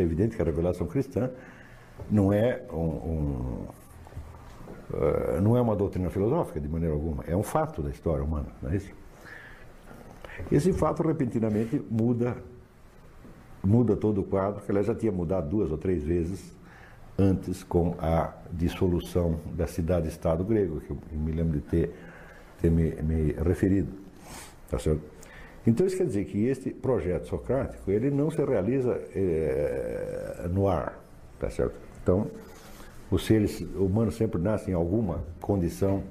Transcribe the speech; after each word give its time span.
É 0.00 0.04
evidente 0.04 0.36
que 0.36 0.42
a 0.42 0.44
revelação 0.44 0.86
cristã 0.86 1.30
não 2.10 2.32
é 2.32 2.62
um, 2.72 2.76
um 2.76 3.66
uh, 4.92 5.40
não 5.42 5.56
é 5.56 5.60
uma 5.60 5.76
doutrina 5.76 6.10
filosófica 6.10 6.60
de 6.60 6.68
maneira 6.68 6.94
alguma, 6.94 7.24
é 7.24 7.36
um 7.36 7.42
fato 7.42 7.82
da 7.82 7.90
história 7.90 8.24
humana, 8.24 8.48
não 8.62 8.70
é 8.70 8.76
isso? 8.76 8.92
Esse 10.50 10.72
fato 10.72 11.02
repentinamente 11.02 11.80
muda 11.90 12.36
muda 13.62 13.96
todo 13.96 14.20
o 14.20 14.24
quadro, 14.24 14.60
que 14.60 14.70
ela 14.70 14.82
já 14.82 14.94
tinha 14.94 15.10
mudado 15.10 15.48
duas 15.48 15.70
ou 15.70 15.78
três 15.78 16.02
vezes 16.02 16.54
antes 17.18 17.62
com 17.62 17.94
a 17.98 18.34
dissolução 18.52 19.40
da 19.54 19.66
cidade-estado 19.66 20.44
grego, 20.44 20.80
que 20.80 20.90
eu 20.90 20.98
me 21.12 21.32
lembro 21.32 21.60
de 21.60 21.66
ter, 21.66 21.94
ter 22.60 22.70
me, 22.70 22.90
me 23.02 23.32
referido. 23.32 23.92
Tá 24.68 24.78
certo? 24.78 25.02
Então 25.66 25.86
isso 25.86 25.96
quer 25.96 26.06
dizer 26.06 26.24
que 26.26 26.44
este 26.44 26.70
projeto 26.70 27.26
socrático 27.26 27.90
ele 27.90 28.10
não 28.10 28.30
se 28.30 28.44
realiza 28.44 29.00
é, 29.14 30.46
no 30.50 30.68
ar, 30.68 31.02
tá 31.38 31.48
certo? 31.50 31.74
Então 32.02 32.30
os 33.10 33.24
seres 33.24 33.60
humanos 33.60 34.16
sempre 34.16 34.40
nascem 34.40 34.72
em 34.72 34.76
alguma 34.76 35.24
condição 35.40 36.02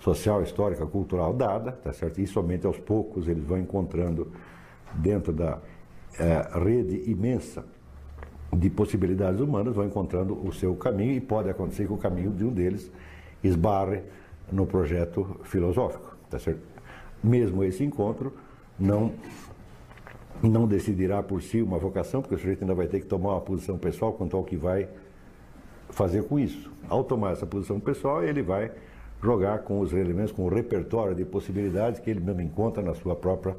social, 0.00 0.42
histórica, 0.42 0.86
cultural 0.86 1.32
dada, 1.32 1.72
tá 1.72 1.92
certo? 1.92 2.20
E 2.20 2.26
somente 2.26 2.66
aos 2.66 2.78
poucos 2.78 3.26
eles 3.26 3.42
vão 3.42 3.58
encontrando 3.58 4.30
dentro 4.94 5.32
da 5.32 5.58
é, 6.18 6.58
rede 6.62 7.10
imensa 7.10 7.64
de 8.52 8.70
possibilidades 8.70 9.40
humanas, 9.40 9.74
vão 9.74 9.84
encontrando 9.84 10.46
o 10.46 10.52
seu 10.52 10.76
caminho 10.76 11.12
e 11.12 11.20
pode 11.20 11.50
acontecer 11.50 11.86
que 11.86 11.92
o 11.92 11.96
caminho 11.96 12.30
de 12.30 12.44
um 12.44 12.52
deles 12.52 12.90
esbarre 13.42 14.02
no 14.52 14.66
projeto 14.66 15.40
filosófico, 15.44 16.16
tá 16.30 16.38
certo? 16.38 16.60
Mesmo 17.22 17.64
esse 17.64 17.82
encontro 17.82 18.32
não 18.78 19.12
não 20.42 20.66
decidirá 20.66 21.22
por 21.22 21.40
si 21.40 21.62
uma 21.62 21.78
vocação, 21.78 22.20
porque 22.20 22.34
o 22.34 22.38
sujeito 22.38 22.62
ainda 22.62 22.74
vai 22.74 22.86
ter 22.86 23.00
que 23.00 23.06
tomar 23.06 23.30
uma 23.30 23.40
posição 23.40 23.78
pessoal 23.78 24.12
quanto 24.12 24.36
ao 24.36 24.44
que 24.44 24.56
vai 24.56 24.88
fazer 25.90 26.24
com 26.24 26.38
isso. 26.38 26.70
Ao 26.88 27.02
tomar 27.02 27.32
essa 27.32 27.46
posição 27.46 27.80
pessoal, 27.80 28.22
ele 28.22 28.42
vai 28.42 28.70
jogar 29.22 29.60
com 29.60 29.80
os 29.80 29.92
elementos, 29.92 30.32
com 30.32 30.44
o 30.44 30.48
repertório 30.48 31.14
de 31.14 31.24
possibilidades 31.24 32.00
que 32.00 32.10
ele 32.10 32.20
mesmo 32.20 32.42
encontra 32.42 32.82
na 32.82 32.94
sua 32.94 33.16
própria 33.16 33.56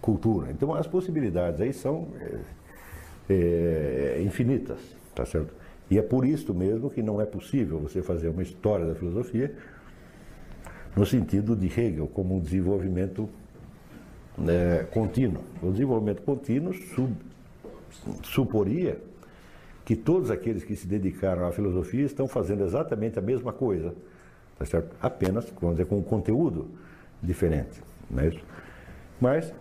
cultura. 0.00 0.50
Então 0.50 0.72
as 0.72 0.86
possibilidades 0.86 1.60
aí 1.60 1.72
são 1.72 2.08
é, 2.20 2.38
é, 3.28 4.22
infinitas, 4.22 4.78
tá 5.14 5.26
certo? 5.26 5.52
E 5.90 5.98
é 5.98 6.02
por 6.02 6.24
isso 6.24 6.54
mesmo 6.54 6.90
que 6.90 7.02
não 7.02 7.20
é 7.20 7.26
possível 7.26 7.78
você 7.78 8.02
fazer 8.02 8.28
uma 8.28 8.42
história 8.42 8.86
da 8.86 8.94
filosofia 8.94 9.54
no 10.96 11.04
sentido 11.04 11.56
de 11.56 11.66
Hegel 11.66 12.06
como 12.06 12.36
um 12.36 12.40
desenvolvimento 12.40 13.28
é, 14.48 14.84
contínuo. 14.90 15.42
O 15.62 15.70
desenvolvimento 15.70 16.22
contínuo 16.22 16.72
sub, 16.74 17.14
suporia 18.22 18.98
que 19.84 19.94
todos 19.94 20.30
aqueles 20.30 20.64
que 20.64 20.74
se 20.74 20.86
dedicaram 20.86 21.46
à 21.46 21.52
filosofia 21.52 22.04
estão 22.04 22.26
fazendo 22.26 22.64
exatamente 22.64 23.18
a 23.18 23.22
mesma 23.22 23.52
coisa, 23.52 23.94
tá 24.58 24.64
certo? 24.64 24.94
apenas 25.00 25.52
vamos 25.60 25.76
dizer, 25.76 25.88
com 25.88 25.98
um 25.98 26.02
conteúdo 26.02 26.68
diferente. 27.22 27.82
Não 28.10 28.22
é 28.22 28.28
isso? 28.28 28.44
Mas 29.20 29.52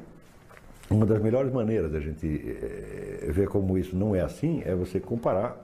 uma 0.90 1.06
das 1.06 1.22
melhores 1.22 1.52
maneiras 1.52 1.92
da 1.92 2.00
gente 2.00 2.28
eh, 2.28 3.30
ver 3.32 3.48
como 3.48 3.78
isso 3.78 3.96
não 3.96 4.16
é 4.16 4.22
assim 4.22 4.62
é 4.66 4.76
você 4.76 5.00
comparar 5.00 5.58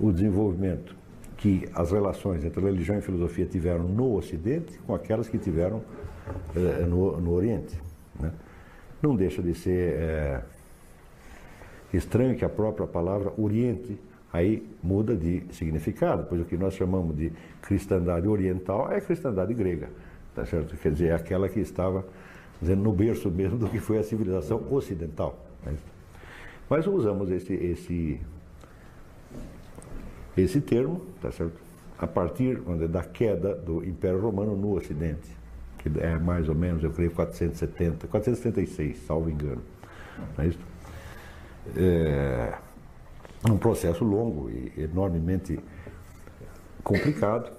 o 0.00 0.12
desenvolvimento 0.12 0.94
que 1.36 1.68
as 1.72 1.92
relações 1.92 2.44
entre 2.44 2.60
religião 2.60 2.98
e 2.98 3.00
filosofia 3.00 3.46
tiveram 3.46 3.84
no 3.84 4.16
Ocidente 4.16 4.78
com 4.80 4.94
aquelas 4.94 5.28
que 5.28 5.38
tiveram 5.38 5.82
eh, 6.54 6.84
no, 6.84 7.20
no, 7.20 7.32
Oriente. 7.32 7.80
Né? 8.20 8.32
Não 9.02 9.14
deixa 9.14 9.42
de 9.42 9.54
ser 9.54 9.94
eh, 9.94 10.42
estranho 11.92 12.36
que 12.36 12.44
a 12.44 12.48
própria 12.48 12.86
palavra 12.86 13.32
Oriente 13.36 13.98
aí 14.32 14.66
muda 14.82 15.16
de 15.16 15.42
significado, 15.52 16.26
pois 16.28 16.40
o 16.40 16.44
que 16.44 16.56
nós 16.56 16.74
chamamos 16.74 17.16
de 17.16 17.32
cristandade 17.62 18.28
oriental 18.28 18.90
é 18.92 19.00
cristandade 19.00 19.54
grega, 19.54 19.88
tá 20.34 20.44
certo? 20.44 20.76
Quer 20.76 20.92
dizer, 20.92 21.06
é 21.08 21.14
aquela 21.14 21.48
que 21.48 21.60
estava 21.60 22.04
dizendo, 22.60 22.82
no 22.82 22.92
berço 22.92 23.30
mesmo 23.30 23.56
do 23.56 23.68
que 23.68 23.78
foi 23.78 23.98
a 23.98 24.02
civilização 24.02 24.62
ocidental. 24.70 25.38
Né? 25.64 25.74
Mas 26.68 26.86
usamos 26.86 27.30
esse, 27.30 27.54
esse, 27.54 28.20
esse 30.36 30.60
termo, 30.60 31.00
tá 31.22 31.32
certo? 31.32 31.68
a 31.98 32.06
partir 32.06 32.60
da 32.88 33.02
queda 33.02 33.54
do 33.54 33.84
Império 33.84 34.20
Romano 34.20 34.56
no 34.56 34.76
Ocidente, 34.76 35.36
que 35.78 35.88
é 36.00 36.18
mais 36.18 36.48
ou 36.48 36.54
menos, 36.54 36.82
eu 36.82 36.90
creio, 36.90 37.10
470, 37.12 38.06
476, 38.08 38.98
salvo 39.06 39.30
engano. 39.30 39.62
Não 40.36 40.44
é 40.44 40.48
isso? 40.48 40.58
É 41.76 42.54
um 43.48 43.56
processo 43.56 44.04
longo 44.04 44.50
e 44.50 44.72
enormemente 44.76 45.58
complicado, 46.82 47.50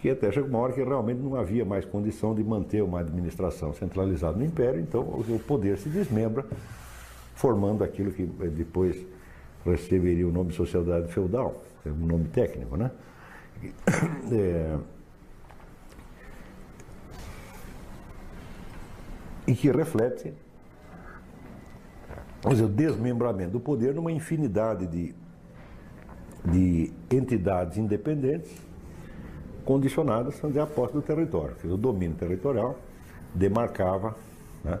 que 0.00 0.10
até 0.10 0.30
chegou 0.30 0.48
uma 0.50 0.58
hora 0.58 0.72
que 0.72 0.82
realmente 0.82 1.20
não 1.20 1.34
havia 1.34 1.64
mais 1.64 1.84
condição 1.84 2.34
de 2.34 2.44
manter 2.44 2.82
uma 2.82 3.00
administração 3.00 3.72
centralizada 3.72 4.36
no 4.36 4.44
Império, 4.44 4.80
então 4.80 5.00
o 5.00 5.40
poder 5.46 5.78
se 5.78 5.88
desmembra, 5.88 6.44
formando 7.34 7.82
aquilo 7.82 8.12
que 8.12 8.24
depois 8.24 8.96
receberia 9.64 10.26
o 10.26 10.32
nome 10.32 10.50
de 10.50 10.56
sociedade 10.56 11.12
feudal, 11.12 11.62
é 11.86 11.90
um 11.90 12.06
nome 12.06 12.28
técnico, 12.28 12.76
né? 12.76 12.90
É, 14.30 14.76
e 19.48 19.54
que 19.54 19.70
reflete 19.70 20.34
dizer, 22.50 22.64
o 22.64 22.68
desmembramento 22.68 23.52
do 23.52 23.60
poder 23.60 23.94
numa 23.94 24.12
infinidade 24.12 24.86
de, 24.86 25.14
de 26.44 26.92
entidades 27.10 27.78
independentes 27.78 28.54
condicionadas 29.64 30.38
dizer, 30.40 30.60
à 30.60 30.66
posse 30.66 30.92
do 30.92 31.02
território. 31.02 31.56
O 31.64 31.76
domínio 31.78 32.16
territorial 32.16 32.78
demarcava 33.34 34.14
né, 34.62 34.78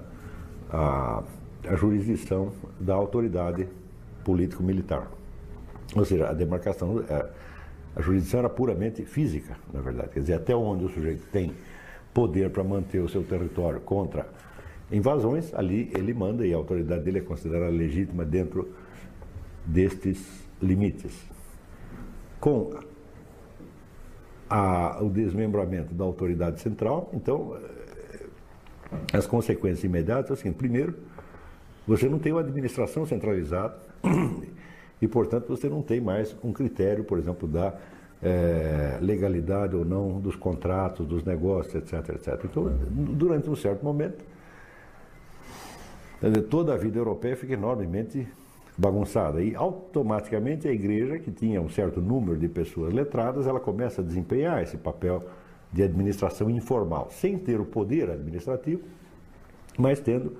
a, 0.70 1.22
a 1.66 1.74
jurisdição 1.74 2.52
da 2.78 2.94
autoridade 2.94 3.66
político-militar. 4.22 5.08
Ou 5.96 6.04
seja, 6.04 6.28
a 6.28 6.34
demarcação, 6.34 7.02
a, 7.08 7.12
é, 7.12 7.30
a 7.96 8.02
jurisdição 8.02 8.40
era 8.40 8.50
puramente 8.50 9.02
física, 9.04 9.56
na 9.72 9.80
verdade. 9.80 10.10
Quer 10.10 10.20
dizer, 10.20 10.34
até 10.34 10.54
onde 10.54 10.84
o 10.84 10.88
sujeito 10.90 11.26
tem 11.32 11.54
poder 12.12 12.50
para 12.50 12.62
manter 12.62 13.00
o 13.00 13.08
seu 13.08 13.22
território 13.22 13.80
contra 13.80 14.26
invasões, 14.90 15.52
ali 15.54 15.90
ele 15.94 16.14
manda 16.14 16.46
e 16.46 16.52
a 16.52 16.56
autoridade 16.56 17.04
dele 17.04 17.18
é 17.18 17.22
considerada 17.22 17.70
legítima 17.70 18.24
dentro 18.24 18.68
destes 19.64 20.46
limites. 20.62 21.28
Com 22.40 22.70
a, 24.48 24.98
o 25.02 25.10
desmembramento 25.10 25.94
da 25.94 26.04
autoridade 26.04 26.60
central, 26.60 27.10
então 27.12 27.56
eh, 27.56 28.26
as 29.12 29.26
consequências 29.26 29.84
imediatas 29.84 30.38
assim, 30.38 30.52
primeiro, 30.52 30.94
você 31.86 32.08
não 32.08 32.18
tem 32.18 32.32
uma 32.32 32.40
administração 32.40 33.04
centralizada 33.06 33.76
e, 35.00 35.08
portanto, 35.08 35.48
você 35.48 35.68
não 35.68 35.82
tem 35.82 36.00
mais 36.00 36.36
um 36.44 36.52
critério, 36.52 37.02
por 37.02 37.18
exemplo, 37.18 37.48
da 37.48 37.74
é, 38.22 38.98
legalidade 39.00 39.74
ou 39.74 39.84
não 39.84 40.20
dos 40.20 40.36
contratos, 40.36 41.06
dos 41.06 41.24
negócios, 41.24 41.74
etc, 41.74 42.10
etc. 42.10 42.44
Então, 42.44 42.70
durante 42.90 43.48
um 43.48 43.56
certo 43.56 43.84
momento, 43.84 44.22
toda 46.48 46.74
a 46.74 46.76
vida 46.76 46.98
europeia 46.98 47.36
fica 47.36 47.54
enormemente 47.54 48.26
bagunçada. 48.76 49.42
E 49.42 49.54
automaticamente 49.54 50.68
a 50.68 50.72
igreja, 50.72 51.18
que 51.18 51.30
tinha 51.30 51.60
um 51.60 51.68
certo 51.68 52.00
número 52.00 52.38
de 52.38 52.48
pessoas 52.48 52.92
letradas, 52.92 53.46
ela 53.46 53.60
começa 53.60 54.00
a 54.00 54.04
desempenhar 54.04 54.62
esse 54.62 54.76
papel 54.76 55.22
de 55.72 55.82
administração 55.82 56.48
informal, 56.48 57.08
sem 57.10 57.36
ter 57.36 57.60
o 57.60 57.64
poder 57.64 58.10
administrativo, 58.10 58.82
mas 59.76 60.00
tendo 60.00 60.36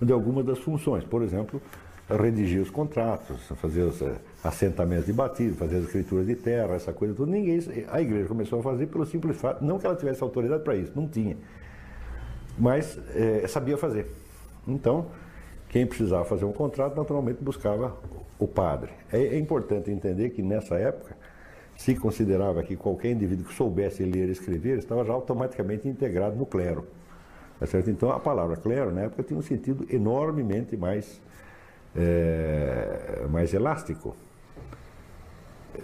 de 0.00 0.12
algumas 0.12 0.44
das 0.44 0.58
funções. 0.58 1.04
Por 1.04 1.22
exemplo, 1.22 1.60
redigir 2.08 2.60
os 2.60 2.70
contratos, 2.70 3.40
fazer 3.60 3.82
os 3.82 4.00
eh, 4.02 4.16
assentamentos 4.42 5.06
de 5.06 5.12
batido, 5.12 5.54
fazer 5.56 5.76
as 5.76 5.84
escrituras 5.84 6.26
de 6.26 6.34
terra, 6.34 6.74
essa 6.74 6.92
coisa. 6.92 7.14
Ninguém, 7.26 7.58
a 7.88 8.00
igreja 8.00 8.28
começou 8.28 8.60
a 8.60 8.62
fazer 8.62 8.86
pelo 8.86 9.06
simples 9.06 9.36
fato, 9.36 9.64
não 9.64 9.78
que 9.78 9.86
ela 9.86 9.96
tivesse 9.96 10.22
autoridade 10.22 10.62
para 10.62 10.76
isso, 10.76 10.92
não 10.94 11.08
tinha, 11.08 11.36
mas 12.58 12.98
é, 13.14 13.46
sabia 13.46 13.76
fazer. 13.76 14.06
Então, 14.66 15.06
quem 15.68 15.86
precisava 15.86 16.24
fazer 16.24 16.44
um 16.44 16.52
contrato, 16.52 16.96
naturalmente 16.96 17.42
buscava 17.42 17.96
o 18.38 18.46
padre. 18.46 18.92
É, 19.12 19.18
é, 19.18 19.38
importante 19.38 19.90
entender 19.90 20.30
que 20.30 20.42
nessa 20.42 20.76
época 20.76 21.16
se 21.76 21.94
considerava 21.94 22.62
que 22.62 22.76
qualquer 22.76 23.10
indivíduo 23.10 23.46
que 23.46 23.54
soubesse 23.54 24.02
ler 24.04 24.28
e 24.28 24.32
escrever 24.32 24.78
estava 24.78 25.04
já 25.04 25.12
automaticamente 25.12 25.88
integrado 25.88 26.36
no 26.36 26.46
clero. 26.46 26.86
Tá 27.58 27.66
certo? 27.66 27.90
Então 27.90 28.10
a 28.10 28.20
palavra 28.20 28.56
clero 28.56 28.92
na 28.92 29.02
época 29.02 29.22
tinha 29.22 29.38
um 29.38 29.42
sentido 29.42 29.86
enormemente 29.90 30.76
mais, 30.76 31.20
é, 31.94 33.26
mais 33.30 33.52
elástico 33.52 34.14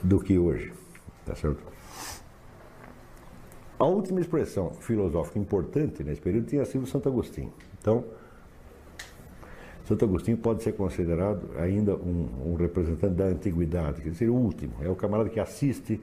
do 0.02 0.20
que 0.20 0.38
hoje. 0.38 0.73
Tá 1.25 1.34
certo? 1.34 1.62
A 3.79 3.84
última 3.84 4.20
expressão 4.20 4.70
filosófica 4.75 5.38
importante 5.38 6.05
nesse 6.05 6.20
período 6.20 6.46
tinha 6.46 6.64
sido 6.64 6.87
Santo 6.87 7.08
Agostinho. 7.08 7.52
Então, 7.81 8.05
Santo 9.93 10.06
Agostinho 10.06 10.39
pode 10.39 10.62
ser 10.62 10.73
considerado 10.73 11.50
ainda 11.59 11.94
um, 11.94 12.53
um 12.53 12.55
representante 12.55 13.15
da 13.15 13.25
antiguidade, 13.25 14.00
quer 14.00 14.09
dizer, 14.09 14.31
o 14.31 14.35
último. 14.35 14.73
É 14.81 14.89
o 14.89 14.97
camarada 14.97 15.29
que 15.29 15.39
assiste 15.39 16.00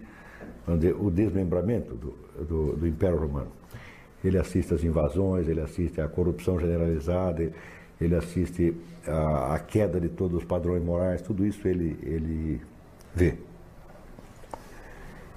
dizer, 0.68 0.96
o 0.96 1.10
desmembramento 1.10 1.96
do, 1.96 2.14
do, 2.46 2.76
do 2.78 2.88
Império 2.88 3.18
Romano. 3.18 3.52
Ele 4.24 4.38
assiste 4.38 4.76
às 4.76 4.84
invasões, 4.84 5.48
ele 5.48 5.62
assiste 5.62 6.00
à 6.00 6.08
corrupção 6.08 6.60
generalizada, 6.60 7.52
ele 8.00 8.16
assiste 8.16 8.76
à, 9.08 9.56
à 9.56 9.60
queda 9.60 10.00
de 10.00 10.10
todos 10.10 10.38
os 10.38 10.44
padrões 10.44 10.84
morais, 10.84 11.24
tudo 11.24 11.44
isso 11.44 11.68
ele, 11.68 11.98
ele 12.04 12.62
vê. 13.16 13.36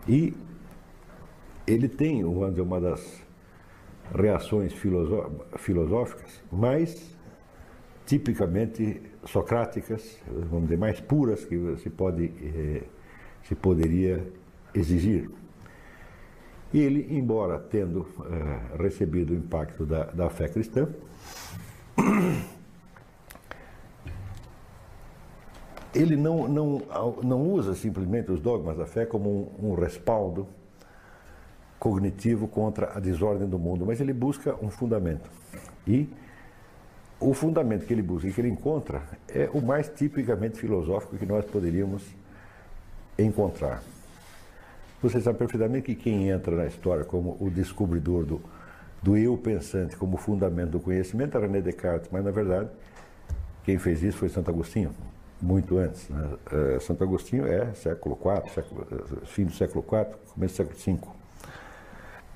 E 0.06 0.34
ele 1.66 1.88
tem, 1.88 2.22
vamos 2.22 2.50
dizer, 2.50 2.62
uma 2.62 2.80
das 2.80 3.22
reações 4.14 4.74
filosóficas 5.56 6.42
mais 6.50 7.16
tipicamente 8.12 9.00
socráticas, 9.24 10.18
vamos 10.26 10.64
dizer, 10.64 10.76
mais 10.76 11.00
puras 11.00 11.46
que 11.46 11.78
se, 11.78 11.88
pode, 11.88 12.30
eh, 12.42 12.82
se 13.42 13.54
poderia 13.54 14.22
exigir. 14.74 15.30
Ele, 16.74 17.06
embora 17.16 17.58
tendo 17.58 18.06
eh, 18.26 18.76
recebido 18.76 19.32
o 19.32 19.36
impacto 19.36 19.86
da, 19.86 20.04
da 20.04 20.28
fé 20.28 20.46
cristã, 20.46 20.90
ele 25.94 26.14
não, 26.14 26.46
não, 26.46 26.82
não 27.22 27.50
usa 27.50 27.74
simplesmente 27.74 28.30
os 28.30 28.42
dogmas 28.42 28.76
da 28.76 28.84
fé 28.84 29.06
como 29.06 29.54
um, 29.58 29.70
um 29.70 29.74
respaldo 29.74 30.46
cognitivo 31.78 32.46
contra 32.46 32.92
a 32.94 33.00
desordem 33.00 33.48
do 33.48 33.58
mundo, 33.58 33.86
mas 33.86 34.02
ele 34.02 34.12
busca 34.12 34.54
um 34.62 34.68
fundamento. 34.68 35.30
E 35.86 36.10
o 37.22 37.34
fundamento 37.34 37.86
que 37.86 37.92
ele 37.92 38.02
busca 38.02 38.28
e 38.28 38.32
que 38.32 38.40
ele 38.40 38.48
encontra 38.48 39.02
é 39.28 39.48
o 39.52 39.60
mais 39.60 39.88
tipicamente 39.88 40.58
filosófico 40.58 41.16
que 41.16 41.26
nós 41.26 41.44
poderíamos 41.44 42.02
encontrar. 43.18 43.82
Você 45.02 45.20
sabe 45.20 45.38
perfeitamente 45.38 45.86
que 45.86 45.94
quem 45.94 46.28
entra 46.28 46.54
na 46.54 46.66
história 46.66 47.04
como 47.04 47.36
o 47.40 47.50
descobridor 47.50 48.24
do, 48.24 48.40
do 49.02 49.16
eu 49.16 49.36
pensante 49.36 49.96
como 49.96 50.16
fundamento 50.16 50.70
do 50.70 50.80
conhecimento 50.80 51.36
é 51.36 51.40
René 51.40 51.60
Descartes, 51.60 52.08
mas 52.12 52.24
na 52.24 52.30
verdade 52.30 52.68
quem 53.64 53.78
fez 53.78 54.02
isso 54.02 54.18
foi 54.18 54.28
Santo 54.28 54.50
Agostinho, 54.50 54.90
muito 55.40 55.78
antes. 55.78 56.08
Né? 56.08 56.30
Eh, 56.52 56.78
Santo 56.80 57.02
Agostinho 57.04 57.46
é 57.46 57.72
século 57.74 58.18
IV, 58.20 58.52
século, 58.52 58.86
eh, 58.90 59.26
fim 59.26 59.44
do 59.44 59.52
século 59.52 59.84
IV, 59.84 60.16
começo 60.34 60.64
do 60.64 60.76
século 60.76 61.12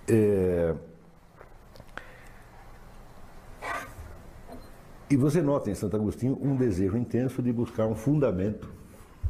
V. 0.09 0.15
É... 0.15 0.75
E 5.09 5.17
você 5.17 5.41
nota 5.41 5.71
em 5.71 5.75
Santo 5.75 5.95
Agostinho 5.95 6.37
um 6.43 6.57
desejo 6.57 6.97
intenso 6.97 7.41
de 7.41 7.53
buscar 7.53 7.87
um 7.87 7.95
fundamento, 7.95 8.69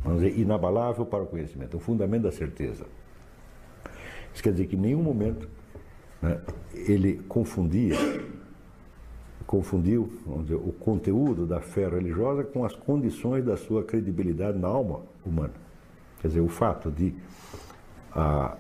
vamos 0.03 0.23
dizer, 0.23 0.39
inabalável 0.39 1.05
para 1.05 1.23
o 1.23 1.27
conhecimento, 1.27 1.77
um 1.77 1.81
fundamento 1.81 2.23
da 2.23 2.33
certeza. 2.33 2.87
Isso 4.33 4.43
quer 4.43 4.53
dizer 4.53 4.67
que 4.67 4.77
em 4.77 4.81
nenhum 4.81 5.03
momento 5.03 5.49
né, 6.23 6.41
ele 6.73 7.23
confundia, 7.29 7.95
confundiu 9.47 10.11
dizer, 10.43 10.55
o 10.55 10.73
conteúdo 10.73 11.47
da 11.47 11.61
fé 11.61 11.87
religiosa 11.89 12.43
com 12.43 12.65
as 12.65 12.75
condições 12.75 13.45
da 13.45 13.57
sua 13.57 13.85
credibilidade 13.85 14.59
na 14.59 14.69
alma 14.69 15.03
humana. 15.25 15.55
Quer 16.21 16.29
dizer, 16.29 16.41
o 16.41 16.49
fato 16.49 16.91
de 16.91 17.15
a, 18.13 18.57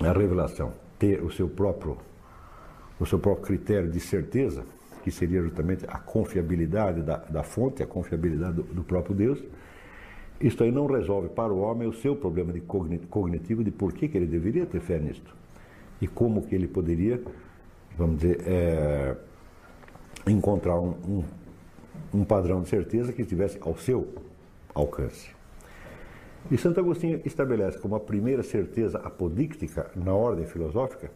a 0.00 0.12
revelação 0.12 0.72
ter 0.98 1.22
o 1.22 1.30
seu 1.30 1.48
próprio 1.48 1.98
o 2.98 3.06
seu 3.06 3.18
próprio 3.18 3.46
critério 3.46 3.90
de 3.90 3.98
certeza, 3.98 4.62
que 5.02 5.10
seria 5.10 5.42
justamente 5.42 5.84
a 5.88 5.98
confiabilidade 5.98 7.02
da, 7.02 7.16
da 7.16 7.42
fonte, 7.42 7.82
a 7.82 7.86
confiabilidade 7.86 8.54
do, 8.54 8.62
do 8.62 8.82
próprio 8.82 9.14
Deus, 9.14 9.42
isto 10.40 10.64
aí 10.64 10.72
não 10.72 10.86
resolve 10.86 11.28
para 11.28 11.52
o 11.52 11.60
homem 11.60 11.86
o 11.86 11.92
seu 11.92 12.16
problema 12.16 12.52
de 12.52 12.60
cognitivo 12.60 13.62
de 13.62 13.70
por 13.70 13.92
que, 13.92 14.08
que 14.08 14.16
ele 14.16 14.26
deveria 14.26 14.64
ter 14.64 14.80
fé 14.80 14.98
nisto 14.98 15.34
e 16.00 16.08
como 16.08 16.42
que 16.42 16.54
ele 16.54 16.66
poderia, 16.66 17.20
vamos 17.96 18.20
dizer, 18.20 18.40
é, 18.46 19.16
encontrar 20.26 20.80
um, 20.80 20.94
um, 21.06 21.24
um 22.20 22.24
padrão 22.24 22.62
de 22.62 22.68
certeza 22.68 23.12
que 23.12 23.20
estivesse 23.20 23.58
ao 23.60 23.76
seu 23.76 24.08
alcance. 24.74 25.30
E 26.50 26.56
Santo 26.56 26.80
Agostinho 26.80 27.20
estabelece 27.24 27.78
como 27.78 27.94
a 27.94 28.00
primeira 28.00 28.42
certeza 28.42 28.98
apodíctica 28.98 29.90
na 29.94 30.14
ordem 30.14 30.46
filosófica 30.46 31.10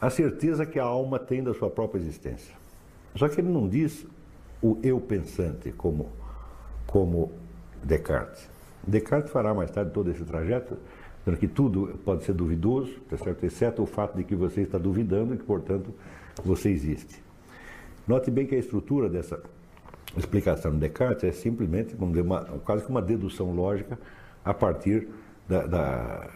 a 0.00 0.10
certeza 0.10 0.66
que 0.66 0.78
a 0.78 0.84
alma 0.84 1.18
tem 1.18 1.42
da 1.42 1.54
sua 1.54 1.70
própria 1.70 2.00
existência. 2.00 2.54
Só 3.14 3.28
que 3.28 3.40
ele 3.40 3.48
não 3.48 3.68
diz 3.68 4.06
o 4.62 4.78
eu 4.82 5.00
pensante 5.00 5.72
como, 5.72 6.08
como 6.86 7.32
Descartes. 7.82 8.48
Descartes 8.86 9.30
fará 9.30 9.54
mais 9.54 9.70
tarde 9.70 9.92
todo 9.92 10.10
esse 10.10 10.24
trajeto, 10.24 10.76
dizendo 11.20 11.38
que 11.38 11.48
tudo 11.48 11.98
pode 12.04 12.24
ser 12.24 12.32
duvidoso, 12.32 12.92
tá 13.08 13.16
certo? 13.16 13.44
exceto 13.44 13.82
o 13.82 13.86
fato 13.86 14.16
de 14.16 14.24
que 14.24 14.34
você 14.34 14.62
está 14.62 14.78
duvidando 14.78 15.34
e 15.34 15.38
que, 15.38 15.44
portanto, 15.44 15.92
você 16.44 16.70
existe. 16.70 17.22
Note 18.06 18.30
bem 18.30 18.46
que 18.46 18.54
a 18.54 18.58
estrutura 18.58 19.08
dessa 19.08 19.40
explicação 20.16 20.72
de 20.72 20.78
Descartes 20.78 21.24
é 21.24 21.32
simplesmente, 21.32 21.94
uma, 21.94 22.44
quase 22.64 22.84
que 22.84 22.90
uma 22.90 23.02
dedução 23.02 23.52
lógica 23.52 23.98
a 24.44 24.52
partir 24.52 25.08
da, 25.48 25.66
da, 25.66 26.30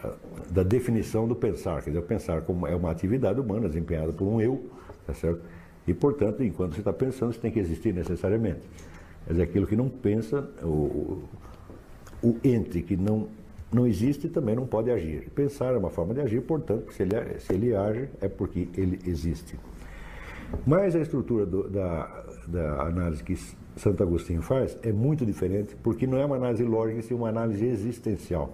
da, 0.49 0.63
definição 0.63 1.27
do 1.27 1.35
pensar. 1.35 1.81
Quer 1.81 1.91
dizer, 1.91 1.99
o 1.99 2.03
pensar 2.03 2.41
como 2.41 2.67
é 2.67 2.75
uma 2.75 2.91
atividade 2.91 3.39
humana 3.39 3.67
desempenhada 3.67 4.11
por 4.11 4.25
um 4.25 4.41
eu, 4.41 4.69
tá 5.05 5.13
certo? 5.13 5.41
E, 5.87 5.93
portanto, 5.93 6.43
enquanto 6.43 6.73
você 6.73 6.81
está 6.81 6.93
pensando, 6.93 7.33
você 7.33 7.39
tem 7.39 7.51
que 7.51 7.59
existir 7.59 7.93
necessariamente. 7.93 8.61
Quer 9.25 9.33
dizer, 9.33 9.43
aquilo 9.43 9.67
que 9.67 9.75
não 9.75 9.89
pensa, 9.89 10.49
o, 10.61 11.23
o 12.21 12.35
ente 12.43 12.81
que 12.81 12.95
não, 12.95 13.27
não 13.71 13.87
existe 13.87 14.27
também 14.29 14.55
não 14.55 14.65
pode 14.65 14.91
agir. 14.91 15.29
Pensar 15.31 15.73
é 15.73 15.77
uma 15.77 15.89
forma 15.89 16.13
de 16.13 16.21
agir, 16.21 16.41
portanto, 16.41 16.91
se 16.93 17.03
ele, 17.03 17.39
se 17.39 17.53
ele 17.53 17.75
age, 17.75 18.09
é 18.21 18.27
porque 18.27 18.67
ele 18.75 18.99
existe. 19.05 19.57
Mas 20.65 20.95
a 20.95 20.99
estrutura 20.99 21.45
do, 21.45 21.69
da, 21.69 22.25
da 22.47 22.81
análise 22.83 23.23
que 23.23 23.35
Santo 23.75 24.03
Agostinho 24.03 24.41
faz 24.41 24.77
é 24.83 24.91
muito 24.91 25.25
diferente, 25.25 25.75
porque 25.83 26.05
não 26.05 26.17
é 26.17 26.25
uma 26.25 26.35
análise 26.35 26.63
lógica, 26.63 27.01
sim 27.01 27.13
uma 27.13 27.29
análise 27.29 27.65
existencial. 27.65 28.53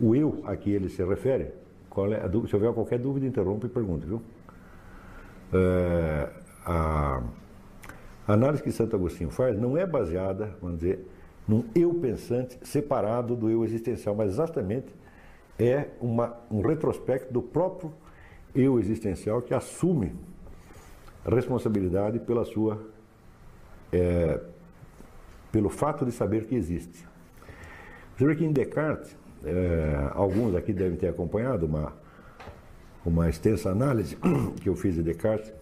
O 0.00 0.14
eu 0.14 0.42
a 0.44 0.56
que 0.56 0.70
ele 0.70 0.88
se 0.88 1.04
refere, 1.04 1.44
é 1.44 2.46
se 2.46 2.54
houver 2.54 2.72
qualquer 2.72 2.98
dúvida, 2.98 3.26
interrompa 3.26 3.66
e 3.66 3.70
pergunte, 3.70 4.06
viu? 4.06 4.22
É, 5.52 6.28
a, 6.64 7.22
análise 8.26 8.62
que 8.62 8.70
Santo 8.70 8.94
Agostinho 8.94 9.30
faz 9.30 9.58
não 9.58 9.76
é 9.76 9.86
baseada, 9.86 10.54
vamos 10.60 10.78
dizer, 10.78 11.06
num 11.46 11.64
eu 11.74 11.92
pensante 11.94 12.58
separado 12.62 13.34
do 13.34 13.50
eu 13.50 13.64
existencial, 13.64 14.14
mas 14.14 14.32
exatamente 14.32 14.94
é 15.58 15.88
uma, 16.00 16.36
um 16.50 16.60
retrospecto 16.60 17.32
do 17.32 17.42
próprio 17.42 17.92
eu 18.54 18.78
existencial 18.78 19.42
que 19.42 19.52
assume 19.52 20.14
responsabilidade 21.24 22.18
pela 22.20 22.44
sua 22.44 22.80
é, 23.92 24.40
pelo 25.50 25.68
fato 25.68 26.04
de 26.04 26.12
saber 26.12 26.46
que 26.46 26.54
existe. 26.54 27.06
Você 28.16 28.24
vê 28.26 28.36
que 28.36 28.44
em 28.44 28.52
Descartes, 28.52 29.16
é, 29.44 30.10
alguns 30.12 30.54
aqui 30.54 30.72
devem 30.72 30.96
ter 30.96 31.08
acompanhado 31.08 31.66
uma, 31.66 31.92
uma 33.04 33.28
extensa 33.28 33.70
análise 33.70 34.16
que 34.60 34.68
eu 34.68 34.76
fiz 34.76 34.94
de 34.94 35.02
Descartes, 35.02 35.52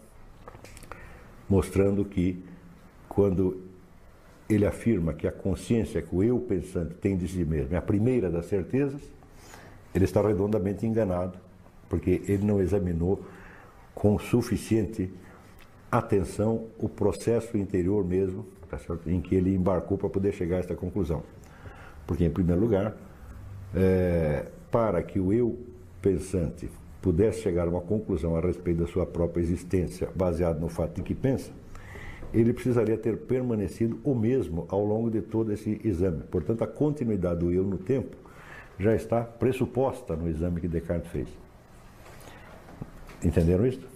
mostrando 1.48 2.04
que 2.04 2.42
quando 3.08 3.62
ele 4.48 4.66
afirma 4.66 5.12
que 5.12 5.26
a 5.26 5.32
consciência 5.32 6.00
que 6.00 6.14
o 6.14 6.22
eu 6.22 6.38
pensante 6.38 6.94
tem 6.94 7.16
de 7.16 7.28
si 7.28 7.44
mesmo 7.44 7.74
é 7.74 7.78
a 7.78 7.82
primeira 7.82 8.30
das 8.30 8.46
certezas, 8.46 9.02
ele 9.94 10.04
está 10.04 10.22
redondamente 10.22 10.86
enganado, 10.86 11.38
porque 11.88 12.22
ele 12.26 12.44
não 12.44 12.60
examinou 12.60 13.24
com 13.94 14.18
suficiente 14.18 15.12
atenção 15.90 16.66
o 16.78 16.88
processo 16.88 17.56
interior 17.56 18.04
mesmo, 18.04 18.46
tá 18.68 18.78
em 19.06 19.20
que 19.20 19.34
ele 19.34 19.54
embarcou 19.54 19.96
para 19.96 20.08
poder 20.08 20.32
chegar 20.32 20.56
a 20.56 20.60
esta 20.60 20.74
conclusão. 20.74 21.22
Porque, 22.06 22.24
em 22.24 22.30
primeiro 22.30 22.60
lugar, 22.60 22.94
é, 23.74 24.46
para 24.70 25.02
que 25.02 25.18
o 25.18 25.32
eu 25.32 25.58
pensante 26.00 26.70
pudesse 27.00 27.40
chegar 27.40 27.66
a 27.66 27.70
uma 27.70 27.80
conclusão 27.80 28.36
a 28.36 28.40
respeito 28.40 28.80
da 28.80 28.86
sua 28.86 29.06
própria 29.06 29.40
existência, 29.40 30.08
baseado 30.14 30.60
no 30.60 30.68
fato 30.68 30.96
de 30.96 31.02
que 31.02 31.14
pensa, 31.14 31.50
ele 32.32 32.52
precisaria 32.52 32.96
ter 32.96 33.16
permanecido 33.16 33.98
o 34.04 34.14
mesmo 34.14 34.66
ao 34.68 34.84
longo 34.84 35.10
de 35.10 35.22
todo 35.22 35.52
esse 35.52 35.80
exame. 35.84 36.22
Portanto, 36.30 36.62
a 36.62 36.66
continuidade 36.66 37.40
do 37.40 37.52
eu 37.52 37.64
no 37.64 37.78
tempo 37.78 38.16
já 38.78 38.94
está 38.94 39.22
pressuposta 39.22 40.14
no 40.14 40.28
exame 40.28 40.60
que 40.60 40.68
Descartes 40.68 41.10
fez. 41.10 41.28
Entenderam 43.24 43.66
isso? 43.66 43.86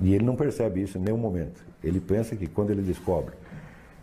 E 0.00 0.14
ele 0.14 0.24
não 0.24 0.36
percebe 0.36 0.82
isso 0.82 0.98
em 0.98 1.00
nenhum 1.00 1.16
momento. 1.16 1.64
Ele 1.82 2.00
pensa 2.00 2.36
que 2.36 2.46
quando 2.46 2.70
ele 2.70 2.82
descobre 2.82 3.34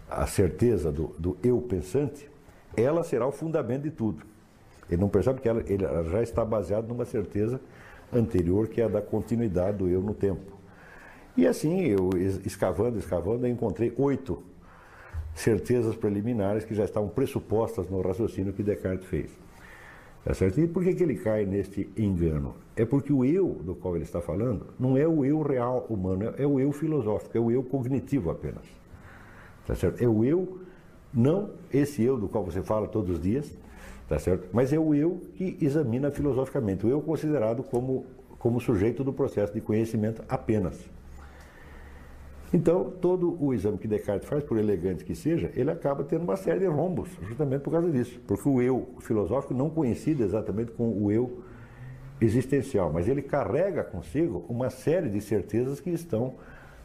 a 0.09 0.25
certeza 0.25 0.91
do, 0.91 1.13
do 1.19 1.37
eu 1.43 1.61
pensante, 1.61 2.29
ela 2.75 3.03
será 3.03 3.27
o 3.27 3.31
fundamento 3.31 3.83
de 3.83 3.91
tudo. 3.91 4.23
Ele 4.89 5.01
não 5.01 5.09
percebe 5.09 5.41
que 5.41 5.49
ela, 5.49 5.63
ele 5.67 5.85
já 6.09 6.21
está 6.23 6.43
baseado 6.43 6.87
numa 6.87 7.05
certeza 7.05 7.59
anterior, 8.15 8.67
que 8.67 8.81
é 8.81 8.85
a 8.85 8.87
da 8.87 9.01
continuidade 9.01 9.77
do 9.77 9.87
eu 9.87 10.01
no 10.01 10.13
tempo. 10.13 10.53
E 11.35 11.47
assim, 11.47 11.81
eu 11.81 12.11
escavando, 12.45 12.99
escavando, 12.99 13.45
eu 13.45 13.51
encontrei 13.51 13.93
oito 13.97 14.43
certezas 15.33 15.95
preliminares 15.95 16.63
que 16.63 16.75
já 16.75 16.83
estavam 16.83 17.09
pressupostas 17.09 17.89
no 17.89 18.01
raciocínio 18.01 18.53
que 18.53 18.61
Descartes 18.61 19.07
fez. 19.07 19.31
Tá 20.23 20.33
certo? 20.33 20.61
E 20.61 20.67
por 20.67 20.83
que, 20.83 20.93
que 20.93 21.03
ele 21.03 21.15
cai 21.15 21.45
neste 21.45 21.89
engano? 21.97 22.55
É 22.75 22.85
porque 22.85 23.11
o 23.11 23.25
eu 23.25 23.49
do 23.61 23.75
qual 23.75 23.95
ele 23.95 24.05
está 24.05 24.21
falando 24.21 24.67
não 24.79 24.95
é 24.95 25.05
o 25.05 25.25
eu 25.25 25.41
real 25.41 25.85
humano, 25.89 26.33
é 26.37 26.47
o 26.47 26.59
eu 26.59 26.71
filosófico, 26.71 27.37
é 27.37 27.41
o 27.41 27.51
eu 27.51 27.61
cognitivo 27.61 28.31
apenas. 28.31 28.63
Tá 29.67 29.75
certo? 29.75 30.01
É 30.01 30.07
o 30.07 30.23
eu, 30.23 30.59
não 31.13 31.49
esse 31.73 32.01
eu 32.03 32.17
do 32.17 32.29
qual 32.29 32.45
você 32.45 32.61
fala 32.61 32.87
todos 32.87 33.17
os 33.17 33.21
dias, 33.21 33.51
tá 34.13 34.19
certo? 34.19 34.47
mas 34.53 34.71
é 34.71 34.77
o 34.77 34.93
eu 34.93 35.21
que 35.35 35.57
examina 35.59 36.11
filosoficamente, 36.11 36.85
o 36.85 36.89
eu 36.89 37.01
considerado 37.01 37.63
como, 37.63 38.05
como 38.37 38.59
sujeito 38.59 39.03
do 39.03 39.11
processo 39.11 39.51
de 39.51 39.59
conhecimento 39.59 40.23
apenas. 40.29 40.79
Então, 42.53 42.91
todo 43.01 43.35
o 43.43 43.51
exame 43.51 43.79
que 43.79 43.87
Descartes 43.87 44.29
faz, 44.29 44.43
por 44.43 44.59
elegante 44.59 45.03
que 45.03 45.15
seja, 45.15 45.51
ele 45.55 45.71
acaba 45.71 46.03
tendo 46.03 46.21
uma 46.21 46.35
série 46.37 46.59
de 46.59 46.67
rombos, 46.67 47.09
justamente 47.27 47.61
por 47.63 47.71
causa 47.71 47.89
disso. 47.89 48.21
Porque 48.27 48.47
o 48.47 48.61
eu 48.61 48.87
filosófico 48.99 49.55
não 49.55 49.71
coincide 49.71 50.21
exatamente 50.21 50.71
com 50.71 50.87
o 50.87 51.11
eu 51.11 51.43
existencial, 52.21 52.93
mas 52.93 53.07
ele 53.07 53.23
carrega 53.23 53.83
consigo 53.83 54.45
uma 54.47 54.69
série 54.69 55.09
de 55.09 55.19
certezas 55.19 55.79
que 55.79 55.89
estão 55.89 56.35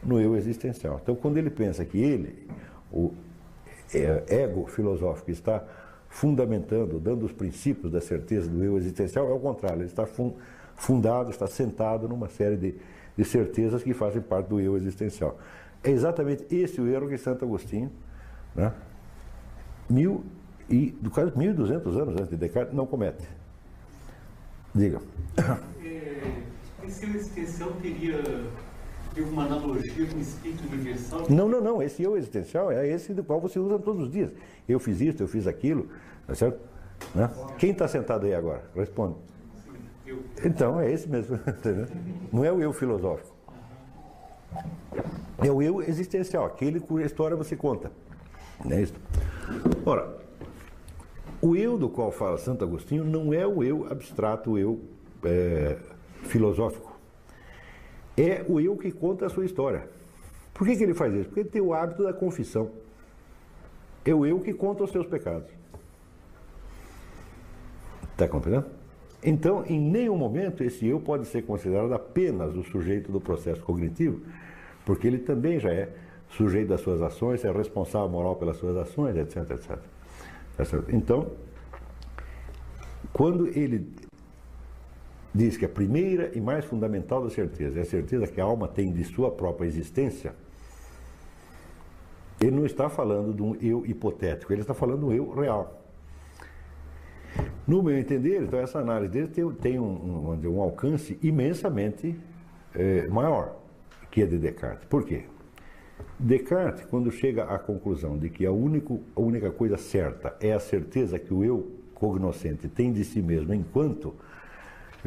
no 0.03 0.19
eu 0.19 0.35
existencial. 0.35 0.99
Então, 1.03 1.13
quando 1.13 1.37
ele 1.37 1.51
pensa 1.51 1.85
que 1.85 1.99
ele, 1.99 2.47
o 2.91 3.13
é, 3.93 4.23
ego 4.27 4.65
filosófico, 4.65 5.29
está 5.29 5.63
fundamentando, 6.09 6.99
dando 6.99 7.25
os 7.25 7.31
princípios 7.31 7.91
da 7.91 8.01
certeza 8.01 8.49
do 8.49 8.63
eu 8.63 8.77
existencial, 8.77 9.29
é 9.29 9.33
o 9.33 9.39
contrário, 9.39 9.79
ele 9.79 9.85
está 9.85 10.07
fundado, 10.75 11.29
está 11.29 11.47
sentado 11.47 12.09
numa 12.09 12.27
série 12.27 12.57
de 12.57 12.75
de 13.19 13.25
certezas 13.25 13.83
que 13.83 13.93
fazem 13.93 14.21
parte 14.21 14.47
do 14.47 14.61
eu 14.61 14.77
existencial. 14.77 15.37
É 15.83 15.91
exatamente 15.91 16.45
esse 16.49 16.79
o 16.79 16.87
erro 16.87 17.09
que 17.09 17.17
Santo 17.17 17.43
Agostinho, 17.43 17.91
né, 18.55 18.71
mil 19.89 20.23
e, 20.69 20.91
do 21.01 21.11
caso 21.11 21.33
1.200 21.33 22.01
anos 22.01 22.15
antes 22.15 22.29
de 22.29 22.37
Descartes, 22.37 22.73
não 22.73 22.85
comete. 22.85 23.27
Diga. 24.73 25.01
É, 25.83 26.85
esse 26.85 27.05
eu 27.05 27.15
existencial 27.15 27.73
teria 27.81 28.21
uma 29.23 29.45
analogia 29.45 30.05
com 30.05 30.17
o 30.17 30.21
espírito 30.21 30.63
universal? 30.67 31.25
Não, 31.29 31.47
não, 31.47 31.61
não. 31.61 31.81
Esse 31.81 32.03
eu 32.03 32.17
existencial 32.17 32.71
é 32.71 32.87
esse 32.87 33.13
do 33.13 33.23
qual 33.23 33.39
você 33.39 33.59
usa 33.59 33.79
todos 33.79 34.03
os 34.03 34.11
dias. 34.11 34.31
Eu 34.67 34.79
fiz 34.79 35.01
isso, 35.01 35.21
eu 35.23 35.27
fiz 35.27 35.47
aquilo, 35.47 35.87
tá 36.27 36.35
certo? 36.35 36.59
Né? 37.15 37.29
Quem 37.57 37.71
está 37.71 37.87
sentado 37.87 38.25
aí 38.25 38.33
agora? 38.33 38.63
Responde. 38.75 39.15
Então, 40.43 40.79
é 40.79 40.91
esse 40.91 41.07
mesmo. 41.07 41.39
Não 42.31 42.43
é 42.43 42.51
o 42.51 42.61
eu 42.61 42.73
filosófico. 42.73 43.35
É 45.37 45.51
o 45.51 45.61
eu 45.61 45.81
existencial, 45.81 46.45
aquele 46.45 46.79
cuja 46.79 47.05
história 47.05 47.35
você 47.35 47.55
conta. 47.55 47.91
Não 48.63 48.75
é 48.75 48.81
isso? 48.81 48.93
Ora, 49.85 50.17
o 51.41 51.55
eu 51.55 51.77
do 51.77 51.87
qual 51.89 52.11
fala 52.11 52.37
Santo 52.37 52.65
Agostinho 52.65 53.05
não 53.05 53.33
é 53.33 53.47
o 53.47 53.63
eu 53.63 53.87
abstrato, 53.89 54.51
o 54.51 54.57
eu 54.57 54.81
é, 55.23 55.77
filosófico. 56.23 56.88
É 58.19 58.43
o 58.49 58.59
eu 58.59 58.75
que 58.75 58.91
conta 58.91 59.27
a 59.27 59.29
sua 59.29 59.45
história. 59.45 59.87
Por 60.53 60.67
que, 60.67 60.75
que 60.75 60.83
ele 60.83 60.93
faz 60.93 61.13
isso? 61.13 61.25
Porque 61.25 61.39
ele 61.39 61.49
tem 61.49 61.61
o 61.61 61.73
hábito 61.73 62.03
da 62.03 62.11
confissão. 62.11 62.69
É 64.03 64.13
o 64.13 64.25
eu 64.25 64.41
que 64.41 64.53
conta 64.53 64.83
os 64.83 64.91
seus 64.91 65.07
pecados. 65.07 65.49
Está 68.11 68.27
compreendendo? 68.27 68.65
Então, 69.23 69.63
em 69.65 69.79
nenhum 69.79 70.17
momento 70.17 70.63
esse 70.65 70.85
eu 70.85 70.99
pode 70.99 71.27
ser 71.27 71.43
considerado 71.43 71.93
apenas 71.93 72.55
o 72.57 72.63
sujeito 72.63 73.09
do 73.09 73.21
processo 73.21 73.61
cognitivo, 73.61 74.21
porque 74.85 75.07
ele 75.07 75.19
também 75.19 75.57
já 75.57 75.71
é 75.71 75.89
sujeito 76.29 76.67
das 76.67 76.81
suas 76.81 77.01
ações, 77.01 77.45
é 77.45 77.51
responsável 77.51 78.09
moral 78.09 78.35
pelas 78.35 78.57
suas 78.57 78.75
ações, 78.75 79.15
etc, 79.15 79.49
etc. 79.51 79.79
Tá 80.57 80.63
então, 80.89 81.31
quando 83.13 83.47
ele 83.47 83.89
diz 85.33 85.57
que 85.57 85.65
a 85.65 85.69
primeira 85.69 86.31
e 86.35 86.41
mais 86.41 86.65
fundamental 86.65 87.23
da 87.23 87.29
certeza 87.29 87.79
é 87.79 87.81
a 87.81 87.85
certeza 87.85 88.27
que 88.27 88.41
a 88.41 88.43
alma 88.43 88.67
tem 88.67 88.91
de 88.91 89.03
sua 89.03 89.31
própria 89.31 89.67
existência, 89.67 90.33
ele 92.41 92.51
não 92.51 92.65
está 92.65 92.89
falando 92.89 93.33
de 93.33 93.41
um 93.41 93.55
eu 93.55 93.85
hipotético, 93.85 94.53
ele 94.53 94.61
está 94.61 94.73
falando 94.73 94.99
de 94.99 95.05
um 95.05 95.11
eu 95.11 95.29
real. 95.31 95.79
No 97.67 97.83
meu 97.83 97.97
entender, 97.97 98.41
então, 98.41 98.59
essa 98.59 98.79
análise 98.79 99.11
dele 99.11 99.27
tem, 99.27 99.51
tem 99.51 99.79
um, 99.79 100.31
um, 100.31 100.49
um, 100.49 100.61
alcance 100.61 101.19
imensamente 101.21 102.19
é, 102.73 103.07
maior 103.07 103.59
que 104.09 104.23
a 104.23 104.25
de 104.25 104.39
Descartes. 104.39 104.87
Por 104.87 105.05
quê? 105.05 105.25
Descartes, 106.17 106.85
quando 106.85 107.11
chega 107.11 107.43
à 107.43 107.59
conclusão 107.59 108.17
de 108.17 108.29
que 108.29 108.45
a, 108.45 108.51
único, 108.51 109.01
a 109.15 109.21
única 109.21 109.51
coisa 109.51 109.77
certa 109.77 110.35
é 110.39 110.53
a 110.53 110.59
certeza 110.59 111.19
que 111.19 111.33
o 111.33 111.43
eu 111.43 111.71
cognoscente 111.93 112.67
tem 112.67 112.91
de 112.91 113.03
si 113.03 113.21
mesmo 113.21 113.53
enquanto, 113.53 114.15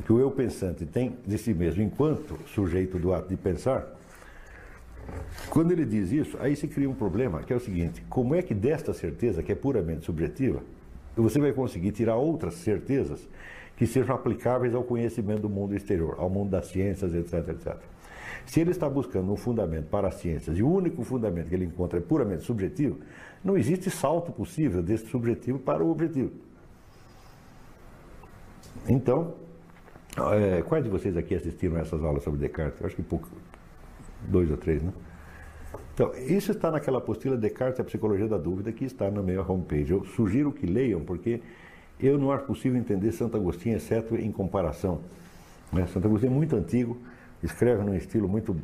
que 0.01 0.13
o 0.13 0.19
eu 0.19 0.31
pensante 0.31 0.87
tem 0.87 1.17
de 1.27 1.37
si 1.37 1.53
mesmo 1.53 1.83
enquanto 1.83 2.39
sujeito 2.47 2.99
do 2.99 3.13
ato 3.13 3.29
de 3.29 3.37
pensar, 3.37 3.87
quando 5.51 5.73
ele 5.73 5.85
diz 5.85 6.11
isso, 6.13 6.39
aí 6.41 6.57
se 6.57 6.67
cria 6.67 6.89
um 6.89 6.95
problema, 6.95 7.43
que 7.43 7.53
é 7.53 7.57
o 7.57 7.61
seguinte: 7.61 8.03
como 8.09 8.35
é 8.35 8.43
que 8.43 8.55
desta 8.55 8.95
certeza, 8.95 9.43
que 9.43 9.53
é 9.53 9.55
puramente 9.55 10.05
subjetiva, 10.05 10.63
você 11.15 11.39
vai 11.39 11.53
conseguir 11.53 11.93
tirar 11.93 12.17
outras 12.17 12.55
certezas 12.55 13.29
que 13.77 13.87
sejam 13.87 14.15
aplicáveis 14.15 14.75
ao 14.75 14.83
conhecimento 14.83 15.43
do 15.43 15.51
mundo 15.51 15.75
exterior, 15.75 16.17
ao 16.19 16.31
mundo 16.31 16.51
das 16.51 16.67
ciências, 16.67 17.15
etc, 17.15 17.49
etc. 17.49 17.77
Se 18.47 18.61
ele 18.61 18.71
está 18.71 18.89
buscando 18.89 19.31
um 19.33 19.37
fundamento 19.37 19.89
para 19.89 20.09
as 20.09 20.15
ciências 20.15 20.57
e 20.57 20.63
o 20.63 20.71
único 20.71 21.05
fundamento 21.05 21.49
que 21.49 21.55
ele 21.55 21.65
encontra 21.65 21.99
é 21.99 22.03
puramente 22.03 22.45
subjetivo, 22.45 22.99
não 23.45 23.57
existe 23.57 23.91
salto 23.91 24.33
possível 24.33 24.83
desse 24.83 25.07
subjetivo 25.07 25.59
para 25.59 25.83
o 25.83 25.91
objetivo. 25.91 26.33
Então, 28.89 29.35
é, 30.17 30.63
quais 30.63 30.85
de 30.85 30.91
vocês 30.91 31.17
aqui 31.17 31.35
assistiram 31.35 31.79
essas 31.79 32.03
aulas 32.05 32.23
sobre 32.23 32.39
Descartes? 32.41 32.81
Eu 32.81 32.87
acho 32.87 32.97
que 32.97 33.03
pouco, 33.03 33.29
dois 34.29 34.51
ou 34.51 34.57
três, 34.57 34.83
né? 34.83 34.93
Então, 35.95 36.13
isso 36.15 36.53
está 36.53 36.71
naquela 36.71 36.99
apostila 36.99 37.37
Descartes 37.37 37.79
e 37.79 37.83
a 37.83 37.85
Psicologia 37.85 38.29
da 38.29 38.39
Dúvida, 38.39 38.73
que 38.73 38.85
está 38.85 39.11
na 39.11 39.23
minha 39.23 39.43
homepage. 39.43 39.91
Eu 39.91 40.05
sugiro 40.05 40.53
que 40.53 40.67
leiam, 40.67 41.03
porque 41.03 41.41
eu 42.01 42.19
não 42.19 42.31
acho 42.31 42.45
possível 42.45 42.79
entender 42.79 43.13
Santo 43.13 43.37
Agostinho, 43.37 43.77
exceto 43.77 44.17
em 44.17 44.31
comparação. 44.33 45.01
Né? 45.73 45.87
Santo 45.87 46.07
Agostinho 46.07 46.33
é 46.33 46.35
muito 46.35 46.57
antigo, 46.57 46.99
escreve 47.43 47.83
num 47.83 47.95
estilo 47.95 48.29
muito 48.29 48.57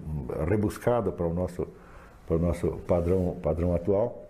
rebuscado 0.46 1.12
para 1.12 1.26
o 1.26 1.32
nosso, 1.32 1.66
para 2.26 2.36
o 2.36 2.38
nosso 2.38 2.72
padrão, 2.86 3.36
padrão 3.42 3.74
atual. 3.74 4.26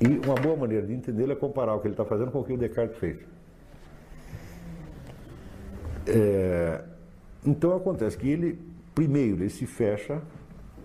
E 0.00 0.26
uma 0.26 0.34
boa 0.34 0.56
maneira 0.56 0.86
de 0.86 0.92
entendê-lo 0.92 1.32
é 1.32 1.36
comparar 1.36 1.74
o 1.74 1.80
que 1.80 1.86
ele 1.86 1.94
está 1.94 2.04
fazendo 2.04 2.30
com 2.30 2.40
o 2.40 2.44
que 2.44 2.52
o 2.52 2.56
Descartes 2.56 2.98
fez. 2.98 3.33
É, 6.06 6.82
então 7.44 7.76
acontece 7.76 8.16
que 8.16 8.28
ele, 8.28 8.58
primeiro, 8.94 9.42
ele 9.42 9.50
se 9.50 9.66
fecha 9.66 10.20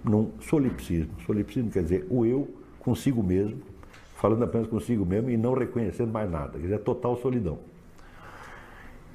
num 0.04 0.32
solipsismo. 0.42 1.12
Solipsismo 1.26 1.72
quer 1.72 1.84
dizer 1.84 2.08
o 2.10 2.26
eu 2.26 2.48
consigo 2.80 3.22
mesmo, 3.22 3.62
falando 4.16 4.44
apenas 4.44 4.68
consigo 4.68 5.06
mesmo 5.06 5.30
e 5.30 5.38
não 5.38 5.54
reconhecendo 5.54 6.12
mais 6.12 6.30
nada, 6.30 6.54
quer 6.54 6.64
dizer, 6.64 6.80
total 6.80 7.18
solidão. 7.18 7.60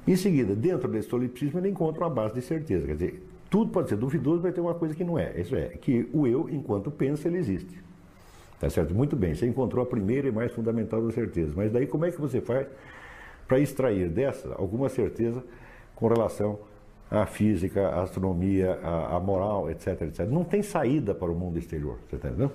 Em 0.07 0.15
seguida, 0.15 0.55
dentro 0.55 0.87
desse 0.87 1.09
solipsismo, 1.09 1.59
ele 1.59 1.69
encontra 1.69 2.03
uma 2.03 2.09
base 2.09 2.35
de 2.35 2.41
certeza, 2.41 2.85
quer 2.85 2.93
dizer, 2.93 3.23
tudo 3.49 3.71
pode 3.71 3.89
ser 3.89 3.95
duvidoso, 3.95 4.41
vai 4.41 4.51
ter 4.51 4.61
uma 4.61 4.75
coisa 4.75 4.93
que 4.93 5.03
não 5.03 5.17
é. 5.17 5.39
Isso 5.39 5.55
é, 5.55 5.69
que 5.69 6.07
o 6.13 6.27
eu, 6.27 6.47
enquanto 6.49 6.91
pensa, 6.91 7.27
ele 7.27 7.37
existe. 7.37 7.83
Tá 8.59 8.69
certo? 8.69 8.93
Muito 8.93 9.15
bem, 9.15 9.35
você 9.35 9.45
encontrou 9.47 9.83
a 9.83 9.85
primeira 9.85 10.27
e 10.27 10.31
mais 10.31 10.51
fundamental 10.51 11.01
das 11.01 11.13
certezas. 11.13 11.53
Mas 11.55 11.71
daí 11.71 11.87
como 11.87 12.05
é 12.05 12.11
que 12.11 12.19
você 12.19 12.39
faz 12.39 12.67
para 13.47 13.59
extrair 13.59 14.09
dessa 14.09 14.53
alguma 14.55 14.89
certeza 14.89 15.43
com 15.95 16.07
relação 16.07 16.59
a 17.09 17.25
física, 17.25 17.87
a 17.87 18.03
astronomia, 18.03 18.79
a, 18.83 19.15
a, 19.15 19.19
moral, 19.19 19.69
etc, 19.69 20.01
etc. 20.01 20.27
Não 20.27 20.43
tem 20.43 20.61
saída 20.61 21.13
para 21.13 21.31
o 21.31 21.35
mundo 21.35 21.57
exterior, 21.57 21.97
você 22.09 22.15
entendendo? 22.15 22.51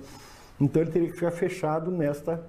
Então 0.59 0.81
ele 0.81 0.91
teria 0.91 1.07
que 1.09 1.15
ficar 1.15 1.31
fechado 1.31 1.89
nesta 1.89 2.43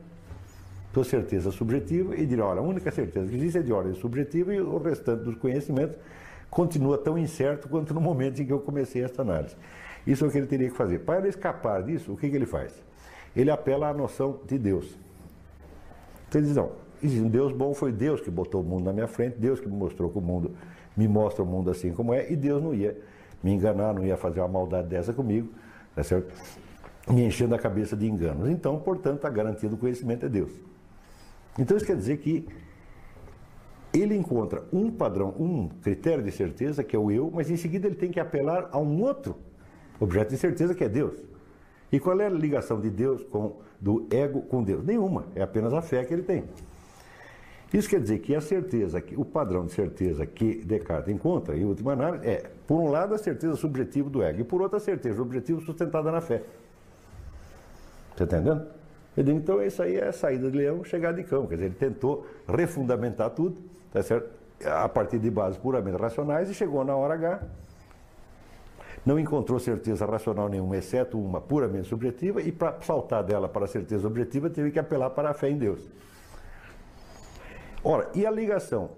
sua 0.93 1.05
certeza 1.05 1.51
subjetiva 1.51 2.15
e 2.15 2.27
dizer, 2.27 2.43
olha, 2.43 2.61
a 2.61 2.63
única 2.63 2.91
certeza 2.91 3.29
que 3.29 3.37
existe 3.37 3.59
é 3.59 3.63
de 3.63 3.73
ordem 3.73 3.95
subjetiva 3.95 4.53
e 4.55 4.61
o 4.61 4.79
restante 4.79 5.25
dos 5.25 5.37
conhecimentos 5.37 5.97
continua 6.51 6.99
tão 6.99 7.17
incerto 7.17 7.69
quanto 7.69 7.95
no 7.95 8.01
momento 8.01 8.43
em 8.43 8.47
que 8.47 8.53
eu 8.53 8.61
comecei 8.61 9.03
esta 9.03 9.23
análise. 9.23 9.57
Isso 10.07 10.25
é 10.25 10.29
o 10.29 10.31
que 10.31 10.37
ele 10.37 10.47
teria 10.47 10.69
que 10.69 10.77
fazer. 10.77 10.99
Para 10.99 11.21
ele 11.21 11.29
escapar 11.29 11.83
disso, 11.83 12.13
o 12.13 12.17
que, 12.17 12.29
que 12.29 12.37
ele 12.37 12.45
faz? 12.45 12.73
Ele 13.35 13.51
apela 13.51 13.89
à 13.89 13.95
noção 13.95 14.41
de 14.47 14.59
Deus. 14.59 14.95
Então 16.29 16.41
ele 16.41 16.49
diz, 16.49 16.57
não, 16.57 16.73
existe 17.03 17.25
um 17.25 17.29
Deus 17.29 17.53
bom, 17.53 17.73
foi 17.73 17.91
Deus 17.93 18.21
que 18.21 18.31
botou 18.31 18.61
o 18.61 18.65
mundo 18.65 18.85
na 18.85 18.93
minha 18.93 19.07
frente, 19.07 19.39
Deus 19.39 19.61
que 19.61 19.69
me 19.69 19.77
mostrou 19.77 20.11
que 20.11 20.19
o 20.19 20.21
mundo 20.21 20.51
me 20.97 21.09
mostra 21.09 21.43
o 21.43 21.47
mundo 21.47 21.71
assim 21.71 21.93
como 21.93 22.13
é, 22.13 22.31
e 22.31 22.37
Deus 22.37 22.63
não 22.63 22.75
ia 22.75 22.97
me 23.43 23.53
enganar, 23.53 23.93
não 23.93 24.05
ia 24.05 24.17
fazer 24.17 24.41
uma 24.41 24.49
maldade 24.49 24.89
dessa 24.89 25.13
comigo, 25.13 25.49
tá 25.95 26.03
certo? 26.03 26.33
me 27.09 27.25
enchendo 27.25 27.55
a 27.55 27.59
cabeça 27.59 27.97
de 27.97 28.09
enganos. 28.09 28.49
Então, 28.49 28.79
portanto, 28.79 29.25
a 29.25 29.31
garantia 29.31 29.69
do 29.69 29.77
conhecimento 29.77 30.27
é 30.27 30.29
Deus. 30.29 30.53
Então, 31.59 31.77
isso 31.77 31.87
quer 31.87 31.97
dizer 31.97 32.19
que 32.19 32.47
ele 33.93 34.17
encontra 34.17 34.65
um 34.73 34.91
padrão, 34.91 35.35
um 35.39 35.69
critério 35.83 36.23
de 36.23 36.31
certeza, 36.31 36.83
que 36.83 36.97
é 36.97 36.99
o 36.99 37.11
eu, 37.11 37.31
mas 37.33 37.51
em 37.51 37.57
seguida 37.57 37.87
ele 37.87 37.97
tem 37.97 38.11
que 38.11 38.21
apelar 38.21 38.69
a 38.73 38.79
um 38.79 39.03
outro 39.03 39.37
objeto 40.01 40.31
de 40.31 40.39
certeza, 40.39 40.75
que 40.75 40.85
é 40.85 40.89
Deus. 40.89 41.15
E 41.91 42.01
qual 42.01 42.19
é 42.21 42.27
a 42.27 42.31
ligação 42.31 42.81
de 42.81 42.89
Deus 42.89 43.23
com 43.25 43.57
do 43.79 44.07
ego 44.11 44.41
com 44.43 44.63
Deus? 44.63 44.85
Nenhuma, 44.85 45.27
é 45.35 45.43
apenas 45.43 45.75
a 45.75 45.83
fé 45.83 46.05
que 46.05 46.15
ele 46.15 46.23
tem. 46.23 46.45
Isso 47.73 47.89
quer 47.89 48.01
dizer 48.01 48.19
que 48.19 48.35
a 48.35 48.41
certeza, 48.41 49.01
que 49.01 49.19
o 49.19 49.25
padrão 49.25 49.65
de 49.65 49.73
certeza 49.73 50.27
que 50.27 50.63
Descartes 50.65 51.13
encontra, 51.13 51.57
em 51.57 51.65
última 51.65 51.93
análise, 51.93 52.27
é, 52.27 52.51
por 52.67 52.79
um 52.81 52.91
lado, 52.91 53.15
a 53.15 53.19
certeza 53.19 53.57
subjetiva 53.57 54.11
do 54.11 54.23
ego, 54.23 54.41
e 54.41 54.45
por 54.45 54.61
outro, 54.61 54.77
a 54.77 54.81
certeza 54.81 55.23
objetiva 55.23 55.61
sustentada 55.63 56.13
na 56.13 56.21
fé. 56.21 56.43
Está 58.11 58.25
entendendo? 58.25 58.67
Então, 59.17 59.63
isso 59.63 59.83
aí 59.83 59.97
é 59.97 60.09
a 60.09 60.13
saída 60.13 60.51
de 60.51 60.57
leão, 60.57 60.85
chegar 60.85 61.13
de 61.13 61.25
cão. 61.25 61.47
Quer 61.47 61.55
dizer, 61.55 61.67
ele 61.67 61.75
tentou 61.75 62.27
refundamentar 62.47 63.31
tudo, 63.31 63.61
tá 63.91 64.03
certo? 64.03 64.43
a 64.65 64.89
partir 64.89 65.19
de 65.19 65.31
bases 65.31 65.59
puramente 65.59 65.97
racionais, 65.97 66.51
e 66.51 66.55
chegou 66.55 66.85
na 66.85 66.95
hora 66.95 67.15
H, 67.15 67.43
não 69.05 69.19
encontrou 69.19 69.59
certeza 69.59 70.07
racional 70.07 70.49
nenhuma, 70.49 70.77
exceto 70.77 71.19
uma 71.19 71.41
puramente 71.41 71.89
subjetiva, 71.89 72.41
e 72.41 72.53
para 72.53 72.81
saltar 72.83 73.25
dela 73.25 73.49
para 73.49 73.65
a 73.65 73.69
certeza 73.69 74.07
objetiva, 74.07 74.49
teve 74.49 74.71
que 74.71 74.79
apelar 74.79 75.11
para 75.11 75.31
a 75.31 75.35
fé 75.35 75.51
em 75.51 75.59
Deus. 75.59 75.89
Ora, 77.85 78.09
e 78.15 78.25
a 78.25 78.31
ligação 78.31 78.91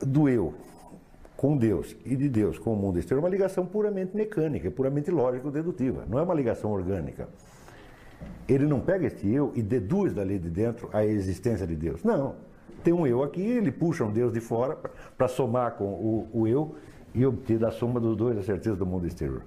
do 0.00 0.28
eu 0.28 0.54
com 1.36 1.56
Deus 1.56 1.96
e 2.04 2.14
de 2.14 2.28
Deus 2.28 2.56
com 2.56 2.72
o 2.72 2.76
mundo 2.76 2.98
exterior 2.98 3.20
é 3.20 3.24
uma 3.24 3.30
ligação 3.30 3.66
puramente 3.66 4.16
mecânica, 4.16 4.70
puramente 4.70 5.10
lógico-dedutiva, 5.10 6.04
não 6.08 6.18
é 6.18 6.22
uma 6.22 6.34
ligação 6.34 6.70
orgânica. 6.70 7.28
Ele 8.48 8.66
não 8.66 8.80
pega 8.80 9.06
este 9.06 9.28
eu 9.28 9.52
e 9.56 9.62
deduz 9.62 10.12
dali 10.12 10.38
de 10.38 10.48
dentro 10.48 10.88
a 10.92 11.04
existência 11.04 11.66
de 11.66 11.74
Deus. 11.74 12.04
Não. 12.04 12.36
Tem 12.84 12.92
um 12.92 13.06
eu 13.06 13.22
aqui, 13.22 13.40
ele 13.40 13.72
puxa 13.72 14.04
um 14.04 14.12
Deus 14.12 14.32
de 14.32 14.40
fora 14.40 14.76
para 15.16 15.26
somar 15.26 15.72
com 15.72 15.84
o, 15.84 16.28
o 16.32 16.46
eu 16.46 16.76
e 17.14 17.26
obter 17.26 17.58
da 17.58 17.70
soma 17.70 17.98
dos 17.98 18.16
dois 18.16 18.38
a 18.38 18.42
certeza 18.42 18.76
do 18.76 18.86
mundo 18.86 19.06
exterior. 19.06 19.42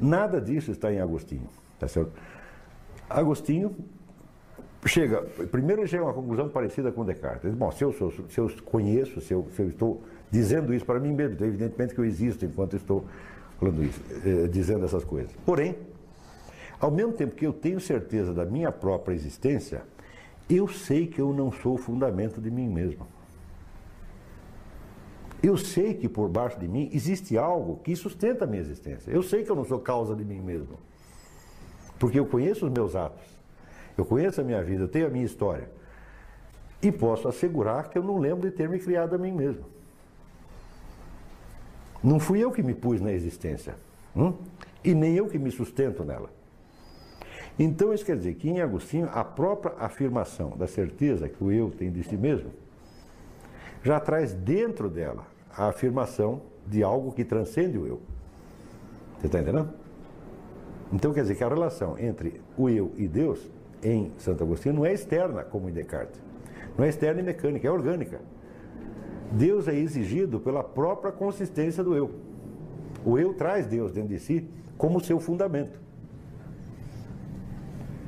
Nada 0.00 0.40
disso 0.40 0.72
está 0.72 0.92
em 0.92 1.00
Agostinho. 1.00 1.48
Tá 1.78 1.86
certo? 1.86 2.12
Agostinho 3.08 3.74
chega, 4.86 5.22
primeiro 5.50 5.86
chega 5.86 6.02
a 6.02 6.06
uma 6.06 6.14
conclusão 6.14 6.48
parecida 6.48 6.90
com 6.90 7.04
Descartes. 7.04 7.52
Bom, 7.54 7.70
se 7.70 7.84
eu, 7.84 7.92
sou, 7.92 8.10
se 8.10 8.38
eu 8.38 8.50
conheço, 8.64 9.20
se 9.20 9.32
eu, 9.32 9.46
se 9.54 9.62
eu, 9.62 9.68
estou 9.68 10.02
dizendo 10.30 10.72
isso 10.72 10.84
para 10.84 10.98
mim 10.98 11.12
mesmo, 11.12 11.34
então 11.34 11.46
evidentemente 11.46 11.94
que 11.94 12.00
eu 12.00 12.04
existo 12.04 12.44
enquanto 12.44 12.76
estou 12.76 13.04
falando 13.58 13.84
isso, 13.84 14.00
eh, 14.24 14.48
dizendo 14.48 14.84
essas 14.84 15.04
coisas. 15.04 15.30
Porém, 15.44 15.76
ao 16.80 16.90
mesmo 16.90 17.12
tempo 17.12 17.34
que 17.34 17.46
eu 17.46 17.52
tenho 17.52 17.78
certeza 17.78 18.32
da 18.32 18.44
minha 18.44 18.72
própria 18.72 19.14
existência, 19.14 19.82
eu 20.48 20.66
sei 20.66 21.06
que 21.06 21.20
eu 21.20 21.32
não 21.32 21.52
sou 21.52 21.74
o 21.74 21.78
fundamento 21.78 22.40
de 22.40 22.50
mim 22.50 22.68
mesmo. 22.68 23.06
Eu 25.42 25.56
sei 25.56 25.94
que 25.94 26.08
por 26.08 26.28
baixo 26.28 26.58
de 26.58 26.68
mim 26.68 26.90
existe 26.92 27.36
algo 27.38 27.76
que 27.82 27.94
sustenta 27.96 28.44
a 28.44 28.46
minha 28.46 28.60
existência. 28.60 29.10
Eu 29.10 29.22
sei 29.22 29.42
que 29.42 29.50
eu 29.50 29.56
não 29.56 29.64
sou 29.64 29.78
causa 29.78 30.14
de 30.14 30.24
mim 30.24 30.40
mesmo. 30.40 30.78
Porque 31.98 32.18
eu 32.18 32.26
conheço 32.26 32.66
os 32.66 32.72
meus 32.72 32.94
atos. 32.94 33.39
Eu 34.00 34.04
conheço 34.06 34.40
a 34.40 34.44
minha 34.44 34.62
vida, 34.62 34.84
eu 34.84 34.88
tenho 34.88 35.06
a 35.06 35.10
minha 35.10 35.26
história. 35.26 35.68
E 36.80 36.90
posso 36.90 37.28
assegurar 37.28 37.90
que 37.90 37.98
eu 37.98 38.02
não 38.02 38.16
lembro 38.16 38.48
de 38.48 38.56
ter 38.56 38.66
me 38.66 38.78
criado 38.78 39.14
a 39.14 39.18
mim 39.18 39.30
mesmo. 39.30 39.66
Não 42.02 42.18
fui 42.18 42.42
eu 42.42 42.50
que 42.50 42.62
me 42.62 42.72
pus 42.72 42.98
na 42.98 43.12
existência. 43.12 43.74
Hum? 44.16 44.32
E 44.82 44.94
nem 44.94 45.14
eu 45.16 45.26
que 45.26 45.38
me 45.38 45.50
sustento 45.50 46.02
nela. 46.02 46.30
Então, 47.58 47.92
isso 47.92 48.06
quer 48.06 48.16
dizer 48.16 48.36
que 48.36 48.48
em 48.48 48.62
Agostinho, 48.62 49.06
a 49.12 49.22
própria 49.22 49.74
afirmação 49.78 50.56
da 50.56 50.66
certeza 50.66 51.28
que 51.28 51.44
o 51.44 51.52
eu 51.52 51.70
tem 51.70 51.92
de 51.92 52.02
si 52.02 52.16
mesmo 52.16 52.50
já 53.82 54.00
traz 54.00 54.32
dentro 54.32 54.88
dela 54.88 55.26
a 55.54 55.68
afirmação 55.68 56.40
de 56.66 56.82
algo 56.82 57.12
que 57.12 57.22
transcende 57.22 57.76
o 57.76 57.86
eu. 57.86 58.00
Você 59.18 59.26
está 59.26 59.40
entendendo? 59.40 59.68
Então 60.90 61.12
quer 61.12 61.20
dizer 61.20 61.34
que 61.34 61.44
a 61.44 61.48
relação 61.48 61.98
entre 61.98 62.40
o 62.56 62.70
eu 62.70 62.92
e 62.96 63.06
Deus 63.06 63.59
em 63.82 64.12
Santo 64.18 64.44
Agostinho 64.44 64.74
não 64.76 64.86
é 64.86 64.92
externa, 64.92 65.42
como 65.42 65.68
em 65.68 65.72
Descartes. 65.72 66.20
Não 66.76 66.84
é 66.84 66.88
externa 66.88 67.20
e 67.20 67.24
mecânica, 67.24 67.66
é 67.66 67.70
orgânica. 67.70 68.20
Deus 69.32 69.68
é 69.68 69.74
exigido 69.74 70.40
pela 70.40 70.62
própria 70.62 71.12
consistência 71.12 71.84
do 71.84 71.94
eu. 71.94 72.10
O 73.04 73.18
eu 73.18 73.32
traz 73.34 73.66
Deus 73.66 73.92
dentro 73.92 74.10
de 74.10 74.18
si 74.18 74.48
como 74.76 75.00
seu 75.00 75.20
fundamento. 75.20 75.78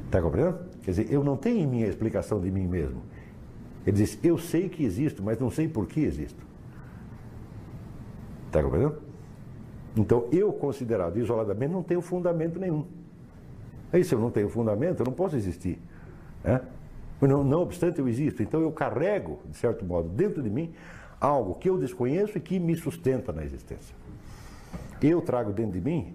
Está 0.07 0.21
compreendendo? 0.21 0.59
Quer 0.83 0.91
dizer, 0.91 1.13
eu 1.13 1.23
não 1.25 1.37
tenho 1.37 1.59
em 1.59 1.67
mim 1.67 1.85
a 1.85 1.89
explicação 1.89 2.41
de 2.41 2.51
mim 2.51 2.67
mesmo. 2.67 3.03
Ele 3.87 3.97
diz, 3.97 4.19
eu 4.23 4.37
sei 4.37 4.69
que 4.69 4.85
existo, 4.85 5.23
mas 5.23 5.39
não 5.39 5.51
sei 5.51 5.69
por 5.69 5.87
que 5.87 6.01
existo. 6.01 6.45
Está 8.47 8.63
compreendendo? 8.63 9.01
Então, 9.97 10.29
eu 10.33 10.53
considerado 10.53 11.19
isoladamente 11.19 11.73
não 11.73 11.83
tenho 11.83 12.01
fundamento 12.01 12.59
nenhum. 12.59 12.87
Aí, 13.93 14.03
se 14.05 14.15
eu 14.15 14.19
não 14.19 14.31
tenho 14.31 14.49
fundamento, 14.49 15.01
eu 15.01 15.07
não 15.07 15.13
posso 15.13 15.37
existir. 15.37 15.79
Né? 16.43 16.61
Não, 17.21 17.45
não 17.45 17.61
obstante, 17.63 17.99
eu 17.99 18.09
existo. 18.09 18.43
Então, 18.43 18.61
eu 18.61 18.73
carrego, 18.73 19.41
de 19.49 19.57
certo 19.57 19.85
modo, 19.85 20.09
dentro 20.09 20.43
de 20.43 20.51
mim, 20.51 20.73
algo 21.21 21.55
que 21.55 21.69
eu 21.69 21.79
desconheço 21.79 22.39
e 22.39 22.41
que 22.41 22.59
me 22.59 22.75
sustenta 22.75 23.33
na 23.33 23.45
existência. 23.45 23.95
Eu 25.01 25.21
trago 25.21 25.53
dentro 25.53 25.73
de 25.73 25.81
mim, 25.81 26.15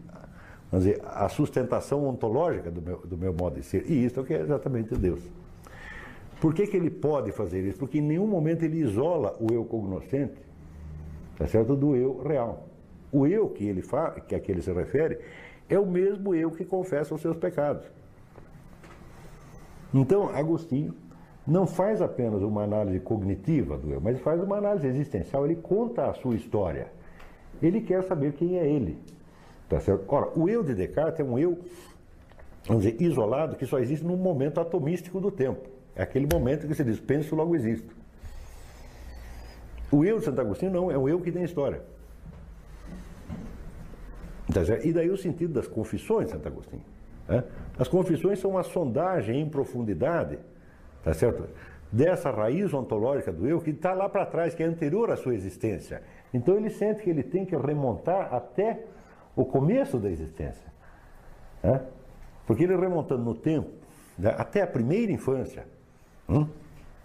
vamos 0.71 0.85
dizer, 0.85 1.01
a 1.05 1.29
sustentação 1.29 2.05
ontológica 2.07 2.71
do 2.71 2.81
meu, 2.81 2.97
do 3.05 3.17
meu 3.17 3.33
modo 3.33 3.55
de 3.55 3.63
ser. 3.63 3.89
E 3.89 4.05
isso 4.05 4.19
é 4.19 4.23
o 4.23 4.25
que 4.25 4.33
é 4.33 4.41
exatamente 4.41 4.95
Deus. 4.95 5.21
Por 6.39 6.53
que, 6.53 6.67
que 6.67 6.77
ele 6.77 6.89
pode 6.89 7.31
fazer 7.31 7.61
isso? 7.61 7.79
Porque 7.79 7.97
em 7.97 8.01
nenhum 8.01 8.27
momento 8.27 8.63
ele 8.63 8.77
isola 8.77 9.35
o 9.39 9.51
eu 9.51 9.65
cognoscente, 9.65 10.39
tá 11.37 11.47
certo? 11.47 11.75
do 11.75 11.95
eu 11.95 12.21
real. 12.21 12.67
O 13.11 13.25
eu 13.25 13.49
que 13.49 13.65
ele 13.65 13.81
fala, 13.81 14.19
que 14.19 14.35
a 14.35 14.39
que 14.39 14.51
ele 14.51 14.61
se 14.61 14.71
refere, 14.71 15.19
é 15.69 15.77
o 15.77 15.85
mesmo 15.85 16.33
eu 16.33 16.51
que 16.51 16.65
confessa 16.65 17.13
os 17.13 17.21
seus 17.21 17.37
pecados. 17.37 17.85
Então, 19.93 20.29
Agostinho 20.29 20.93
não 21.45 21.65
faz 21.65 22.01
apenas 22.01 22.41
uma 22.41 22.63
análise 22.63 22.99
cognitiva 22.99 23.77
do 23.77 23.91
eu, 23.91 24.01
mas 24.01 24.19
faz 24.19 24.41
uma 24.41 24.57
análise 24.57 24.87
existencial, 24.87 25.45
ele 25.45 25.55
conta 25.55 26.09
a 26.09 26.13
sua 26.13 26.35
história. 26.35 26.91
Ele 27.61 27.81
quer 27.81 28.03
saber 28.03 28.33
quem 28.33 28.59
é 28.59 28.67
ele. 28.67 28.99
Tá 29.69 29.79
certo? 29.79 30.05
Ora, 30.07 30.37
o 30.37 30.47
eu 30.47 30.63
de 30.63 30.73
Descartes 30.73 31.19
é 31.19 31.23
um 31.23 31.39
eu, 31.39 31.59
vamos 32.65 32.83
dizer, 32.83 33.01
isolado, 33.01 33.55
que 33.55 33.65
só 33.65 33.79
existe 33.79 34.05
num 34.05 34.17
momento 34.17 34.59
atomístico 34.59 35.19
do 35.19 35.31
tempo. 35.31 35.67
É 35.95 36.03
aquele 36.03 36.27
momento 36.31 36.67
que 36.67 36.75
você 36.75 36.83
diz, 36.83 36.99
penso, 36.99 37.35
logo 37.35 37.55
existo. 37.55 37.95
O 39.91 40.03
eu 40.03 40.19
de 40.19 40.25
Santo 40.25 40.39
Agostinho 40.41 40.71
não, 40.71 40.91
é 40.91 40.97
um 40.97 41.07
eu 41.07 41.19
que 41.19 41.31
tem 41.31 41.43
história. 41.43 41.81
Tá 44.53 44.61
e 44.83 44.93
daí 44.93 45.09
o 45.09 45.17
sentido 45.17 45.53
das 45.53 45.67
confissões 45.67 46.29
Santo 46.29 46.47
Agostinho. 46.47 46.83
Né? 47.27 47.43
As 47.77 47.87
confissões 47.87 48.39
são 48.39 48.51
uma 48.51 48.63
sondagem 48.63 49.41
em 49.41 49.49
profundidade, 49.49 50.39
tá 51.03 51.13
certo? 51.13 51.43
Dessa 51.91 52.31
raiz 52.31 52.73
ontológica 52.73 53.31
do 53.31 53.47
eu 53.47 53.59
que 53.59 53.71
está 53.71 53.93
lá 53.93 54.07
para 54.09 54.25
trás, 54.25 54.55
que 54.55 54.63
é 54.63 54.65
anterior 54.65 55.11
à 55.11 55.17
sua 55.17 55.35
existência. 55.35 56.01
Então 56.33 56.55
ele 56.55 56.69
sente 56.69 57.01
que 57.01 57.09
ele 57.09 57.23
tem 57.23 57.45
que 57.45 57.55
remontar 57.55 58.33
até 58.33 58.83
o 59.35 59.45
começo 59.45 59.97
da 59.97 60.09
existência. 60.09 60.71
Né? 61.63 61.81
Porque 62.45 62.63
ele 62.63 62.75
remontando 62.75 63.23
no 63.23 63.35
tempo, 63.35 63.69
né? 64.17 64.33
até 64.37 64.61
a 64.61 64.67
primeira 64.67 65.11
infância, 65.11 65.65
Hum? 66.29 66.47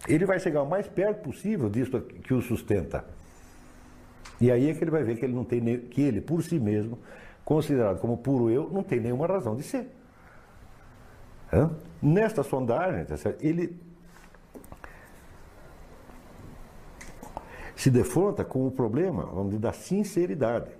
Ele 0.07 0.25
vai 0.25 0.39
chegar 0.39 0.61
o 0.61 0.69
mais 0.69 0.87
perto 0.87 1.23
possível 1.23 1.69
disso 1.69 2.01
que 2.01 2.33
o 2.33 2.41
sustenta. 2.41 3.05
E 4.41 4.51
aí 4.51 4.69
é 4.69 4.73
que 4.73 4.83
ele 4.83 4.91
vai 4.91 5.03
ver 5.03 5.17
que 5.17 5.23
ele 5.23 5.33
não 5.33 5.45
tem 5.45 5.79
que 5.79 6.01
ele 6.01 6.19
por 6.19 6.43
si 6.43 6.59
mesmo, 6.59 6.99
considerado 7.43 7.99
como 7.99 8.17
puro 8.17 8.49
eu, 8.49 8.69
não 8.69 8.83
tem 8.83 8.99
nenhuma 8.99 9.27
razão 9.27 9.55
de 9.55 9.63
ser. 9.63 9.89
Hã? 11.51 11.69
Nesta 12.01 12.43
sondagem, 12.43 13.05
tá 13.05 13.15
ele 13.39 13.79
se 17.75 17.89
defronta 17.89 18.45
com 18.45 18.65
o 18.65 18.71
problema, 18.71 19.25
vamos 19.25 19.47
dizer, 19.47 19.59
da 19.59 19.73
sinceridade. 19.73 20.71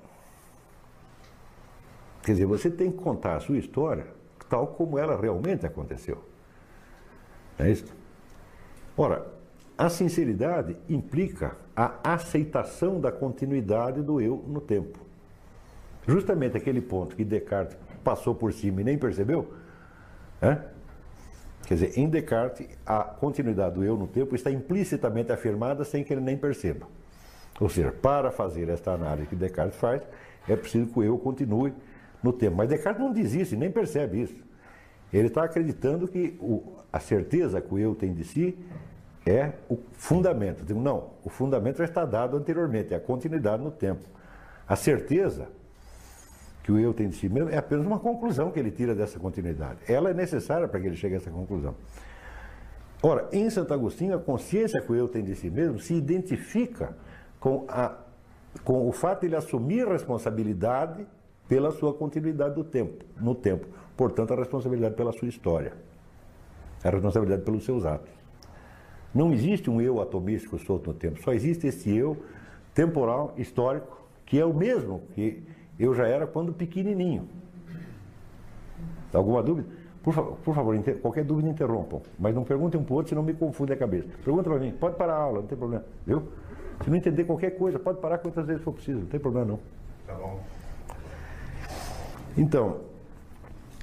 Quer 2.23 2.31
dizer, 2.33 2.45
você 2.45 2.71
tem 2.71 2.91
que 2.91 2.97
contar 2.97 3.35
a 3.35 3.39
sua 3.39 3.57
história 3.57 4.07
tal 4.49 4.67
como 4.67 4.99
ela 4.99 5.19
realmente 5.19 5.65
aconteceu. 5.65 6.23
É 7.57 7.71
isso? 7.71 7.91
Ora, 8.95 9.27
a 9.75 9.89
sinceridade 9.89 10.77
implica 10.87 11.57
a 11.75 12.13
aceitação 12.13 13.01
da 13.01 13.11
continuidade 13.11 14.01
do 14.03 14.21
eu 14.21 14.43
no 14.47 14.61
tempo. 14.61 15.02
Justamente 16.07 16.57
aquele 16.57 16.81
ponto 16.81 17.15
que 17.15 17.23
Descartes 17.23 17.77
passou 18.03 18.35
por 18.35 18.51
cima 18.51 18.81
e 18.81 18.83
nem 18.83 18.97
percebeu, 18.97 19.53
né? 20.41 20.61
quer 21.65 21.75
dizer, 21.75 21.97
em 21.97 22.09
Descartes 22.09 22.67
a 22.85 23.03
continuidade 23.03 23.75
do 23.75 23.83
eu 23.83 23.95
no 23.95 24.07
tempo 24.07 24.35
está 24.35 24.51
implicitamente 24.51 25.31
afirmada 25.31 25.83
sem 25.85 26.03
que 26.03 26.13
ele 26.13 26.21
nem 26.21 26.37
perceba. 26.37 26.85
Ou 27.59 27.69
seja, 27.69 27.91
para 27.91 28.31
fazer 28.31 28.67
esta 28.67 28.91
análise 28.91 29.27
que 29.27 29.35
Descartes 29.35 29.79
faz, 29.79 30.01
é 30.47 30.55
preciso 30.55 30.87
que 30.87 30.99
o 30.99 31.03
eu 31.03 31.17
continue 31.17 31.73
no 32.21 32.33
tempo. 32.33 32.57
Mas 32.57 32.67
Descartes 32.67 33.01
não 33.01 33.13
diz 33.13 33.33
isso 33.33 33.53
e 33.53 33.57
nem 33.57 33.71
percebe 33.71 34.21
isso. 34.21 34.35
Ele 35.13 35.27
está 35.27 35.43
acreditando 35.43 36.07
que 36.07 36.35
o, 36.41 36.73
a 36.91 36.99
certeza 36.99 37.61
que 37.61 37.73
o 37.73 37.77
eu 37.77 37.95
tem 37.95 38.13
de 38.13 38.23
si 38.23 38.57
é 39.25 39.53
o 39.69 39.77
fundamento. 39.93 40.65
Não, 40.73 41.11
o 41.23 41.29
fundamento 41.29 41.77
já 41.77 41.85
está 41.85 42.03
dado 42.03 42.35
anteriormente, 42.35 42.93
é 42.93 42.97
a 42.97 42.99
continuidade 42.99 43.63
no 43.63 43.71
tempo. 43.71 44.03
A 44.67 44.75
certeza 44.75 45.47
que 46.63 46.71
o 46.71 46.79
eu 46.79 46.93
tem 46.93 47.09
de 47.09 47.15
si 47.15 47.27
mesmo 47.27 47.49
é 47.49 47.57
apenas 47.57 47.85
uma 47.85 47.99
conclusão 47.99 48.49
que 48.49 48.57
ele 48.57 48.71
tira 48.71 48.95
dessa 48.95 49.19
continuidade. 49.19 49.79
Ela 49.87 50.09
é 50.09 50.13
necessária 50.13 50.67
para 50.67 50.79
que 50.79 50.87
ele 50.87 50.95
chegue 50.95 51.15
a 51.15 51.17
essa 51.17 51.29
conclusão. 51.29 51.75
Ora, 53.01 53.27
em 53.33 53.49
Santo 53.49 53.73
Agostinho, 53.73 54.15
a 54.15 54.19
consciência 54.19 54.79
que 54.79 54.89
o 54.89 54.95
eu 54.95 55.09
tem 55.09 55.21
de 55.21 55.35
si 55.35 55.49
mesmo 55.49 55.77
se 55.77 55.93
identifica 55.93 56.95
com, 57.37 57.65
a, 57.67 57.97
com 58.63 58.87
o 58.87 58.93
fato 58.93 59.21
de 59.21 59.27
ele 59.27 59.35
assumir 59.35 59.85
responsabilidade 59.85 61.05
pela 61.49 61.69
sua 61.71 61.93
continuidade 61.93 62.55
do 62.55 62.63
tempo, 62.63 63.03
no 63.19 63.35
tempo. 63.35 63.67
Portanto, 63.97 64.33
a 64.33 64.37
responsabilidade 64.37 64.95
pela 64.95 65.11
sua 65.11 65.27
história. 65.27 65.73
A 66.81 66.89
responsabilidade 66.89 67.43
pelos 67.43 67.65
seus 67.65 67.85
atos. 67.85 68.11
Não 69.13 69.33
existe 69.33 69.69
um 69.69 69.81
eu 69.81 70.01
atomístico 70.01 70.57
solto 70.57 70.91
no 70.91 70.93
tempo, 70.95 71.21
só 71.21 71.33
existe 71.33 71.67
esse 71.67 71.95
eu 71.95 72.17
temporal, 72.73 73.33
histórico, 73.37 74.01
que 74.25 74.39
é 74.39 74.45
o 74.45 74.53
mesmo 74.53 75.03
que 75.13 75.43
eu 75.79 75.93
já 75.93 76.07
era 76.07 76.27
quando 76.27 76.53
pequenininho. 76.53 77.27
Alguma 79.13 79.43
dúvida? 79.43 79.67
Por, 80.01 80.13
por 80.13 80.53
favor, 80.53 80.75
inter, 80.75 80.97
qualquer 80.99 81.23
dúvida 81.23 81.49
interrompam. 81.49 82.01
Mas 82.19 82.35
não 82.35 82.43
perguntem 82.43 82.79
um 82.79 82.83
para 82.83 82.93
o 82.93 82.97
outro, 82.97 83.09
senão 83.09 83.23
me 83.23 83.33
confunde 83.33 83.71
a 83.71 83.77
cabeça. 83.77 84.09
Pergunta 84.23 84.49
para 84.49 84.59
mim, 84.59 84.71
pode 84.71 84.97
parar 84.97 85.13
a 85.13 85.21
aula, 85.21 85.39
não 85.39 85.47
tem 85.47 85.57
problema. 85.57 85.85
Viu? 86.05 86.23
Se 86.83 86.89
não 86.89 86.97
entender 86.97 87.23
qualquer 87.23 87.51
coisa, 87.51 87.79
pode 87.79 87.99
parar 87.99 88.17
quantas 88.17 88.45
vezes 88.45 88.61
for 88.61 88.73
preciso, 88.73 88.99
não 88.99 89.07
tem 89.07 89.19
problema 89.19 89.45
não. 89.45 89.59
Tá 90.05 90.15
bom. 90.15 90.41
Então, 92.37 92.81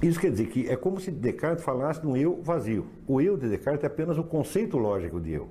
isso 0.03 0.19
quer 0.19 0.29
dizer 0.29 0.47
que 0.47 0.67
é 0.67 0.75
como 0.75 0.99
se 0.99 1.09
Descartes 1.09 1.63
falasse 1.63 2.01
de 2.01 2.07
um 2.07 2.15
eu 2.15 2.39
vazio. 2.43 2.85
O 3.07 3.21
eu 3.21 3.37
de 3.37 3.49
Descartes 3.49 3.83
é 3.83 3.87
apenas 3.87 4.17
o 4.17 4.23
conceito 4.23 4.77
lógico 4.77 5.19
de 5.19 5.31
eu. 5.31 5.47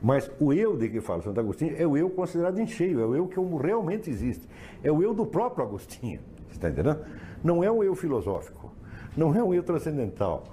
Mas 0.00 0.30
o 0.38 0.52
eu 0.52 0.76
de 0.76 0.88
que 0.88 1.00
fala 1.00 1.22
Santo 1.22 1.40
Agostinho 1.40 1.74
é 1.76 1.86
o 1.86 1.96
eu 1.96 2.08
considerado 2.08 2.58
em 2.58 2.66
cheio, 2.66 3.00
é 3.00 3.06
o 3.06 3.16
eu 3.16 3.26
que 3.26 3.38
realmente 3.60 4.08
existe. 4.08 4.46
É 4.82 4.92
o 4.92 5.02
eu 5.02 5.12
do 5.12 5.26
próprio 5.26 5.64
Agostinho. 5.64 6.20
Você 6.48 6.54
está 6.54 6.70
entendendo? 6.70 7.00
Não 7.42 7.64
é 7.64 7.70
um 7.70 7.82
eu 7.82 7.94
filosófico, 7.94 8.72
não 9.16 9.34
é 9.34 9.42
um 9.42 9.52
eu 9.52 9.62
transcendental, 9.62 10.44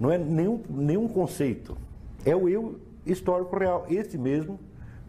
não 0.00 0.10
é 0.10 0.16
nenhum, 0.16 0.62
nenhum 0.68 1.06
conceito. 1.06 1.76
É 2.24 2.34
o 2.34 2.48
eu 2.48 2.80
histórico 3.04 3.56
real, 3.56 3.84
esse 3.88 4.16
mesmo, 4.16 4.58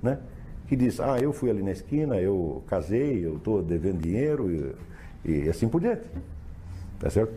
né? 0.02 0.20
Que 0.68 0.76
diz, 0.76 1.00
ah, 1.00 1.18
eu 1.20 1.32
fui 1.32 1.50
ali 1.50 1.64
na 1.64 1.72
esquina, 1.72 2.20
eu 2.20 2.64
casei, 2.68 3.26
eu 3.26 3.38
estou 3.38 3.62
devendo 3.62 4.02
dinheiro 4.02 4.76
e, 5.24 5.44
e 5.46 5.50
assim 5.50 5.70
por 5.70 5.80
diante. 5.80 6.10
Tá 7.00 7.10
certo? 7.10 7.34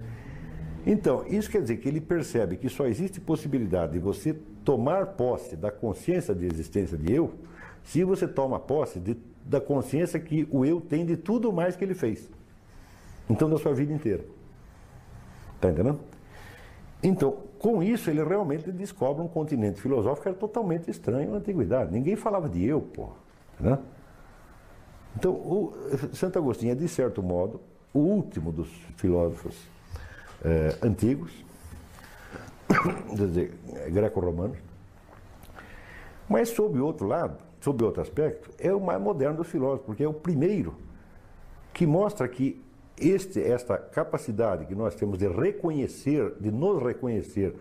Então, 0.87 1.25
isso 1.29 1.51
quer 1.51 1.61
dizer 1.61 1.77
que 1.77 1.89
ele 1.89 2.01
percebe 2.01 2.57
que 2.57 2.69
só 2.69 2.87
existe 2.87 3.21
possibilidade 3.21 3.93
de 3.93 3.99
você 3.99 4.35
tomar 4.69 5.07
posse 5.07 5.57
da 5.57 5.71
consciência 5.71 6.35
de 6.35 6.45
existência 6.45 6.99
de 6.99 7.11
eu, 7.11 7.33
se 7.83 8.05
você 8.05 8.29
toma 8.29 8.61
posse 8.61 9.01
de, 9.01 9.17
da 9.43 9.63
consciência 9.63 10.21
que 10.21 10.47
o 10.51 10.63
eu 10.63 10.79
tem 10.79 11.07
de 11.07 11.17
tudo 11.17 11.51
mais 11.51 11.75
que 11.75 11.83
ele 11.83 11.95
fez. 11.95 12.29
Então, 13.31 13.49
da 13.49 13.57
sua 13.57 13.73
vida 13.73 13.95
inteira. 13.95 14.27
Está 15.55 15.71
entendendo? 15.71 15.99
Então, 17.03 17.39
com 17.59 17.83
isso, 17.83 18.11
ele 18.11 18.23
realmente 18.23 18.71
descobre 18.71 19.23
um 19.23 19.29
continente 19.29 19.81
filosófico 19.81 20.25
que 20.25 20.29
era 20.29 20.37
totalmente 20.37 20.91
estranho 20.91 21.31
na 21.31 21.39
antiguidade. 21.39 21.91
Ninguém 21.91 22.15
falava 22.15 22.47
de 22.47 22.63
eu, 22.63 22.83
pô. 22.83 23.09
Né? 23.59 23.79
Então, 25.17 25.33
o 25.33 25.73
Santo 26.13 26.39
Agostinho 26.39 26.73
é, 26.73 26.75
de 26.75 26.89
certo 26.89 27.23
modo, 27.23 27.59
o 27.95 28.01
último 28.01 28.53
dos 28.53 28.69
filósofos 28.99 29.57
eh, 30.45 30.77
antigos, 30.83 31.33
greco-romanos, 33.91 34.59
mas 36.29 36.51
sob 36.51 36.79
outro 36.81 37.07
lado, 37.07 37.39
sob 37.61 37.83
outro 37.85 38.03
aspecto, 38.03 38.51
é 38.59 38.73
o 38.73 38.81
mais 38.81 39.01
moderno 39.01 39.39
dos 39.39 39.49
filósofos, 39.49 39.87
porque 39.87 40.05
é 40.05 40.09
o 40.09 40.13
primeiro 40.13 40.75
que 41.73 41.87
mostra 41.87 42.29
que 42.29 42.61
este, 43.01 43.41
esta 43.41 43.79
capacidade 43.79 44.67
que 44.67 44.75
nós 44.75 44.95
temos 44.95 45.19
de 45.19 45.29
reconhecer, 45.29 46.35
de 46.41 46.51
nos 46.51 46.83
reconhecer 46.83 47.55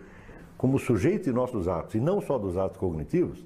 como 0.56 0.78
sujeito 0.78 1.24
de 1.24 1.32
nossos 1.32 1.68
atos, 1.68 1.94
e 1.94 2.00
não 2.00 2.20
só 2.20 2.36
dos 2.36 2.56
atos 2.56 2.78
cognitivos, 2.78 3.44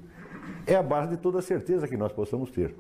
é 0.66 0.75
a 0.75 0.83
base 0.83 1.11
de 1.11 1.16
toda 1.18 1.38
a 1.38 1.42
certeza 1.42 1.87
que 1.87 1.96
nós 1.96 2.12
possamos 2.12 2.51
ter. 2.51 2.75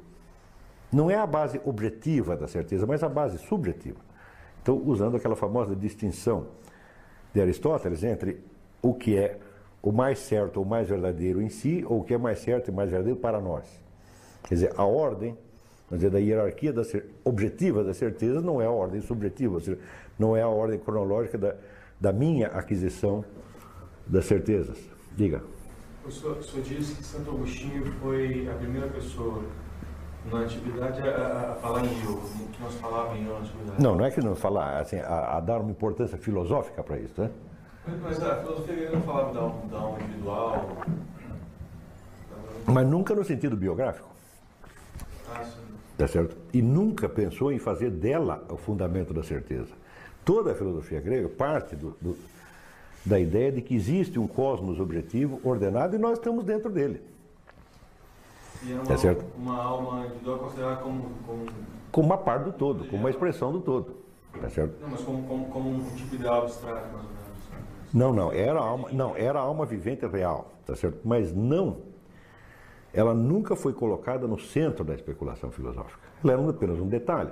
Não 0.90 1.10
é 1.10 1.16
a 1.16 1.26
base 1.26 1.60
objetiva 1.64 2.36
da 2.36 2.48
certeza, 2.48 2.86
mas 2.86 3.02
a 3.02 3.08
base 3.08 3.38
subjetiva. 3.38 3.98
Então, 4.62 4.80
usando 4.84 5.16
aquela 5.16 5.36
famosa 5.36 5.74
distinção 5.74 6.46
de 7.32 7.40
Aristóteles 7.40 8.02
entre 8.04 8.40
o 8.82 8.92
que 8.92 9.16
é 9.16 9.38
o 9.80 9.90
mais 9.90 10.18
certo 10.18 10.58
ou 10.58 10.64
mais 10.64 10.88
verdadeiro 10.88 11.40
em 11.40 11.48
si, 11.48 11.84
ou 11.88 12.00
o 12.00 12.04
que 12.04 12.12
é 12.12 12.18
mais 12.18 12.40
certo 12.40 12.68
e 12.68 12.72
mais 12.72 12.90
verdadeiro 12.90 13.18
para 13.18 13.40
nós. 13.40 13.64
Quer 14.44 14.54
dizer, 14.54 14.72
a 14.76 14.84
ordem 14.84 15.36
dizer, 15.90 16.10
da 16.10 16.18
hierarquia 16.18 16.72
da 16.72 16.82
objetiva 17.24 17.84
da 17.84 17.92
certeza 17.92 18.40
não 18.40 18.60
é 18.60 18.66
a 18.66 18.70
ordem 18.70 19.00
subjetiva, 19.00 19.54
ou 19.54 19.60
seja, 19.60 19.78
não 20.18 20.36
é 20.36 20.42
a 20.42 20.48
ordem 20.48 20.78
cronológica 20.78 21.36
da, 21.38 21.54
da 22.00 22.12
minha 22.12 22.48
aquisição 22.48 23.24
das 24.06 24.24
certezas. 24.24 24.78
Diga. 25.16 25.42
O 26.04 26.10
senhor, 26.10 26.38
o 26.38 26.42
senhor 26.42 26.64
disse 26.64 26.94
que 26.96 27.04
Santo 27.04 27.30
Agostinho 27.30 27.84
foi 28.00 28.48
a 28.48 28.54
primeira 28.54 28.88
pessoa 28.88 29.42
na 30.30 30.38
antiguidade 30.38 31.00
a, 31.00 31.52
a, 31.52 31.54
falar 31.56 31.84
em 31.84 32.04
eu, 32.04 32.20
que 32.52 32.62
nós 32.62 32.74
falávamos 32.74 33.20
em 33.20 33.26
eu 33.26 33.34
na 33.34 33.40
antiguidade. 33.40 33.82
Não, 33.82 33.96
não 33.96 34.04
é 34.04 34.10
que 34.10 34.20
não 34.20 34.34
falar, 34.34 34.80
assim, 34.80 34.98
a, 34.98 35.36
a 35.36 35.40
dar 35.40 35.60
uma 35.60 35.70
importância 35.70 36.16
filosófica 36.16 36.82
para 36.82 36.98
isso, 36.98 37.20
né? 37.20 37.30
Mas 37.86 38.22
a 38.22 38.36
filosofia 38.36 38.90
não 38.90 39.02
falava 39.02 39.32
da, 39.32 39.40
da 39.70 39.78
alma 39.78 39.98
individual. 40.00 40.76
Mas 42.64 42.86
nunca 42.86 43.14
no 43.14 43.24
sentido 43.24 43.56
biográfico. 43.56 44.08
Ah, 45.28 45.44
sim. 45.44 45.60
Tá 45.98 46.06
certo? 46.06 46.36
E 46.52 46.62
nunca 46.62 47.08
pensou 47.08 47.52
em 47.52 47.58
fazer 47.58 47.90
dela 47.90 48.44
o 48.48 48.56
fundamento 48.56 49.12
da 49.12 49.22
certeza. 49.22 49.72
Toda 50.24 50.52
a 50.52 50.54
filosofia 50.54 51.00
grega 51.00 51.28
parte 51.28 51.74
do, 51.74 51.96
do, 52.00 52.16
da 53.04 53.18
ideia 53.18 53.50
de 53.50 53.60
que 53.60 53.74
existe 53.74 54.18
um 54.18 54.28
cosmos 54.28 54.78
objetivo, 54.78 55.40
ordenado, 55.42 55.96
e 55.96 55.98
nós 55.98 56.12
estamos 56.18 56.44
dentro 56.44 56.70
dele. 56.70 57.02
E 58.62 58.72
é 58.72 58.76
uma, 58.76 58.92
é 58.92 58.96
certo? 58.96 59.24
uma 59.36 59.60
alma 59.60 60.06
individual 60.06 60.38
considerada 60.38 60.76
como, 60.76 61.10
como... 61.26 61.46
Como 61.90 62.06
uma 62.06 62.16
parte 62.16 62.44
do 62.44 62.52
todo, 62.52 62.84
como 62.86 62.98
uma 62.98 63.10
expressão 63.10 63.50
do 63.52 63.60
todo. 63.60 63.96
Tá 64.40 64.48
certo? 64.48 64.80
Não, 64.80 64.88
mas 64.88 65.00
como, 65.02 65.22
como, 65.24 65.44
como 65.46 65.70
um 65.70 65.80
tipo 65.96 66.16
de 66.16 66.26
abstrato, 66.26 66.86
mais 66.92 67.04
ou 67.04 67.10
menos. 67.10 67.21
Não, 67.92 68.12
não, 68.12 68.32
era 68.32 68.58
alma, 68.58 68.88
não, 68.90 69.14
era 69.16 69.38
alma 69.38 69.66
vivente 69.66 70.06
real, 70.06 70.52
tá 70.64 70.74
certo? 70.74 70.98
Mas 71.04 71.34
não, 71.34 71.78
ela 72.92 73.12
nunca 73.12 73.54
foi 73.54 73.74
colocada 73.74 74.26
no 74.26 74.38
centro 74.38 74.82
da 74.82 74.94
especulação 74.94 75.50
filosófica. 75.50 76.00
Ela 76.24 76.32
era 76.32 76.50
apenas 76.50 76.78
um 76.78 76.88
detalhe. 76.88 77.30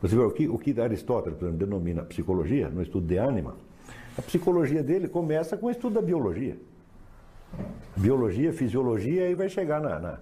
Você 0.00 0.14
vê 0.14 0.22
o 0.22 0.30
que, 0.30 0.48
o 0.48 0.58
que 0.58 0.78
Aristóteles, 0.80 1.38
por 1.38 1.46
exemplo, 1.46 1.66
denomina 1.66 2.02
psicologia, 2.02 2.68
no 2.68 2.82
estudo 2.82 3.06
de 3.06 3.16
ânima, 3.16 3.56
a 4.16 4.22
psicologia 4.22 4.82
dele 4.82 5.08
começa 5.08 5.56
com 5.56 5.66
o 5.66 5.70
estudo 5.70 5.94
da 5.94 6.02
biologia. 6.02 6.56
Biologia, 7.96 8.52
fisiologia, 8.52 9.24
aí 9.24 9.34
vai 9.34 9.48
chegar 9.48 9.80
na, 9.80 9.98
na, 9.98 10.18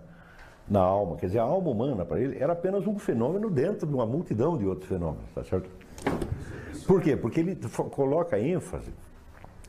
na 0.69 0.81
alma. 0.81 1.17
Quer 1.17 1.27
dizer, 1.27 1.41
a 1.41 1.43
alma 1.43 1.71
humana, 1.71 2.05
para 2.05 2.21
ele, 2.21 2.39
era 2.39 2.53
apenas 2.53 2.87
um 2.87 2.99
fenômeno 2.99 3.51
dentro 3.51 3.87
de 3.87 3.95
uma 3.95 4.07
multidão 4.07 4.57
de 4.57 4.67
outros 4.67 4.89
fenômenos, 4.89 5.29
tá 5.35 5.45
certo? 5.45 5.69
Por 6.87 7.03
quê? 7.03 7.17
Porque 7.17 7.41
ele 7.41 7.59
coloca 7.91 8.39
ênfase 8.39 8.93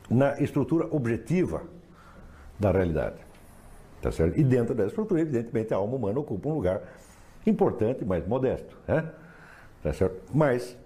na 0.09 0.39
estrutura 0.39 0.87
objetiva 0.91 1.63
da 2.59 2.71
realidade. 2.71 3.17
Tá 4.01 4.11
certo? 4.11 4.37
E 4.37 4.43
dentro 4.43 4.75
dessa 4.75 4.89
estrutura, 4.89 5.21
evidentemente, 5.21 5.73
a 5.73 5.77
alma 5.77 5.95
humana 5.95 6.19
ocupa 6.19 6.49
um 6.49 6.55
lugar 6.55 6.81
importante, 7.45 8.03
mas 8.03 8.27
modesto. 8.27 8.77
Né? 8.87 9.09
Tá 9.81 9.93
certo? 9.93 10.21
Mas, 10.33 10.77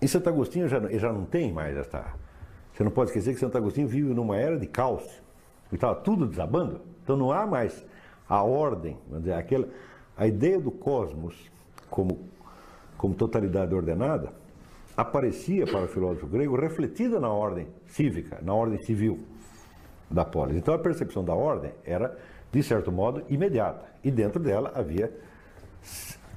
em 0.00 0.06
Santo 0.06 0.28
Agostinho 0.28 0.66
já, 0.68 0.80
já 0.98 1.12
não 1.12 1.24
tem 1.24 1.52
mais 1.52 1.76
esta. 1.76 2.14
Você 2.72 2.82
não 2.82 2.90
pode 2.90 3.10
esquecer 3.10 3.34
que 3.34 3.40
Santo 3.40 3.58
Agostinho 3.58 3.86
vive 3.86 4.14
numa 4.14 4.36
era 4.36 4.58
de 4.58 4.66
caos. 4.66 5.04
E 5.70 5.74
estava 5.74 5.94
tudo 5.94 6.26
desabando. 6.26 6.80
Então 7.02 7.16
não 7.16 7.30
há 7.30 7.46
mais 7.46 7.84
a 8.28 8.42
ordem, 8.42 8.96
vamos 9.08 9.24
dizer, 9.24 9.34
aquela, 9.34 9.68
a 10.16 10.26
ideia 10.26 10.58
do 10.58 10.70
cosmos 10.70 11.50
como, 11.90 12.20
como 12.96 13.14
totalidade 13.14 13.74
ordenada 13.74 14.39
aparecia 15.00 15.66
para 15.66 15.84
o 15.84 15.88
filósofo 15.88 16.26
grego 16.26 16.56
refletida 16.56 17.18
na 17.18 17.28
ordem 17.28 17.66
cívica, 17.86 18.38
na 18.42 18.52
ordem 18.52 18.78
civil 18.82 19.20
da 20.10 20.24
polis. 20.24 20.56
Então 20.56 20.74
a 20.74 20.78
percepção 20.78 21.24
da 21.24 21.34
ordem 21.34 21.72
era, 21.84 22.18
de 22.52 22.62
certo 22.62 22.92
modo, 22.92 23.22
imediata. 23.28 23.86
E 24.04 24.10
dentro 24.10 24.40
dela 24.40 24.72
havia 24.74 25.10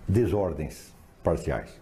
desordens 0.08 0.94
parciais. 1.24 1.80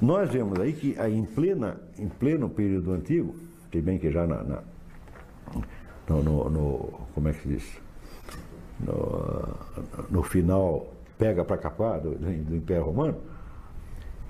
Nós 0.00 0.30
vemos 0.30 0.60
aí 0.60 0.72
que 0.72 0.96
em, 1.00 1.24
plena, 1.24 1.80
em 1.98 2.08
pleno 2.08 2.48
período 2.48 2.92
antigo, 2.92 3.34
que 3.70 3.80
bem 3.80 3.98
que 3.98 4.10
já 4.12 4.26
na, 4.26 4.42
na 4.44 4.62
no, 6.08 6.22
no, 6.22 6.50
no, 6.50 6.78
como 7.14 7.28
é 7.28 7.32
que 7.32 7.40
se 7.40 7.48
diz? 7.48 7.80
No, 8.80 9.48
no 10.08 10.22
final 10.22 10.94
pega 11.18 11.44
para 11.44 11.58
capar 11.58 12.00
do, 12.00 12.14
do 12.14 12.56
Império 12.56 12.84
Romano, 12.84 13.18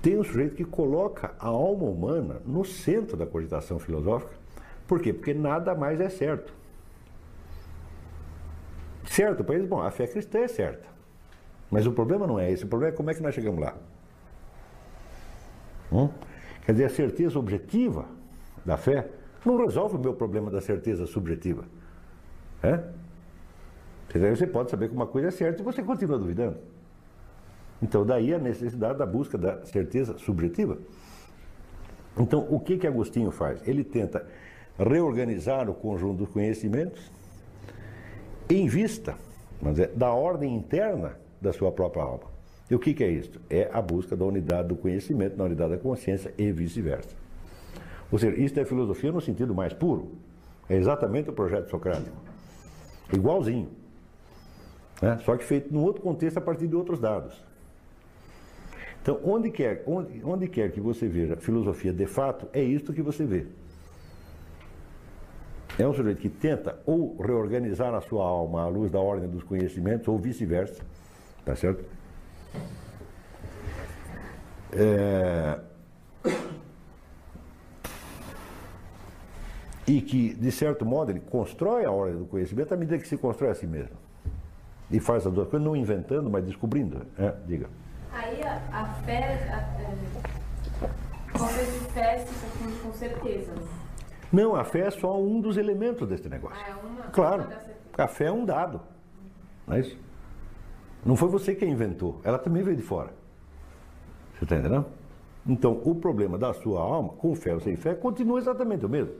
tem 0.01 0.17
um 0.17 0.23
sujeito 0.23 0.55
que 0.55 0.63
coloca 0.63 1.33
a 1.39 1.47
alma 1.47 1.85
humana 1.85 2.41
no 2.45 2.63
centro 2.63 3.17
da 3.17 3.25
cogitação 3.25 3.79
filosófica. 3.79 4.33
Por 4.87 5.01
quê? 5.01 5.13
Porque 5.13 5.33
nada 5.33 5.75
mais 5.75 5.99
é 5.99 6.09
certo. 6.09 6.53
Certo 9.05 9.43
para 9.43 9.55
eles, 9.55 9.67
bom, 9.67 9.81
a 9.81 9.91
fé 9.91 10.07
cristã 10.07 10.39
é 10.39 10.47
certa. 10.47 10.87
Mas 11.69 11.85
o 11.85 11.91
problema 11.91 12.25
não 12.25 12.39
é 12.39 12.51
esse, 12.51 12.63
o 12.63 12.67
problema 12.67 12.93
é 12.93 12.95
como 12.95 13.11
é 13.11 13.13
que 13.13 13.21
nós 13.21 13.35
chegamos 13.35 13.59
lá. 13.59 13.75
Hum? 15.91 16.09
Quer 16.65 16.71
dizer, 16.73 16.85
a 16.85 16.89
certeza 16.89 17.37
objetiva 17.37 18.05
da 18.65 18.77
fé 18.77 19.09
não 19.45 19.57
resolve 19.57 19.95
o 19.95 19.99
meu 19.99 20.13
problema 20.13 20.49
da 20.49 20.61
certeza 20.61 21.05
subjetiva. 21.05 21.65
É? 22.61 22.83
Você 24.35 24.47
pode 24.47 24.71
saber 24.71 24.89
que 24.89 24.95
uma 24.95 25.07
coisa 25.07 25.27
é 25.27 25.31
certa 25.31 25.61
e 25.61 25.65
você 25.65 25.83
continua 25.83 26.17
duvidando. 26.17 26.57
Então, 27.81 28.05
daí 28.05 28.33
a 28.33 28.39
necessidade 28.39 28.97
da 28.97 29.05
busca 29.05 29.37
da 29.37 29.65
certeza 29.65 30.17
subjetiva. 30.17 30.77
Então, 32.17 32.45
o 32.49 32.59
que 32.59 32.77
que 32.77 32.85
Agostinho 32.85 33.31
faz? 33.31 33.65
Ele 33.67 33.83
tenta 33.83 34.25
reorganizar 34.77 35.69
o 35.69 35.73
conjunto 35.73 36.19
dos 36.19 36.29
conhecimentos 36.29 37.11
em 38.49 38.67
vista 38.67 39.15
dizer, 39.61 39.91
da 39.95 40.11
ordem 40.11 40.55
interna 40.55 41.17
da 41.41 41.53
sua 41.53 41.71
própria 41.71 42.03
alma. 42.03 42.23
E 42.69 42.75
o 42.75 42.79
que, 42.79 42.93
que 42.93 43.03
é 43.03 43.09
isso? 43.09 43.39
É 43.49 43.69
a 43.73 43.81
busca 43.81 44.15
da 44.15 44.25
unidade 44.25 44.67
do 44.67 44.75
conhecimento, 44.75 45.35
da 45.35 45.43
unidade 45.43 45.71
da 45.71 45.77
consciência 45.77 46.33
e 46.37 46.51
vice-versa. 46.51 47.15
Ou 48.11 48.17
seja, 48.17 48.39
isso 48.39 48.59
é 48.59 48.65
filosofia 48.65 49.11
no 49.11 49.21
sentido 49.21 49.53
mais 49.53 49.73
puro. 49.73 50.13
É 50.69 50.75
exatamente 50.75 51.29
o 51.29 51.33
projeto 51.33 51.69
socrático. 51.69 52.15
Igualzinho. 53.11 53.69
Né? 55.01 55.19
Só 55.23 55.35
que 55.35 55.43
feito 55.43 55.73
num 55.73 55.81
outro 55.81 56.01
contexto 56.01 56.37
a 56.37 56.41
partir 56.41 56.67
de 56.67 56.75
outros 56.75 56.99
dados. 56.99 57.43
Então, 59.09 59.19
onde 59.23 59.49
quer, 59.49 59.81
onde, 59.87 60.23
onde 60.23 60.47
quer 60.47 60.71
que 60.71 60.79
você 60.79 61.07
veja 61.07 61.35
filosofia 61.35 61.91
de 61.91 62.05
fato, 62.05 62.47
é 62.53 62.61
isto 62.61 62.93
que 62.93 63.01
você 63.01 63.25
vê. 63.25 63.47
É 65.79 65.87
um 65.87 65.93
sujeito 65.93 66.21
que 66.21 66.29
tenta 66.29 66.79
ou 66.85 67.19
reorganizar 67.19 67.95
a 67.95 68.01
sua 68.01 68.23
alma 68.23 68.61
à 68.61 68.67
luz 68.67 68.91
da 68.91 68.99
ordem 68.99 69.27
dos 69.27 69.41
conhecimentos, 69.41 70.07
ou 70.07 70.19
vice-versa, 70.19 70.83
tá 71.43 71.55
certo? 71.55 71.83
É... 74.73 75.59
E 79.87 80.01
que, 80.01 80.35
de 80.35 80.51
certo 80.51 80.85
modo, 80.85 81.09
ele 81.09 81.21
constrói 81.21 81.83
a 81.83 81.91
ordem 81.91 82.19
do 82.19 82.25
conhecimento 82.25 82.75
à 82.75 82.77
medida 82.77 82.99
que 82.99 83.07
se 83.07 83.17
constrói 83.17 83.49
a 83.49 83.55
si 83.55 83.65
mesmo. 83.65 83.97
E 84.91 84.99
faz 84.99 85.25
as 85.25 85.33
duas 85.33 85.47
coisas, 85.47 85.65
não 85.65 85.75
inventando, 85.75 86.29
mas 86.29 86.45
descobrindo. 86.45 87.07
É, 87.17 87.33
diga. 87.47 87.67
Aí 88.29 88.43
a, 88.43 88.61
a 88.71 88.85
fé, 89.05 89.49
a, 89.49 89.57
a, 91.33 91.47
de 91.47 91.93
fé 91.93 92.17
se 92.19 92.33
confunde 92.35 92.79
com 92.79 92.93
certeza. 92.93 93.51
Não, 94.31 94.55
a 94.55 94.63
fé 94.63 94.81
é 94.81 94.91
só 94.91 95.19
um 95.19 95.41
dos 95.41 95.57
elementos 95.57 96.07
desse 96.07 96.29
negócio. 96.29 96.63
Ah, 96.63 96.69
é 96.69 96.75
uma, 96.75 97.03
claro, 97.05 97.45
uma 97.45 98.03
a 98.03 98.07
fé 98.07 98.25
é 98.25 98.31
um 98.31 98.45
dado. 98.45 98.81
Não 99.65 99.75
é 99.75 99.79
isso? 99.79 99.97
Não 101.03 101.15
foi 101.15 101.27
você 101.27 101.55
quem 101.55 101.71
inventou, 101.71 102.21
ela 102.23 102.37
também 102.37 102.61
veio 102.61 102.77
de 102.77 102.83
fora. 102.83 103.09
Você 104.35 104.43
está 104.43 104.57
entendendo? 104.57 104.85
Então, 105.47 105.81
o 105.83 105.95
problema 105.95 106.37
da 106.37 106.53
sua 106.53 106.81
alma, 106.81 107.09
com 107.13 107.33
fé 107.33 107.55
ou 107.55 107.59
sem 107.59 107.75
fé, 107.75 107.95
continua 107.95 108.37
exatamente 108.37 108.85
o 108.85 108.89
mesmo. 108.89 109.13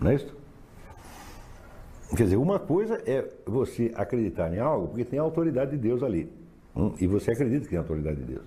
Não 0.00 0.12
é 0.12 0.14
isso? 0.14 0.36
Quer 2.10 2.22
dizer, 2.22 2.36
uma 2.36 2.60
coisa 2.60 3.02
é 3.04 3.28
você 3.44 3.92
acreditar 3.96 4.54
em 4.54 4.60
algo 4.60 4.88
porque 4.88 5.04
tem 5.04 5.18
a 5.18 5.22
autoridade 5.22 5.72
de 5.72 5.78
Deus 5.78 6.02
ali. 6.04 6.37
Hum, 6.78 6.94
E 7.00 7.06
você 7.08 7.32
acredita 7.32 7.64
que 7.64 7.70
tem 7.70 7.78
a 7.78 7.82
autoridade 7.82 8.16
de 8.16 8.24
Deus. 8.34 8.44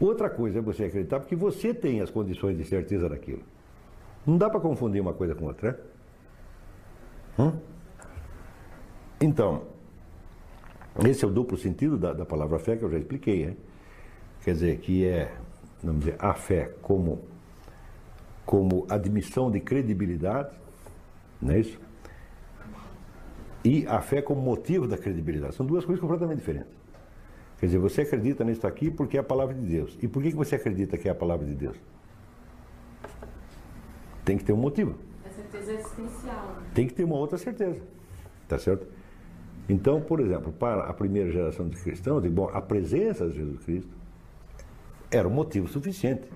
Outra 0.00 0.30
coisa 0.30 0.58
é 0.58 0.62
você 0.62 0.84
acreditar 0.84 1.20
porque 1.20 1.36
você 1.36 1.74
tem 1.74 2.00
as 2.00 2.10
condições 2.10 2.56
de 2.56 2.64
certeza 2.64 3.08
daquilo. 3.08 3.42
Não 4.26 4.38
dá 4.38 4.48
para 4.48 4.60
confundir 4.60 5.00
uma 5.00 5.12
coisa 5.12 5.34
com 5.34 5.44
outra, 5.44 5.72
né? 5.72 7.44
Hum? 7.44 7.52
Então, 9.20 9.64
esse 11.06 11.24
é 11.24 11.28
o 11.28 11.30
duplo 11.30 11.56
sentido 11.58 11.98
da, 11.98 12.12
da 12.12 12.24
palavra 12.24 12.58
fé 12.58 12.76
que 12.76 12.84
eu 12.84 12.90
já 12.90 12.98
expliquei, 12.98 13.46
né? 13.46 13.56
Quer 14.44 14.52
dizer, 14.52 14.78
que 14.78 15.04
é, 15.04 15.32
vamos 15.82 16.00
dizer, 16.00 16.16
a 16.18 16.32
fé 16.34 16.72
como, 16.80 17.20
como 18.46 18.86
admissão 18.88 19.50
de 19.50 19.60
credibilidade, 19.60 20.56
não 21.42 21.52
é 21.54 21.60
isso? 21.60 21.78
E 23.64 23.86
a 23.86 24.00
fé 24.00 24.22
como 24.22 24.40
motivo 24.40 24.86
da 24.86 24.96
credibilidade. 24.96 25.54
São 25.56 25.66
duas 25.66 25.84
coisas 25.84 26.00
completamente 26.00 26.38
diferentes. 26.38 26.77
Quer 27.58 27.66
dizer, 27.66 27.78
você 27.78 28.02
acredita 28.02 28.44
nisso 28.44 28.66
aqui 28.66 28.90
porque 28.90 29.16
é 29.16 29.20
a 29.20 29.24
palavra 29.24 29.54
de 29.54 29.66
Deus. 29.66 29.98
E 30.00 30.06
por 30.06 30.22
que 30.22 30.30
você 30.30 30.54
acredita 30.54 30.96
que 30.96 31.08
é 31.08 31.10
a 31.10 31.14
palavra 31.14 31.44
de 31.44 31.54
Deus? 31.54 31.76
Tem 34.24 34.38
que 34.38 34.44
ter 34.44 34.52
um 34.52 34.56
motivo. 34.58 34.96
É 35.24 35.30
certeza 35.30 35.72
existencial. 35.72 36.46
né? 36.46 36.70
Tem 36.74 36.86
que 36.86 36.94
ter 36.94 37.04
uma 37.04 37.16
outra 37.16 37.36
certeza. 37.36 37.80
Tá 38.46 38.58
certo? 38.58 38.86
Então, 39.68 40.00
por 40.00 40.20
exemplo, 40.20 40.52
para 40.52 40.84
a 40.84 40.94
primeira 40.94 41.30
geração 41.30 41.68
de 41.68 41.76
cristãos, 41.76 42.24
bom, 42.26 42.48
a 42.52 42.60
presença 42.60 43.28
de 43.28 43.36
Jesus 43.36 43.64
Cristo 43.64 43.90
era 45.10 45.26
um 45.26 45.30
motivo 45.30 45.66
suficiente. 45.66 46.28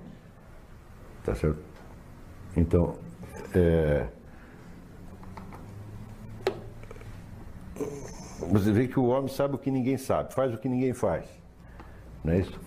Tá 1.25 1.35
certo? 1.35 1.61
Então, 2.57 2.97
é, 3.55 4.09
você 8.51 8.73
vê 8.73 8.89
que 8.89 8.99
o 8.99 9.07
homem 9.07 9.29
sabe 9.29 9.55
o 9.55 9.59
que 9.59 9.71
ninguém 9.71 9.97
sabe, 9.97 10.33
faz 10.33 10.53
o 10.55 10.59
que 10.59 10.69
ninguém 10.69 10.93
faz. 10.93 11.25
Não 12.25 12.33
é 12.33 12.39
isso? 12.39 12.61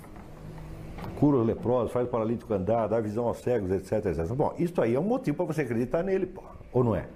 Cura 1.20 1.38
os 1.38 1.46
leprosos, 1.46 1.92
faz 1.92 2.08
o 2.08 2.10
paralítico 2.10 2.54
andar, 2.54 2.88
dá 2.88 3.00
visão 3.00 3.28
aos 3.28 3.38
cegos, 3.38 3.72
etc, 3.72 4.06
etc. 4.06 4.28
Bom, 4.34 4.54
isso 4.58 4.82
aí 4.82 4.96
é 4.96 5.00
um 5.00 5.04
motivo 5.04 5.38
para 5.38 5.46
você 5.46 5.62
acreditar 5.62 6.04
nele, 6.04 6.26
pô. 6.26 6.44
ou 6.74 6.84
não 6.84 6.96
é? 6.96 7.08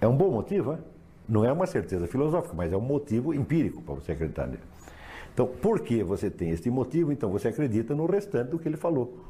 É 0.00 0.08
um 0.08 0.16
bom 0.16 0.30
motivo, 0.30 0.72
é? 0.72 0.78
Não 1.28 1.44
é 1.44 1.52
uma 1.52 1.66
certeza 1.66 2.06
filosófica, 2.06 2.54
mas 2.54 2.72
é 2.72 2.76
um 2.76 2.80
motivo 2.80 3.32
empírico 3.32 3.80
para 3.82 3.94
você 3.94 4.12
acreditar 4.12 4.46
nele. 4.46 4.62
Então, 5.32 5.46
por 5.46 5.80
que 5.80 6.02
você 6.02 6.28
tem 6.28 6.50
este 6.50 6.68
motivo, 6.70 7.12
então 7.12 7.30
você 7.30 7.48
acredita 7.48 7.94
no 7.94 8.06
restante 8.06 8.50
do 8.50 8.58
que 8.58 8.68
ele 8.68 8.76
falou. 8.76 9.24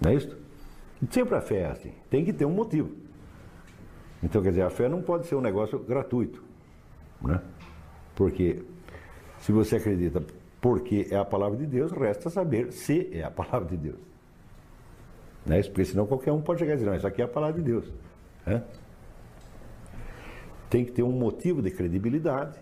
Não 0.00 0.10
é 0.10 0.14
isso? 0.14 0.36
Sempre 1.10 1.34
a 1.36 1.40
fé 1.40 1.60
é 1.60 1.66
assim, 1.66 1.92
tem 2.10 2.24
que 2.24 2.32
ter 2.32 2.44
um 2.44 2.52
motivo. 2.52 3.07
Então, 4.22 4.42
quer 4.42 4.50
dizer, 4.50 4.62
a 4.62 4.70
fé 4.70 4.88
não 4.88 5.00
pode 5.00 5.26
ser 5.26 5.34
um 5.34 5.40
negócio 5.40 5.78
gratuito. 5.78 6.42
Né? 7.22 7.40
Porque 8.14 8.62
se 9.40 9.52
você 9.52 9.76
acredita 9.76 10.22
porque 10.60 11.06
é 11.10 11.16
a 11.16 11.24
palavra 11.24 11.56
de 11.56 11.66
Deus, 11.66 11.92
resta 11.92 12.28
saber 12.30 12.72
se 12.72 13.08
é 13.12 13.22
a 13.22 13.30
palavra 13.30 13.68
de 13.68 13.76
Deus. 13.76 13.98
É 15.48 15.58
isso? 15.58 15.70
Porque 15.70 15.84
senão 15.84 16.06
qualquer 16.06 16.32
um 16.32 16.42
pode 16.42 16.60
chegar 16.60 16.74
e 16.74 16.76
dizer, 16.76 16.86
não, 16.86 16.96
isso 16.96 17.06
aqui 17.06 17.22
é 17.22 17.24
a 17.24 17.28
palavra 17.28 17.60
de 17.60 17.62
Deus. 17.62 17.90
né? 18.44 18.62
Tem 20.68 20.84
que 20.84 20.92
ter 20.92 21.02
um 21.02 21.12
motivo 21.12 21.62
de 21.62 21.70
credibilidade, 21.70 22.58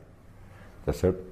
tá 0.85 0.93
certo? 0.93 1.25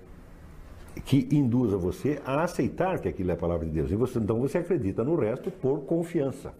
Que 1.04 1.28
induza 1.30 1.76
você 1.76 2.20
a 2.24 2.42
aceitar 2.42 2.98
que 2.98 3.08
aquilo 3.08 3.30
é 3.30 3.34
a 3.34 3.36
palavra 3.36 3.66
de 3.66 3.72
Deus. 3.72 3.90
E 3.90 3.94
você, 3.94 4.18
então 4.18 4.40
você 4.40 4.58
acredita 4.58 5.04
no 5.04 5.14
resto 5.16 5.50
por 5.50 5.80
confiança. 5.84 6.52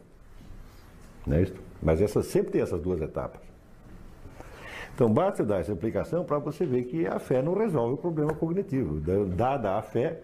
Não 1.27 1.37
é 1.37 1.42
isso? 1.42 1.55
Mas 1.83 2.00
essa, 2.00 2.22
sempre 2.22 2.53
tem 2.53 2.61
essas 2.61 2.81
duas 2.81 3.00
etapas. 3.00 3.53
Então 4.94 5.12
basta 5.12 5.44
dar 5.44 5.59
essa 5.61 5.72
explicação 5.72 6.24
para 6.24 6.38
você 6.38 6.64
ver 6.64 6.85
que 6.85 7.04
a 7.07 7.18
fé 7.18 7.42
não 7.42 7.54
resolve 7.54 7.94
o 7.94 7.96
problema 7.96 8.33
cognitivo. 8.33 9.00
Da- 9.00 9.24
Dada 9.35 9.76
a 9.76 9.83
fé. 9.83 10.20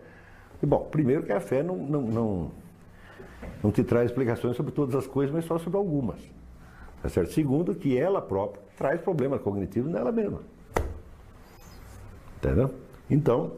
Bom, 0.63 0.85
primeiro 0.91 1.25
que 1.25 1.33
a 1.33 1.41
fé 1.41 1.63
não, 1.63 1.77
não, 1.77 2.01
não, 2.03 2.51
não 3.65 3.73
te 3.73 3.83
traz 3.83 4.11
explicações 4.11 4.57
sobre 4.57 4.71
todas 4.73 4.95
as 4.95 5.07
coisas, 5.07 5.35
mas 5.35 5.45
só 5.45 5.59
sobre 5.59 5.77
algumas. 5.79 6.21
Tá 7.03 7.09
certo? 7.09 7.33
Segundo, 7.33 7.75
que 7.75 7.99
ela 7.99 8.21
própria 8.23 8.63
traz 8.77 9.01
problemas 9.01 9.41
cognitivos 9.41 9.91
nela 9.91 10.13
mesma. 10.13 10.41
Entendeu? 12.37 12.73
Então, 13.11 13.53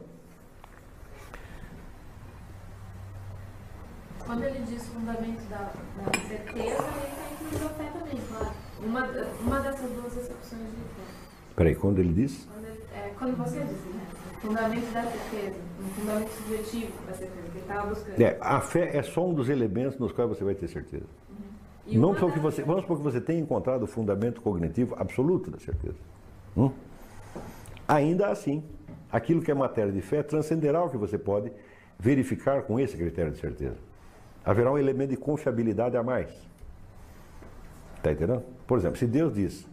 Quando 4.25 4.45
ele 4.45 4.61
diz 4.61 4.87
fundamento 4.89 5.43
da, 5.51 5.59
da 5.97 6.21
certeza, 6.27 6.55
ele 6.57 6.69
está 6.71 7.29
incluindo 7.33 7.67
a 7.67 7.69
fé 7.71 7.91
também, 7.99 8.19
claro. 8.29 8.53
Uma, 8.83 9.07
uma 9.41 9.61
dessas 9.61 9.91
duas 9.91 10.17
excepções 10.17 10.63
de. 10.63 11.02
Peraí, 11.57 11.75
quando 11.75 11.99
ele 11.99 12.13
diz. 12.13 12.47
Quando, 12.53 12.67
ele- 12.67 12.81
é, 12.95 13.13
quando 13.19 13.37
você 13.37 13.61
diz, 13.61 13.85
né? 13.95 14.01
Fundamento 14.41 14.93
da 14.93 15.03
certeza, 15.05 15.57
um 15.81 15.89
fundamento 16.01 16.31
subjetivo 16.31 16.93
da 17.07 17.15
certeza, 17.15 17.43
que 17.43 17.59
ele 17.59 17.61
estava 17.61 17.87
buscando. 17.89 18.21
É, 18.21 18.37
a 18.41 18.61
fé 18.61 18.97
é 18.97 19.03
só 19.03 19.25
um 19.29 19.33
dos 19.33 19.49
elementos 19.49 19.99
nos 19.99 20.11
quais 20.11 20.29
você 20.29 20.43
vai 20.43 20.55
ter 20.57 20.67
certeza. 20.67 21.07
E 21.87 21.97
Não 21.99 22.17
só 22.17 22.31
que 22.31 22.39
você, 22.41 22.63
vamos 22.63 22.83
supor 22.83 22.97
que 22.99 23.03
você 23.05 23.21
tenha 23.21 23.41
encontrado 23.41 23.83
o 23.85 23.87
fundamento 23.87 24.41
cognitivo 24.41 24.97
absoluto 24.99 25.51
da 25.51 25.59
certeza. 25.59 25.97
Hum? 26.57 26.71
Ainda 27.87 28.29
assim, 28.29 28.65
aquilo 29.11 29.43
que 29.43 29.51
é 29.51 29.55
matéria 29.55 29.93
de 29.93 30.01
fé 30.01 30.23
transcenderá 30.23 30.83
o 30.83 30.91
que 30.91 30.97
você 30.97 31.19
pode 31.19 31.53
verificar 31.99 32.63
com 32.63 32.79
esse 32.81 32.97
critério 32.97 33.33
de 33.33 33.39
certeza. 33.39 33.77
Haverá 34.45 34.73
um 34.73 34.79
elemento 34.79 35.11
de 35.11 35.17
confiabilidade 35.17 35.97
a 35.97 36.03
mais. 36.03 36.31
Está 37.97 38.11
entendendo? 38.13 38.43
Por 38.67 38.79
exemplo, 38.79 38.99
se 38.99 39.07
Deus 39.07 39.35
diz 39.35 39.67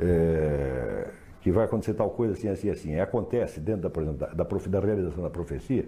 é, 0.00 1.08
que 1.40 1.50
vai 1.50 1.64
acontecer 1.64 1.94
tal 1.94 2.10
coisa 2.10 2.34
assim, 2.34 2.48
assim, 2.48 2.70
assim, 2.70 2.90
e 2.92 3.00
acontece 3.00 3.60
dentro 3.60 3.82
da, 3.82 3.90
por 3.90 4.02
exemplo, 4.02 4.18
da, 4.18 4.26
da, 4.32 4.44
da 4.44 4.80
realização 4.80 5.22
da 5.22 5.30
profecia, 5.30 5.86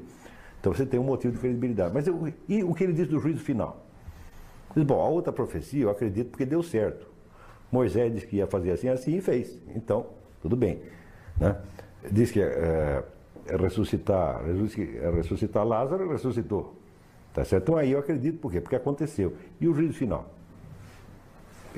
então 0.61 0.73
você 0.73 0.87
tem 0.87 0.99
um 0.99 1.05
motivo 1.05 1.35
de 1.35 1.41
credibilidade. 1.41 1.93
Mas 1.95 2.07
eu- 2.07 2.33
e 2.49 2.63
o 2.65 2.75
que 2.75 2.85
ele 2.85 2.93
diz 2.93 3.09
do 3.09 3.19
juízo 3.19 3.41
final? 3.41 3.85
Diz, 4.75 4.85
bom, 4.85 5.01
a 5.01 5.09
outra 5.09 5.33
profecia 5.33 5.83
eu 5.83 5.91
acredito 5.91 6.31
porque 6.31 6.45
deu 6.45 6.63
certo. 6.63 7.07
Moisés 7.71 8.13
disse 8.13 8.27
que 8.27 8.37
ia 8.37 8.47
fazer 8.47 8.73
assim, 8.73 8.89
assim 8.89 9.17
e 9.17 9.21
fez. 9.21 9.59
Então, 9.75 10.07
tudo 10.41 10.57
bem. 10.57 10.81
Né? 11.39 11.57
Diz 12.11 12.31
que 12.31 12.41
é, 12.41 13.03
é 13.47 13.57
ressuscitar, 13.57 14.45
ressuscitar, 14.45 15.15
ressuscitar 15.15 15.67
Lázaro, 15.67 16.11
ressuscitou. 16.11 16.75
Tá 17.33 17.45
certo? 17.45 17.65
Então 17.65 17.77
aí 17.77 17.93
eu 17.93 17.99
acredito, 17.99 18.39
por 18.39 18.51
quê? 18.51 18.61
Porque 18.61 18.77
aconteceu. 18.77 19.35
E 19.61 19.69
o 19.69 19.75
juízo 19.75 19.95
final? 19.95 20.29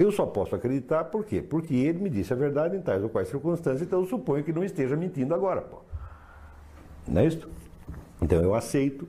Eu 0.00 0.10
só 0.10 0.24
posso 0.24 0.56
acreditar 0.56 1.04
por 1.04 1.26
quê? 1.26 1.42
Porque 1.42 1.74
ele 1.74 1.98
me 1.98 2.08
disse 2.08 2.32
a 2.32 2.36
verdade 2.36 2.74
em 2.74 2.80
tais 2.80 3.02
ou 3.02 3.10
quais 3.10 3.28
circunstâncias, 3.28 3.82
então 3.82 4.00
eu 4.00 4.06
suponho 4.06 4.42
que 4.42 4.50
não 4.50 4.64
esteja 4.64 4.96
mentindo 4.96 5.34
agora. 5.34 5.60
Pô. 5.60 5.76
Não 7.06 7.20
é 7.20 7.26
isso? 7.26 7.46
Então 8.22 8.40
eu 8.40 8.54
aceito 8.54 9.06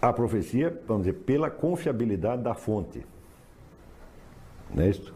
a 0.00 0.10
profecia, 0.10 0.82
vamos 0.88 1.04
dizer, 1.04 1.18
pela 1.18 1.50
confiabilidade 1.50 2.42
da 2.42 2.54
fonte. 2.54 3.04
Não 4.74 4.84
é 4.84 4.88
isso? 4.88 5.14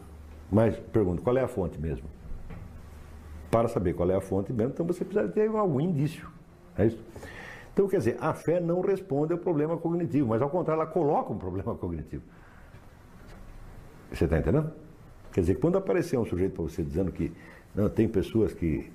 Mas 0.51 0.77
pergunto, 0.77 1.23
qual 1.23 1.35
é 1.35 1.41
a 1.41 1.47
fonte 1.47 1.81
mesmo? 1.81 2.07
Para 3.49 3.67
saber 3.67 3.95
qual 3.95 4.11
é 4.11 4.15
a 4.15 4.21
fonte 4.21 4.53
mesmo, 4.53 4.71
então 4.71 4.85
você 4.85 5.03
precisa 5.03 5.27
ter 5.27 5.49
algum 5.49 5.81
indício. 5.81 6.29
É 6.77 6.85
isso? 6.85 7.03
Então, 7.73 7.87
quer 7.87 7.97
dizer, 7.97 8.17
a 8.21 8.35
fé 8.35 8.59
não 8.59 8.81
responde 8.81 9.33
ao 9.33 9.39
problema 9.39 9.77
cognitivo, 9.77 10.27
mas 10.27 10.43
ao 10.43 10.49
contrário, 10.49 10.83
ela 10.83 10.91
coloca 10.91 11.33
um 11.33 11.39
problema 11.39 11.73
cognitivo. 11.77 12.21
Você 14.11 14.23
está 14.25 14.37
entendendo? 14.37 14.71
Quer 15.33 15.41
dizer, 15.41 15.55
quando 15.55 15.77
aparecer 15.77 16.17
um 16.17 16.25
sujeito 16.25 16.53
para 16.53 16.63
você 16.63 16.83
dizendo 16.83 17.11
que 17.11 17.31
não, 17.75 17.89
tem 17.89 18.07
pessoas 18.07 18.53
que. 18.53 18.89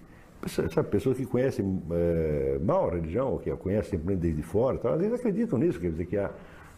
Sabe, 0.47 0.89
pessoas 0.89 1.17
que 1.17 1.25
conhecem 1.25 1.81
é, 1.93 2.59
mal 2.61 2.89
a 2.89 2.95
religião, 2.95 3.33
ou 3.33 3.39
que 3.39 3.49
a 3.49 3.57
conhecem 3.57 3.97
desde 4.01 4.43
fora, 4.43 4.77
tal, 4.77 4.95
às 4.95 5.01
vezes 5.01 5.15
acreditam 5.15 5.57
nisso, 5.57 5.79
quer 5.79 5.91
dizer 5.91 6.05
que 6.07 6.17
a, 6.17 6.33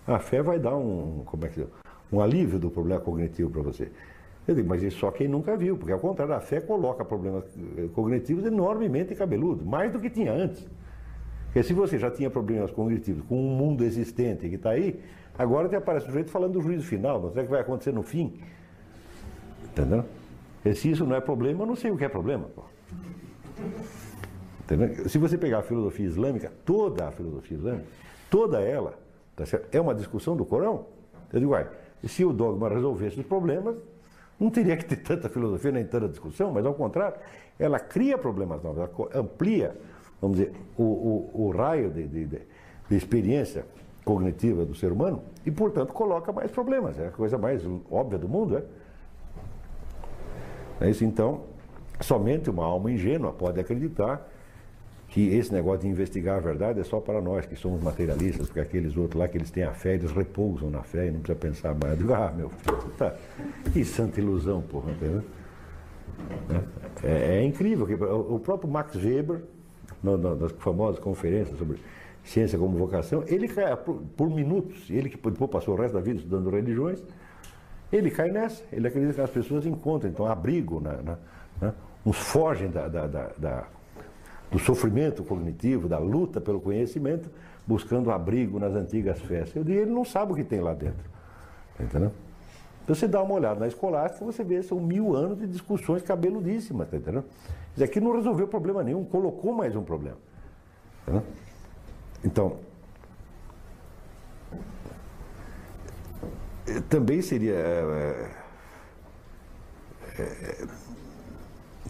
a 0.06 0.18
fé 0.18 0.42
vai 0.42 0.58
dar 0.58 0.76
um, 0.76 1.22
como 1.24 1.46
é 1.46 1.48
que 1.48 1.64
um 2.12 2.20
alívio 2.20 2.58
do 2.58 2.70
problema 2.70 3.00
cognitivo 3.00 3.50
para 3.50 3.62
você. 3.62 3.90
Eu 4.46 4.54
digo, 4.54 4.68
mas 4.68 4.82
isso 4.82 4.98
só 4.98 5.10
quem 5.10 5.26
nunca 5.26 5.56
viu, 5.56 5.76
porque 5.78 5.92
ao 5.92 5.98
contrário, 5.98 6.34
a 6.34 6.40
fé 6.40 6.60
coloca 6.60 7.02
problemas 7.04 7.44
eh, 7.78 7.88
cognitivos 7.94 8.44
enormemente 8.44 9.14
cabeludos, 9.14 9.64
mais 9.64 9.90
do 9.90 9.98
que 9.98 10.10
tinha 10.10 10.32
antes. 10.32 10.68
Porque 11.46 11.62
se 11.62 11.72
você 11.72 11.98
já 11.98 12.10
tinha 12.10 12.28
problemas 12.28 12.70
cognitivos 12.70 13.24
com 13.26 13.40
um 13.40 13.56
mundo 13.56 13.82
existente 13.82 14.46
que 14.48 14.56
está 14.56 14.70
aí, 14.70 15.00
agora 15.38 15.68
te 15.68 15.76
aparece 15.76 16.06
o 16.06 16.08
sujeito 16.08 16.30
falando 16.30 16.52
do 16.52 16.60
juízo 16.60 16.86
final, 16.86 17.20
não 17.20 17.32
sei 17.32 17.42
o 17.42 17.44
que 17.46 17.50
vai 17.50 17.60
acontecer 17.60 17.92
no 17.92 18.02
fim. 18.02 18.40
Entendeu? 19.64 20.04
E 20.64 20.74
se 20.74 20.90
isso 20.90 21.04
não 21.04 21.16
é 21.16 21.20
problema, 21.20 21.62
eu 21.62 21.66
não 21.66 21.76
sei 21.76 21.90
o 21.90 21.96
que 21.96 22.04
é 22.04 22.08
problema. 22.08 22.48
Pô. 22.54 22.62
Entendeu? 24.60 25.08
Se 25.08 25.18
você 25.18 25.36
pegar 25.36 25.58
a 25.58 25.62
filosofia 25.62 26.06
islâmica, 26.06 26.52
toda 26.64 27.08
a 27.08 27.10
filosofia 27.10 27.56
islâmica, 27.56 27.86
toda 28.30 28.60
ela, 28.60 28.94
tá 29.36 29.44
é 29.72 29.80
uma 29.80 29.94
discussão 29.94 30.36
do 30.36 30.44
Corão. 30.44 30.86
Eu 31.32 31.40
digo, 31.40 31.52
uai, 31.52 31.68
se 32.04 32.24
o 32.24 32.32
dogma 32.32 32.68
resolvesse 32.68 33.20
os 33.20 33.26
problemas, 33.26 33.76
não 34.38 34.50
teria 34.50 34.76
que 34.76 34.84
ter 34.84 34.96
tanta 34.96 35.28
filosofia 35.28 35.70
nem 35.70 35.84
tanta 35.84 36.08
discussão, 36.08 36.52
mas 36.52 36.64
ao 36.64 36.74
contrário, 36.74 37.18
ela 37.58 37.78
cria 37.78 38.18
problemas 38.18 38.62
novos, 38.62 38.78
ela 38.78 39.20
amplia, 39.20 39.76
vamos 40.20 40.38
dizer, 40.38 40.52
o, 40.76 40.82
o, 40.82 41.46
o 41.46 41.50
raio 41.50 41.90
de, 41.90 42.06
de, 42.06 42.26
de, 42.26 42.96
experiência 42.96 43.64
cognitiva 44.04 44.64
do 44.64 44.74
ser 44.74 44.92
humano 44.92 45.22
e, 45.46 45.50
portanto, 45.50 45.92
coloca 45.92 46.32
mais 46.32 46.50
problemas. 46.50 46.98
É 46.98 47.08
a 47.08 47.10
coisa 47.10 47.38
mais 47.38 47.62
óbvia 47.90 48.18
do 48.18 48.28
mundo, 48.28 48.58
é? 48.58 48.64
É 50.80 50.90
isso, 50.90 51.04
então, 51.04 51.42
somente 52.00 52.50
uma 52.50 52.64
alma 52.64 52.90
ingênua 52.90 53.32
pode 53.32 53.60
acreditar 53.60 54.28
que 55.08 55.28
esse 55.28 55.52
negócio 55.52 55.82
de 55.82 55.88
investigar 55.88 56.36
a 56.36 56.40
verdade 56.40 56.80
é 56.80 56.84
só 56.84 56.98
para 56.98 57.20
nós 57.20 57.46
que 57.46 57.54
somos 57.54 57.80
materialistas, 57.80 58.48
porque 58.48 58.58
aqueles 58.58 58.96
outros 58.96 59.20
lá 59.20 59.28
que 59.28 59.38
eles 59.38 59.48
têm 59.48 59.62
a 59.62 59.72
fé, 59.72 59.94
eles 59.94 60.10
repousam 60.10 60.70
na 60.70 60.82
fé 60.82 61.06
e 61.06 61.10
não 61.12 61.20
precisa 61.20 61.38
pensar 61.38 61.74
mais. 61.74 61.96
Digo, 61.96 62.12
ah, 62.12 62.32
meu 62.36 62.48
filho, 62.48 62.92
tá. 62.98 63.14
Que 63.72 63.84
santa 63.84 64.20
ilusão, 64.20 64.60
porra? 64.62 64.90
É, 67.04 67.36
é 67.36 67.44
incrível. 67.44 67.86
O 68.28 68.40
próprio 68.40 68.68
Max 68.68 68.96
Weber, 68.96 69.42
no, 70.02 70.16
no, 70.16 70.34
nas 70.34 70.50
famosas 70.52 70.98
conferências 70.98 71.56
sobre 71.56 71.78
ciência 72.24 72.58
como 72.58 72.76
vocação, 72.76 73.22
ele 73.26 73.46
cai 73.46 73.76
por, 73.76 74.02
por, 74.16 74.30
minutos, 74.30 74.88
ele 74.90 75.08
que 75.08 75.16
depois 75.16 75.50
passou 75.50 75.74
o 75.74 75.76
resto 75.76 75.94
da 75.94 76.00
vida 76.00 76.18
estudando 76.18 76.50
religiões, 76.50 77.02
ele 77.92 78.10
cai 78.10 78.30
nessa. 78.30 78.64
Ele 78.72 78.88
acredita 78.88 79.14
que 79.14 79.20
as 79.20 79.30
pessoas 79.30 79.66
encontram, 79.66 80.10
então, 80.10 80.26
abrigo, 80.26 80.80
na, 80.80 80.94
na, 80.94 81.18
né? 81.60 81.74
uns 82.04 82.16
fogem 82.16 82.70
da, 82.70 82.88
da, 82.88 83.06
da, 83.06 83.30
da 83.36 83.64
do 84.50 84.58
sofrimento 84.58 85.24
cognitivo, 85.24 85.88
da 85.88 85.98
luta 85.98 86.40
pelo 86.40 86.60
conhecimento, 86.60 87.28
buscando 87.66 88.10
abrigo 88.10 88.58
nas 88.58 88.74
antigas 88.74 89.20
festas. 89.20 89.56
Eu 89.56 89.64
digo, 89.64 89.80
ele 89.80 89.90
não 89.90 90.04
sabe 90.04 90.32
o 90.32 90.34
que 90.36 90.44
tem 90.44 90.60
lá 90.60 90.72
dentro. 90.74 91.10
Entendeu? 91.78 92.12
Então 92.84 92.94
você 92.94 93.08
dá 93.08 93.22
uma 93.22 93.34
olhada 93.34 93.58
na 93.58 93.66
escolástica, 93.66 94.24
você 94.24 94.44
vê, 94.44 94.62
são 94.62 94.78
mil 94.78 95.16
anos 95.16 95.38
de 95.38 95.46
discussões 95.46 96.02
cabeludíssimas, 96.02 96.88
tá 96.88 96.96
entendeu? 96.96 97.24
Isso 97.74 97.82
aqui 97.82 97.98
não 97.98 98.12
resolveu 98.12 98.46
problema 98.46 98.84
nenhum, 98.84 99.04
colocou 99.04 99.52
mais 99.52 99.74
um 99.74 99.82
problema. 99.82 100.18
Entendeu? 101.02 101.22
Então, 102.24 102.58
também 106.88 107.20
seria. 107.20 107.54
É, 107.54 108.30
é, 110.18 110.66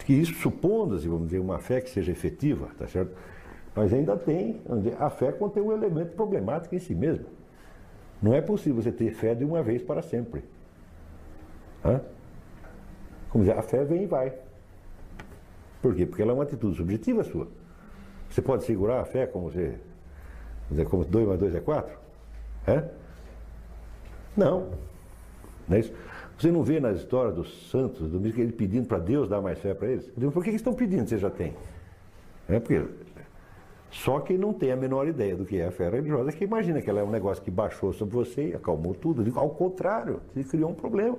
que 0.05 0.13
isso 0.13 0.35
supondo-se, 0.35 1.07
vamos 1.07 1.25
dizer, 1.25 1.39
uma 1.39 1.57
fé 1.57 1.81
que 1.81 1.89
seja 1.89 2.11
efetiva, 2.11 2.69
tá 2.77 2.87
certo? 2.87 3.15
Mas 3.73 3.91
ainda 3.91 4.15
tem, 4.15 4.61
a 4.99 5.09
fé 5.09 5.31
contém 5.31 5.63
um 5.63 5.71
elemento 5.71 6.15
problemático 6.15 6.75
em 6.75 6.79
si 6.79 6.93
mesmo. 6.93 7.25
Não 8.21 8.33
é 8.33 8.39
possível 8.39 8.81
você 8.81 8.91
ter 8.91 9.11
fé 9.11 9.33
de 9.33 9.43
uma 9.43 9.63
vez 9.63 9.81
para 9.81 10.01
sempre. 10.01 10.43
Hã? 11.83 12.01
Como 13.29 13.43
dizer, 13.43 13.57
a 13.57 13.61
fé 13.63 13.83
vem 13.83 14.03
e 14.03 14.05
vai. 14.05 14.33
Por 15.81 15.95
quê? 15.95 16.05
Porque 16.05 16.21
ela 16.21 16.31
é 16.31 16.33
uma 16.35 16.43
atitude 16.43 16.77
subjetiva 16.77 17.23
sua. 17.23 17.47
Você 18.29 18.41
pode 18.41 18.63
segurar 18.63 19.01
a 19.01 19.05
fé 19.05 19.25
como 19.25 19.49
você. 19.49 19.75
Dizer, 20.69 20.85
como 20.85 21.03
2 21.03 21.27
mais 21.27 21.39
2 21.39 21.55
é 21.55 21.59
4? 21.59 21.97
É? 22.67 22.83
Não. 24.35 24.69
Não 25.67 25.77
é 25.77 25.79
isso? 25.79 25.93
Você 26.37 26.51
não 26.51 26.63
vê 26.63 26.79
nas 26.79 26.97
histórias 26.97 27.35
dos 27.35 27.69
santos, 27.69 28.09
do 28.09 28.27
ele 28.27 28.51
pedindo 28.51 28.87
para 28.87 28.99
Deus 28.99 29.29
dar 29.29 29.41
mais 29.41 29.59
fé 29.59 29.73
para 29.73 29.87
eles? 29.87 30.11
Digo, 30.17 30.31
por 30.31 30.43
que 30.43 30.49
eles 30.49 30.59
estão 30.59 30.73
pedindo 30.73 31.07
se 31.07 31.17
já 31.17 31.29
tem? 31.29 31.53
É 32.49 32.59
porque 32.59 32.83
só 33.89 34.19
quem 34.19 34.37
não 34.37 34.53
tem 34.53 34.71
a 34.71 34.75
menor 34.75 35.07
ideia 35.07 35.35
do 35.35 35.45
que 35.45 35.57
é 35.57 35.67
a 35.67 35.71
fé 35.71 35.89
religiosa 35.89 36.29
é 36.29 36.33
que 36.33 36.43
imagina 36.43 36.81
que 36.81 36.89
ela 36.89 36.99
é 36.99 37.03
um 37.03 37.09
negócio 37.09 37.41
que 37.41 37.49
baixou 37.49 37.93
sobre 37.93 38.13
você 38.13 38.49
e 38.49 38.53
acalmou 38.53 38.93
tudo. 38.93 39.23
Digo, 39.23 39.39
ao 39.39 39.49
contrário, 39.49 40.19
você 40.33 40.43
criou 40.43 40.71
um 40.71 40.75
problema. 40.75 41.17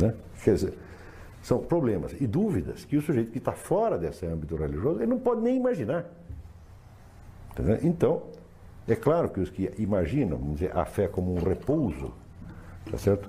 Né? 0.00 0.14
Quer 0.42 0.54
dizer, 0.54 0.74
são 1.42 1.58
problemas 1.58 2.18
e 2.18 2.26
dúvidas 2.26 2.84
que 2.84 2.96
o 2.96 3.02
sujeito 3.02 3.30
que 3.30 3.38
está 3.38 3.52
fora 3.52 3.98
desse 3.98 4.24
âmbito 4.26 4.56
religioso 4.56 5.00
ele 5.00 5.10
não 5.10 5.18
pode 5.18 5.42
nem 5.42 5.56
imaginar. 5.56 6.06
Entendeu? 7.58 7.78
Então, 7.82 8.22
é 8.86 8.94
claro 8.94 9.28
que 9.28 9.40
os 9.40 9.50
que 9.50 9.72
imaginam 9.78 10.38
dizer, 10.52 10.76
a 10.76 10.84
fé 10.84 11.08
como 11.08 11.34
um 11.34 11.42
repouso 11.42 12.12
Tá 12.90 12.96
certo? 12.96 13.28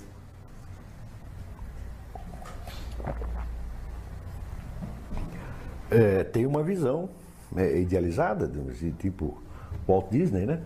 É, 5.91 6.23
tem 6.23 6.45
uma 6.45 6.63
visão 6.63 7.09
né, 7.51 7.79
idealizada, 7.79 8.47
de 8.47 8.91
tipo 8.93 9.41
Walt 9.87 10.09
Disney, 10.11 10.45
né? 10.45 10.61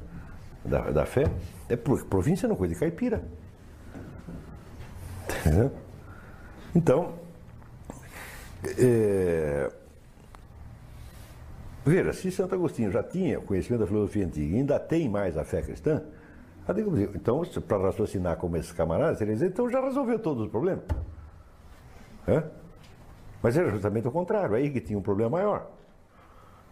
Da, 0.63 0.91
da 0.91 1.06
fé. 1.06 1.26
É 1.69 1.76
província 1.76 2.47
não 2.47 2.56
coisa 2.56 2.73
de 2.73 2.80
caipira. 2.80 3.23
Então, 6.76 7.14
é, 8.80 9.72
veja, 11.86 12.13
se 12.13 12.31
Santo 12.31 12.55
Agostinho 12.55 12.91
já 12.91 13.03
tinha 13.03 13.39
conhecimento 13.39 13.81
da 13.81 13.88
filosofia 13.88 14.25
antiga 14.25 14.55
e 14.55 14.59
ainda 14.59 14.79
tem 14.79 15.09
mais 15.09 15.38
a 15.38 15.43
fé 15.43 15.61
cristã, 15.61 16.01
então, 17.13 17.43
para 17.67 17.77
raciocinar 17.77 18.38
como 18.38 18.55
esses 18.55 18.71
camaradas, 18.71 19.19
eles 19.19 19.36
dizem, 19.36 19.49
então 19.49 19.69
já 19.69 19.81
resolveu 19.81 20.17
todos 20.17 20.45
os 20.45 20.49
problemas. 20.49 20.86
É? 22.25 22.41
Mas 23.41 23.57
era 23.57 23.69
justamente 23.69 24.07
o 24.07 24.11
contrário, 24.11 24.55
aí 24.55 24.69
que 24.69 24.79
tinha 24.79 24.97
um 24.97 25.01
problema 25.01 25.31
maior. 25.31 25.69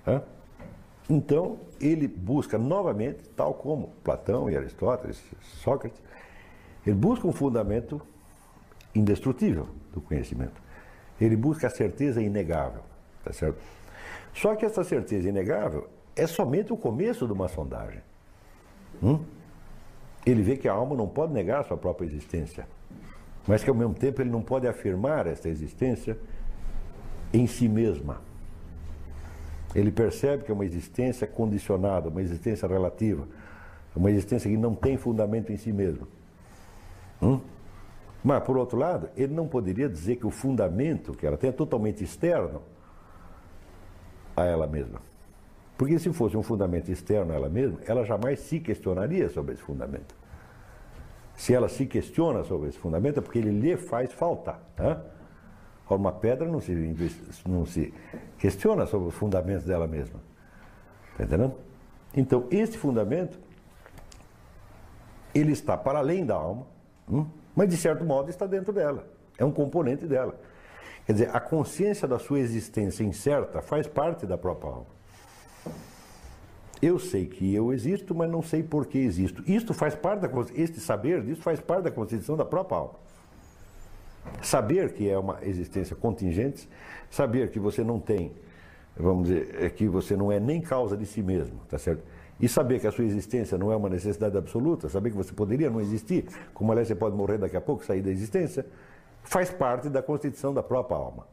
É? 0.07 0.21
Então, 1.09 1.59
ele 1.79 2.07
busca 2.07 2.57
novamente, 2.57 3.27
tal 3.35 3.53
como 3.53 3.89
Platão 4.01 4.49
e 4.49 4.55
Aristóteles, 4.55 5.21
Sócrates, 5.41 6.01
ele 6.87 6.95
busca 6.95 7.27
um 7.27 7.33
fundamento 7.33 8.01
indestrutível 8.95 9.67
do 9.93 9.99
conhecimento. 9.99 10.61
Ele 11.19 11.35
busca 11.35 11.67
a 11.67 11.69
certeza 11.69 12.21
inegável, 12.21 12.81
tá 13.25 13.33
certo? 13.33 13.59
Só 14.33 14.55
que 14.55 14.65
essa 14.65 14.83
certeza 14.83 15.29
inegável 15.29 15.87
é 16.15 16.25
somente 16.27 16.71
o 16.71 16.77
começo 16.77 17.25
de 17.25 17.33
uma 17.33 17.47
sondagem. 17.47 18.01
Hum? 19.01 19.19
ele 20.25 20.41
vê 20.41 20.55
que 20.55 20.67
a 20.67 20.73
alma 20.73 20.95
não 20.95 21.07
pode 21.07 21.33
negar 21.33 21.61
a 21.61 21.63
sua 21.63 21.77
própria 21.77 22.05
existência, 22.05 22.67
mas 23.47 23.63
que 23.63 23.69
ao 23.69 23.75
mesmo 23.75 23.93
tempo 23.93 24.21
ele 24.21 24.29
não 24.29 24.41
pode 24.41 24.67
afirmar 24.67 25.25
essa 25.25 25.49
existência 25.49 26.17
em 27.33 27.47
si 27.47 27.67
mesma. 27.67 28.21
Ele 29.73 29.91
percebe 29.91 30.43
que 30.43 30.51
é 30.51 30.53
uma 30.53 30.65
existência 30.65 31.25
condicionada, 31.25 32.09
uma 32.09 32.21
existência 32.21 32.67
relativa, 32.67 33.27
uma 33.95 34.11
existência 34.11 34.49
que 34.49 34.57
não 34.57 34.75
tem 34.75 34.97
fundamento 34.97 35.51
em 35.51 35.57
si 35.57 35.71
mesmo. 35.71 36.07
Hum? 37.21 37.39
Mas, 38.23 38.43
por 38.43 38.57
outro 38.57 38.77
lado, 38.77 39.09
ele 39.17 39.33
não 39.33 39.47
poderia 39.47 39.89
dizer 39.89 40.17
que 40.17 40.27
o 40.27 40.29
fundamento 40.29 41.13
que 41.13 41.25
ela 41.25 41.37
tem 41.37 41.49
é 41.49 41.53
totalmente 41.53 42.03
externo 42.03 42.61
a 44.35 44.45
ela 44.45 44.67
mesma. 44.67 45.01
Porque 45.77 45.97
se 45.97 46.11
fosse 46.13 46.37
um 46.37 46.43
fundamento 46.43 46.91
externo 46.91 47.31
a 47.33 47.35
ela 47.35 47.49
mesma, 47.49 47.79
ela 47.87 48.05
jamais 48.05 48.39
se 48.39 48.59
questionaria 48.59 49.29
sobre 49.29 49.53
esse 49.53 49.63
fundamento. 49.63 50.15
Se 51.35 51.53
ela 51.53 51.67
se 51.67 51.85
questiona 51.85 52.43
sobre 52.43 52.69
esse 52.69 52.77
fundamento, 52.77 53.17
é 53.17 53.21
porque 53.21 53.39
ele 53.39 53.49
lhe 53.49 53.75
faz 53.77 54.11
falta. 54.13 54.59
Né? 54.77 54.97
Uma 55.89 56.11
pedra 56.11 56.47
não 56.47 56.61
se, 56.61 56.71
não 57.47 57.65
se 57.65 57.93
questiona 58.37 58.85
sobre 58.85 59.09
os 59.09 59.15
fundamentos 59.15 59.65
dela 59.65 59.87
mesma. 59.87 60.19
Está 61.11 61.23
entendendo? 61.23 61.55
Então, 62.15 62.47
esse 62.51 62.77
fundamento, 62.77 63.39
ele 65.33 65.51
está 65.51 65.75
para 65.75 65.99
além 65.99 66.25
da 66.25 66.35
alma, 66.35 66.65
hum? 67.09 67.25
mas 67.55 67.69
de 67.69 67.77
certo 67.77 68.05
modo 68.05 68.29
está 68.29 68.45
dentro 68.45 68.71
dela. 68.71 69.07
É 69.37 69.43
um 69.43 69.51
componente 69.51 70.05
dela. 70.05 70.39
Quer 71.11 71.15
dizer, 71.15 71.35
a 71.35 71.41
consciência 71.41 72.07
da 72.07 72.17
sua 72.17 72.39
existência 72.39 73.03
incerta 73.03 73.61
faz 73.61 73.85
parte 73.85 74.25
da 74.25 74.37
própria 74.37 74.71
alma. 74.71 74.85
Eu 76.81 76.97
sei 76.99 77.25
que 77.25 77.53
eu 77.53 77.73
existo, 77.73 78.15
mas 78.15 78.31
não 78.31 78.41
sei 78.41 78.63
por 78.63 78.85
que 78.85 78.97
existo. 78.97 79.43
Isto 79.45 79.73
faz 79.73 79.93
parte 79.93 80.21
da 80.21 80.29
este 80.55 80.79
saber 80.79 81.21
disso 81.21 81.41
faz 81.41 81.59
parte 81.59 81.83
da 81.83 81.91
constituição 81.91 82.37
da 82.37 82.45
própria 82.45 82.77
alma. 82.77 82.93
Saber 84.41 84.93
que 84.93 85.09
é 85.09 85.17
uma 85.17 85.39
existência 85.41 85.97
contingente, 85.97 86.69
saber 87.09 87.51
que 87.51 87.59
você 87.59 87.83
não 87.83 87.99
tem, 87.99 88.31
vamos 88.95 89.27
dizer, 89.27 89.61
é 89.61 89.69
que 89.69 89.89
você 89.89 90.15
não 90.15 90.31
é 90.31 90.39
nem 90.39 90.61
causa 90.61 90.95
de 90.95 91.05
si 91.05 91.21
mesmo, 91.21 91.59
tá 91.67 91.77
certo? 91.77 92.03
E 92.39 92.47
saber 92.47 92.79
que 92.79 92.87
a 92.87 92.91
sua 92.91 93.03
existência 93.03 93.57
não 93.57 93.69
é 93.69 93.75
uma 93.75 93.89
necessidade 93.89 94.37
absoluta, 94.37 94.87
saber 94.87 95.11
que 95.11 95.17
você 95.17 95.33
poderia 95.33 95.69
não 95.69 95.81
existir, 95.81 96.25
como 96.53 96.71
aliás 96.71 96.87
você 96.87 96.95
pode 96.95 97.17
morrer 97.17 97.37
daqui 97.37 97.57
a 97.57 97.61
pouco, 97.61 97.83
sair 97.83 98.01
da 98.01 98.09
existência, 98.09 98.65
faz 99.23 99.49
parte 99.49 99.89
da 99.89 100.01
constituição 100.01 100.53
da 100.53 100.63
própria 100.63 100.97
alma. 100.97 101.27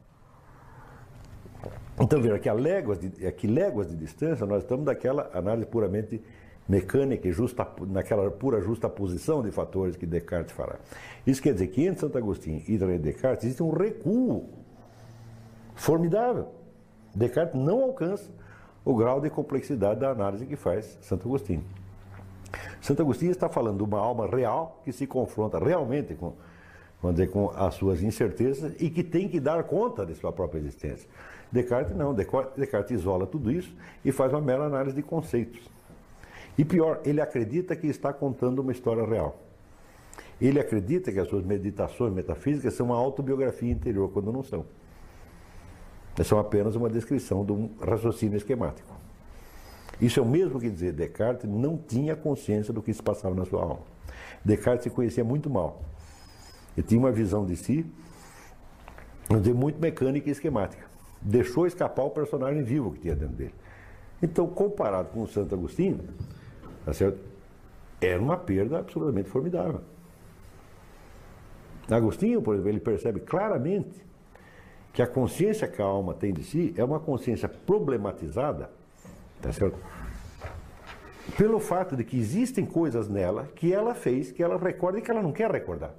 Então 2.01 2.21
veja 2.21 2.39
que 2.39 2.49
a 2.49 2.53
léguas 2.53 2.99
de, 2.99 3.27
aqui 3.27 3.47
léguas 3.47 3.89
de 3.89 3.97
distância 3.97 4.47
nós 4.47 4.63
estamos 4.63 4.85
daquela 4.85 5.31
análise 5.35 5.67
puramente 5.67 6.23
mecânica 6.69 7.27
e 7.27 7.33
justa, 7.33 7.67
naquela 7.89 8.31
pura 8.31 8.61
justa 8.61 8.89
posição 8.89 9.43
de 9.43 9.51
fatores 9.51 9.97
que 9.97 10.07
Descartes 10.07 10.53
fará. 10.55 10.77
Isso 11.27 11.43
quer 11.43 11.55
dizer 11.55 11.69
que 11.69 11.85
entre 11.87 12.01
Santo 12.01 12.19
Agostinho 12.19 12.63
e 12.69 12.77
Descartes 12.99 13.45
existe 13.45 13.63
um 13.63 13.71
recuo 13.71 14.49
formidável. 15.75 16.49
Descartes 17.15 17.59
não 17.59 17.83
alcança 17.85 18.31
o 18.85 18.95
grau 18.95 19.21
de 19.21 19.31
complexidade 19.31 20.01
da 20.01 20.11
análise 20.11 20.47
que 20.47 20.57
faz 20.57 20.99
Santo 21.01 21.27
Agostinho. 21.27 21.65
Santo 22.81 23.03
Agostinho 23.03 23.33
está 23.33 23.49
falando 23.49 23.79
de 23.79 23.83
uma 23.83 23.99
alma 23.99 24.27
real 24.27 24.81
que 24.85 24.93
se 24.93 25.07
confronta 25.07 25.59
realmente 25.59 26.15
com, 26.15 26.35
vamos 27.03 27.17
dizer, 27.17 27.31
com 27.31 27.51
as 27.51 27.75
suas 27.75 28.03
incertezas 28.03 28.75
e 28.81 28.91
que 28.91 29.03
tem 29.03 29.29
que 29.29 29.39
dar 29.41 29.63
conta 29.65 30.05
de 30.05 30.15
sua 30.15 30.33
própria 30.33 30.59
existência. 30.59 31.09
Descartes 31.51 31.97
não, 31.97 32.15
Descartes 32.15 32.91
isola 32.91 33.27
tudo 33.27 33.51
isso 33.51 33.75
e 34.05 34.13
faz 34.13 34.33
uma 34.33 34.41
mera 34.41 34.65
análise 34.65 34.97
de 34.97 35.03
conceitos. 35.03 35.61
E 36.57 36.65
pior, 36.65 37.01
ele 37.05 37.21
acredita 37.21 37.77
que 37.77 37.87
está 37.87 38.13
contando 38.13 38.59
uma 38.59 38.73
história 38.73 39.05
real. 39.07 39.39
Ele 40.41 40.59
acredita 40.61 41.13
que 41.13 41.19
as 41.19 41.29
suas 41.29 41.45
meditações 41.45 42.13
metafísicas 42.13 42.75
são 42.75 42.87
uma 42.87 42.97
autobiografia 42.97 43.71
interior, 43.71 44.11
quando 44.11 44.33
não 44.33 44.43
são. 44.43 44.65
São 46.25 46.39
apenas 46.39 46.75
uma 46.75 46.91
descrição 46.91 47.45
de 47.45 47.53
um 47.53 47.71
raciocínio 47.81 48.37
esquemático. 48.37 48.93
Isso 50.01 50.19
é 50.19 50.23
o 50.23 50.27
mesmo 50.27 50.61
que 50.61 50.69
dizer 50.69 50.93
Descartes 50.93 51.49
não 51.49 51.77
tinha 51.77 52.15
consciência 52.15 52.73
do 52.73 52.83
que 52.83 52.93
se 52.93 53.03
passava 53.03 53.35
na 53.35 53.45
sua 53.45 53.63
alma. 53.63 53.81
Descartes 54.45 54.85
se 54.85 54.91
conhecia 54.91 55.25
muito 55.25 55.49
mal. 55.49 55.81
Ele 56.79 56.87
tinha 56.87 57.01
uma 57.01 57.11
visão 57.11 57.45
de 57.45 57.57
si, 57.57 57.85
muito 59.53 59.81
mecânica 59.81 60.29
e 60.29 60.33
esquemática. 60.33 60.87
Deixou 61.21 61.67
escapar 61.67 62.05
o 62.05 62.11
personagem 62.11 62.63
vivo 62.63 62.93
que 62.93 63.01
tinha 63.01 63.17
dentro 63.17 63.35
dele. 63.35 63.55
Então, 64.23 64.47
comparado 64.47 65.09
com 65.09 65.23
o 65.23 65.27
Santo 65.27 65.57
Agostinho, 65.57 65.99
tá 66.85 66.93
certo? 66.93 67.19
era 68.01 68.23
uma 68.23 68.37
perda 68.37 68.79
absolutamente 68.79 69.29
formidável. 69.29 69.81
Agostinho, 71.91 72.41
por 72.41 72.55
exemplo, 72.55 72.71
ele 72.71 72.79
percebe 72.79 73.19
claramente 73.19 74.07
que 74.93 75.03
a 75.03 75.07
consciência 75.07 75.67
que 75.67 75.83
a 75.83 75.85
alma 75.85 76.15
tem 76.15 76.33
de 76.33 76.45
si 76.45 76.73
é 76.77 76.85
uma 76.85 77.01
consciência 77.01 77.49
problematizada, 77.49 78.71
tá 79.43 79.53
certo? 79.53 79.77
Pelo 81.37 81.59
fato 81.59 81.97
de 81.97 82.05
que 82.05 82.17
existem 82.17 82.65
coisas 82.65 83.09
nela 83.09 83.49
que 83.57 83.73
ela 83.73 83.97
fez, 83.97 84.31
que 84.31 84.45
ela 84.45 84.57
recorda 84.57 85.01
e 85.01 85.03
que 85.03 85.11
ela 85.11 85.21
não 85.21 85.33
quer 85.33 85.51
recordar. 85.51 85.93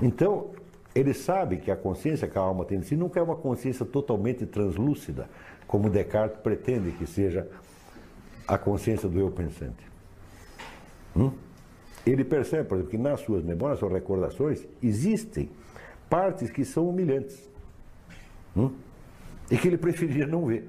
Então, 0.00 0.50
ele 0.94 1.12
sabe 1.14 1.58
que 1.58 1.70
a 1.70 1.76
consciência 1.76 2.28
que 2.28 2.38
a 2.38 2.40
alma 2.40 2.64
tem 2.64 2.80
de 2.80 2.86
si 2.86 2.96
nunca 2.96 3.20
é 3.20 3.22
uma 3.22 3.36
consciência 3.36 3.84
totalmente 3.84 4.46
translúcida, 4.46 5.28
como 5.66 5.90
Descartes 5.90 6.38
pretende 6.40 6.92
que 6.92 7.06
seja 7.06 7.48
a 8.46 8.56
consciência 8.56 9.08
do 9.08 9.18
eu 9.18 9.30
pensante. 9.30 9.84
Hum? 11.14 11.32
Ele 12.06 12.24
percebe, 12.24 12.68
por 12.68 12.76
exemplo, 12.76 12.90
que 12.90 12.98
nas 12.98 13.20
suas 13.20 13.42
memórias, 13.42 13.80
suas 13.80 13.92
recordações, 13.92 14.64
existem 14.82 15.50
partes 16.08 16.50
que 16.50 16.64
são 16.64 16.88
humilhantes. 16.88 17.50
Hum? 18.56 18.70
E 19.50 19.56
que 19.56 19.66
ele 19.66 19.76
preferiria 19.76 20.26
não 20.26 20.46
ver. 20.46 20.68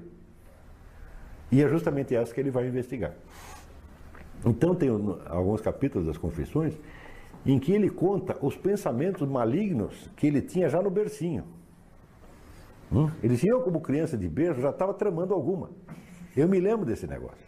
E 1.50 1.62
é 1.62 1.68
justamente 1.68 2.14
essa 2.14 2.34
que 2.34 2.40
ele 2.40 2.50
vai 2.50 2.66
investigar. 2.66 3.14
Então 4.44 4.74
tem 4.74 4.88
alguns 5.26 5.60
capítulos 5.60 6.06
das 6.06 6.18
confissões 6.18 6.74
em 7.44 7.58
que 7.58 7.72
ele 7.72 7.88
conta 7.88 8.36
os 8.40 8.56
pensamentos 8.56 9.26
malignos 9.28 10.10
que 10.16 10.26
ele 10.26 10.42
tinha 10.42 10.68
já 10.68 10.82
no 10.82 10.90
bercinho. 10.90 11.44
Hum? 12.92 13.10
Ele 13.22 13.34
disse, 13.34 13.48
eu 13.48 13.60
como 13.62 13.80
criança 13.80 14.16
de 14.16 14.28
berço 14.28 14.60
já 14.60 14.70
estava 14.70 14.94
tramando 14.94 15.34
alguma. 15.34 15.70
Eu 16.36 16.48
me 16.48 16.60
lembro 16.60 16.86
desse 16.86 17.06
negócio. 17.06 17.46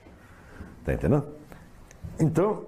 Está 0.81 0.95
entendendo? 0.95 1.27
Então, 2.19 2.67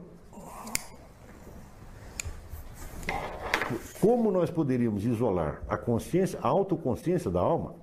como 4.01 4.31
nós 4.31 4.51
poderíamos 4.51 5.05
isolar 5.05 5.63
a 5.69 5.77
consciência, 5.77 6.39
a 6.43 6.49
autoconsciência 6.49 7.31
da 7.31 7.41
alma, 7.41 7.75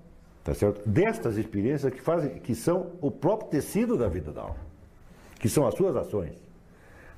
tá 0.44 0.54
certo? 0.54 0.88
Destas 0.88 1.38
experiências 1.38 1.94
que 1.94 2.02
fazem, 2.02 2.40
que 2.40 2.56
são 2.56 2.92
o 3.02 3.10
próprio 3.10 3.50
tecido 3.50 3.98
da 3.98 4.08
vida 4.08 4.32
da 4.32 4.42
alma, 4.42 4.60
que 5.40 5.48
são 5.48 5.68
as 5.68 5.76
suas 5.76 5.96
ações, 5.96 6.36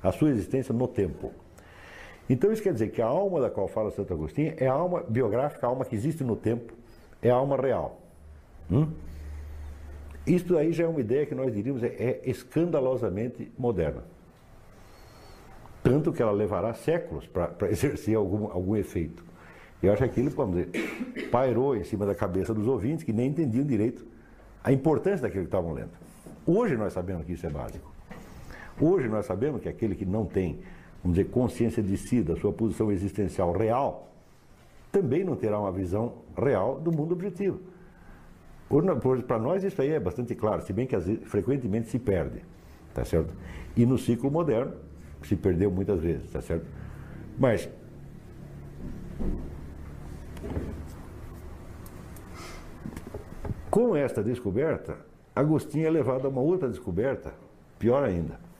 a 0.02 0.12
sua 0.12 0.30
existência 0.30 0.74
no 0.74 0.86
tempo. 0.86 1.32
Então 2.28 2.52
isso 2.52 2.62
quer 2.62 2.72
dizer 2.72 2.88
que 2.88 3.02
a 3.02 3.06
alma 3.06 3.40
da 3.40 3.50
qual 3.50 3.68
fala 3.68 3.90
Santo 3.90 4.12
Agostinho 4.12 4.54
é 4.56 4.66
a 4.66 4.72
alma 4.72 5.04
biográfica, 5.08 5.66
a 5.66 5.70
alma 5.70 5.84
que 5.84 5.94
existe 5.94 6.22
no 6.22 6.36
tempo, 6.36 6.72
é 7.20 7.30
a 7.30 7.34
alma 7.34 7.56
real. 7.56 8.00
Hum? 8.70 8.88
Isto 10.26 10.56
aí 10.56 10.72
já 10.72 10.84
é 10.84 10.86
uma 10.86 11.00
ideia 11.00 11.26
que 11.26 11.34
nós 11.34 11.52
diríamos 11.52 11.82
é, 11.82 11.88
é 11.88 12.20
escandalosamente 12.24 13.50
moderna. 13.58 14.04
Tanto 15.82 16.12
que 16.12 16.22
ela 16.22 16.30
levará 16.30 16.72
séculos 16.74 17.26
para 17.26 17.52
exercer 17.68 18.16
algum, 18.16 18.50
algum 18.50 18.76
efeito. 18.76 19.24
Eu 19.82 19.92
acho 19.92 20.04
que 20.04 20.08
aquilo, 20.08 20.30
vamos 20.30 20.64
dizer, 20.64 21.28
pairou 21.30 21.76
em 21.76 21.82
cima 21.82 22.06
da 22.06 22.14
cabeça 22.14 22.54
dos 22.54 22.68
ouvintes 22.68 23.04
que 23.04 23.12
nem 23.12 23.28
entendiam 23.28 23.64
direito 23.64 24.06
a 24.62 24.72
importância 24.72 25.22
daquilo 25.22 25.42
que 25.42 25.48
estavam 25.48 25.72
lendo. 25.72 25.90
Hoje 26.46 26.76
nós 26.76 26.92
sabemos 26.92 27.26
que 27.26 27.32
isso 27.32 27.44
é 27.44 27.50
básico. 27.50 27.92
Hoje 28.80 29.08
nós 29.08 29.26
sabemos 29.26 29.60
que 29.60 29.68
aquele 29.68 29.96
que 29.96 30.06
não 30.06 30.24
tem 30.24 30.60
vamos 31.02 31.16
dizer, 31.16 31.30
consciência 31.30 31.82
de 31.82 31.96
si, 31.96 32.22
da 32.22 32.36
sua 32.36 32.52
posição 32.52 32.90
existencial 32.92 33.52
real, 33.52 34.08
também 34.90 35.24
não 35.24 35.34
terá 35.34 35.58
uma 35.58 35.72
visão 35.72 36.14
real 36.36 36.80
do 36.80 36.92
mundo 36.92 37.12
objetivo. 37.12 37.60
Para 39.26 39.38
nós 39.38 39.64
isso 39.64 39.82
aí 39.82 39.90
é 39.90 40.00
bastante 40.00 40.34
claro, 40.34 40.62
se 40.62 40.72
bem 40.72 40.86
que 40.86 40.96
vezes, 40.96 41.18
frequentemente 41.24 41.88
se 41.88 41.98
perde, 41.98 42.42
tá 42.94 43.04
certo? 43.04 43.34
E 43.76 43.84
no 43.84 43.98
ciclo 43.98 44.30
moderno 44.30 44.72
se 45.22 45.36
perdeu 45.36 45.70
muitas 45.70 46.00
vezes, 46.00 46.30
tá 46.30 46.40
certo? 46.40 46.66
Mas 47.38 47.68
com 53.70 53.96
esta 53.96 54.22
descoberta, 54.22 54.96
Agostinho 55.34 55.86
é 55.86 55.90
levado 55.90 56.26
a 56.26 56.28
uma 56.28 56.40
outra 56.40 56.68
descoberta, 56.68 57.34
pior 57.78 58.04
ainda 58.04 58.51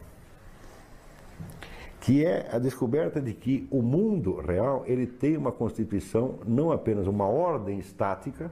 que 2.03 2.27
é 2.27 2.49
a 2.51 2.59
descoberta 2.59 3.21
de 3.21 3.33
que 3.33 3.69
o 3.71 3.81
mundo 3.81 4.41
real 4.41 4.83
ele 4.87 5.07
tem 5.07 5.37
uma 5.37 5.53
constituição, 5.53 6.35
não 6.45 6.73
apenas 6.73 7.07
uma 7.07 7.27
ordem 7.27 7.79
estática, 7.79 8.51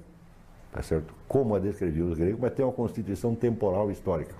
tá 0.70 0.80
certo? 0.80 1.12
como 1.26 1.56
a 1.56 1.58
descreviam 1.58 2.08
os 2.08 2.16
gregos, 2.16 2.40
mas 2.40 2.52
tem 2.52 2.64
uma 2.64 2.72
constituição 2.72 3.34
temporal 3.34 3.90
histórica. 3.90 4.36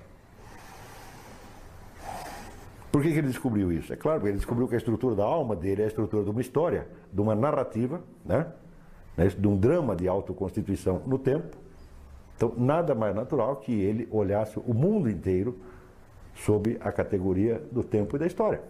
Por 2.93 3.03
que, 3.03 3.11
que 3.11 3.19
ele 3.19 3.27
descobriu 3.27 3.73
isso? 3.73 3.93
É 3.93 3.97
claro, 3.97 4.29
ele 4.29 4.37
descobriu 4.37 4.69
que 4.69 4.77
a 4.77 4.79
estrutura 4.79 5.17
da 5.17 5.25
alma 5.25 5.57
dele 5.57 5.83
é 5.83 5.87
a 5.87 5.89
estrutura 5.89 6.23
de 6.23 6.31
uma 6.31 6.41
história, 6.41 6.87
de 7.13 7.21
uma 7.21 7.35
narrativa, 7.35 8.01
né? 8.25 8.47
né 9.17 9.27
de 9.27 9.49
um 9.49 9.57
drama 9.57 9.97
de 9.97 10.07
autoconstituição 10.07 11.03
no 11.05 11.19
tempo. 11.19 11.57
Então, 12.37 12.55
nada 12.57 12.95
mais 12.95 13.13
natural 13.13 13.57
que 13.57 13.73
ele 13.73 14.07
olhasse 14.13 14.57
o 14.65 14.73
mundo 14.73 15.11
inteiro 15.11 15.59
sob 16.33 16.79
a 16.81 16.93
categoria 16.93 17.61
do 17.73 17.83
tempo 17.83 18.15
e 18.15 18.19
da 18.21 18.27
história. 18.27 18.61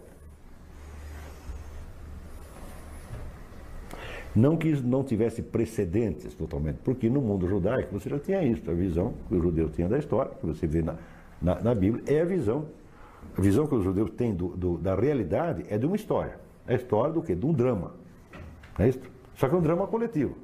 Não 4.35 4.55
que 4.55 4.69
isso 4.69 4.85
não 4.85 5.03
tivesse 5.03 5.41
precedentes 5.41 6.33
totalmente, 6.33 6.77
porque 6.83 7.09
no 7.09 7.21
mundo 7.21 7.47
judaico 7.47 7.91
você 7.91 8.09
já 8.09 8.19
tinha 8.19 8.41
isso, 8.43 8.69
a 8.69 8.73
visão 8.73 9.13
que 9.27 9.35
os 9.35 9.41
judeus 9.41 9.71
tinham 9.75 9.89
da 9.89 9.97
história, 9.97 10.31
que 10.39 10.45
você 10.45 10.65
vê 10.65 10.81
na, 10.81 10.95
na, 11.41 11.59
na 11.59 11.75
Bíblia, 11.75 12.03
é 12.07 12.21
a 12.21 12.25
visão. 12.25 12.65
A 13.37 13.41
visão 13.41 13.67
que 13.67 13.75
os 13.75 13.83
judeus 13.83 14.09
têm 14.11 14.33
do, 14.33 14.49
do, 14.49 14.77
da 14.77 14.95
realidade 14.95 15.65
é 15.69 15.77
de 15.77 15.85
uma 15.85 15.95
história. 15.95 16.39
É 16.67 16.73
a 16.73 16.75
história 16.75 17.13
do 17.13 17.21
quê? 17.21 17.35
De 17.35 17.45
um 17.45 17.51
drama. 17.51 17.93
É 18.79 18.87
isso? 18.87 18.99
Só 19.35 19.49
que 19.49 19.55
é 19.55 19.57
um 19.57 19.61
drama 19.61 19.85
coletivo. 19.87 20.35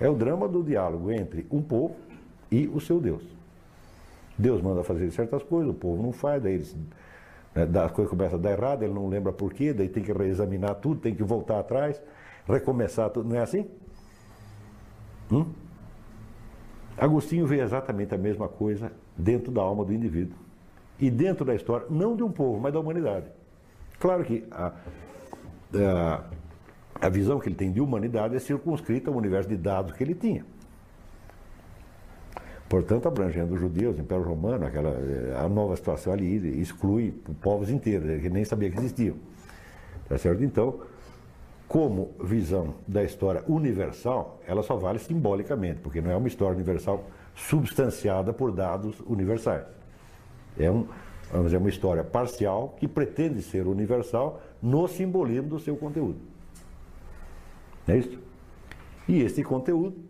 É 0.00 0.08
o 0.08 0.14
drama 0.14 0.48
do 0.48 0.62
diálogo 0.62 1.10
entre 1.10 1.46
um 1.50 1.60
povo 1.60 1.96
e 2.50 2.68
o 2.68 2.80
seu 2.80 3.00
Deus. 3.00 3.22
Deus 4.36 4.62
manda 4.62 4.84
fazer 4.84 5.10
certas 5.10 5.42
coisas, 5.42 5.70
o 5.70 5.74
povo 5.74 6.00
não 6.00 6.12
faz, 6.12 6.40
daí 6.40 6.54
eles, 6.54 6.76
né, 7.54 7.68
as 7.84 7.90
coisas 7.90 8.08
começam 8.08 8.38
a 8.38 8.42
dar 8.42 8.52
errado, 8.52 8.84
ele 8.84 8.94
não 8.94 9.08
lembra 9.08 9.32
por 9.32 9.52
quê, 9.52 9.72
daí 9.72 9.88
tem 9.88 10.02
que 10.02 10.12
reexaminar 10.12 10.76
tudo, 10.76 11.00
tem 11.00 11.12
que 11.12 11.24
voltar 11.24 11.58
atrás, 11.58 12.00
recomeçar 12.48 13.10
tudo. 13.10 13.28
Não 13.28 13.36
é 13.36 13.40
assim? 13.40 13.66
Hum? 15.30 15.46
Agostinho 16.96 17.46
vê 17.46 17.60
exatamente 17.60 18.14
a 18.14 18.18
mesma 18.18 18.48
coisa 18.48 18.90
dentro 19.16 19.52
da 19.52 19.62
alma 19.62 19.84
do 19.84 19.92
indivíduo. 19.92 20.36
E 20.98 21.10
dentro 21.10 21.44
da 21.44 21.54
história, 21.54 21.86
não 21.88 22.16
de 22.16 22.24
um 22.24 22.30
povo, 22.30 22.60
mas 22.60 22.72
da 22.72 22.80
humanidade. 22.80 23.26
Claro 24.00 24.24
que 24.24 24.44
a, 24.50 24.72
a, 25.74 26.24
a 27.00 27.08
visão 27.08 27.38
que 27.38 27.48
ele 27.48 27.54
tem 27.54 27.70
de 27.70 27.80
humanidade 27.80 28.34
é 28.34 28.38
circunscrita 28.40 29.10
ao 29.10 29.16
universo 29.16 29.48
de 29.48 29.56
dados 29.56 29.92
que 29.92 30.02
ele 30.02 30.14
tinha. 30.14 30.44
Portanto, 32.68 33.06
abrangendo 33.08 33.54
os 33.54 33.60
judeus, 33.60 33.96
o 33.96 34.00
Império 34.00 34.24
Romano, 34.24 34.66
aquela, 34.66 34.94
a 35.42 35.48
nova 35.48 35.74
situação 35.74 36.12
ali 36.12 36.60
exclui 36.60 37.12
povos 37.40 37.70
inteiros, 37.70 38.20
que 38.20 38.28
nem 38.28 38.44
sabia 38.44 38.70
que 38.70 38.78
existiam. 38.78 39.16
Tá 40.08 40.18
certo? 40.18 40.44
Então, 40.44 40.80
como 41.68 42.14
visão 42.20 42.74
da 42.86 43.04
história 43.04 43.44
universal, 43.46 44.40
ela 44.46 44.62
só 44.62 44.76
vale 44.76 44.98
simbolicamente, 44.98 45.80
porque 45.80 46.00
não 46.00 46.10
é 46.10 46.16
uma 46.16 46.26
história 46.26 46.54
universal 46.54 47.04
substanciada 47.34 48.32
por 48.32 48.50
dados 48.50 48.98
universais. 49.06 49.64
É 50.58 50.70
um, 50.70 50.88
vamos 51.30 51.46
dizer, 51.46 51.58
uma 51.58 51.68
história 51.68 52.02
parcial 52.02 52.74
que 52.78 52.88
pretende 52.88 53.42
ser 53.42 53.66
universal 53.66 54.40
no 54.62 54.88
simbolismo 54.88 55.50
do 55.50 55.60
seu 55.60 55.76
conteúdo. 55.76 56.18
É 57.86 57.98
isso? 57.98 58.18
E 59.06 59.20
esse 59.22 59.44
conteúdo 59.44 60.08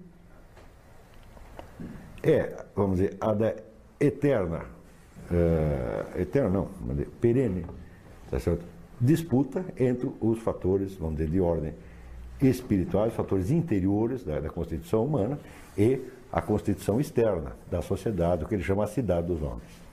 é, 2.23 2.65
vamos 2.75 2.99
dizer, 2.99 3.17
a 3.21 3.33
da 3.33 3.55
eterna, 4.01 4.65
uh, 5.31 6.21
eterna 6.21 6.49
não, 6.49 6.69
perene, 7.21 7.65
tá 8.31 8.39
certo? 8.39 8.65
Disputa 9.01 9.65
entre 9.79 10.11
os 10.21 10.39
fatores, 10.41 10.95
vamos 10.95 11.17
dizer, 11.17 11.31
de 11.31 11.41
ordem 11.41 11.75
espirituais, 12.41 13.13
fatores 13.13 13.51
interiores 13.51 14.25
da, 14.25 14.41
da 14.41 14.49
constituição 14.49 15.05
humana 15.05 15.39
e 15.77 16.01
a 16.33 16.41
constituição 16.41 17.01
externa 17.01 17.57
da 17.71 17.81
sociedade, 17.81 18.45
o 18.45 18.49
que 18.49 18.55
ele 18.55 18.63
chama 18.63 18.85
a 18.85 18.87
cidade 18.87 19.27
dos 19.27 19.43
homens. 19.43 19.89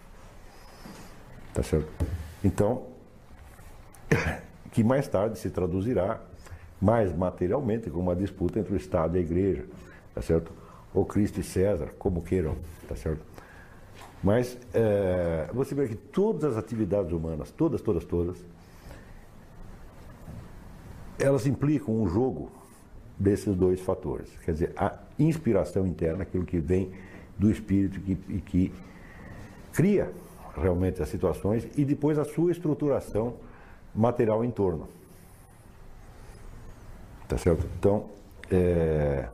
Tá 1.53 1.63
certo? 1.63 1.87
Então, 2.43 2.83
que 4.71 4.83
mais 4.83 5.07
tarde 5.07 5.39
se 5.39 5.49
traduzirá 5.49 6.19
mais 6.81 7.15
materialmente 7.15 7.89
como 7.89 8.03
uma 8.03 8.15
disputa 8.15 8.59
entre 8.59 8.73
o 8.73 8.77
Estado 8.77 9.15
e 9.15 9.19
a 9.19 9.21
Igreja, 9.21 9.65
tá 10.13 10.21
certo? 10.21 10.51
Ou 10.93 11.05
Cristo 11.05 11.39
e 11.39 11.43
César, 11.43 11.89
como 11.97 12.21
queiram, 12.21 12.57
tá 12.87 12.95
certo? 12.95 13.21
Mas 14.21 14.57
é, 14.73 15.49
você 15.53 15.73
vê 15.73 15.87
que 15.87 15.95
todas 15.95 16.51
as 16.51 16.57
atividades 16.57 17.11
humanas, 17.11 17.51
todas, 17.51 17.81
todas, 17.81 18.03
todas, 18.03 18.37
elas 21.19 21.45
implicam 21.45 21.95
um 21.95 22.07
jogo 22.07 22.51
desses 23.17 23.55
dois 23.55 23.79
fatores. 23.79 24.29
Quer 24.43 24.51
dizer, 24.51 24.73
a 24.75 24.97
inspiração 25.17 25.87
interna, 25.87 26.23
aquilo 26.23 26.45
que 26.45 26.59
vem 26.59 26.91
do 27.37 27.49
espírito 27.49 27.99
que, 28.01 28.17
e 28.29 28.41
que 28.41 28.73
cria 29.73 30.11
realmente 30.55 31.01
as 31.01 31.09
situações, 31.09 31.67
e 31.77 31.83
depois 31.83 32.17
a 32.17 32.25
sua 32.25 32.51
estruturação 32.51 33.35
material 33.93 34.43
em 34.43 34.51
torno. 34.51 34.87
Tá 37.27 37.37
certo? 37.37 37.67
Então, 37.77 38.09
é, 38.51 39.27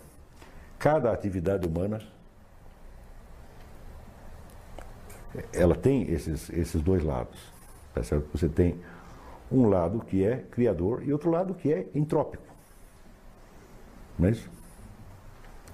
cada 0.80 1.12
atividade 1.12 1.68
humana 1.68 2.02
ela 5.54 5.76
tem 5.76 6.04
esses, 6.12 6.50
esses 6.50 6.82
dois 6.82 7.04
lados. 7.04 7.40
Tá 7.94 8.04
certo? 8.04 8.28
Você 8.34 8.48
tem 8.48 8.80
um 9.52 9.68
lado 9.68 10.00
que 10.00 10.24
é 10.24 10.38
criador 10.50 11.04
e 11.04 11.12
outro 11.12 11.30
lado 11.30 11.54
que 11.54 11.72
é 11.72 11.88
entrópico. 11.94 12.44
Não 14.18 14.28
é 14.28 14.32
isso? 14.32 14.50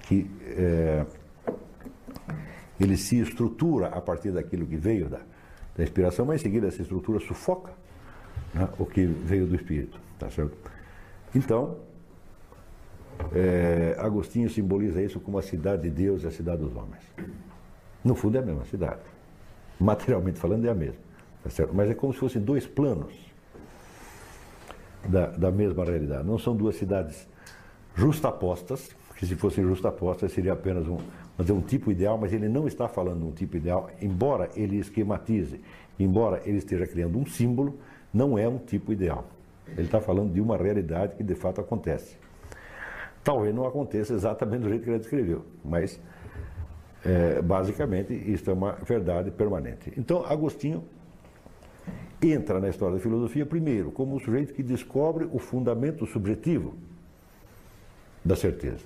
Que 0.02 0.28
é, 0.56 1.06
ele 2.80 2.96
se 2.96 3.20
estrutura 3.20 3.88
a 3.88 4.00
partir 4.00 4.32
daquilo 4.32 4.66
que 4.66 4.76
veio 4.76 5.08
da, 5.08 5.20
da 5.76 5.84
inspiração, 5.84 6.24
mas 6.26 6.40
em 6.40 6.44
seguida 6.44 6.66
essa 6.66 6.82
estrutura 6.82 7.20
sufoca 7.20 7.72
né, 8.54 8.68
o 8.78 8.86
que 8.86 9.04
veio 9.06 9.46
do 9.46 9.54
Espírito. 9.54 10.00
Tá 10.18 10.28
certo? 10.30 10.56
Então, 11.34 11.78
é, 13.32 13.96
Agostinho 13.98 14.48
simboliza 14.48 15.02
isso 15.02 15.20
como 15.20 15.38
a 15.38 15.42
cidade 15.42 15.82
de 15.82 15.90
Deus 15.90 16.22
e 16.22 16.26
a 16.26 16.30
cidade 16.30 16.62
dos 16.62 16.74
homens. 16.74 17.02
No 18.02 18.14
fundo 18.14 18.36
é 18.36 18.40
a 18.40 18.44
mesma 18.44 18.64
cidade. 18.64 19.02
Materialmente 19.78 20.38
falando 20.38 20.64
é 20.66 20.70
a 20.70 20.74
mesma. 20.74 21.00
Tá 21.44 21.50
certo? 21.50 21.74
Mas 21.74 21.90
é 21.90 21.94
como 21.94 22.12
se 22.12 22.18
fossem 22.18 22.42
dois 22.42 22.66
planos 22.66 23.27
da, 25.06 25.26
da 25.26 25.50
mesma 25.50 25.84
realidade. 25.84 26.26
Não 26.26 26.38
são 26.38 26.56
duas 26.56 26.76
cidades 26.76 27.28
justapostas, 27.94 28.90
que 29.16 29.26
se 29.26 29.34
fossem 29.34 29.64
justapostas 29.64 30.32
seria 30.32 30.52
apenas 30.52 30.86
um, 30.86 30.98
dizer, 31.38 31.52
um 31.52 31.60
tipo 31.60 31.90
ideal, 31.90 32.16
mas 32.16 32.32
ele 32.32 32.48
não 32.48 32.68
está 32.68 32.88
falando 32.88 33.20
de 33.20 33.26
um 33.26 33.32
tipo 33.32 33.56
ideal, 33.56 33.90
embora 34.00 34.48
ele 34.54 34.76
esquematize, 34.76 35.60
embora 35.98 36.40
ele 36.44 36.58
esteja 36.58 36.86
criando 36.86 37.18
um 37.18 37.26
símbolo, 37.26 37.78
não 38.14 38.38
é 38.38 38.48
um 38.48 38.58
tipo 38.58 38.92
ideal. 38.92 39.26
Ele 39.66 39.82
está 39.82 40.00
falando 40.00 40.32
de 40.32 40.40
uma 40.40 40.56
realidade 40.56 41.16
que 41.16 41.22
de 41.22 41.34
fato 41.34 41.60
acontece. 41.60 42.16
Talvez 43.24 43.54
não 43.54 43.66
aconteça 43.66 44.14
exatamente 44.14 44.62
do 44.62 44.68
jeito 44.68 44.84
que 44.84 44.90
ele 44.90 44.98
descreveu, 45.00 45.44
mas 45.64 46.00
é, 47.04 47.42
basicamente 47.42 48.14
isso 48.14 48.48
é 48.50 48.52
uma 48.52 48.72
verdade 48.72 49.30
permanente. 49.30 49.92
Então, 49.96 50.24
Agostinho 50.24 50.84
entra 52.22 52.60
na 52.60 52.68
história 52.68 52.96
da 52.96 53.00
filosofia, 53.00 53.46
primeiro, 53.46 53.90
como 53.90 54.14
um 54.14 54.18
sujeito 54.18 54.52
que 54.52 54.62
descobre 54.62 55.28
o 55.32 55.38
fundamento 55.38 56.06
subjetivo 56.06 56.74
da 58.24 58.34
certeza. 58.34 58.84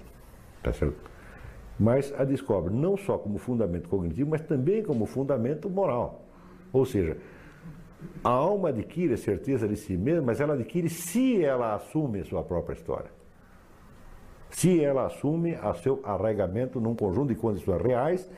Tá 0.63 0.73
certo? 0.73 1.11
Mas 1.79 2.13
a 2.17 2.25
descobre 2.25 2.73
não 2.73 2.97
só 2.97 3.19
como 3.19 3.39
fundamento 3.39 3.89
cognitivo, 3.89 4.31
mas 4.31 4.43
também 4.43 4.83
como 4.83 5.07
fundamento 5.07 5.69
moral. 5.71 6.23
Ou 6.73 6.85
seja, 6.85 7.17
a 8.23 8.31
alma 8.31 8.69
adquire 8.69 9.15
a 9.15 9.17
certeza 9.19 9.67
de 9.67 9.77
si 9.77 9.97
mesma, 9.97 10.23
mas 10.23 10.41
ela 10.41 10.55
adquire 10.55 10.89
se 10.89 11.43
ela 11.43 11.75
assume 11.75 12.21
a 12.21 12.25
sua 12.25 12.43
própria 12.43 12.75
história. 12.75 13.11
Se 14.51 14.85
ela 14.85 15.07
assume 15.07 15.55
a 15.55 15.73
seu 15.75 16.01
arraigamento 16.05 16.81
num 16.81 16.95
conjunto 16.95 17.29
de 17.29 17.35
condições 17.35 17.81
reais 17.81 18.29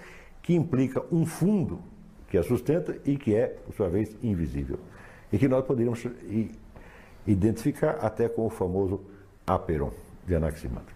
que 0.40 0.54
implica 0.54 1.04
um 1.10 1.26
fundo 1.26 1.80
que 2.28 2.38
a 2.38 2.42
sustenta 2.42 2.96
e 3.04 3.16
que 3.16 3.34
é, 3.34 3.46
por 3.46 3.74
sua 3.74 3.88
vez, 3.88 4.16
invisível. 4.22 4.78
E 5.32 5.38
que 5.38 5.48
nós 5.48 5.64
poderíamos 5.64 6.06
identificar 7.26 7.92
até 8.00 8.28
com 8.28 8.46
o 8.46 8.50
famoso 8.50 9.00
aperon 9.46 9.92
de 10.26 10.34
Anaximandro. 10.34 10.94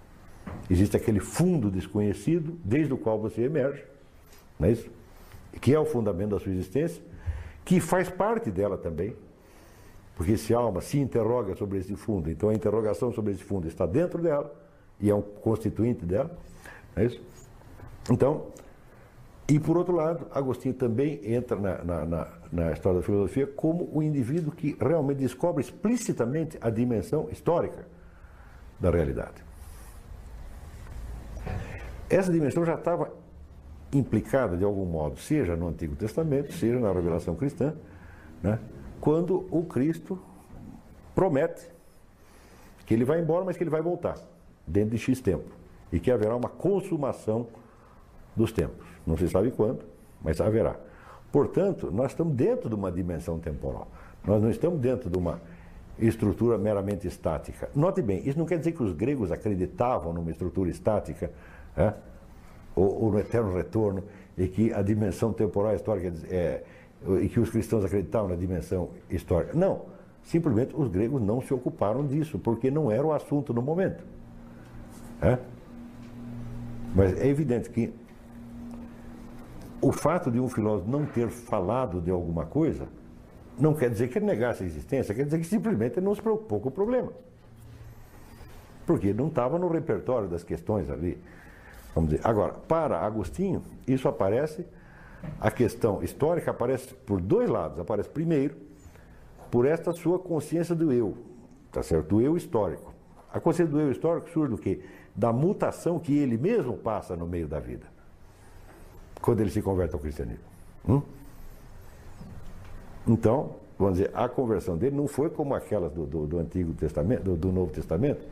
Existe 0.71 0.97
aquele 0.97 1.21
fundo 1.21 1.71
desconhecido 1.71 2.59
desde 2.65 2.93
o 2.93 2.99
qual 2.99 3.19
você 3.19 3.43
emerge, 3.43 3.85
não 4.59 4.69
é 4.69 4.73
isso? 4.73 4.89
Que 5.61 5.75
é 5.75 5.79
o 5.79 5.85
fundamento 5.85 6.31
da 6.31 6.39
sua 6.39 6.53
existência, 6.53 7.03
que 7.65 7.81
faz 7.81 8.09
parte 8.09 8.51
dela 8.51 8.79
também, 8.79 9.15
porque 10.17 10.37
se 10.37 10.55
a 10.55 10.59
alma 10.59 10.81
se 10.81 10.99
interroga 10.99 11.55
sobre 11.55 11.79
esse 11.79 11.95
fundo, 11.95 12.31
então 12.31 12.49
a 12.49 12.55
interrogação 12.55 13.13
sobre 13.13 13.33
esse 13.33 13.45
fundo 13.45 13.69
está 13.69 13.87
dentro 13.87 14.23
dela 14.23 14.55
e 15.01 15.11
é 15.11 15.15
um 15.15 15.23
constituinte 15.23 16.05
dela, 16.05 16.37
não 16.97 17.03
é 17.03 17.07
isso? 17.07 17.23
Então, 18.11 18.47
e 19.49 19.59
por 19.59 19.79
outro 19.79 19.95
lado, 19.95 20.27
Agostinho 20.31 20.75
também 20.75 21.21
entra 21.25 21.57
na, 21.57 21.83
na, 21.83 22.05
na, 22.05 22.29
na, 22.53 22.73
história 22.73 23.01
da 23.01 23.05
filosofia 23.05 23.47
como 23.47 23.89
o 23.93 24.03
indivíduo 24.03 24.53
que 24.53 24.77
realmente 24.79 25.19
descobre 25.19 25.63
explicitamente 25.63 26.59
a 26.61 26.69
dimensão 26.69 27.31
histórica 27.31 27.87
da 28.79 28.91
realidade. 28.91 29.43
Essa 32.11 32.31
dimensão 32.31 32.63
já 32.65 32.75
estava 32.75 33.11
implicada 33.91 34.55
de 34.55 34.65
algum 34.65 34.85
modo, 34.85 35.19
seja 35.19 35.57
no 35.57 35.69
Antigo 35.69 35.97
Testamento, 35.97 36.53
seja 36.53 36.79
na 36.79 36.93
revelação 36.93 37.35
cristã, 37.35 37.75
né, 38.43 38.59
quando 39.01 39.49
o 39.51 39.65
Cristo 39.65 40.21
promete 41.15 41.67
que 42.85 42.93
ele 42.93 43.05
vai 43.05 43.21
embora, 43.21 43.47
mas 43.47 43.57
que 43.57 43.63
ele 43.63 43.71
vai 43.71 43.81
voltar 43.81 44.19
dentro 44.67 44.91
de 44.91 44.99
X 44.99 45.21
tempo 45.23 45.51
e 45.91 45.99
que 45.99 46.11
haverá 46.11 46.37
uma 46.37 46.51
consumação 46.51 47.47
dos 48.37 48.53
tempos. 48.53 48.87
Não 49.09 49.17
se 49.17 49.27
sabe 49.27 49.51
quando, 49.51 49.81
mas 50.23 50.39
haverá. 50.39 50.77
Portanto, 51.33 51.91
nós 51.91 52.11
estamos 52.11 52.35
dentro 52.35 52.69
de 52.69 52.75
uma 52.75 52.93
dimensão 52.93 53.39
temporal. 53.39 53.89
Nós 54.23 54.43
não 54.43 54.51
estamos 54.51 54.79
dentro 54.79 55.09
de 55.09 55.17
uma 55.17 55.41
estrutura 55.99 56.59
meramente 56.59 57.09
estática. 57.09 57.71
Note 57.75 58.03
bem, 58.03 58.23
isso 58.29 58.39
não 58.39 58.45
quer 58.45 58.59
dizer 58.59 58.73
que 58.73 58.83
os 58.83 58.93
gregos 58.93 59.33
acreditavam 59.33 60.13
numa 60.13 60.31
estrutura 60.31 60.69
estática, 60.69 61.31
é? 61.75 61.95
ou, 62.77 63.05
ou, 63.05 63.13
no 63.13 63.19
eterno 63.19 63.55
retorno, 63.57 64.05
e 64.37 64.47
que 64.47 64.75
a 64.75 64.83
dimensão 64.83 65.33
temporal 65.33 65.75
histórica 65.75 66.13
é, 66.31 66.63
e 67.23 67.31
que 67.31 67.41
os 67.41 67.49
cristãos 67.49 67.87
acreditavam 67.87 68.29
na 68.29 68.37
dimensão 68.37 68.91
histórica. 69.09 69.55
Não, 69.55 69.87
simplesmente 70.23 70.77
os 70.77 70.89
gregos 70.89 71.23
não 71.23 71.41
se 71.41 71.55
ocuparam 71.55 72.07
disso, 72.07 72.39
porque 72.39 72.71
não 72.71 72.91
era 72.91 73.07
o 73.07 73.13
assunto 73.13 73.55
no 73.55 73.63
momento. 73.63 74.05
É? 75.23 75.39
Mas 76.95 77.19
é 77.19 77.27
evidente 77.27 77.71
que 77.71 77.93
o 79.81 79.93
fato 79.93 80.31
de 80.31 80.41
um 80.41 80.49
filósofo 80.49 80.91
não 80.91 81.07
ter 81.07 81.29
falado 81.29 82.01
de 82.01 82.11
alguma 82.11 82.45
coisa 82.47 82.89
não 83.59 83.75
quer 83.75 83.91
dizer 83.91 84.09
que 84.09 84.19
ele 84.19 84.27
negasse 84.27 84.63
a 84.63 84.67
existência, 84.67 85.15
quer 85.15 85.25
dizer 85.25 85.39
que 85.39 85.47
simplesmente 85.47 85.99
ele 85.99 86.07
não 86.07 86.15
se 86.15 86.23
preocupou 86.23 86.61
com 86.61 86.69
o 86.69 86.73
problema. 86.73 87.13
Porque 88.87 89.13
não 89.13 89.29
estava 89.29 89.59
no 89.59 89.69
repertório 89.69 90.29
das 90.29 90.43
questões 90.45 90.89
ali. 90.89 91.21
Vamos 91.95 92.11
dizer. 92.11 92.27
Agora, 92.27 92.53
para 92.53 93.01
Agostinho, 93.01 93.63
isso 93.87 94.09
aparece, 94.09 94.65
a 95.41 95.51
questão 95.51 96.03
histórica 96.03 96.53
aparece 96.53 96.95
por 96.95 97.21
dois 97.21 97.51
lados. 97.51 97.79
Aparece 97.81 98.09
primeiro 98.09 98.57
por 99.51 99.67
esta 99.67 99.93
sua 99.93 100.19
consciência 100.19 100.75
do 100.75 100.93
eu, 100.93 101.17
tá 101.73 101.83
certo? 101.83 102.09
Do 102.09 102.21
eu 102.21 102.37
histórico. 102.37 102.95
A 103.33 103.41
consciência 103.41 103.73
do 103.73 103.81
eu 103.81 103.91
histórico 103.91 104.31
surge 104.31 104.53
do 104.53 104.59
quê? 104.59 104.81
Da 105.15 105.33
mutação 105.33 105.99
que 105.99 106.17
ele 106.17 106.39
mesmo 106.39 106.77
passa 106.77 107.17
no 107.17 107.27
meio 107.27 107.49
da 107.49 107.59
vida. 107.59 107.98
Quando 109.21 109.41
ele 109.41 109.51
se 109.51 109.61
converte 109.63 109.95
ao 109.95 110.01
cristianismo. 110.01 110.45
Hum? 110.89 111.03
Então, 113.07 113.57
vamos 113.79 113.99
dizer, 113.99 114.11
a 114.15 114.29
conversão 114.29 114.77
dele 114.77 114.95
não 114.97 115.09
foi 115.09 115.31
como 115.31 115.55
aquelas 115.55 115.93
do, 115.93 116.07
do, 116.07 116.27
do 116.27 116.39
Antigo 116.39 116.73
Testamento, 116.75 117.23
do, 117.23 117.37
do, 117.37 117.53
Novo 117.53 117.73
Testamento, 117.73 118.27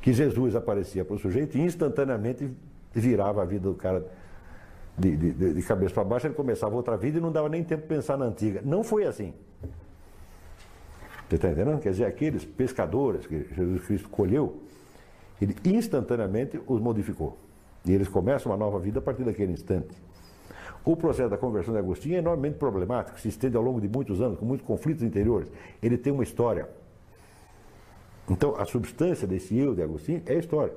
que 0.00 0.12
Jesus 0.12 0.54
aparecia 0.56 1.04
para 1.04 1.14
o 1.14 1.18
sujeito 1.18 1.56
e 1.58 1.60
instantaneamente 1.60 2.50
virava 2.92 3.42
a 3.42 3.44
vida 3.44 3.68
do 3.68 3.74
cara 3.74 4.04
de, 4.96 5.16
de, 5.16 5.54
de 5.54 5.62
cabeça 5.62 5.92
para 5.92 6.04
baixo, 6.04 6.26
ele 6.26 6.34
começava 6.34 6.74
outra 6.74 6.96
vida 6.96 7.18
e 7.18 7.20
não 7.20 7.32
dava 7.32 7.48
nem 7.48 7.64
tempo 7.64 7.82
de 7.82 7.88
pensar 7.88 8.16
na 8.16 8.26
antiga. 8.26 8.62
Não 8.64 8.84
foi 8.84 9.04
assim. 9.04 9.34
Você 11.28 11.36
está 11.36 11.50
entendendo? 11.50 11.80
Quer 11.80 11.90
dizer, 11.90 12.04
aqueles 12.04 12.44
pescadores 12.44 13.26
que 13.26 13.48
Jesus 13.54 13.84
Cristo 13.84 14.08
colheu, 14.08 14.60
ele 15.40 15.56
instantaneamente 15.64 16.60
os 16.66 16.80
modificou. 16.80 17.36
E 17.84 17.92
eles 17.92 18.08
começam 18.08 18.52
uma 18.52 18.58
nova 18.58 18.78
vida 18.78 19.00
a 19.00 19.02
partir 19.02 19.24
daquele 19.24 19.52
instante. 19.52 19.96
O 20.84 20.94
processo 20.94 21.30
da 21.30 21.38
conversão 21.38 21.72
de 21.72 21.80
Agostinho 21.80 22.16
é 22.16 22.18
enormemente 22.18 22.58
problemático, 22.58 23.18
se 23.18 23.28
estende 23.28 23.56
ao 23.56 23.62
longo 23.62 23.80
de 23.80 23.88
muitos 23.88 24.20
anos, 24.20 24.38
com 24.38 24.44
muitos 24.44 24.66
conflitos 24.66 25.02
interiores. 25.02 25.50
Ele 25.82 25.96
tem 25.96 26.12
uma 26.12 26.22
história. 26.22 26.68
Então, 28.28 28.54
a 28.56 28.66
substância 28.66 29.26
desse 29.26 29.56
eu 29.56 29.74
de 29.74 29.82
Agostinho 29.82 30.22
é 30.26 30.34
a 30.34 30.38
história. 30.38 30.74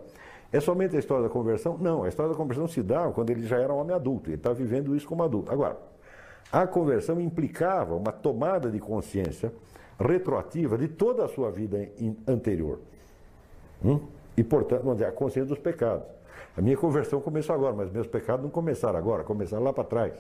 É 0.51 0.61
somente 0.61 0.95
a 0.95 0.99
história 0.99 1.23
da 1.23 1.29
conversão? 1.29 1.77
Não, 1.77 2.03
a 2.03 2.07
história 2.07 2.31
da 2.31 2.37
conversão 2.37 2.67
se 2.67 2.81
dá 2.81 3.09
quando 3.11 3.31
ele 3.31 3.45
já 3.45 3.57
era 3.57 3.73
um 3.73 3.77
homem 3.77 3.93
adulto, 3.93 4.29
ele 4.29 4.37
está 4.37 4.53
vivendo 4.53 4.95
isso 4.95 5.05
como 5.05 5.23
adulto. 5.23 5.51
Agora, 5.51 5.77
a 6.51 6.65
conversão 6.65 7.19
implicava 7.19 7.93
uma 7.93 8.11
tomada 8.13 8.71
de 8.71 8.79
consciência 8.79 9.51
retroativa 9.99 10.77
de 10.77 10.87
toda 10.87 11.25
a 11.25 11.27
sua 11.27 11.51
vida 11.51 11.89
anterior. 12.25 12.79
Hum? 13.83 13.99
E, 14.37 14.43
portanto, 14.43 14.89
a 15.03 15.11
consciência 15.11 15.49
dos 15.49 15.59
pecados. 15.59 16.16
A 16.57 16.61
minha 16.61 16.75
conversão 16.75 17.21
começou 17.21 17.53
agora, 17.53 17.75
mas 17.75 17.91
meus 17.91 18.07
pecados 18.07 18.43
não 18.43 18.49
começaram 18.49 18.97
agora, 18.97 19.23
começaram 19.23 19.63
lá 19.63 19.71
para 19.71 19.83
trás. 19.83 20.13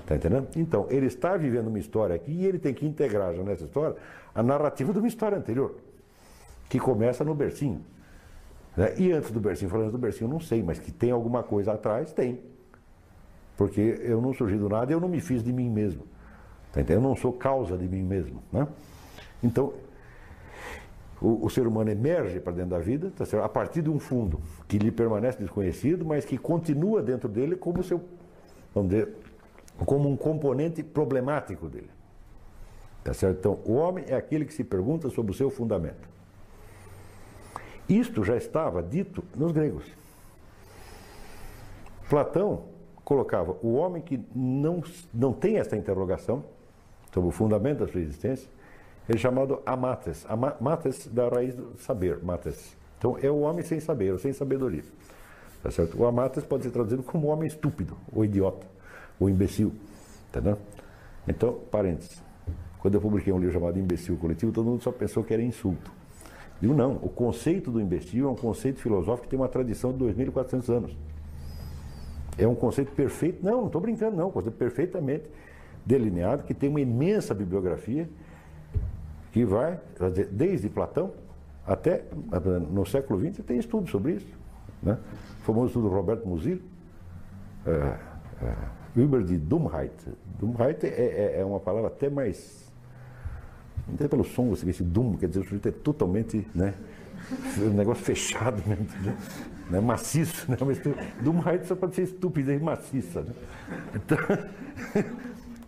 Está 0.00 0.16
entendendo? 0.16 0.48
Então, 0.56 0.86
ele 0.88 1.06
está 1.06 1.36
vivendo 1.36 1.68
uma 1.68 1.78
história 1.78 2.16
aqui 2.16 2.32
e 2.32 2.46
ele 2.46 2.58
tem 2.58 2.72
que 2.72 2.86
integrar 2.86 3.34
já 3.34 3.42
nessa 3.42 3.64
história 3.64 3.96
a 4.34 4.42
narrativa 4.42 4.92
de 4.92 4.98
uma 4.98 5.06
história 5.06 5.36
anterior, 5.36 5.74
que 6.70 6.80
começa 6.80 7.22
no 7.22 7.34
bercinho. 7.34 7.84
Né? 8.74 8.94
E 8.96 9.12
antes 9.12 9.30
do 9.30 9.38
bercinho, 9.38 9.70
falando 9.70 9.92
do 9.92 9.98
bercinho, 9.98 10.28
eu 10.28 10.32
não 10.32 10.40
sei, 10.40 10.62
mas 10.62 10.78
que 10.78 10.90
tem 10.90 11.10
alguma 11.10 11.42
coisa 11.42 11.74
atrás, 11.74 12.12
tem. 12.12 12.40
Porque 13.54 14.00
eu 14.00 14.22
não 14.22 14.32
surgi 14.32 14.56
do 14.56 14.70
nada 14.70 14.90
e 14.90 14.94
eu 14.94 15.00
não 15.00 15.08
me 15.08 15.20
fiz 15.20 15.42
de 15.42 15.52
mim 15.52 15.68
mesmo. 15.68 16.04
Tá 16.72 16.80
entendendo? 16.80 17.04
Eu 17.04 17.08
não 17.10 17.16
sou 17.16 17.32
causa 17.32 17.76
de 17.76 17.86
mim 17.86 18.02
mesmo. 18.02 18.42
Né? 18.50 18.66
Então, 19.42 19.74
o, 21.22 21.46
o, 21.46 21.50
ser 21.50 21.66
humano 21.66 21.90
emerge 21.90 22.40
para 22.40 22.52
dentro 22.52 22.70
da 22.70 22.80
vida 22.80 23.12
tá 23.16 23.24
certo? 23.24 23.44
a 23.44 23.48
partir 23.48 23.80
de 23.80 23.88
um 23.88 23.98
fundo 23.98 24.40
que 24.66 24.76
lhe 24.76 24.90
permanece 24.90 25.38
desconhecido, 25.38 26.04
mas 26.04 26.24
que 26.24 26.36
continua 26.36 27.00
dentro 27.00 27.28
dele 27.28 27.54
como 27.54 27.82
seu, 27.82 28.00
vamos 28.74 28.90
dizer, 28.90 29.14
como 29.86 30.08
um 30.08 30.16
componente 30.16 30.82
problemático 30.82 31.68
dele. 31.68 31.90
Tá 33.04 33.14
certo? 33.14 33.38
Então, 33.38 33.58
o 33.64 33.74
homem 33.74 34.04
é 34.08 34.14
aquele 34.14 34.44
que 34.44 34.52
se 34.52 34.64
pergunta 34.64 35.10
sobre 35.10 35.32
o 35.32 35.34
seu 35.34 35.50
fundamento. 35.50 36.08
Isto 37.88 38.24
já 38.24 38.36
estava 38.36 38.82
dito 38.82 39.24
nos 39.36 39.52
gregos. 39.52 39.84
Platão 42.08 42.64
colocava 43.04 43.56
o 43.62 43.74
homem 43.74 44.02
que 44.02 44.20
não, 44.34 44.82
não 45.12 45.32
tem 45.32 45.58
essa 45.58 45.76
interrogação 45.76 46.44
sobre 47.12 47.28
o 47.28 47.32
fundamento 47.32 47.80
da 47.80 47.88
sua 47.88 48.00
existência, 48.00 48.48
é 49.08 49.16
chamado 49.16 49.60
amates, 49.66 50.24
amates 50.28 51.06
da 51.08 51.28
raiz 51.28 51.54
do 51.54 51.76
saber, 51.78 52.22
mates. 52.22 52.76
Então 52.98 53.16
é 53.20 53.30
o 53.30 53.40
homem 53.40 53.64
sem 53.64 53.80
saber, 53.80 54.18
sem 54.18 54.32
sabedoria. 54.32 54.84
Tá 55.62 55.70
certo? 55.70 56.00
O 56.00 56.06
amates 56.06 56.44
pode 56.44 56.64
ser 56.64 56.70
traduzido 56.70 57.02
como 57.02 57.28
homem 57.28 57.46
estúpido, 57.46 57.96
ou 58.12 58.24
idiota, 58.24 58.66
ou 59.18 59.28
imbecil. 59.28 59.72
Entendeu? 60.28 60.58
Então, 61.26 61.60
parênteses. 61.70 62.22
Quando 62.78 62.94
eu 62.94 63.00
publiquei 63.00 63.32
um 63.32 63.38
livro 63.38 63.54
chamado 63.54 63.78
Imbecil 63.78 64.16
Coletivo, 64.16 64.50
todo 64.50 64.64
mundo 64.64 64.82
só 64.82 64.90
pensou 64.90 65.22
que 65.22 65.32
era 65.32 65.42
insulto. 65.42 65.92
Digo, 66.60 66.74
não, 66.74 66.94
o 66.96 67.08
conceito 67.08 67.70
do 67.70 67.80
imbecil 67.80 68.26
é 68.26 68.30
um 68.30 68.34
conceito 68.34 68.80
filosófico 68.80 69.24
que 69.24 69.30
tem 69.30 69.38
uma 69.38 69.48
tradição 69.48 69.92
de 69.92 69.98
2.400 69.98 70.68
anos. 70.68 70.96
É 72.36 72.46
um 72.46 72.54
conceito 72.54 72.92
perfeito, 72.92 73.44
não, 73.44 73.60
não 73.60 73.66
estou 73.66 73.80
brincando, 73.80 74.16
não, 74.16 74.28
um 74.28 74.30
conceito 74.30 74.56
perfeitamente 74.56 75.24
delineado, 75.84 76.44
que 76.44 76.54
tem 76.54 76.68
uma 76.68 76.80
imensa 76.80 77.34
bibliografia, 77.34 78.08
que 79.32 79.44
vai 79.44 79.80
desde 80.30 80.68
Platão 80.68 81.12
até 81.66 82.04
no 82.70 82.84
século 82.84 83.18
XX 83.18 83.44
tem 83.44 83.58
estudo 83.58 83.88
sobre 83.88 84.12
isso. 84.12 84.38
Né? 84.82 84.98
O 85.40 85.44
famoso 85.44 85.68
estudo 85.68 85.88
do 85.88 85.94
Roberto 85.94 86.26
Musil, 86.26 86.60
é, 87.66 87.98
é, 88.42 88.54
die 89.24 89.38
Dummheit. 89.38 89.94
Dummheit 90.38 90.84
é, 90.84 90.88
é, 90.88 91.40
é, 91.40 91.44
uma 91.44 91.60
palavra 91.60 91.88
até 91.88 92.10
mais. 92.10 92.70
Até 93.94 94.06
pelo 94.06 94.24
som 94.24 94.50
você 94.50 94.64
vê 94.64 94.70
esse 94.70 94.82
dum, 94.82 95.16
quer 95.16 95.28
dizer, 95.28 95.40
o 95.40 95.44
sujeito 95.44 95.68
é 95.68 95.72
totalmente. 95.72 96.46
Né, 96.54 96.74
um 97.58 97.70
negócio 97.70 98.04
fechado 98.04 98.60
mesmo, 98.66 98.84
né? 99.02 99.16
né 99.70 99.80
maciço, 99.80 100.50
né? 100.50 100.56
Mas 100.60 100.80
Dummheit 101.20 101.66
só 101.66 101.76
pode 101.76 101.94
ser 101.94 102.02
estúpida 102.02 102.52
e 102.52 102.58
maciça. 102.58 103.22
Né? 103.22 103.32
Então, 103.94 104.18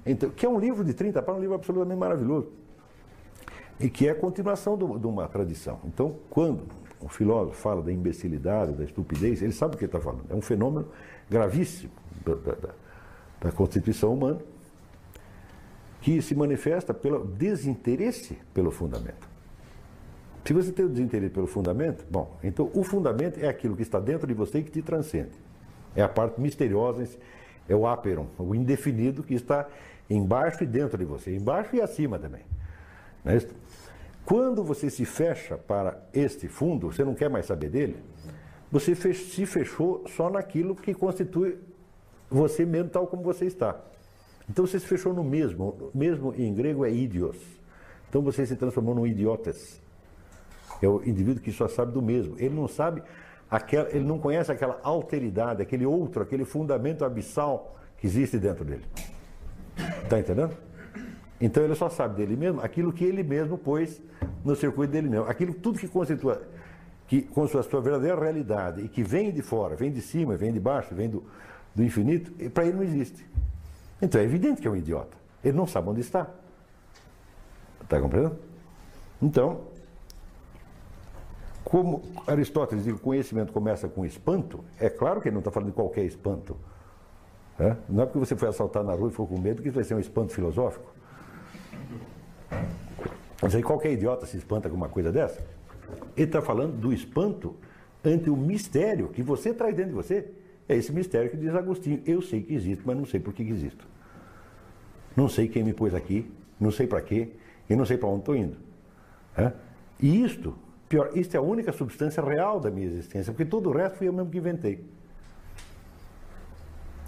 então, 0.05 0.31
que 0.31 0.45
é 0.45 0.49
um 0.49 0.59
livro 0.59 0.83
de 0.83 0.93
30 0.93 1.23
páginas, 1.23 1.39
um 1.39 1.41
livro 1.43 1.55
absolutamente 1.55 1.99
maravilhoso. 1.99 2.64
E 3.81 3.91
que 3.91 4.07
é 4.09 4.13
a 4.13 4.15
continuação 4.15 4.77
do, 4.77 4.99
de 4.99 5.07
uma 5.07 5.27
tradição. 5.29 5.81
Então, 5.85 6.17
quando 6.31 6.63
o 7.01 7.09
filósofo 7.09 7.57
fala 7.57 7.83
da 7.83 7.93
imbecilidade, 7.93 8.73
da 8.73 8.85
estupidez, 8.85 9.43
ele 9.43 9.53
sabe 9.53 9.75
o 9.75 9.79
que 9.79 9.85
está 9.85 10.01
falando. 10.01 10.25
É 10.31 10.35
um 10.35 10.41
fenômeno 10.41 10.89
gravíssimo 11.29 11.93
da, 12.25 12.35
da, 12.35 12.75
da 13.41 13.53
constituição 13.53 14.15
humana 14.15 14.41
que 16.01 16.21
se 16.21 16.35
manifesta 16.35 16.93
pelo 16.93 17.25
desinteresse 17.25 18.39
pelo 18.53 18.71
fundamento. 18.71 19.27
Se 20.45 20.53
você 20.53 20.71
tem 20.71 20.85
o 20.85 20.89
desinteresse 20.91 21.33
pelo 21.33 21.47
fundamento, 21.47 22.05
bom, 22.11 22.37
então 22.43 22.71
o 22.75 22.85
fundamento 22.85 23.39
é 23.39 23.49
aquilo 23.49 23.75
que 23.75 23.81
está 23.81 23.99
dentro 23.99 24.27
de 24.27 24.35
você 24.35 24.59
e 24.59 24.63
que 24.63 24.71
te 24.71 24.83
transcende. 24.83 25.33
É 25.97 26.03
a 26.03 26.09
parte 26.09 26.39
misteriosa, 26.39 27.09
é 27.67 27.75
o 27.75 27.87
aperon, 27.87 28.27
o 28.39 28.55
indefinido 28.55 29.23
que 29.23 29.33
está 29.33 29.67
embaixo 30.09 30.63
e 30.63 30.67
dentro 30.67 30.99
de 30.99 31.07
você, 31.07 31.35
embaixo 31.35 31.75
e 31.75 31.81
acima 31.81 32.19
também. 32.19 32.43
É 33.25 33.39
Quando 34.25 34.65
você 34.65 34.89
se 34.89 35.05
fecha 35.05 35.59
para 35.59 36.01
este 36.13 36.49
fundo, 36.49 36.91
você 36.91 37.05
não 37.05 37.15
quer 37.15 37.29
mais 37.29 37.47
saber 37.47 37.69
dele, 37.69 37.97
você 38.71 38.95
se 38.95 39.47
fechou 39.47 40.05
só 40.09 40.31
naquilo 40.31 40.75
que 40.75 40.95
constitui 40.95 41.59
você 42.31 42.65
mesmo 42.65 42.91
tal 42.91 43.07
como 43.07 43.23
você 43.23 43.45
está. 43.45 43.79
Então 44.49 44.67
você 44.67 44.81
se 44.81 44.87
fechou 44.87 45.13
no 45.13 45.23
mesmo, 45.23 45.91
mesmo 45.95 46.35
em 46.35 46.53
grego 46.55 46.85
é 46.85 46.91
idios. 46.91 47.37
Então 48.09 48.23
você 48.23 48.47
se 48.47 48.57
transformou 48.57 48.95
num 48.95 49.07
idiotes. 49.07 49.81
É 50.83 50.89
o 50.89 51.03
indivíduo 51.05 51.43
que 51.43 51.53
só 51.53 51.69
sabe 51.69 51.93
do 51.93 52.03
mesmo. 52.03 52.37
Ele 52.39 52.55
não 52.55 52.67
sabe 52.67 53.03
aquela, 53.51 53.89
ele 53.91 54.05
não 54.05 54.19
conhece 54.19 54.51
aquela 54.51 54.81
alteridade, 54.83 55.63
aquele 55.63 55.87
outro, 55.87 56.23
aquele 56.23 56.45
fundamento 56.45 57.05
abissal 57.05 57.77
que 57.99 58.07
existe 58.07 58.39
dentro 58.39 58.65
dele. 58.65 58.85
Está 60.03 60.19
entendendo? 60.19 60.57
Então 61.41 61.63
ele 61.63 61.75
só 61.75 61.89
sabe 61.89 62.17
dele 62.17 62.37
mesmo 62.37 62.61
aquilo 62.61 62.93
que 62.93 63.05
ele 63.05 63.23
mesmo 63.23 63.59
pôs 63.59 64.01
no 64.45 64.55
circuito 64.55 64.93
dele 64.93 65.09
mesmo. 65.09 65.27
Aquilo 65.27 65.53
tudo 65.55 65.79
que 65.79 65.89
constitua, 65.89 66.43
que 67.07 67.23
constitui 67.23 67.61
a 67.61 67.65
sua 67.65 67.81
verdadeira 67.81 68.19
realidade 68.19 68.81
e 68.83 68.89
que 68.89 69.03
vem 69.03 69.33
de 69.33 69.43
fora, 69.43 69.75
vem 69.75 69.91
de 69.91 70.01
cima, 70.01 70.37
vem 70.37 70.53
de 70.53 70.61
baixo, 70.61 70.95
vem 70.95 71.09
do, 71.09 71.25
do 71.75 71.83
infinito, 71.83 72.33
para 72.51 72.65
ele 72.65 72.77
não 72.77 72.83
existe. 72.83 73.27
Então 74.01 74.21
é 74.21 74.25
evidente 74.25 74.61
que 74.61 74.69
é 74.69 74.71
um 74.71 74.77
idiota. 74.77 75.17
Ele 75.43 75.57
não 75.57 75.67
sabe 75.67 75.89
onde 75.91 76.01
está. 76.01 76.29
Está 77.83 78.01
compreendendo? 78.01 78.39
Então, 79.21 79.63
como 81.65 82.03
Aristóteles 82.27 82.85
diz 82.85 82.95
que 82.95 83.01
o 83.01 83.03
conhecimento 83.03 83.53
começa 83.53 83.89
com 83.89 84.05
espanto, 84.05 84.65
é 84.79 84.89
claro 84.89 85.21
que 85.21 85.29
ele 85.29 85.35
não 85.35 85.41
está 85.41 85.51
falando 85.51 85.69
de 85.69 85.75
qualquer 85.75 86.05
espanto. 86.05 86.57
né? 87.59 87.77
Não 87.89 88.03
é 88.03 88.07
porque 88.07 88.19
você 88.19 88.37
foi 88.37 88.49
assaltar 88.49 88.85
na 88.85 88.93
rua 88.93 89.09
e 89.09 89.11
ficou 89.11 89.27
com 89.27 89.39
medo 89.39 89.61
que 89.63 89.69
isso 89.69 89.75
vai 89.75 89.85
ser 89.85 89.95
um 89.95 89.99
espanto 89.99 90.33
filosófico. 90.33 90.95
Mas 93.43 93.55
aí 93.55 93.63
qualquer 93.63 93.93
idiota 93.93 94.27
se 94.27 94.37
espanta 94.37 94.69
com 94.69 94.77
uma 94.77 94.89
coisa 94.89 95.13
dessa. 95.13 95.45
Ele 96.17 96.27
está 96.27 96.41
falando 96.41 96.77
do 96.77 96.93
espanto 96.93 97.55
ante 98.05 98.31
o 98.31 98.37
mistério 98.37 99.09
que 99.09 99.23
você 99.23 99.53
traz 99.53 99.75
dentro 99.75 99.91
de 99.91 99.97
você. 99.97 100.31
É 100.69 100.77
esse 100.77 100.93
mistério 100.93 101.31
que 101.31 101.37
diz 101.37 101.55
Agostinho. 101.55 102.03
Eu 102.07 102.23
sei 102.23 102.43
que 102.43 102.55
existe, 102.55 102.83
mas 102.87 102.97
não 102.97 103.05
sei 103.05 103.21
por 103.21 103.35
que 103.35 103.43
existo. 103.43 103.87
Não 105.17 105.29
sei 105.29 105.49
quem 105.49 105.63
me 105.63 105.73
pôs 105.73 105.95
aqui, 105.95 106.31
não 106.59 106.71
sei 106.71 106.87
para 106.87 107.01
quê, 107.01 107.31
e 107.69 107.77
não 107.77 107.85
sei 107.85 107.97
para 107.97 108.09
onde 108.09 108.21
estou 108.21 108.37
indo. 108.37 108.57
né? 109.37 109.53
E 110.01 110.23
isto, 110.23 110.57
pior, 110.89 111.11
isto 111.15 111.35
é 111.35 111.39
a 111.39 111.43
única 111.43 111.73
substância 111.73 112.23
real 112.23 112.59
da 112.59 112.71
minha 112.71 112.87
existência, 112.87 113.33
porque 113.33 113.45
todo 113.45 113.71
o 113.71 113.73
resto 113.73 113.99
fui 113.99 114.09
eu 114.09 114.13
mesmo 114.13 114.31
que 114.31 114.39
inventei. 114.39 114.85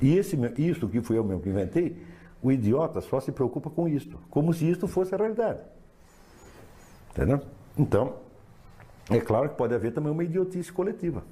E 0.00 0.16
esse, 0.16 0.38
isto 0.58 0.88
que 0.88 1.00
fui 1.00 1.16
eu 1.18 1.24
mesmo 1.24 1.42
que 1.42 1.48
inventei, 1.48 1.96
o 2.46 2.52
idiota 2.52 3.00
só 3.00 3.18
se 3.18 3.32
preocupa 3.32 3.68
com 3.68 3.88
isto, 3.88 4.20
como 4.30 4.54
se 4.54 4.70
isto 4.70 4.86
fosse 4.86 5.12
a 5.12 5.18
realidade. 5.18 5.60
Entendeu? 7.10 7.40
Então, 7.76 8.14
é 9.10 9.18
claro 9.18 9.48
que 9.48 9.56
pode 9.56 9.74
haver 9.74 9.92
também 9.92 10.12
uma 10.12 10.22
idiotice 10.22 10.72
coletiva. 10.72 11.24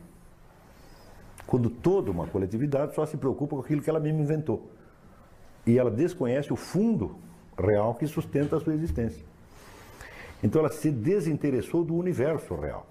Quando 1.46 1.70
toda 1.70 2.10
uma 2.10 2.26
coletividade 2.26 2.96
só 2.96 3.06
se 3.06 3.16
preocupa 3.16 3.54
com 3.54 3.62
aquilo 3.62 3.80
que 3.80 3.88
ela 3.88 4.00
mesma 4.00 4.22
inventou. 4.22 4.68
E 5.64 5.78
ela 5.78 5.90
desconhece 5.90 6.52
o 6.52 6.56
fundo 6.56 7.16
real 7.56 7.94
que 7.94 8.08
sustenta 8.08 8.56
a 8.56 8.60
sua 8.60 8.74
existência. 8.74 9.24
Então 10.42 10.58
ela 10.58 10.72
se 10.72 10.90
desinteressou 10.90 11.84
do 11.84 11.94
universo 11.94 12.56
real. 12.56 12.88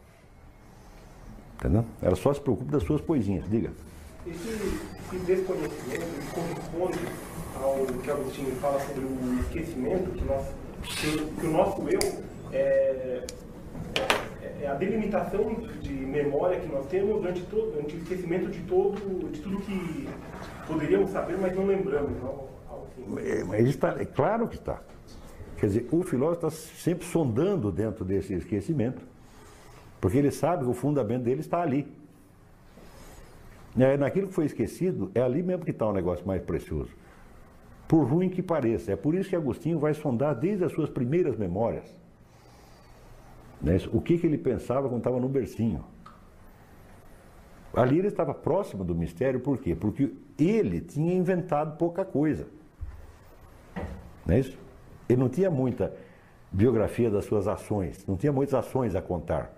Entendeu? 1.55 1.83
Ela 2.01 2.15
só 2.15 2.33
se 2.33 2.39
preocupa 2.39 2.71
das 2.71 2.83
suas 2.83 3.01
poesinhas. 3.01 3.49
Diga. 3.49 3.71
Esse, 4.25 4.47
esse 4.47 5.25
desconhecimento 5.25 6.33
corresponde 6.33 7.32
ao 7.61 7.85
que 8.01 8.09
Agostinho 8.11 8.55
fala 8.57 8.79
sobre 8.79 9.01
o 9.05 9.39
esquecimento, 9.41 10.11
que, 10.11 10.23
nós, 10.25 10.45
que, 10.83 11.25
que 11.39 11.45
o 11.47 11.51
nosso 11.51 11.81
eu 11.89 11.99
é, 12.51 13.23
é- 13.95 14.63
é 14.63 14.67
a 14.67 14.73
delimitação 14.75 15.53
de 15.81 15.91
memória 15.91 16.59
que 16.59 16.67
nós 16.67 16.85
temos 16.87 17.25
ante, 17.25 17.41
todo, 17.43 17.77
ante 17.79 17.95
o 17.95 17.99
esquecimento 17.99 18.49
de, 18.49 18.59
todo, 18.61 19.29
de 19.31 19.39
tudo 19.41 19.59
que 19.61 20.07
poderíamos 20.67 21.09
saber, 21.11 21.37
mas 21.37 21.55
não 21.55 21.65
lembramos. 21.65 22.11
Algo 22.23 22.49
assim. 22.87 23.29
É, 23.29 23.43
Mas 23.43 23.67
está, 23.67 23.89
é 23.99 24.05
claro 24.05 24.47
que 24.47 24.55
está. 24.55 24.81
Quer 25.57 25.67
dizer, 25.67 25.87
o 25.91 26.03
filósofo 26.03 26.47
está 26.47 26.61
sempre 26.77 27.05
sondando 27.05 27.71
dentro 27.71 28.03
desse 28.05 28.33
esquecimento, 28.33 29.01
porque 29.99 30.17
ele 30.17 30.31
sabe 30.31 30.63
que 30.63 30.69
o 30.69 30.73
fundamento 30.73 31.23
dele 31.23 31.41
está 31.41 31.61
ali. 31.61 31.87
É, 33.77 33.97
naquilo 33.97 34.27
que 34.27 34.33
foi 34.33 34.45
esquecido, 34.45 35.09
é 35.15 35.21
ali 35.21 35.41
mesmo 35.41 35.65
que 35.65 35.71
está 35.71 35.87
o 35.87 35.93
negócio 35.93 36.25
mais 36.27 36.41
precioso. 36.41 36.91
Por 37.87 38.03
ruim 38.03 38.29
que 38.29 38.41
pareça. 38.41 38.91
É 38.91 38.95
por 38.95 39.13
isso 39.15 39.29
que 39.29 39.35
Agostinho 39.35 39.79
vai 39.79 39.93
sondar 39.93 40.35
desde 40.35 40.63
as 40.63 40.71
suas 40.71 40.89
primeiras 40.89 41.37
memórias. 41.37 41.85
né, 43.61 43.77
O 43.91 44.01
que, 44.01 44.17
que 44.17 44.25
ele 44.25 44.37
pensava 44.37 44.87
quando 44.87 44.99
estava 44.99 45.19
no 45.19 45.29
bercinho. 45.29 45.83
Ali 47.73 47.97
ele 47.97 48.07
estava 48.07 48.33
próximo 48.33 48.83
do 48.83 48.93
mistério, 48.93 49.39
por 49.39 49.57
quê? 49.57 49.75
Porque 49.75 50.13
ele 50.37 50.79
tinha 50.79 51.13
inventado 51.13 51.75
pouca 51.77 52.05
coisa. 52.05 52.45
Não 54.25 54.35
é 54.35 54.39
isso? 54.39 54.57
Ele 55.09 55.19
não 55.19 55.27
tinha 55.27 55.49
muita 55.49 55.93
biografia 56.51 57.09
das 57.09 57.25
suas 57.25 57.47
ações, 57.47 58.05
não 58.05 58.15
tinha 58.15 58.31
muitas 58.31 58.53
ações 58.53 58.95
a 58.95 59.01
contar. 59.01 59.51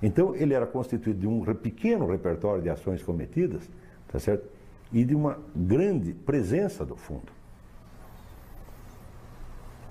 Então 0.00 0.36
ele 0.36 0.54
era 0.54 0.66
constituído 0.66 1.18
de 1.18 1.26
um 1.26 1.42
pequeno 1.54 2.06
repertório 2.06 2.62
de 2.62 2.70
ações 2.70 3.02
cometidas, 3.02 3.68
tá 4.06 4.20
certo? 4.20 4.48
E 4.92 5.04
de 5.04 5.14
uma 5.14 5.38
grande 5.54 6.14
presença 6.14 6.84
do 6.84 6.96
fundo. 6.96 7.32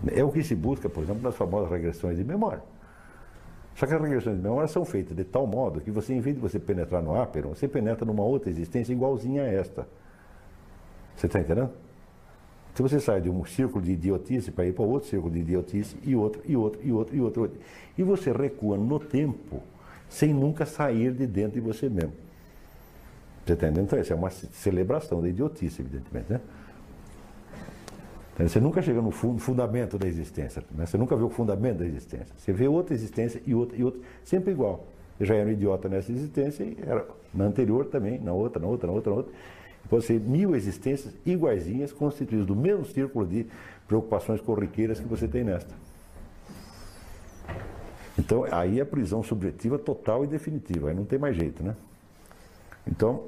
É 0.07 0.23
o 0.23 0.31
que 0.31 0.43
se 0.43 0.55
busca, 0.55 0.89
por 0.89 1.03
exemplo, 1.03 1.21
nas 1.21 1.35
famosas 1.35 1.69
regressões 1.69 2.17
de 2.17 2.23
memória. 2.23 2.63
Só 3.75 3.85
que 3.85 3.93
as 3.93 4.01
regressões 4.01 4.37
de 4.37 4.41
memória 4.41 4.67
são 4.67 4.85
feitas 4.85 5.15
de 5.15 5.23
tal 5.23 5.45
modo 5.45 5.81
que 5.81 5.91
você, 5.91 6.13
em 6.13 6.21
vez 6.21 6.35
de 6.35 6.41
você 6.41 6.57
penetrar 6.57 7.01
no 7.01 7.19
ápero, 7.19 7.49
você 7.49 7.67
penetra 7.67 8.05
numa 8.05 8.23
outra 8.23 8.49
existência 8.49 8.93
igualzinha 8.93 9.43
a 9.43 9.47
esta. 9.47 9.87
Você 11.15 11.27
está 11.27 11.39
entendendo? 11.39 11.71
Se 12.73 12.81
você 12.81 12.99
sai 12.99 13.21
de 13.21 13.29
um 13.29 13.45
círculo 13.45 13.83
de 13.83 13.93
idiotice 13.93 14.51
para 14.51 14.65
ir 14.65 14.73
para 14.73 14.83
outro 14.83 15.09
círculo 15.09 15.33
de 15.33 15.39
idiotice, 15.39 15.95
e 16.03 16.15
outro, 16.15 16.41
e 16.45 16.55
outro, 16.57 16.81
e 16.83 16.91
outro, 16.91 17.15
e 17.15 17.21
outro. 17.21 17.51
E 17.97 18.03
você 18.03 18.31
recua 18.31 18.77
no 18.77 18.99
tempo, 18.99 19.61
sem 20.09 20.33
nunca 20.33 20.65
sair 20.65 21.13
de 21.13 21.25
dentro 21.25 21.53
de 21.53 21.61
você 21.61 21.87
mesmo. 21.87 22.24
Você 23.45 23.53
está 23.53 23.67
entendendo? 23.67 23.85
Então, 23.85 23.99
isso 23.99 24.11
é 24.11 24.15
uma 24.15 24.29
ce- 24.29 24.47
celebração 24.47 25.21
da 25.21 25.29
idiotice, 25.29 25.81
evidentemente, 25.81 26.31
né? 26.33 26.41
Você 28.39 28.59
nunca 28.59 28.81
chega 28.81 29.01
no 29.01 29.11
fun- 29.11 29.37
fundamento 29.37 29.97
da 29.97 30.07
existência, 30.07 30.61
né? 30.71 30.85
você 30.85 30.97
nunca 30.97 31.15
vê 31.15 31.23
o 31.23 31.29
fundamento 31.29 31.77
da 31.77 31.85
existência. 31.85 32.27
Você 32.37 32.51
vê 32.51 32.67
outra 32.67 32.93
existência 32.93 33.41
e 33.45 33.55
outra 33.55 33.77
e 33.77 33.83
outra, 33.83 34.01
sempre 34.25 34.51
igual. 34.51 34.85
Eu 35.17 35.25
já 35.25 35.35
era 35.35 35.47
um 35.47 35.53
idiota 35.53 35.87
nessa 35.87 36.11
existência 36.11 36.63
e 36.63 36.77
era 36.85 37.07
na 37.33 37.45
anterior 37.45 37.85
também, 37.85 38.19
na 38.19 38.33
outra, 38.33 38.61
na 38.61 38.67
outra, 38.67 38.87
na 38.87 38.93
outra, 38.93 39.11
na 39.11 39.17
outra. 39.17 39.33
Pode 39.89 40.03
ser 40.03 40.19
mil 40.19 40.53
existências 40.53 41.13
iguaizinhas, 41.25 41.93
constituídas 41.93 42.45
do 42.45 42.55
mesmo 42.55 42.83
círculo 42.85 43.25
de 43.25 43.45
preocupações 43.87 44.41
corriqueiras 44.41 44.99
que 44.99 45.07
você 45.07 45.29
tem 45.29 45.45
nesta. 45.45 45.73
Então, 48.19 48.45
aí 48.51 48.81
é 48.81 48.85
prisão 48.85 49.23
subjetiva 49.23 49.77
total 49.77 50.25
e 50.25 50.27
definitiva, 50.27 50.89
aí 50.89 50.95
não 50.95 51.05
tem 51.05 51.19
mais 51.19 51.37
jeito, 51.37 51.63
né? 51.63 51.75
Então, 52.85 53.23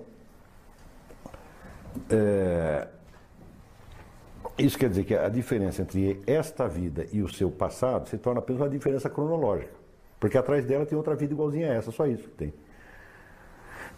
é, 2.10 2.88
isso 4.58 4.78
quer 4.78 4.90
dizer 4.90 5.04
que 5.04 5.16
a 5.16 5.30
diferença 5.30 5.82
entre 5.82 6.22
esta 6.26 6.68
vida 6.68 7.06
e 7.12 7.22
o 7.22 7.28
seu 7.28 7.52
passado 7.52 8.08
se 8.10 8.18
torna 8.18 8.40
apenas 8.40 8.62
uma 8.62 8.70
diferença 8.70 9.10
cronológica. 9.10 9.74
Porque 10.20 10.38
atrás 10.38 10.66
dela 10.66 10.86
tem 10.86 10.98
outra 10.98 11.16
vida 11.16 11.34
igualzinha 11.34 11.72
a 11.72 11.74
essa, 11.76 11.92
só 11.92 12.08
isso 12.08 12.24
que 12.24 12.36
tem. 12.36 12.54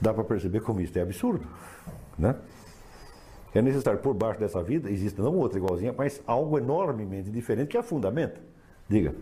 Dá 0.01 0.13
para 0.13 0.23
perceber 0.23 0.61
como 0.61 0.81
isso 0.81 0.97
é 0.97 1.01
absurdo. 1.01 1.47
Né? 2.17 2.35
É 3.53 3.61
necessário, 3.61 3.99
por 3.99 4.13
baixo 4.13 4.39
dessa 4.39 4.61
vida, 4.61 4.89
existe 4.91 5.19
não 5.19 5.35
outra 5.35 5.57
igualzinha, 5.57 5.93
mas 5.97 6.21
algo 6.27 6.57
enormemente 6.57 7.29
diferente 7.31 7.69
que 7.69 7.77
a 7.77 7.83
fundamenta. 7.83 8.39
Diga. 8.87 9.13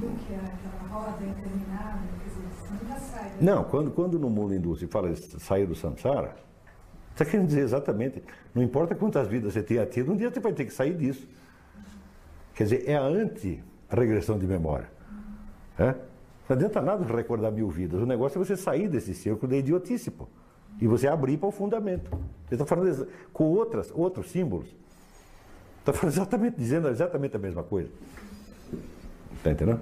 Do 0.00 0.08
que 0.24 0.32
é 0.32 0.36
aquela 0.36 0.88
roda 0.90 1.24
interminável, 1.24 2.08
quer 2.22 2.28
dizer, 2.28 2.48
você 2.60 2.84
nunca 2.84 3.00
sai. 3.00 3.24
da- 3.24 3.27
Não, 3.40 3.64
quando, 3.64 3.90
quando 3.90 4.18
no 4.18 4.28
mundo 4.28 4.54
hindu 4.54 4.74
se 4.76 4.86
fala 4.86 5.12
de 5.12 5.40
sair 5.40 5.66
do 5.66 5.74
samsara, 5.74 6.34
está 7.12 7.24
querendo 7.24 7.46
dizer 7.46 7.60
exatamente, 7.60 8.22
não 8.54 8.62
importa 8.62 8.94
quantas 8.94 9.28
vidas 9.28 9.52
você 9.52 9.62
tenha 9.62 9.84
tido, 9.86 10.12
um 10.12 10.16
dia 10.16 10.30
você 10.30 10.40
vai 10.40 10.52
ter 10.52 10.64
que 10.64 10.72
sair 10.72 10.94
disso. 10.94 11.26
Quer 12.54 12.64
dizer, 12.64 12.88
é 12.88 12.96
a 12.96 13.02
anti-regressão 13.02 14.38
de 14.38 14.46
memória. 14.46 14.90
É? 15.78 15.94
Não 16.48 16.56
adianta 16.56 16.80
nada 16.80 17.04
recordar 17.04 17.52
mil 17.52 17.68
vidas. 17.68 18.00
O 18.00 18.06
negócio 18.06 18.40
é 18.40 18.44
você 18.44 18.56
sair 18.56 18.88
desse 18.88 19.14
círculo 19.14 19.52
de 19.52 19.58
idiotice, 19.58 20.10
pô. 20.10 20.26
E 20.80 20.86
você 20.86 21.06
abrir 21.06 21.36
para 21.36 21.48
o 21.48 21.52
fundamento. 21.52 22.10
Você 22.46 22.54
está 22.54 22.64
falando 22.64 23.06
com 23.32 23.44
outras, 23.44 23.92
outros 23.94 24.30
símbolos. 24.30 24.74
Está 25.80 25.92
falando 25.92 26.14
exatamente, 26.14 26.56
dizendo 26.56 26.88
exatamente 26.88 27.36
a 27.36 27.38
mesma 27.38 27.62
coisa. 27.62 27.90
Está 29.34 29.52
entendendo? 29.52 29.80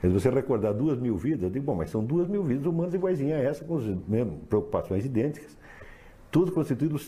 Se 0.00 0.08
você 0.08 0.28
recordar 0.30 0.74
duas 0.74 0.98
mil 0.98 1.16
vidas, 1.16 1.44
eu 1.44 1.50
digo, 1.50 1.64
bom, 1.64 1.74
mas 1.74 1.90
são 1.90 2.04
duas 2.04 2.28
mil 2.28 2.42
vidas 2.42 2.66
humanas 2.66 2.92
iguaizinhas 2.94 3.40
a 3.40 3.42
essa, 3.42 3.64
com 3.64 3.78
as 3.78 3.84
mesmas 4.06 4.36
preocupações 4.48 5.04
idênticas. 5.04 5.56
Tudo 6.30 6.52
constituído 6.52 7.00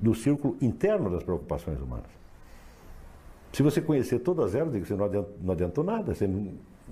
do, 0.00 0.14
círculo 0.14 0.56
interno 0.60 1.10
das 1.10 1.22
preocupações 1.24 1.80
humanas. 1.80 2.10
Se 3.52 3.62
você 3.62 3.80
conhecer 3.80 4.20
todas 4.20 4.54
elas, 4.54 4.72
digo, 4.72 4.84
você 4.86 4.94
não 4.94 5.06
adiantou, 5.06 5.34
não 5.42 5.52
adiantou 5.52 5.82
nada. 5.84 6.14
Você, 6.14 6.28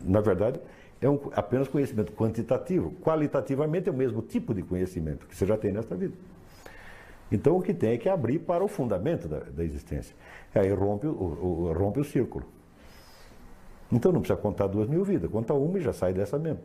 na 0.03 0.21
verdade, 0.21 0.59
é 1.01 1.09
um, 1.09 1.21
apenas 1.33 1.69
conhecimento 1.69 2.13
quantitativo. 2.13 2.91
Qualitativamente 3.03 3.89
é 3.89 3.93
o 3.93 3.95
mesmo 3.95 4.23
tipo 4.23 4.53
de 4.55 4.63
conhecimento 4.63 5.27
que 5.27 5.37
você 5.37 5.47
já 5.47 5.57
tem 5.57 5.73
nesta 5.73 5.95
vida. 5.95 6.15
Então 7.31 7.57
o 7.57 7.63
que 7.63 7.73
tem 7.73 7.91
é 7.93 7.99
que 7.99 8.09
abrir 8.09 8.41
para 8.41 8.65
o 8.65 8.69
fundamento 8.69 9.29
da, 9.29 9.41
da 9.41 9.65
existência. 9.65 10.15
Aí 10.55 10.73
rompe 10.73 11.07
o- 11.07 11.11
o- 11.11 11.73
rompe 11.73 12.01
o 12.01 12.05
círculo. 12.05 12.45
Então 13.93 14.11
não 14.13 14.21
precisa 14.21 14.41
contar 14.41 14.67
duas 14.67 14.89
mil 14.89 15.05
vidas, 15.05 15.31
conta 15.31 15.55
uma 15.55 15.79
e 15.79 15.83
já 15.83 15.93
sai 15.93 16.13
dessa 16.13 16.39
mesmo. 16.39 16.61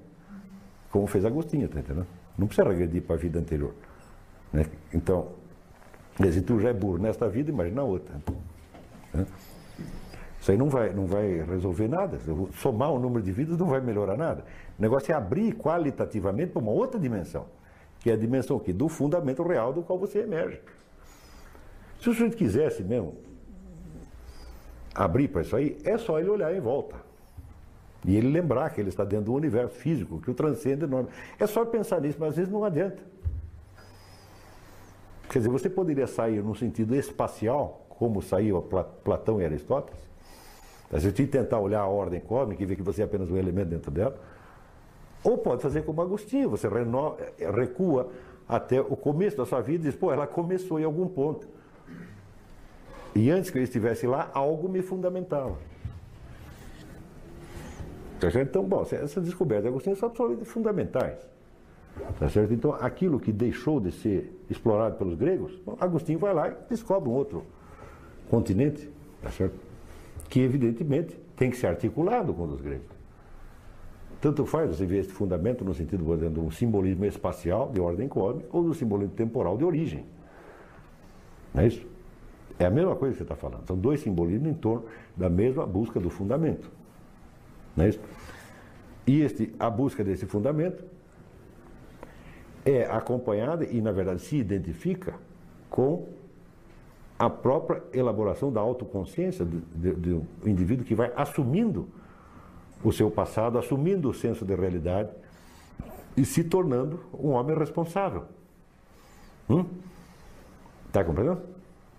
Como 0.90 1.06
fez 1.06 1.24
Agostinho, 1.26 1.68
tá 1.68 1.80
entendendo? 1.80 2.08
Não 2.38 2.48
precisa 2.48 2.68
regredir 2.68 3.04
para 3.04 3.16
a 3.16 3.20
vida 3.20 3.40
anterior. 3.40 3.74
né? 4.52 4.66
Então, 4.94 5.28
se 6.32 6.42
tu 6.42 6.60
já 6.60 6.70
é 6.70 6.74
burro 6.74 6.98
nesta 6.98 7.30
vida, 7.30 7.52
imagina 7.52 7.82
a 7.82 7.84
outra. 7.84 8.16
né? 9.14 9.26
Isso 10.42 10.52
aí 10.52 10.58
não 10.58 10.70
vai, 10.70 10.94
não 10.94 11.06
vai 11.06 11.42
resolver 11.44 11.88
nada. 11.88 12.18
Somar 12.54 12.92
o 12.92 13.00
número 13.00 13.22
de 13.24 13.32
vidas 13.32 13.58
não 13.58 13.68
vai 13.68 13.82
melhorar 13.82 14.18
nada. 14.18 14.46
O 14.78 14.82
negócio 14.82 15.12
é 15.12 15.16
abrir 15.16 15.54
qualitativamente 15.54 16.52
para 16.54 16.62
uma 16.62 16.72
outra 16.72 17.00
dimensão, 17.00 17.46
que 18.00 18.10
é 18.10 18.14
a 18.14 18.18
dimensão 18.18 18.56
o 18.56 18.60
quê? 18.60 18.72
do 18.72 18.88
fundamento 18.88 19.44
real 19.44 19.74
do 19.74 19.82
qual 19.82 20.00
você 20.00 20.20
emerge. 20.20 20.62
Se 22.00 22.10
o 22.10 22.14
sujeito 22.14 22.38
quisesse 22.38 22.82
mesmo 22.84 23.16
abrir 24.96 25.28
para 25.28 25.42
isso 25.42 25.56
aí, 25.56 25.78
é 25.84 25.98
só 25.98 26.20
ele 26.20 26.30
olhar 26.30 26.56
em 26.56 26.62
volta. 26.62 27.09
E 28.06 28.16
ele 28.16 28.30
lembrar 28.30 28.70
que 28.70 28.80
ele 28.80 28.90
está 28.90 29.04
dentro 29.04 29.26
do 29.26 29.34
universo 29.34 29.76
físico, 29.76 30.22
que 30.22 30.32
o 30.32 30.34
transcende 30.34 30.86
enorme. 30.86 31.10
É 31.38 31.46
só 31.46 31.66
pensar 31.66 32.00
nisso, 32.02 32.18
mas 32.20 32.30
às 32.30 32.36
vezes 32.36 32.52
não 32.52 32.64
adianta. 32.64 33.04
Quer 35.30 35.40
dizer, 35.40 35.50
você 35.50 35.70
poderia 35.70 36.08
sair 36.08 36.42
no 36.42 36.56
sentido 36.56 36.96
espacial, 36.96 37.86
como 37.90 38.22
saiu 38.22 38.62
Platão 39.04 39.42
e 39.42 39.46
Aristóteles, 39.46 40.00
a 40.92 40.98
gente 40.98 41.28
tentar 41.28 41.60
olhar 41.60 41.82
a 41.82 41.88
ordem 41.88 42.20
cósmica 42.20 42.64
e 42.64 42.66
ver 42.66 42.76
que 42.76 42.82
você 42.82 43.02
é 43.02 43.06
apenas 43.06 43.30
um 43.30 43.38
elemento 43.38 43.70
dentro 43.70 43.92
dela, 43.92 44.18
ou 45.24 45.38
pode 45.38 45.62
fazer 45.62 45.84
como 45.84 46.02
Agostinho, 46.02 46.50
você 46.50 46.68
recua 47.56 48.10
até 48.48 48.82
o 48.82 48.96
começo 48.96 49.38
da 49.38 49.46
sua 49.46 49.62
vida 49.62 49.88
e 49.88 49.92
diz, 49.92 50.00
pô, 50.00 50.12
ela 50.12 50.26
começou 50.26 50.80
em 50.80 50.84
algum 50.84 51.08
ponto. 51.08 51.48
E 53.14 53.30
antes 53.30 53.52
que 53.52 53.60
eu 53.60 53.64
estivesse 53.64 54.08
lá, 54.08 54.32
algo 54.34 54.68
me 54.68 54.82
fundamentava. 54.82 55.58
Tá 58.20 58.30
certo? 58.30 58.50
Então, 58.50 58.64
bom, 58.64 58.82
essas 58.82 59.24
descobertas 59.24 59.64
de 59.64 59.70
Agostinho 59.70 59.96
são 59.96 60.10
absolutamente 60.10 60.50
fundamentais. 60.50 61.18
Tá 62.20 62.30
certo? 62.30 62.54
Então, 62.54 62.74
aquilo 62.74 63.20
que 63.20 63.32
deixou 63.32 63.80
de 63.80 63.92
ser 63.92 64.38
explorado 64.50 64.98
pelos 64.98 65.16
gregos, 65.16 65.60
Agostinho 65.80 66.20
vai 66.20 66.34
lá 66.34 66.50
e 66.50 66.56
descobre 66.70 67.10
um 67.10 67.14
outro 67.14 67.44
continente, 68.30 68.90
tá 69.22 69.30
certo? 69.32 69.70
que 70.30 70.40
evidentemente 70.40 71.18
tem 71.36 71.50
que 71.50 71.58
ser 71.58 71.68
articulado 71.68 72.34
com 72.34 72.44
os 72.44 72.62
gregos. 72.62 73.00
Tanto 74.22 74.46
faz 74.46 74.70
você 74.70 74.86
ver 74.86 75.00
esse 75.00 75.12
fundamento 75.12 75.64
no 75.66 75.74
sentido, 75.74 76.14
exemplo, 76.14 76.44
do 76.44 76.52
simbolismo 76.52 77.06
espacial 77.06 77.72
de 77.72 77.80
ordem 77.80 78.08
cósmica 78.08 78.50
ou 78.52 78.64
do 78.64 78.74
simbolismo 78.74 79.16
temporal 79.16 79.58
de 79.58 79.64
origem. 79.64 80.06
Não 81.54 81.64
é 81.64 81.68
isso? 81.68 81.86
É 82.60 82.66
a 82.66 82.70
mesma 82.70 82.96
coisa 82.96 83.14
que 83.14 83.18
você 83.20 83.24
está 83.24 83.36
falando. 83.36 83.66
São 83.66 83.78
dois 83.78 84.02
simbolismos 84.02 84.50
em 84.50 84.54
torno 84.54 84.86
da 85.16 85.30
mesma 85.30 85.66
busca 85.66 86.00
do 86.00 86.10
fundamento. 86.10 86.70
Não 87.76 87.86
é 87.86 87.90
isso? 87.90 88.00
E 89.08 89.22
este, 89.22 89.54
a 89.60 89.70
busca 89.70 90.04
desse 90.04 90.26
fundamento 90.26 90.84
é 92.66 92.84
acompanhada 92.86 93.66
e, 93.66 93.82
na 93.82 93.92
verdade, 93.92 94.22
se 94.22 94.38
identifica 94.38 95.16
com 95.70 96.08
a 97.18 97.30
própria 97.30 97.84
elaboração 97.94 98.52
da 98.52 98.62
autoconsciência 98.62 99.44
do, 99.44 99.60
do 99.60 100.28
indivíduo 100.46 100.86
que 100.86 100.96
vai 100.96 101.12
assumindo 101.16 101.88
o 102.84 102.94
seu 102.94 103.12
passado, 103.12 103.58
assumindo 103.58 104.10
o 104.10 104.14
senso 104.14 104.46
de 104.46 104.56
realidade 104.56 105.10
e 106.16 106.24
se 106.24 106.44
tornando 106.44 107.00
um 107.14 107.30
homem 107.30 107.58
responsável. 107.58 108.24
Hum? 109.50 109.66
Tá 110.92 111.04
compreendendo? 111.04 111.42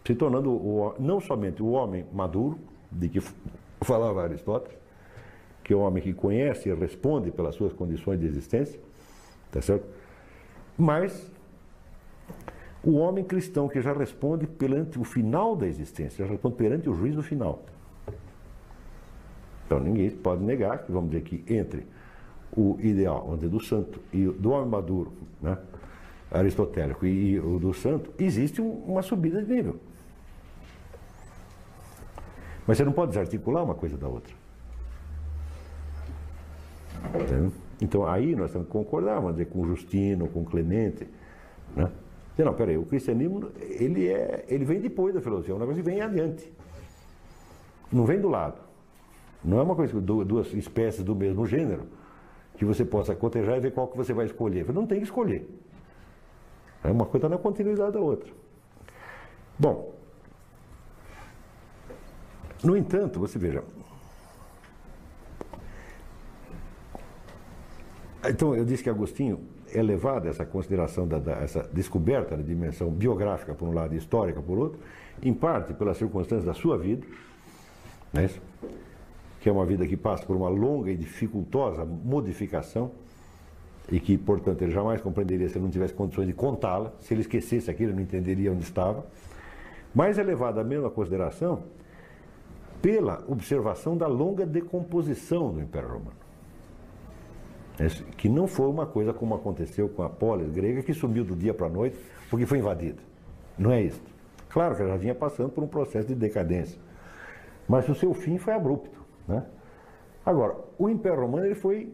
Se 0.07 0.15
tornando 0.15 0.51
o, 0.51 0.95
não 0.99 1.21
somente 1.21 1.63
o 1.63 1.71
homem 1.71 2.07
maduro, 2.13 2.59
de 2.91 3.09
que 3.09 3.21
falava 3.83 4.23
Aristóteles, 4.23 4.80
que 5.71 5.75
o 5.75 5.79
homem 5.79 6.03
que 6.03 6.13
conhece 6.13 6.69
e 6.69 6.75
responde 6.75 7.31
pelas 7.31 7.55
suas 7.55 7.73
condições 7.73 8.19
de 8.19 8.27
existência, 8.27 8.81
tá 9.53 9.63
certo? 9.63 9.87
Mas 10.77 11.31
o 12.83 12.97
homem 12.97 13.23
cristão 13.23 13.69
que 13.69 13.81
já 13.81 13.93
responde 13.93 14.49
perante 14.49 14.99
o 14.99 15.05
final 15.05 15.55
da 15.55 15.69
existência, 15.69 16.27
já 16.27 16.33
responde 16.33 16.57
perante 16.57 16.91
o 16.91 16.95
juízo 16.95 17.23
final. 17.23 17.63
Então 19.65 19.79
ninguém 19.79 20.11
pode 20.11 20.43
negar 20.43 20.79
que, 20.79 20.91
vamos 20.91 21.11
dizer 21.11 21.23
que 21.23 21.45
entre 21.47 21.87
o 22.51 22.77
ideal, 22.81 23.25
vamos 23.29 23.49
do 23.49 23.61
santo 23.61 24.01
e 24.13 24.25
do 24.25 24.51
homem 24.51 24.69
maduro, 24.69 25.13
né, 25.41 25.57
aristotélico 26.33 27.07
e, 27.07 27.35
e 27.35 27.39
o 27.39 27.61
do 27.61 27.73
santo, 27.73 28.11
existe 28.19 28.61
um, 28.61 28.73
uma 28.89 29.03
subida 29.03 29.41
de 29.41 29.55
nível. 29.55 29.77
Mas 32.67 32.77
você 32.77 32.85
não 32.85 32.93
pode 32.93 33.11
desarticular 33.11 33.63
uma 33.63 33.77
coisa 33.77 33.97
da 33.97 34.09
outra. 34.09 34.40
Entendeu? 37.09 37.53
Então 37.81 38.07
aí 38.07 38.37
nós 38.37 38.53
temos 38.53 38.67
que 38.67 38.73
concordar, 38.73 39.17
vamos 39.17 39.33
dizer, 39.33 39.47
com 39.47 39.67
Justino, 39.67 40.29
com 40.29 40.45
Clemente, 40.45 41.09
né? 41.75 41.91
Não, 42.39 42.55
peraí, 42.55 42.79
o 42.79 42.87
cristianismo, 42.87 43.51
ele, 43.59 44.09
é, 44.09 44.47
ele 44.49 44.65
vem 44.65 44.81
depois 44.81 45.13
da 45.13 45.21
filosofia, 45.21 45.53
é 45.53 45.57
um 45.57 45.61
negócio 45.61 45.83
que 45.83 45.91
vem 45.91 46.01
adiante. 46.01 46.51
Não 47.93 48.07
vem 48.07 48.19
do 48.19 48.29
lado. 48.29 48.59
Não 49.45 49.59
é 49.59 49.63
uma 49.63 49.75
coisa 49.75 49.93
que 49.93 50.01
duas 50.01 50.53
espécies 50.55 51.03
do 51.03 51.15
mesmo 51.15 51.47
gênero 51.47 51.83
que 52.57 52.65
você 52.65 52.85
possa 52.85 53.15
cotejar 53.15 53.57
e 53.57 53.61
ver 53.61 53.73
qual 53.73 53.89
que 53.89 53.97
você 53.97 54.13
vai 54.13 54.27
escolher. 54.27 54.65
Você 54.65 54.73
não 54.73 54.87
tem 54.87 54.99
que 54.99 55.05
escolher. 55.05 55.49
É 56.85 56.91
uma 56.91 57.07
coisa 57.07 57.29
na 57.29 57.39
continuidade 57.39 57.93
da 57.93 58.01
outra. 58.01 58.31
Bom, 59.59 59.95
no 62.63 62.77
entanto, 62.77 63.19
você 63.19 63.39
veja. 63.39 63.63
Então, 68.29 68.55
eu 68.55 68.65
disse 68.65 68.83
que 68.83 68.91
Agostinho 68.91 69.41
é 69.73 69.83
levada 69.83 70.29
essa 70.29 70.45
consideração, 70.45 71.07
da, 71.09 71.19
da, 71.19 71.33
essa 71.33 71.63
descoberta 71.73 72.37
da 72.37 72.43
dimensão 72.43 72.91
biográfica 72.91 73.55
por 73.55 73.67
um 73.67 73.73
lado 73.73 73.95
e 73.95 73.99
histórica 73.99 74.43
por 74.43 74.59
outro, 74.59 74.79
em 75.23 75.33
parte 75.33 75.73
pelas 75.73 75.97
circunstâncias 75.97 76.45
da 76.45 76.53
sua 76.53 76.77
vida, 76.77 77.07
né, 78.13 78.29
que 79.41 79.49
é 79.49 79.53
uma 79.53 79.65
vida 79.65 79.87
que 79.87 79.97
passa 79.97 80.27
por 80.27 80.37
uma 80.37 80.49
longa 80.49 80.91
e 80.91 80.97
dificultosa 80.97 81.85
modificação, 81.85 82.91
e 83.91 83.99
que, 83.99 84.17
portanto, 84.19 84.63
ele 84.63 84.71
jamais 84.71 85.01
compreenderia 85.01 85.49
se 85.49 85.57
ele 85.57 85.65
não 85.65 85.71
tivesse 85.71 85.95
condições 85.95 86.27
de 86.27 86.35
contá-la, 86.35 86.93
se 87.01 87.15
ele 87.15 87.23
esquecesse 87.23 87.71
aquilo, 87.71 87.91
ele 87.91 87.97
não 87.97 88.03
entenderia 88.03 88.53
onde 88.53 88.63
estava, 88.63 89.05
mas 89.95 90.19
é 90.19 90.23
levada 90.23 90.61
a 90.61 90.65
mesma 90.65 90.91
consideração 90.91 91.65
pela 92.81 93.25
observação 93.27 93.97
da 93.97 94.07
longa 94.07 94.47
decomposição 94.47 95.53
do 95.53 95.61
Império 95.61 95.89
Romano. 95.89 96.20
É 97.81 97.89
que 98.15 98.29
não 98.29 98.47
foi 98.47 98.67
uma 98.67 98.85
coisa 98.85 99.11
como 99.15 99.35
aconteceu 99.35 99.89
com 99.89 100.03
a 100.03 100.11
polis 100.11 100.51
grega, 100.51 100.83
que 100.83 100.93
sumiu 100.93 101.25
do 101.25 101.35
dia 101.35 101.55
para 101.55 101.67
a 101.67 101.71
noite 101.71 101.99
porque 102.29 102.45
foi 102.45 102.59
invadida. 102.59 102.99
Não 103.59 103.73
é 103.73 103.81
isso. 103.81 104.03
Claro 104.51 104.77
que 104.77 104.83
ela 104.83 104.91
já 104.91 104.97
vinha 104.99 105.15
passando 105.15 105.49
por 105.49 105.65
um 105.65 105.67
processo 105.67 106.09
de 106.09 106.15
decadência. 106.15 106.79
Mas 107.67 107.89
o 107.89 107.95
seu 107.95 108.13
fim 108.13 108.37
foi 108.37 108.53
abrupto. 108.53 109.01
Né? 109.27 109.43
Agora, 110.27 110.57
o 110.79 110.91
Império 110.91 111.21
Romano 111.21 111.47
ele 111.47 111.55
foi 111.55 111.91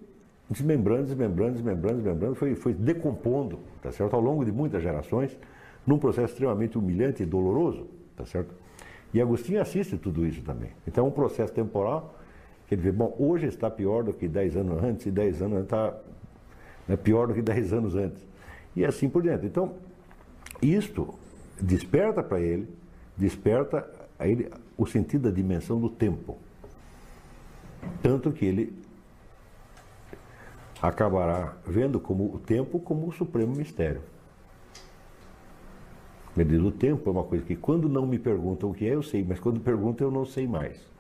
desmembrando, 0.51 1.05
desmembrando, 1.05 1.53
desmembrando, 1.53 1.97
desmembrando, 1.97 2.35
foi, 2.35 2.57
foi 2.57 2.75
decompondo, 2.75 3.61
tá 3.81 3.93
certo? 3.93 4.15
Ao 4.15 4.21
longo 4.21 4.45
de 4.45 4.51
muitas 4.51 4.83
gerações, 4.83 5.39
num 5.87 5.99
processo 5.99 6.33
extremamente 6.33 6.77
humilhante 6.77 7.23
e 7.23 7.27
doloroso, 7.27 7.87
tá 8.17 8.25
certo? 8.25 8.53
E 9.15 9.21
Agostinho 9.21 9.61
assiste 9.61 9.97
tudo 9.97 10.27
isso 10.27 10.43
também. 10.43 10.71
Então 10.87 11.05
é 11.05 11.09
um 11.09 11.13
processo 11.13 11.53
temporal 11.53 12.17
Quer 12.69 12.77
dizer, 12.77 12.93
bom, 12.93 13.15
hoje 13.19 13.47
está 13.47 13.71
pior 13.71 14.03
do 14.03 14.13
que 14.13 14.27
10 14.27 14.57
anos 14.57 14.83
antes, 14.83 15.07
e 15.07 15.11
10 15.11 15.43
anos 15.43 15.63
está 15.63 15.95
né, 16.89 16.97
pior 16.97 17.29
do 17.29 17.35
que 17.35 17.43
10 17.43 17.73
anos 17.73 17.95
antes. 17.95 18.23
E 18.75 18.85
assim 18.85 19.09
por 19.09 19.23
diante. 19.23 19.47
Então, 19.47 19.75
isto 20.61 21.15
desperta 21.61 22.23
para 22.23 22.41
ele, 22.41 22.69
desperta 23.17 23.89
a 24.19 24.27
ele 24.27 24.51
o 24.77 24.87
sentido 24.87 25.23
da 25.23 25.31
dimensão 25.31 25.81
do 25.81 25.89
tempo. 25.89 26.37
Tanto 28.03 28.33
que 28.33 28.45
ele 28.45 28.77
acabará 30.83 31.57
vendo 31.65 32.01
como 32.01 32.35
o 32.35 32.39
tempo 32.39 32.79
como 32.81 33.09
o 33.09 33.13
supremo 33.13 33.55
mistério. 33.55 34.03
Ele 36.37 36.51
diz, 36.51 36.61
o 36.61 36.71
tempo 36.71 37.09
é 37.09 37.13
uma 37.13 37.25
coisa 37.25 37.45
que 37.45 37.57
quando 37.57 37.89
não 37.89 38.07
me 38.07 38.19
perguntam 38.19 38.71
o 38.71 38.75
que 38.75 38.87
é, 38.87 38.95
eu 38.95 39.03
sei, 39.03 39.25
mas 39.27 39.41
quando 39.41 39.59
perguntam 39.61 40.07
eu 40.09 40.11
não 40.11 40.27
sei 40.27 40.47
mais. 40.47 40.96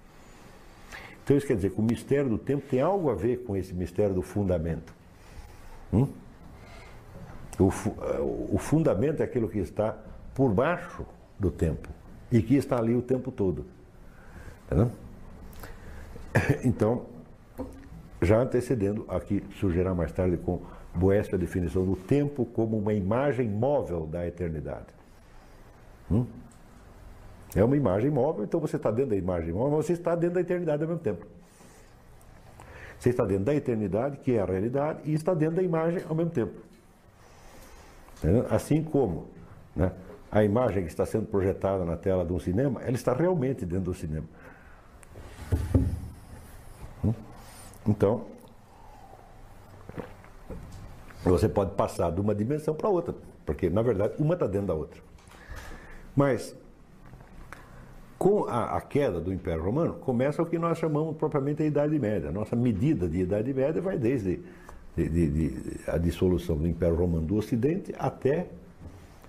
Então 1.26 1.36
isso 1.36 1.44
quer 1.44 1.56
dizer 1.56 1.70
que 1.70 1.80
o 1.80 1.82
mistério 1.82 2.30
do 2.30 2.38
tempo 2.38 2.64
tem 2.68 2.80
algo 2.80 3.10
a 3.10 3.14
ver 3.16 3.38
com 3.38 3.56
esse 3.56 3.74
mistério 3.74 4.14
do 4.14 4.22
fundamento. 4.22 4.94
Hum? 5.92 6.06
O, 7.58 7.68
eh, 7.68 8.20
o, 8.52 8.56
fundamento 8.58 9.20
é 9.20 9.24
aquilo 9.24 9.48
que 9.48 9.58
está 9.58 9.98
por 10.32 10.52
baixo 10.54 11.04
do 11.36 11.50
tempo 11.50 11.88
e 12.30 12.40
que 12.40 12.54
está 12.54 12.78
ali 12.78 12.94
o 12.94 13.02
tempo 13.02 13.32
todo. 13.32 13.66
Tá 14.68 14.88
então, 16.62 17.06
já 18.22 18.38
antecedendo, 18.38 19.04
aqui 19.08 19.42
surgirá 19.58 19.92
mais 19.92 20.12
tarde 20.12 20.36
com 20.36 20.62
Boécio 20.94 21.34
a 21.34 21.38
definição 21.38 21.84
do 21.84 21.96
tempo 21.96 22.46
como 22.46 22.78
uma 22.78 22.94
imagem 22.94 23.48
móvel 23.48 24.06
da 24.06 24.24
eternidade. 24.24 24.94
Hum? 26.08 26.24
É 27.54 27.64
uma 27.64 27.76
imagem 27.76 28.10
móvel, 28.10 28.44
então 28.44 28.60
você 28.60 28.76
está 28.76 28.90
dentro 28.90 29.10
da 29.10 29.16
imagem 29.16 29.52
móvel, 29.52 29.76
mas 29.76 29.86
você 29.86 29.92
está 29.92 30.14
dentro 30.14 30.34
da 30.34 30.40
eternidade 30.40 30.82
ao 30.82 30.88
mesmo 30.88 31.02
tempo. 31.02 31.26
Você 32.98 33.10
está 33.10 33.24
dentro 33.24 33.44
da 33.44 33.54
eternidade, 33.54 34.16
que 34.18 34.32
é 34.32 34.40
a 34.40 34.44
realidade, 34.44 35.00
e 35.04 35.14
está 35.14 35.34
dentro 35.34 35.56
da 35.56 35.62
imagem 35.62 36.02
ao 36.08 36.14
mesmo 36.14 36.30
tempo. 36.30 36.54
Assim 38.50 38.82
como 38.82 39.28
né, 39.74 39.92
a 40.30 40.42
imagem 40.42 40.82
que 40.82 40.88
está 40.88 41.06
sendo 41.06 41.26
projetada 41.26 41.84
na 41.84 41.96
tela 41.96 42.24
de 42.24 42.32
um 42.32 42.38
cinema, 42.40 42.80
ela 42.82 42.96
está 42.96 43.12
realmente 43.12 43.64
dentro 43.64 43.84
do 43.84 43.94
cinema. 43.94 44.26
Hum? 47.04 47.14
Então, 47.86 48.24
você 51.22 51.48
pode 51.48 51.72
passar 51.72 52.10
de 52.10 52.20
uma 52.20 52.34
dimensão 52.34 52.74
para 52.74 52.88
outra, 52.88 53.14
porque 53.44 53.68
na 53.68 53.82
verdade 53.82 54.14
uma 54.18 54.34
está 54.34 54.46
dentro 54.46 54.68
da 54.68 54.74
outra. 54.74 55.00
Mas 56.14 56.56
Com 58.18 58.44
a, 58.44 58.76
a, 58.76 58.80
queda 58.80 59.20
do 59.20 59.32
Império 59.32 59.62
Romano, 59.62 59.94
começa 59.94 60.42
o 60.42 60.46
que 60.46 60.58
nós 60.58 60.78
chamamos 60.78 61.16
propriamente 61.16 61.62
a 61.62 61.66
Idade 61.66 61.98
Média. 61.98 62.30
Nossa 62.30 62.56
medida 62.56 63.08
de 63.08 63.18
Idade 63.18 63.52
Média 63.52 63.80
vai 63.82 63.98
desde 63.98 64.40
de, 64.96 65.08
de, 65.08 65.30
de, 65.30 65.80
a 65.86 65.98
dissolução 65.98 66.56
do 66.56 66.66
Império 66.66 66.96
Romano 66.96 67.26
do 67.26 67.36
Ocidente 67.36 67.94
até 67.98 68.46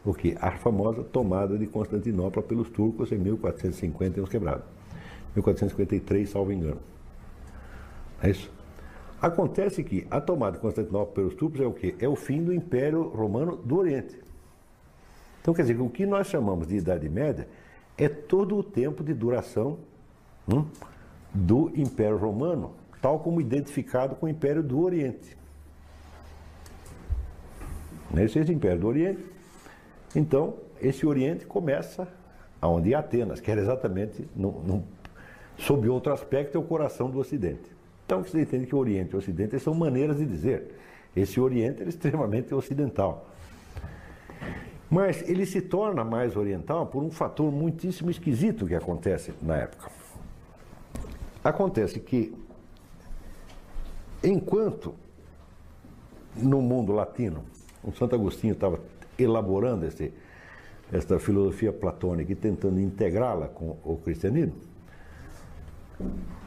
o 0.05 0.13
que? 0.13 0.37
A 0.39 0.51
famosa 0.51 1.03
tomada 1.03 1.57
de 1.57 1.67
Constantinopla 1.67 2.41
pelos 2.41 2.69
turcos 2.69 3.11
em 3.11 3.17
1450 3.17 4.19
e 4.19 4.23
uns 4.23 4.29
quebrados. 4.29 4.63
1453, 5.35 6.29
salvo 6.29 6.53
engano. 6.53 6.79
É 8.23 8.29
isso? 8.29 8.49
Acontece 9.21 9.83
que 9.83 10.07
a 10.09 10.21
tomada 10.21 10.53
de 10.53 10.61
Constantinopla 10.61 11.13
pelos 11.13 11.35
turcos 11.35 11.59
é 11.59 11.65
o 11.65 11.73
quê? 11.73 11.93
É 11.99 12.07
o 12.07 12.15
fim 12.15 12.41
do 12.41 12.53
Império 12.53 13.09
Romano 13.09 13.57
do 13.57 13.77
Oriente. 13.77 14.17
Então, 15.41 15.53
quer 15.53 15.63
dizer, 15.63 15.79
o 15.81 15.89
que 15.89 16.05
nós 16.05 16.27
chamamos 16.27 16.67
de 16.67 16.77
Idade 16.77 17.09
Média 17.09 17.47
é 17.97 18.07
todo 18.07 18.57
o 18.57 18.63
tempo 18.63 19.03
de 19.03 19.13
duração 19.13 19.79
hum, 20.47 20.65
do 21.33 21.71
Império 21.75 22.17
Romano, 22.17 22.73
tal 23.01 23.19
como 23.19 23.41
identificado 23.41 24.15
com 24.15 24.25
o 24.25 24.29
Império 24.29 24.61
do 24.61 24.79
Oriente. 24.81 25.35
Nesse 28.11 28.39
Império 28.39 28.79
do 28.79 28.87
Oriente, 28.87 29.23
então, 30.15 30.55
esse 30.81 31.05
Oriente 31.05 31.45
começa 31.45 32.07
aonde 32.61 32.95
Atenas, 32.95 33.39
que 33.39 33.51
era 33.51 33.61
exatamente, 33.61 34.27
no, 34.35 34.51
no, 34.63 34.83
sob 35.57 35.87
outro 35.89 36.13
aspecto, 36.13 36.57
é 36.57 36.59
o 36.59 36.63
coração 36.63 37.09
do 37.09 37.19
Ocidente. 37.19 37.71
Então, 38.05 38.23
você 38.23 38.41
entende 38.41 38.65
que 38.65 38.75
o 38.75 38.77
Oriente 38.77 39.11
e 39.11 39.15
o 39.15 39.19
Ocidente 39.19 39.59
são 39.59 39.73
maneiras 39.73 40.17
de 40.17 40.25
dizer. 40.25 40.75
Esse 41.15 41.39
Oriente 41.39 41.83
é 41.83 41.87
extremamente 41.87 42.53
ocidental. 42.53 43.29
Mas 44.89 45.27
ele 45.27 45.45
se 45.45 45.61
torna 45.61 46.03
mais 46.03 46.35
oriental 46.35 46.87
por 46.87 47.03
um 47.03 47.11
fator 47.11 47.51
muitíssimo 47.51 48.09
esquisito 48.09 48.65
que 48.65 48.75
acontece 48.75 49.33
na 49.41 49.57
época. 49.57 49.91
Acontece 51.43 51.99
que, 51.99 52.33
enquanto 54.23 54.95
no 56.35 56.61
mundo 56.61 56.93
latino, 56.93 57.43
o 57.83 57.91
Santo 57.91 58.15
Agostinho 58.15 58.53
estava 58.53 58.79
elaborando 59.17 59.85
esse, 59.85 60.13
esta 60.91 61.19
filosofia 61.19 61.73
platônica 61.73 62.31
e 62.31 62.35
tentando 62.35 62.79
integrá-la 62.79 63.47
com 63.47 63.77
o 63.83 63.97
cristianismo, 63.97 64.55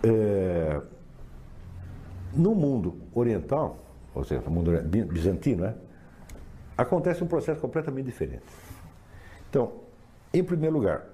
é, 0.02 0.80
no 2.32 2.54
mundo 2.54 2.94
oriental, 3.14 3.78
ou 4.14 4.24
seja, 4.24 4.40
no 4.42 4.50
mundo 4.50 4.70
bizantino, 5.08 5.64
né, 5.64 5.74
acontece 6.80 7.22
um 7.22 7.26
processo 7.26 7.60
completamente 7.60 8.06
diferente. 8.06 8.42
Então, 9.48 9.72
em 10.32 10.42
primeiro 10.42 10.74
lugar, 10.74 11.04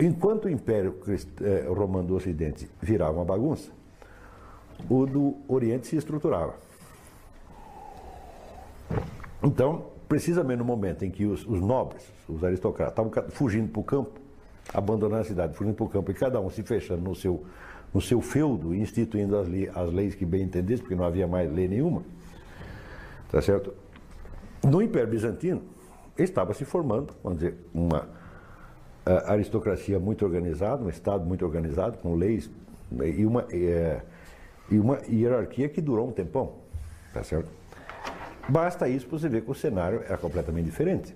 enquanto 0.00 0.46
o 0.46 0.50
Império 0.50 0.98
é, 1.42 1.68
Romano 1.68 2.08
do 2.08 2.16
Ocidente 2.16 2.68
virava 2.80 3.12
uma 3.12 3.24
bagunça, 3.24 3.70
o 4.88 5.06
do 5.06 5.36
Oriente 5.48 5.86
se 5.86 5.96
estruturava. 5.96 6.54
Então, 9.42 9.86
precisamente 10.08 10.58
no 10.58 10.64
momento 10.64 11.04
em 11.04 11.10
que 11.10 11.24
os, 11.24 11.46
os 11.46 11.60
nobres, 11.60 12.04
os 12.28 12.42
aristocratas, 12.42 13.06
estavam 13.06 13.30
fugindo 13.30 13.68
para 13.68 13.80
o 13.80 13.84
campo, 13.84 14.18
abandonando 14.72 15.22
a 15.22 15.24
cidade, 15.24 15.54
fugindo 15.54 15.74
para 15.74 15.84
o 15.84 15.88
campo, 15.88 16.10
e 16.10 16.14
cada 16.14 16.40
um 16.40 16.50
se 16.50 16.62
fechando 16.62 17.02
no 17.02 17.14
seu, 17.14 17.44
no 17.92 18.00
seu 18.00 18.20
feudo, 18.20 18.74
instituindo 18.74 19.36
as, 19.36 19.46
as 19.76 19.92
leis 19.92 20.14
que 20.14 20.24
bem 20.24 20.42
entendessem, 20.42 20.82
porque 20.82 20.94
não 20.94 21.04
havia 21.04 21.26
mais 21.26 21.52
lei 21.52 21.68
nenhuma, 21.68 22.02
tá 23.30 23.42
certo? 23.42 23.72
No 24.62 24.82
Império 24.82 25.08
Bizantino, 25.08 25.62
estava 26.16 26.52
se 26.54 26.64
formando, 26.64 27.14
vamos 27.22 27.38
dizer, 27.38 27.56
uma 27.72 28.08
aristocracia 29.26 29.98
muito 29.98 30.24
organizada, 30.24 30.82
um 30.82 30.88
Estado 30.88 31.24
muito 31.24 31.44
organizado, 31.44 31.98
com 31.98 32.14
leis 32.14 32.50
e 33.16 33.24
uma, 33.24 33.46
é, 33.50 34.02
e 34.70 34.78
uma 34.78 34.98
hierarquia 35.08 35.68
que 35.68 35.80
durou 35.80 36.08
um 36.08 36.12
tempão, 36.12 36.54
tá 37.12 37.22
certo? 37.22 37.50
Basta 38.48 38.88
isso 38.88 39.06
para 39.06 39.18
você 39.18 39.28
ver 39.28 39.42
que 39.42 39.50
o 39.50 39.54
cenário 39.54 40.02
era 40.04 40.16
completamente 40.16 40.64
diferente. 40.64 41.14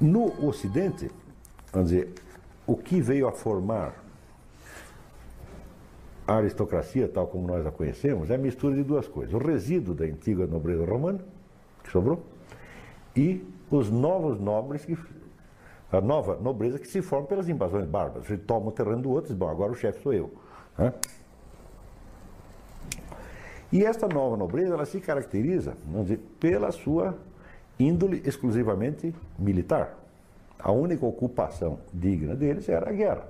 No 0.00 0.46
Ocidente, 0.46 1.10
vamos 1.72 1.90
dizer, 1.90 2.12
o 2.66 2.76
que 2.76 3.00
veio 3.00 3.26
a 3.26 3.32
formar 3.32 4.02
a 6.26 6.36
aristocracia, 6.36 7.08
tal 7.08 7.26
como 7.26 7.46
nós 7.46 7.66
a 7.66 7.70
conhecemos, 7.70 8.30
é 8.30 8.34
a 8.34 8.38
mistura 8.38 8.74
de 8.74 8.82
duas 8.82 9.06
coisas: 9.06 9.34
o 9.34 9.38
resíduo 9.38 9.94
da 9.94 10.04
antiga 10.04 10.46
nobreza 10.46 10.84
romana, 10.84 11.20
que 11.84 11.90
sobrou, 11.92 12.24
e 13.14 13.46
os 13.70 13.90
novos 13.90 14.40
nobres, 14.40 14.84
que, 14.84 14.98
a 15.92 16.00
nova 16.00 16.36
nobreza 16.36 16.78
que 16.78 16.88
se 16.88 17.00
forma 17.00 17.26
pelas 17.26 17.48
invasões 17.48 17.86
bárbaras. 17.86 18.26
Você 18.26 18.36
toma 18.36 18.68
o 18.68 18.72
terreno 18.72 19.02
do 19.02 19.10
outro 19.10 19.26
e 19.26 19.28
diz: 19.28 19.36
bom, 19.38 19.48
agora 19.48 19.70
o 19.70 19.74
chefe 19.74 20.02
sou 20.02 20.12
eu. 20.12 20.32
Né? 20.76 20.92
E 23.70 23.84
esta 23.84 24.06
nova 24.06 24.36
nobreza, 24.36 24.74
ela 24.74 24.86
se 24.86 25.00
caracteriza, 25.00 25.76
vamos 25.86 26.08
dizer, 26.08 26.20
pela 26.38 26.70
sua 26.72 27.16
índole 27.78 28.22
exclusivamente 28.24 29.14
militar. 29.38 29.98
A 30.58 30.70
única 30.70 31.04
ocupação 31.04 31.78
digna 31.92 32.34
deles 32.34 32.68
era 32.68 32.88
a 32.88 32.92
guerra. 32.92 33.28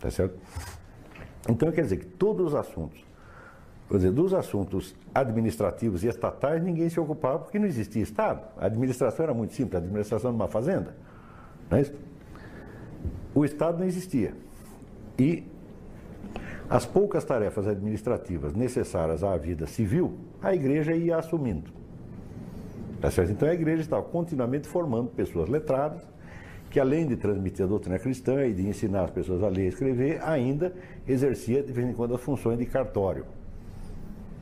Tá 0.00 0.10
certo? 0.10 0.36
Então 1.48 1.70
quer 1.70 1.82
dizer 1.82 1.98
que 1.98 2.06
todos 2.06 2.48
os 2.48 2.54
assuntos, 2.54 3.04
quer 3.92 3.98
dizer, 3.98 4.12
dos 4.12 4.32
assuntos 4.32 4.94
administrativos 5.14 6.02
e 6.02 6.08
estatais, 6.08 6.62
ninguém 6.62 6.88
se 6.88 6.98
ocupava 6.98 7.40
porque 7.40 7.58
não 7.58 7.66
existia 7.66 8.02
Estado. 8.02 8.42
A 8.56 8.66
administração 8.66 9.22
era 9.22 9.34
muito 9.34 9.52
simples, 9.52 9.74
a 9.74 9.78
administração 9.78 10.30
de 10.30 10.36
uma 10.36 10.48
fazenda. 10.48 10.94
Não 11.70 11.78
é 11.78 11.82
isso? 11.82 11.94
O 13.34 13.44
Estado 13.44 13.78
não 13.78 13.86
existia. 13.86 14.32
E 15.18 15.44
as 16.70 16.86
poucas 16.86 17.22
tarefas 17.22 17.66
administrativas 17.66 18.54
necessárias 18.54 19.22
à 19.22 19.36
vida 19.36 19.66
civil, 19.66 20.16
a 20.40 20.54
igreja 20.54 20.94
ia 20.94 21.18
assumindo. 21.18 21.70
Tá? 22.98 23.08
Então 23.28 23.46
a 23.46 23.52
igreja 23.52 23.82
estava 23.82 24.02
continuamente 24.02 24.66
formando 24.66 25.10
pessoas 25.10 25.50
letradas, 25.50 26.00
que 26.70 26.80
além 26.80 27.06
de 27.06 27.16
transmitir 27.16 27.66
a 27.66 27.68
doutrina 27.68 27.98
cristã 27.98 28.46
e 28.46 28.54
de 28.54 28.66
ensinar 28.66 29.04
as 29.04 29.10
pessoas 29.10 29.42
a 29.42 29.48
ler 29.48 29.66
e 29.66 29.68
escrever, 29.68 30.22
ainda 30.22 30.72
exercia 31.06 31.62
de 31.62 31.70
vez 31.72 31.86
em 31.86 31.92
quando 31.92 32.14
as 32.14 32.22
funções 32.22 32.58
de 32.58 32.64
cartório. 32.64 33.26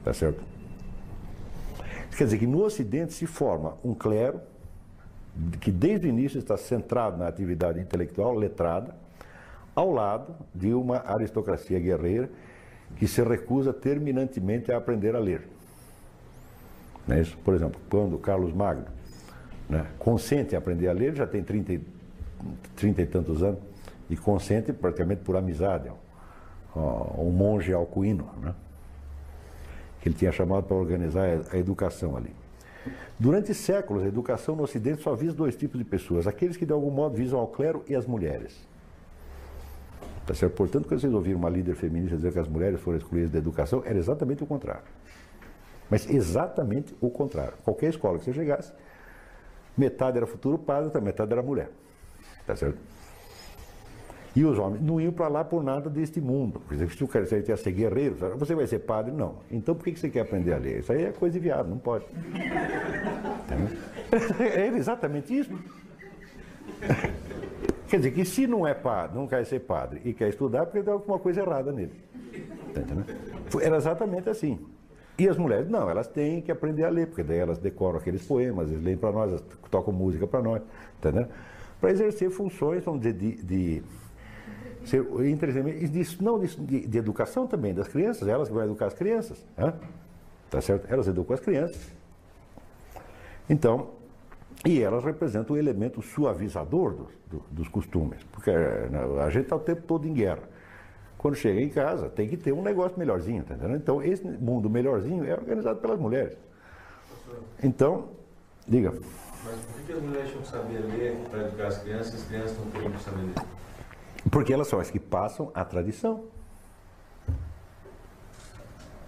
Tá 0.04 0.12
certo? 0.12 0.42
Quer 2.16 2.24
dizer 2.24 2.38
que 2.38 2.46
no 2.46 2.62
Ocidente 2.62 3.12
se 3.12 3.26
forma 3.26 3.76
um 3.84 3.94
clero 3.94 4.40
que 5.60 5.70
desde 5.70 6.06
o 6.06 6.10
início 6.10 6.38
está 6.38 6.56
centrado 6.56 7.16
na 7.16 7.28
atividade 7.28 7.80
intelectual 7.80 8.34
letrada, 8.34 8.94
ao 9.74 9.90
lado 9.90 10.34
de 10.54 10.74
uma 10.74 10.98
aristocracia 11.06 11.78
guerreira 11.78 12.28
que 12.96 13.06
se 13.06 13.22
recusa 13.22 13.72
terminantemente 13.72 14.72
a 14.72 14.76
aprender 14.76 15.14
a 15.14 15.18
ler. 15.18 15.48
É 17.08 17.20
isso? 17.20 17.36
Por 17.44 17.54
exemplo, 17.54 17.80
quando 17.88 18.18
Carlos 18.18 18.52
Magno 18.52 18.86
né, 19.68 19.86
consente 19.98 20.54
a 20.54 20.58
aprender 20.58 20.88
a 20.88 20.92
ler, 20.92 21.14
já 21.14 21.26
tem 21.26 21.42
30, 21.42 21.72
e, 21.72 21.80
30 22.76 23.02
e 23.02 23.06
tantos 23.06 23.42
anos, 23.42 23.60
e 24.08 24.16
consente 24.16 24.72
praticamente 24.72 25.22
por 25.22 25.36
amizade, 25.36 25.90
ó, 26.74 27.22
um 27.22 27.30
monge 27.30 27.72
alcuíno, 27.72 28.28
né, 28.42 28.54
que 30.00 30.08
ele 30.08 30.16
tinha 30.16 30.32
chamado 30.32 30.64
para 30.64 30.76
organizar 30.76 31.26
a 31.52 31.56
educação 31.56 32.16
ali. 32.16 32.34
Durante 33.18 33.52
séculos, 33.52 34.02
a 34.02 34.06
educação 34.06 34.56
no 34.56 34.62
Ocidente 34.62 35.02
só 35.02 35.14
visa 35.14 35.34
dois 35.34 35.54
tipos 35.54 35.78
de 35.78 35.84
pessoas: 35.84 36.26
aqueles 36.26 36.56
que 36.56 36.64
de 36.64 36.72
algum 36.72 36.90
modo 36.90 37.14
visam 37.16 37.38
ao 37.38 37.46
clero 37.46 37.84
e 37.86 37.94
as 37.94 38.06
mulheres. 38.06 38.66
Tá 40.26 40.34
certo? 40.34 40.54
Portanto, 40.54 40.86
quando 40.88 41.00
vocês 41.00 41.12
ouviram 41.12 41.38
uma 41.38 41.50
líder 41.50 41.74
feminista 41.74 42.16
dizer 42.16 42.32
que 42.32 42.38
as 42.38 42.48
mulheres 42.48 42.80
foram 42.80 42.96
excluídas 42.98 43.30
da 43.30 43.38
educação, 43.38 43.82
era 43.84 43.98
exatamente 43.98 44.42
o 44.42 44.46
contrário. 44.46 44.84
Mas 45.90 46.08
exatamente 46.08 46.94
o 47.00 47.10
contrário. 47.10 47.54
Qualquer 47.64 47.90
escola 47.90 48.18
que 48.18 48.24
você 48.24 48.32
chegasse, 48.32 48.72
metade 49.76 50.16
era 50.16 50.26
futuro 50.26 50.56
padre, 50.56 50.98
metade 51.00 51.32
era 51.32 51.42
mulher. 51.42 51.70
Tá 52.46 52.54
certo? 52.54 52.78
E 54.34 54.44
os 54.44 54.58
homens 54.58 54.80
não 54.82 55.00
iam 55.00 55.12
para 55.12 55.28
lá 55.28 55.44
por 55.44 55.62
nada 55.62 55.90
deste 55.90 56.20
mundo. 56.20 56.62
Se 56.96 57.02
o 57.02 57.08
cara 57.08 57.26
quer 57.26 57.58
ser 57.58 57.72
guerreiro, 57.72 58.16
você 58.38 58.54
vai 58.54 58.66
ser 58.66 58.80
padre? 58.80 59.12
Não. 59.12 59.36
Então 59.50 59.74
por 59.74 59.84
que 59.84 59.98
você 59.98 60.08
quer 60.08 60.20
aprender 60.20 60.52
a 60.52 60.58
ler? 60.58 60.80
Isso 60.80 60.92
aí 60.92 61.04
é 61.04 61.12
coisa 61.12 61.32
de 61.32 61.40
viado, 61.40 61.68
não 61.68 61.78
pode. 61.78 62.04
É 64.40 64.66
exatamente 64.68 65.36
isso. 65.36 65.50
Quer 67.88 67.96
dizer 67.96 68.12
que 68.12 68.24
se 68.24 68.46
não 68.46 68.66
é 68.66 68.72
padre, 68.72 69.16
não 69.16 69.26
quer 69.26 69.44
ser 69.44 69.60
padre 69.60 70.00
e 70.04 70.12
quer 70.12 70.28
estudar, 70.28 70.64
porque 70.64 70.82
tem 70.82 70.92
alguma 70.92 71.18
coisa 71.18 71.40
errada 71.40 71.72
nele. 71.72 71.92
Tá 72.72 73.60
Era 73.60 73.76
exatamente 73.76 74.30
assim. 74.30 74.58
E 75.18 75.28
as 75.28 75.36
mulheres, 75.36 75.68
não, 75.68 75.90
elas 75.90 76.06
têm 76.06 76.40
que 76.40 76.50
aprender 76.50 76.84
a 76.84 76.88
ler, 76.88 77.08
porque 77.08 77.22
daí 77.22 77.38
elas 77.38 77.58
decoram 77.58 77.98
aqueles 77.98 78.24
poemas, 78.24 78.70
eles 78.70 78.82
leem 78.82 78.96
para 78.96 79.12
nós, 79.12 79.42
tocam 79.70 79.92
música 79.92 80.26
para 80.26 80.40
nós, 80.40 80.62
entendeu? 80.98 81.26
Para 81.80 81.90
exercer 81.90 82.30
funções, 82.30 82.84
vamos 82.84 83.00
dizer, 83.00 83.14
de, 83.14 83.42
de 83.42 83.82
ser 84.88 85.02
de, 85.02 86.22
não 86.22 86.38
de, 86.38 86.86
de, 86.86 86.98
educação 86.98 87.46
também 87.46 87.74
das 87.74 87.88
crianças, 87.88 88.26
elas 88.28 88.48
que 88.48 88.54
vão 88.54 88.64
educar 88.64 88.86
as 88.86 88.94
crianças, 88.94 89.44
né? 89.56 89.72
tá 90.50 90.60
certo? 90.60 90.86
Elas 90.92 91.06
educam 91.08 91.34
as 91.34 91.40
crianças. 91.40 91.80
Então, 93.48 93.90
E 94.64 94.82
elas 94.82 95.02
representam 95.02 95.56
o 95.56 95.58
elemento 95.58 96.02
suavizador 96.02 96.92
do- 96.92 97.08
do- 97.30 97.44
dos 97.50 97.66
costumes, 97.68 98.18
porque 98.30 98.50
né, 98.50 99.00
a 99.24 99.30
gente 99.30 99.44
está 99.44 99.56
o 99.56 99.60
tempo 99.60 99.80
todo 99.86 100.06
em 100.06 100.12
guerra. 100.12 100.42
Quando 101.16 101.34
chega 101.34 101.58
em 101.60 101.70
casa, 101.70 102.10
tem 102.10 102.28
que 102.28 102.36
ter 102.36 102.52
um 102.52 102.60
negócio 102.62 102.98
melhorzinho, 102.98 103.42
tá 103.42 103.54
entendendo? 103.54 103.76
Então, 103.78 104.02
esse 104.02 104.22
mundo 104.22 104.68
melhorzinho 104.68 105.24
é 105.24 105.32
organizado 105.32 105.80
pelas 105.80 105.98
mulheres. 105.98 106.36
Então, 107.62 108.08
diga. 108.68 108.90
Mas 108.90 109.54
por 109.64 109.74
que 109.76 109.82
que 109.86 109.92
as 109.92 110.02
mulheres 110.02 110.28
tinham 110.28 110.42
que 110.42 110.48
saber 110.48 110.78
ler 110.80 111.16
para 111.30 111.40
educar 111.40 111.66
as 111.68 111.78
crianças 111.78 112.12
e 112.12 112.16
as 112.16 112.24
crianças 112.24 112.58
não 112.58 112.66
teriam 112.70 112.92
que 112.92 113.02
saber 113.02 113.22
ler? 113.22 113.34
Porque 114.30 114.52
elas 114.52 114.68
são 114.68 114.78
as 114.78 114.90
que 114.90 115.00
passam 115.00 115.50
a 115.54 115.64
tradição. 115.64 116.24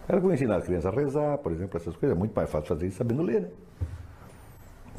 Elas 0.09 0.23
vão 0.23 0.35
ensinar 0.35 0.57
a 0.57 0.61
criança 0.61 0.89
a 0.89 0.93
rezar, 0.93 1.39
por 1.39 1.53
exemplo, 1.53 1.77
essas 1.77 1.95
coisas. 1.97 2.17
É 2.17 2.19
muito 2.19 2.35
mais 2.35 2.51
fácil 2.51 2.69
fazer 2.69 2.89
isso 2.89 2.99
sabendo 2.99 3.23
ler, 3.23 3.43
né? 3.43 3.49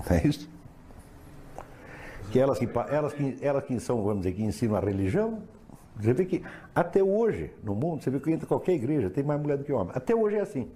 É 0.09 0.27
isso? 0.27 0.49
Que 2.31 2.39
elas 2.39 2.57
que, 2.57 2.67
elas 2.89 3.13
que, 3.13 3.37
elas 3.41 3.63
que 3.63 3.79
são, 3.79 4.03
vamos 4.03 4.23
dizer, 4.23 4.33
que 4.33 4.43
ensinam 4.43 4.75
a 4.75 4.79
religião. 4.79 5.43
Você 5.97 6.13
vê 6.13 6.25
que 6.25 6.43
até 6.73 7.03
hoje, 7.03 7.51
no 7.63 7.75
mundo, 7.75 8.01
você 8.01 8.09
vê 8.09 8.19
que 8.19 8.31
entra 8.31 8.47
qualquer 8.47 8.73
igreja, 8.73 9.09
tem 9.09 9.23
mais 9.23 9.39
mulher 9.39 9.57
do 9.57 9.63
que 9.63 9.71
homem. 9.71 9.93
Até 9.95 10.15
hoje 10.15 10.37
é 10.37 10.41
assim. 10.41 10.71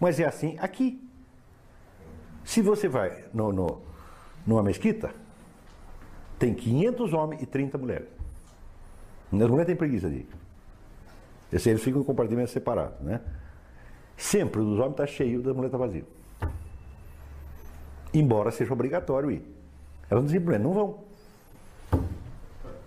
Mas 0.00 0.18
é 0.18 0.24
assim 0.24 0.56
aqui. 0.58 1.06
Se 2.44 2.62
você 2.62 2.88
vai 2.88 3.24
no, 3.32 3.52
no, 3.52 3.82
numa 4.46 4.62
mesquita, 4.62 5.10
tem 6.38 6.54
500 6.54 7.12
homens 7.12 7.42
e 7.42 7.46
30 7.46 7.78
mulheres. 7.78 8.21
Mulheres 9.32 9.66
têm 9.66 9.74
preguiça 9.74 10.10
de 10.10 10.16
ir. 10.16 10.28
Esse, 11.50 11.70
eles 11.70 11.82
ficam 11.82 12.02
em 12.02 12.04
compartimentos 12.04 12.52
separados, 12.52 13.00
né? 13.00 13.20
Sempre 14.16 14.60
o 14.60 14.64
dos 14.64 14.78
homens 14.78 14.92
está 14.92 15.06
cheio, 15.06 15.42
das 15.42 15.54
mulheres 15.54 15.74
está 15.74 15.78
vazio. 15.78 16.06
Embora 18.12 18.50
seja 18.50 18.72
obrigatório 18.72 19.30
ir. 19.30 19.42
Elas 20.10 20.30
simplesmente 20.30 20.62
não 20.62 20.72
vão. 20.72 20.98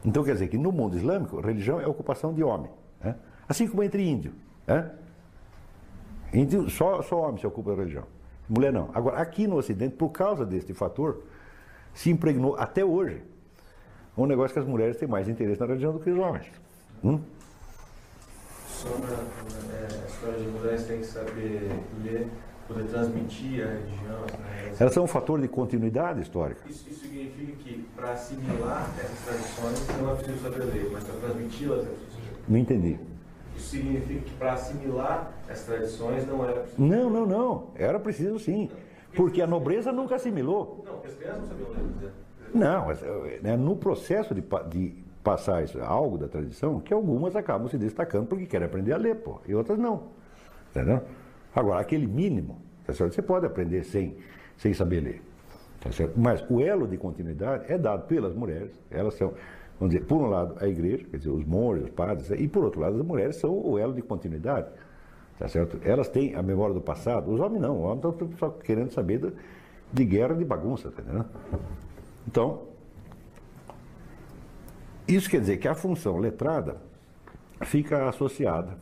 Então 0.03 0.23
quer 0.23 0.33
dizer 0.33 0.47
que 0.47 0.57
no 0.57 0.71
mundo 0.71 0.95
islâmico, 0.95 1.41
religião 1.41 1.81
é 1.81 1.87
ocupação 1.87 2.31
de 2.31 2.43
homem. 2.43 2.69
né? 3.03 3.15
Assim 3.49 3.67
como 3.67 3.81
entre 3.81 4.07
índio. 4.07 4.33
né? 4.67 4.91
Índio, 6.31 6.69
só, 6.69 7.01
só 7.01 7.21
homem 7.21 7.39
se 7.39 7.47
ocupa 7.47 7.71
da 7.71 7.77
religião. 7.77 8.03
Mulher 8.47 8.71
não. 8.71 8.91
Agora, 8.93 9.17
aqui 9.17 9.47
no 9.47 9.55
Ocidente, 9.55 9.95
por 9.95 10.09
causa 10.09 10.45
deste 10.45 10.73
fator, 10.73 11.23
se 11.93 12.11
impregnou 12.11 12.55
até 12.55 12.85
hoje 12.85 13.23
um 14.17 14.25
negócio 14.25 14.53
que 14.53 14.59
as 14.59 14.65
mulheres 14.65 14.97
têm 14.97 15.07
mais 15.07 15.27
interesse 15.27 15.59
na 15.59 15.67
religião 15.67 15.91
do 15.91 15.99
que 15.99 16.09
os 16.09 16.17
homens. 16.17 16.45
Hum? 17.03 17.19
Na 18.83 19.73
é, 19.73 20.03
a 20.03 20.07
história 20.07 20.39
de 20.39 20.47
mulheres 20.47 20.83
tem 20.83 20.99
que 20.99 21.05
saber 21.05 21.71
ler, 22.03 22.27
poder 22.67 22.83
transmitir 22.85 23.65
a 23.65 23.71
religião. 23.71 24.21
Né? 24.39 24.75
Elas 24.79 24.93
são 24.93 25.03
um 25.03 25.07
fator 25.07 25.41
de 25.41 25.47
continuidade 25.47 26.21
histórica. 26.21 26.61
Isso, 26.69 26.87
isso 26.89 27.01
significa 27.01 27.51
que 27.63 27.85
para 27.95 28.11
assimilar 28.11 28.89
essas 28.99 29.19
tradições 29.25 30.01
não 30.01 30.11
é 30.11 30.15
preciso 30.15 30.43
saber 30.43 30.63
ler, 30.65 30.89
mas 30.91 31.03
para 31.03 31.15
transmiti-las 31.15 31.85
é 31.85 31.89
preciso. 31.89 32.15
Não 32.47 32.57
entendi. 32.57 32.99
Isso 33.57 33.69
significa 33.69 34.21
que 34.21 34.33
para 34.35 34.53
assimilar 34.53 35.31
essas 35.47 35.65
tradições 35.65 36.27
não 36.27 36.43
era 36.43 36.59
preciso. 36.61 36.81
Não, 36.81 37.09
não, 37.09 37.25
não. 37.25 37.67
Era 37.75 37.99
preciso 37.99 38.37
sim. 38.39 38.69
Porque 39.15 39.41
a 39.41 39.47
nobreza 39.47 39.91
nunca 39.91 40.15
assimilou. 40.15 40.83
Não, 40.85 40.93
porque 40.93 41.07
as 41.07 41.15
crianças 41.15 41.41
não 41.41 41.47
sabiam 41.47 41.69
ler. 42.01 42.11
Não, 42.53 42.91
eh, 42.91 43.39
né, 43.41 43.57
no 43.57 43.75
processo 43.75 44.33
de, 44.33 44.43
de 44.69 44.93
passar 45.23 45.63
isso, 45.63 45.81
algo 45.81 46.17
da 46.17 46.27
tradição, 46.27 46.79
que 46.79 46.93
algumas 46.93 47.35
acabam 47.35 47.67
se 47.67 47.77
destacando 47.77 48.27
porque 48.27 48.45
querem 48.45 48.67
aprender 48.67 48.93
a 48.93 48.97
ler, 48.97 49.15
pô, 49.15 49.39
e 49.47 49.55
outras 49.55 49.77
não. 49.77 50.03
Entendeu? 50.71 51.01
Agora, 51.55 51.79
aquele 51.81 52.05
mínimo, 52.05 52.61
tá 52.85 52.93
certo? 52.93 53.13
você 53.15 53.21
pode 53.21 53.45
aprender 53.45 53.83
sem, 53.83 54.17
sem 54.57 54.73
saber 54.73 54.99
ler. 55.01 55.21
Tá 55.81 55.91
certo? 55.91 56.13
Mas 56.19 56.43
o 56.49 56.61
elo 56.61 56.87
de 56.87 56.97
continuidade 56.97 57.65
é 57.71 57.77
dado 57.77 58.07
pelas 58.07 58.33
mulheres. 58.33 58.71
Elas 58.89 59.13
são, 59.15 59.33
vamos 59.79 59.93
dizer, 59.93 60.05
por 60.05 60.21
um 60.21 60.27
lado 60.27 60.55
a 60.59 60.67
igreja, 60.67 61.05
quer 61.09 61.17
dizer, 61.17 61.29
os 61.29 61.45
monges, 61.45 61.85
os 61.85 61.89
padres, 61.91 62.29
e 62.31 62.47
por 62.47 62.63
outro 62.63 62.81
lado 62.81 62.95
as 62.99 63.05
mulheres 63.05 63.35
são 63.37 63.51
o 63.53 63.77
elo 63.77 63.93
de 63.93 64.01
continuidade. 64.01 64.67
Tá 65.37 65.47
certo? 65.47 65.77
Elas 65.83 66.07
têm 66.07 66.33
a 66.35 66.41
memória 66.41 66.73
do 66.73 66.81
passado, 66.81 67.31
os 67.31 67.39
homens 67.39 67.61
não, 67.61 67.77
os 67.77 67.83
homens 67.85 68.05
estão 68.05 68.29
só 68.37 68.49
querendo 68.49 68.91
saber 68.91 69.19
da- 69.19 69.31
de 69.91 70.05
guerra, 70.05 70.33
de 70.33 70.45
bagunça, 70.45 70.91
tá? 70.91 71.25
Então, 72.27 72.63
isso 75.07 75.29
quer 75.29 75.39
dizer 75.39 75.57
que 75.57 75.67
a 75.67 75.75
função 75.75 76.17
letrada 76.17 76.77
fica 77.61 78.09
associada 78.09 78.77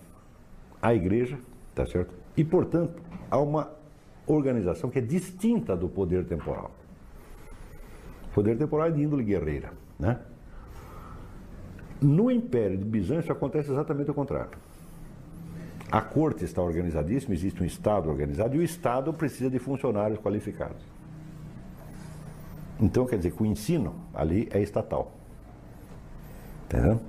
à 0.82 0.94
igreja, 0.94 1.38
tá 1.76 1.86
certo? 1.86 2.14
E, 2.36 2.44
portanto, 2.44 3.02
a 3.30 3.38
uma 3.38 3.72
organização 4.26 4.90
que 4.90 5.00
é 5.00 5.02
distinta 5.02 5.76
do 5.76 5.90
poder 5.90 6.26
temporal. 6.26 6.72
O 8.32 8.34
poder 8.34 8.58
temporal 8.58 8.88
é 8.88 8.92
de 8.92 9.02
índole 9.02 9.24
guerreira, 9.24 9.72
né? 10.00 10.20
No 12.02 12.32
Império 12.32 12.78
de 12.78 12.84
Bizâncio 12.84 13.32
acontece 13.32 13.72
exatamente 13.72 14.12
o 14.12 14.14
contrário. 14.14 14.58
A 15.92 16.02
corte 16.02 16.44
está 16.44 16.62
organizadíssima, 16.62 17.34
existe 17.34 17.62
um 17.62 17.66
Estado 17.66 18.10
organizado 18.10 18.56
e 18.56 18.60
o 18.60 18.64
Estado 18.64 19.14
precisa 19.14 19.50
de 19.50 19.60
funcionários 19.60 20.20
qualificados. 20.20 20.93
Então 22.80 23.06
quer 23.06 23.18
dizer 23.18 23.32
que 23.32 23.44
o 23.44 23.46
ensino 23.46 23.96
ali 24.14 24.48
é 24.52 24.62
estatal. 24.62 25.12
Entendeu? 26.66 27.00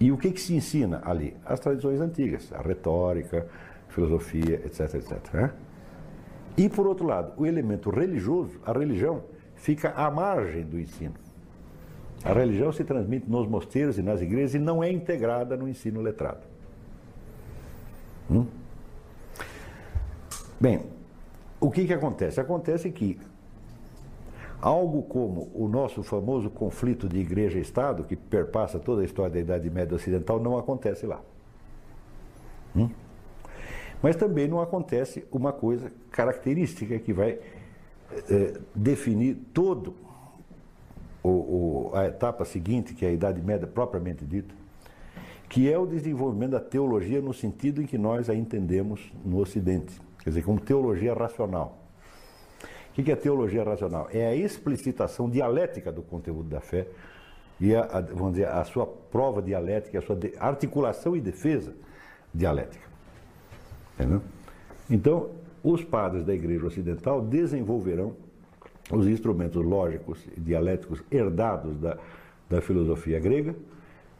E 0.00 0.10
o 0.10 0.16
que, 0.16 0.32
que 0.32 0.40
se 0.40 0.54
ensina 0.54 1.00
ali? 1.04 1.36
As 1.44 1.60
tradições 1.60 2.00
antigas, 2.00 2.52
a 2.52 2.60
retórica, 2.60 3.46
filosofia, 3.88 4.54
etc, 4.64 4.94
etc. 4.94 5.34
né? 5.34 5.52
E 6.56 6.68
por 6.68 6.86
outro 6.86 7.06
lado, 7.06 7.32
o 7.36 7.46
elemento 7.46 7.90
religioso, 7.90 8.60
a 8.64 8.72
religião, 8.72 9.22
fica 9.54 9.90
à 9.90 10.10
margem 10.10 10.64
do 10.64 10.78
ensino. 10.78 11.14
A 12.24 12.32
religião 12.32 12.72
se 12.72 12.84
transmite 12.84 13.28
nos 13.28 13.48
mosteiros 13.48 13.98
e 13.98 14.02
nas 14.02 14.20
igrejas 14.20 14.54
e 14.54 14.58
não 14.58 14.82
é 14.82 14.90
integrada 14.90 15.56
no 15.56 15.68
ensino 15.68 16.00
letrado. 16.00 16.40
Hum? 18.30 18.46
Bem, 20.60 20.82
o 21.60 21.70
que, 21.70 21.86
que 21.86 21.92
acontece? 21.92 22.40
Acontece 22.40 22.90
que 22.90 23.18
algo 24.62 25.02
como 25.02 25.50
o 25.54 25.66
nosso 25.68 26.02
famoso 26.04 26.48
conflito 26.48 27.08
de 27.08 27.18
igreja 27.18 27.58
e 27.58 27.60
Estado, 27.62 28.04
que 28.04 28.14
perpassa 28.14 28.78
toda 28.78 29.02
a 29.02 29.04
história 29.04 29.32
da 29.32 29.40
Idade 29.40 29.68
Média 29.68 29.94
Ocidental, 29.96 30.38
não 30.40 30.56
acontece 30.56 31.04
lá. 31.04 31.20
Hum? 32.74 32.88
Mas 34.00 34.14
também 34.16 34.46
não 34.48 34.60
acontece 34.60 35.26
uma 35.32 35.52
coisa 35.52 35.92
característica 36.12 36.96
que 36.98 37.12
vai 37.12 37.38
eh, 38.30 38.60
definir 38.74 39.34
todo 39.52 39.94
o, 41.22 41.28
o- 41.28 41.90
a 41.94 42.06
etapa 42.06 42.44
seguinte, 42.44 42.94
que 42.94 43.04
é 43.04 43.08
a 43.08 43.12
Idade 43.12 43.42
Média 43.42 43.66
propriamente 43.66 44.24
dita, 44.24 44.54
que 45.48 45.70
é 45.70 45.76
o 45.76 45.86
desenvolvimento 45.86 46.52
da 46.52 46.60
teologia 46.60 47.20
no 47.20 47.34
sentido 47.34 47.82
em 47.82 47.86
que 47.86 47.98
nós 47.98 48.30
a 48.30 48.34
entendemos 48.34 49.12
no 49.24 49.38
Ocidente, 49.38 50.00
quer 50.22 50.30
dizer, 50.30 50.42
como 50.42 50.58
teologia 50.60 51.12
racional. 51.14 51.78
O 52.96 53.02
que 53.02 53.10
é 53.10 53.16
teologia 53.16 53.64
racional? 53.64 54.08
É 54.12 54.26
a 54.26 54.34
explicitação 54.36 55.28
dialética 55.30 55.90
do 55.90 56.02
conteúdo 56.02 56.48
da 56.48 56.60
fé 56.60 56.86
e 57.60 57.74
a, 57.74 57.82
a- 57.84 58.00
vamos 58.00 58.32
dizer, 58.32 58.48
a 58.48 58.62
sua 58.64 58.86
prova 58.86 59.40
dialética, 59.40 59.98
a 59.98 60.02
sua 60.02 60.16
de- 60.16 60.34
articulação 60.38 61.16
e 61.16 61.20
defesa 61.20 61.72
dialética. 62.34 62.84
Entendeu? 63.94 64.20
Então, 64.90 65.30
os 65.62 65.82
padres 65.84 66.24
da 66.24 66.34
Igreja 66.34 66.66
Ocidental 66.66 67.22
desenvolverão 67.22 68.14
os 68.90 69.06
instrumentos 69.06 69.64
lógicos 69.64 70.18
e 70.36 70.40
dialéticos 70.40 71.02
herdados 71.10 71.78
da, 71.78 71.96
da 72.50 72.60
filosofia 72.60 73.18
grega 73.20 73.54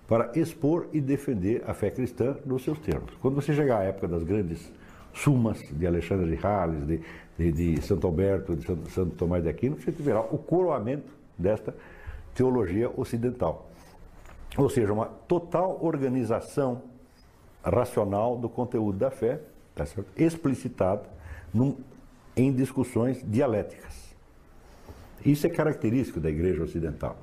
para 0.09 0.31
expor 0.35 0.87
e 0.93 1.01
defender 1.01 1.63
a 1.67 1.75
fé 1.75 1.91
cristã 1.91 2.37
nos 2.47 2.63
seus 2.65 2.79
termos. 2.79 3.13
Quando 3.21 3.35
você 3.35 3.53
chegar 3.55 3.81
à 3.81 3.83
época 3.85 4.07
das 4.09 4.23
grandes 4.23 4.73
sumas 5.13 5.61
de 5.71 5.87
Alexandre 5.87 6.35
de 6.37 6.47
Hales, 6.47 6.87
de, 6.87 7.01
de, 7.39 7.53
de 7.53 7.83
Santo 7.83 8.07
Alberto, 8.07 8.55
de 8.57 8.67
Santo, 8.67 8.91
Santo 8.91 9.11
Tomás 9.17 9.43
de 9.43 9.49
Aquino, 9.49 9.77
você 9.81 9.91
verá 9.91 10.21
o 10.21 10.39
coroamento 10.39 11.13
desta 11.39 11.75
teologia 12.35 12.91
ocidental. 12.97 13.71
Ou 14.57 14.69
seja, 14.69 14.93
uma 14.93 15.07
total 15.07 15.79
organização 15.83 16.83
racional 17.65 18.37
do 18.37 18.49
conteúdo 18.49 18.99
da 18.99 19.11
fé, 19.11 19.41
tá 19.75 19.87
certo? 19.87 20.09
explicitado 20.17 21.03
num- 21.55 21.77
em 22.37 22.53
discussões 22.53 23.25
dialéticas. 23.27 24.13
Isso 25.25 25.47
é 25.47 25.51
característico 25.51 26.19
da 26.21 26.29
Igreja 26.29 26.63
Ocidental. 26.65 27.17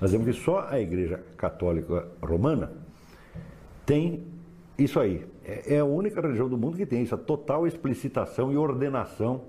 Nós 0.00 0.12
vemos 0.12 0.26
que 0.26 0.32
só 0.42 0.66
a 0.68 0.80
Igreja 0.80 1.22
Católica 1.36 2.08
Romana 2.22 2.72
tem 3.84 4.24
isso 4.78 4.98
aí. 5.00 5.26
É 5.44 5.74
é 5.74 5.78
a 5.80 5.84
única 5.84 6.20
religião 6.20 6.48
do 6.48 6.56
mundo 6.56 6.76
que 6.76 6.86
tem 6.86 7.02
isso, 7.02 7.14
a 7.14 7.18
total 7.18 7.66
explicitação 7.66 8.52
e 8.52 8.56
ordenação 8.56 9.42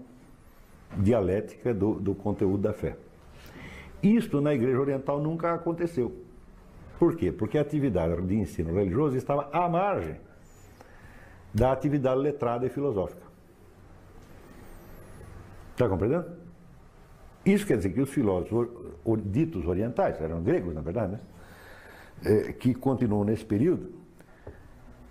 dialética 0.97 1.73
do, 1.73 1.95
do 1.99 2.13
conteúdo 2.13 2.61
da 2.61 2.73
fé. 2.73 2.95
Isto 4.01 4.41
na 4.41 4.53
Igreja 4.53 4.79
Oriental 4.79 5.21
nunca 5.21 5.53
aconteceu. 5.53 6.11
Por 6.99 7.15
quê? 7.15 7.31
Porque 7.31 7.57
a 7.57 7.61
atividade 7.61 8.21
de 8.21 8.35
ensino 8.35 8.73
religioso 8.73 9.17
estava 9.17 9.49
à 9.51 9.67
margem 9.67 10.17
da 11.53 11.71
atividade 11.71 12.19
letrada 12.19 12.65
e 12.65 12.69
filosófica. 12.69 13.23
Está 15.71 15.87
compreendendo? 15.87 16.25
Isso 17.45 17.65
quer 17.65 17.77
dizer 17.77 17.91
que 17.91 18.01
os 18.01 18.09
filósofos 18.09 18.69
ditos 19.25 19.65
orientais, 19.65 20.19
eram 20.21 20.41
gregos 20.41 20.73
na 20.73 20.81
verdade, 20.81 21.13
né? 21.13 21.19
Eh, 22.25 22.53
que 22.53 22.73
continuam 22.73 23.23
nesse 23.23 23.43
período, 23.43 23.91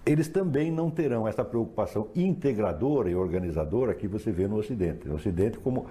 eles 0.04 0.28
também 0.28 0.70
não 0.70 0.90
terão 0.90 1.26
essa 1.28 1.44
preocupação 1.44 2.08
integradora 2.14 3.08
e 3.08 3.14
organizadora 3.14 3.94
que 3.94 4.08
você 4.08 4.32
vê 4.32 4.48
no 4.48 4.56
Ocidente. 4.56 5.08
No 5.08 5.14
Ocidente, 5.14 5.58
como 5.58 5.86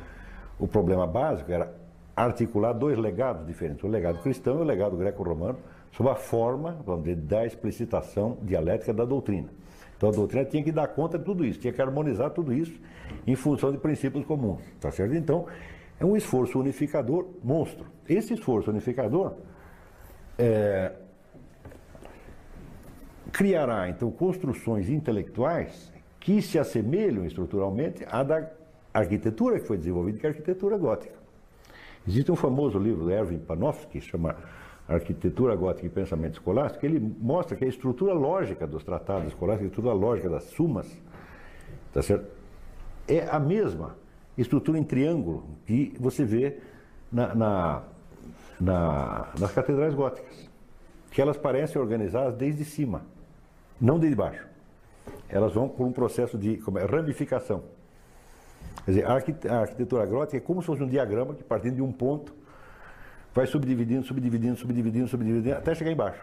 o 0.59 0.67
problema 0.67 1.07
básico 1.07 1.51
era 1.51 1.73
articular 2.15 2.73
dois 2.73 2.97
legados 2.97 3.45
diferentes, 3.47 3.83
o 3.83 3.87
legado 3.87 4.19
cristão 4.19 4.59
e 4.59 4.61
o 4.61 4.63
legado 4.63 4.97
greco-romano, 4.97 5.57
sob 5.91 6.09
a 6.09 6.15
forma, 6.15 6.77
vamos 6.85 7.03
dizer, 7.03 7.15
da 7.15 7.45
explicitação 7.45 8.37
dialética 8.41 8.93
da 8.93 9.05
doutrina. 9.05 9.47
Então 9.95 10.09
a 10.09 10.11
doutrina 10.11 10.45
tinha 10.45 10.63
que 10.63 10.71
dar 10.71 10.87
conta 10.87 11.17
de 11.17 11.23
tudo 11.23 11.45
isso, 11.45 11.59
tinha 11.59 11.71
que 11.71 11.81
harmonizar 11.81 12.31
tudo 12.31 12.53
isso 12.53 12.77
em 13.25 13.35
função 13.35 13.71
de 13.71 13.77
princípios 13.77 14.25
comuns, 14.25 14.61
tá 14.79 14.91
certo? 14.91 15.15
Então, 15.15 15.45
é 15.99 16.05
um 16.05 16.17
esforço 16.17 16.59
unificador 16.59 17.27
monstro. 17.43 17.85
Esse 18.09 18.33
esforço 18.33 18.71
unificador 18.71 19.35
é, 20.37 20.91
criará, 23.41 23.89
então, 23.89 24.11
construções 24.11 24.87
intelectuais 24.87 25.91
que 26.19 26.43
se 26.43 26.59
assemelham 26.59 27.25
estruturalmente 27.25 28.05
à 28.07 28.21
da 28.21 28.47
arquitetura 28.93 29.59
que 29.59 29.65
foi 29.65 29.79
desenvolvida, 29.79 30.19
que 30.19 30.27
é 30.27 30.29
a 30.29 30.31
arquitetura 30.31 30.77
gótica. 30.77 31.15
Existe 32.07 32.31
um 32.31 32.35
famoso 32.35 32.77
livro 32.77 33.05
do 33.05 33.11
Erwin 33.11 33.39
Panofsky, 33.39 33.99
que 33.99 34.01
chama 34.01 34.35
Arquitetura 34.87 35.55
Gótica 35.55 35.87
e 35.87 35.89
Pensamento 35.89 36.33
Escolástico, 36.33 36.81
que 36.81 36.85
ele 36.85 36.99
mostra 36.99 37.57
que 37.57 37.65
a 37.65 37.67
estrutura 37.67 38.13
lógica 38.13 38.67
dos 38.67 38.83
tratados 38.83 39.29
escolásticos, 39.29 39.65
a 39.65 39.69
estrutura 39.69 39.95
lógica 39.95 40.29
das 40.29 40.43
sumas, 40.43 40.95
tá 41.91 42.03
certo? 42.03 42.29
é 43.07 43.27
a 43.27 43.39
mesma 43.39 43.95
estrutura 44.37 44.77
em 44.77 44.83
triângulo 44.83 45.45
que 45.65 45.95
você 45.99 46.23
vê 46.23 46.59
na, 47.11 47.33
na, 47.33 47.83
na, 48.59 49.29
nas 49.39 49.51
catedrais 49.51 49.95
góticas, 49.95 50.47
que 51.09 51.19
elas 51.19 51.37
parecem 51.37 51.81
organizadas 51.81 52.35
desde 52.35 52.63
cima, 52.63 53.01
não 53.81 53.97
desde 53.97 54.15
baixo. 54.15 54.45
Elas 55.27 55.53
vão 55.53 55.67
por 55.67 55.85
um 55.87 55.91
processo 55.91 56.37
de 56.37 56.61
é, 56.75 56.85
ramificação. 56.85 57.63
Quer 58.85 58.91
dizer, 58.91 59.05
a 59.05 59.13
arquit- 59.13 59.47
a 59.47 59.61
arquitetura 59.61 60.05
gótica 60.05 60.37
é 60.37 60.39
como 60.39 60.61
se 60.61 60.67
fosse 60.67 60.83
um 60.83 60.87
diagrama 60.87 61.33
que, 61.33 61.43
partindo 61.43 61.75
de 61.75 61.81
um 61.81 61.91
ponto, 61.91 62.33
vai 63.33 63.47
subdividindo, 63.47 64.05
subdividindo, 64.05 64.57
subdividindo, 64.57 65.07
subdividindo, 65.07 65.55
até 65.55 65.73
chegar 65.73 65.91
embaixo. 65.91 66.21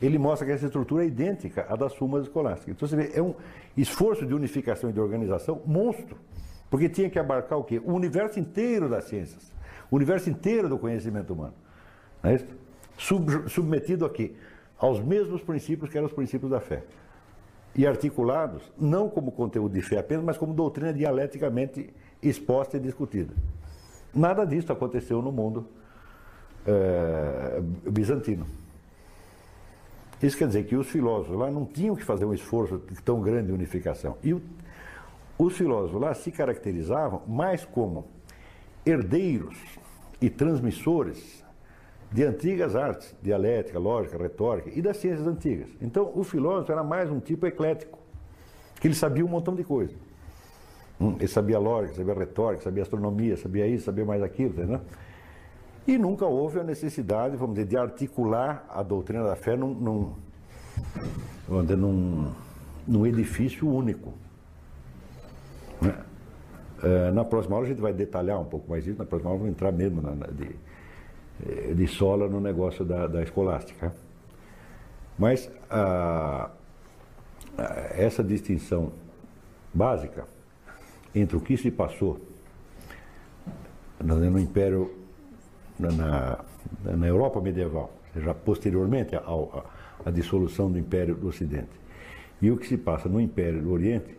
Ele 0.00 0.18
mostra 0.18 0.44
que 0.44 0.52
essa 0.52 0.66
estrutura 0.66 1.04
é 1.04 1.06
idêntica 1.06 1.64
à 1.68 1.76
das 1.76 1.92
sumas 1.92 2.24
escolásticas. 2.24 2.74
Então 2.74 2.88
você 2.88 2.96
vê, 2.96 3.12
é 3.14 3.22
um 3.22 3.34
esforço 3.76 4.26
de 4.26 4.34
unificação 4.34 4.90
e 4.90 4.92
de 4.92 4.98
organização 5.00 5.62
monstro, 5.64 6.16
porque 6.68 6.88
tinha 6.88 7.08
que 7.08 7.18
abarcar 7.18 7.56
o 7.58 7.62
quê? 7.64 7.80
O 7.84 7.92
universo 7.92 8.40
inteiro 8.40 8.88
das 8.88 9.04
ciências, 9.04 9.52
o 9.90 9.96
universo 9.96 10.28
inteiro 10.28 10.68
do 10.68 10.76
conhecimento 10.76 11.32
humano. 11.32 11.54
Não 12.20 12.30
é 12.30 12.34
isso? 12.34 12.46
Sub- 12.98 13.48
submetido 13.48 14.04
a 14.04 14.10
quê? 14.10 14.34
Aos 14.82 15.00
mesmos 15.00 15.40
princípios 15.42 15.88
que 15.88 15.96
eram 15.96 16.08
os 16.08 16.12
princípios 16.12 16.50
da 16.50 16.60
fé 16.60 16.82
e 17.74 17.86
articulados 17.86 18.62
não 18.76 19.08
como 19.08 19.30
conteúdo 19.30 19.72
de 19.72 19.80
fé 19.80 19.98
apenas, 20.00 20.24
mas 20.24 20.36
como 20.36 20.52
doutrina 20.52 20.92
dialeticamente 20.92 21.88
exposta 22.20 22.76
e 22.76 22.80
discutida. 22.80 23.32
Nada 24.12 24.44
disso 24.44 24.72
aconteceu 24.72 25.22
no 25.22 25.30
mundo 25.30 25.66
eh, 26.66 27.62
bizantino. 27.90 28.44
Isso 30.20 30.36
quer 30.36 30.48
dizer 30.48 30.64
que 30.66 30.76
os 30.76 30.88
filósofos 30.88 31.36
lá 31.38 31.48
não 31.50 31.64
tinham 31.64 31.94
que 31.96 32.04
fazer 32.04 32.24
um 32.24 32.34
esforço 32.34 32.80
tão 33.04 33.20
grande 33.20 33.46
de 33.46 33.52
unificação. 33.52 34.16
E 34.22 34.34
o- 34.34 34.42
os 35.38 35.56
filósofos 35.56 36.00
lá 36.00 36.12
se 36.12 36.30
caracterizavam 36.32 37.22
mais 37.26 37.64
como 37.64 38.06
herdeiros 38.84 39.56
e 40.20 40.28
transmissores 40.28 41.42
de 42.12 42.22
antigas 42.24 42.76
artes, 42.76 43.14
dialética, 43.22 43.78
lógica, 43.78 44.18
retórica 44.18 44.70
e 44.74 44.82
das 44.82 44.98
ciências 44.98 45.26
antigas. 45.26 45.68
Então, 45.80 46.12
o 46.14 46.22
filósofo 46.22 46.70
era 46.70 46.84
mais 46.84 47.10
um 47.10 47.18
tipo 47.18 47.46
eclético, 47.46 47.98
que 48.80 48.86
ele 48.86 48.94
sabia 48.94 49.24
um 49.24 49.28
montão 49.28 49.54
de 49.54 49.64
coisa. 49.64 49.94
Hum, 51.00 51.16
Ele 51.18 51.26
sabia 51.28 51.58
lógica, 51.58 51.96
sabia 51.96 52.14
retórica, 52.14 52.62
sabia 52.62 52.82
astronomia, 52.82 53.36
sabia 53.36 53.66
isso, 53.66 53.84
sabia 53.86 54.04
mais 54.04 54.22
aquilo, 54.22 54.50
entendeu? 54.52 54.80
E 55.86 55.98
nunca 55.98 56.24
houve 56.26 56.60
a 56.60 56.62
necessidade, 56.64 57.36
vamos 57.36 57.54
dizer, 57.56 57.66
de 57.66 57.76
articular 57.76 58.64
a 58.68 58.82
doutrina 58.84 59.24
da 59.24 59.34
fé 59.34 59.56
num, 59.56 59.74
num, 59.74 60.12
dizer, 61.62 61.76
num, 61.76 62.30
num 62.86 63.04
edifício 63.06 63.68
único. 63.68 64.12
né? 65.80 65.94
Eh, 66.84 67.10
na 67.12 67.24
próxima 67.24 67.56
aula 67.56 67.66
a 67.66 67.68
gente 67.70 67.80
vai 67.80 67.92
detalhar 67.92 68.40
um 68.40 68.44
pouco 68.44 68.70
mais 68.70 68.86
isso, 68.86 68.98
na 68.98 69.04
próxima 69.04 69.30
aula 69.30 69.38
vamos 69.40 69.52
entrar 69.54 69.72
mesmo 69.72 70.00
na, 70.02 70.14
na- 70.14 70.26
de, 70.26 70.50
de 71.74 71.86
sola 71.88 72.28
no 72.28 72.40
negócio 72.40 72.84
da, 72.84 73.06
da 73.06 73.22
escolástica. 73.22 73.92
Mas 75.18 75.50
a- 75.68 76.50
a- 77.58 77.64
essa 77.96 78.22
distinção 78.22 78.92
básica 79.74 80.26
entre 81.14 81.36
o 81.36 81.40
que 81.40 81.56
se 81.56 81.70
passou 81.70 82.20
no, 84.02 84.16
no 84.16 84.38
Império, 84.38 84.94
na, 85.78 86.38
na- 86.96 87.06
Europa 87.06 87.40
medieval, 87.40 87.92
já 88.16 88.32
posteriormente 88.34 89.14
ao- 89.16 89.64
à, 90.04 90.08
à 90.08 90.10
dissolução 90.10 90.70
do 90.70 90.78
Império 90.78 91.14
do 91.14 91.28
Ocidente, 91.28 91.70
e 92.40 92.50
o 92.50 92.56
que 92.56 92.66
se 92.66 92.76
passa 92.76 93.08
no 93.08 93.20
Império 93.20 93.62
do 93.62 93.70
Oriente, 93.72 94.16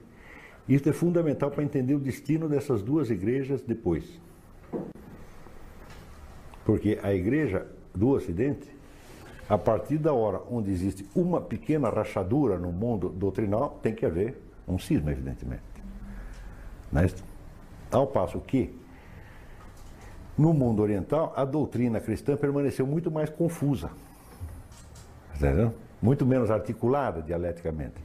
isso 0.67 0.87
é 0.87 0.93
fundamental 0.93 1.51
para 1.51 1.63
entender 1.63 1.93
o 1.95 1.99
destino 1.99 2.47
dessas 2.47 2.81
duas 2.81 3.09
igrejas 3.09 3.61
depois. 3.61 4.21
Porque 6.65 6.99
a 7.03 7.13
igreja 7.13 7.65
do 7.93 8.09
Ocidente, 8.09 8.67
a 9.49 9.57
partir 9.57 9.97
da 9.97 10.13
hora 10.13 10.41
onde 10.49 10.71
existe 10.71 11.07
uma 11.13 11.41
pequena 11.41 11.89
rachadura 11.89 12.57
no 12.57 12.71
mundo 12.71 13.09
doutrinal, 13.09 13.79
tem 13.81 13.93
que 13.93 14.05
haver 14.05 14.41
um 14.67 14.79
cisma, 14.79 15.11
evidentemente. 15.11 15.61
Né? 16.91 17.09
Ao 17.91 18.07
passo 18.07 18.39
que, 18.39 18.73
no 20.37 20.53
mundo 20.53 20.81
oriental, 20.81 21.33
a 21.35 21.45
doutrina 21.45 21.99
cristã 21.99 22.35
permaneceu 22.35 22.87
muito 22.87 23.11
mais 23.11 23.29
confusa, 23.29 23.89
muito 26.01 26.25
menos 26.25 26.49
articulada 26.49 27.21
dialeticamente. 27.21 27.95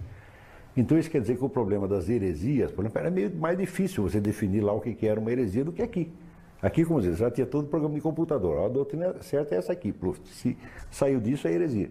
Então 0.76 0.98
isso 0.98 1.10
quer 1.10 1.20
dizer 1.20 1.36
que 1.36 1.44
o 1.44 1.48
problema 1.48 1.89
das 1.89 2.09
heresias, 2.09 2.70
por 2.70 2.82
exemplo, 2.85 3.01
era 3.01 3.10
meio 3.10 3.35
mais 3.35 3.59
difícil 3.59 4.02
você 4.02 4.20
definir 4.20 4.60
lá 4.60 4.72
o 4.72 4.80
que 4.80 5.06
era 5.06 5.18
uma 5.18 5.30
heresia 5.32 5.64
do 5.64 5.72
que 5.72 5.82
aqui. 5.82 6.12
Aqui, 6.60 6.85
como 6.85 7.01
dizer, 7.01 7.16
já 7.16 7.30
tinha 7.30 7.47
todo 7.47 7.64
o 7.64 7.68
programa 7.68 7.94
de 7.94 8.01
computador. 8.01 8.64
A 8.64 8.68
doutrina 8.68 9.14
certa 9.22 9.55
é 9.55 9.59
essa 9.59 9.72
aqui. 9.72 9.94
Se 10.24 10.56
saiu 10.90 11.20
disso, 11.20 11.47
é 11.47 11.52
heresia. 11.52 11.90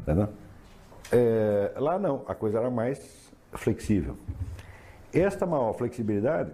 Entendeu? 0.00 0.28
É, 1.12 1.72
lá 1.76 1.98
não, 1.98 2.22
a 2.26 2.34
coisa 2.34 2.58
era 2.58 2.70
mais 2.70 3.32
flexível. 3.52 4.16
Esta 5.12 5.46
maior 5.46 5.72
flexibilidade 5.74 6.50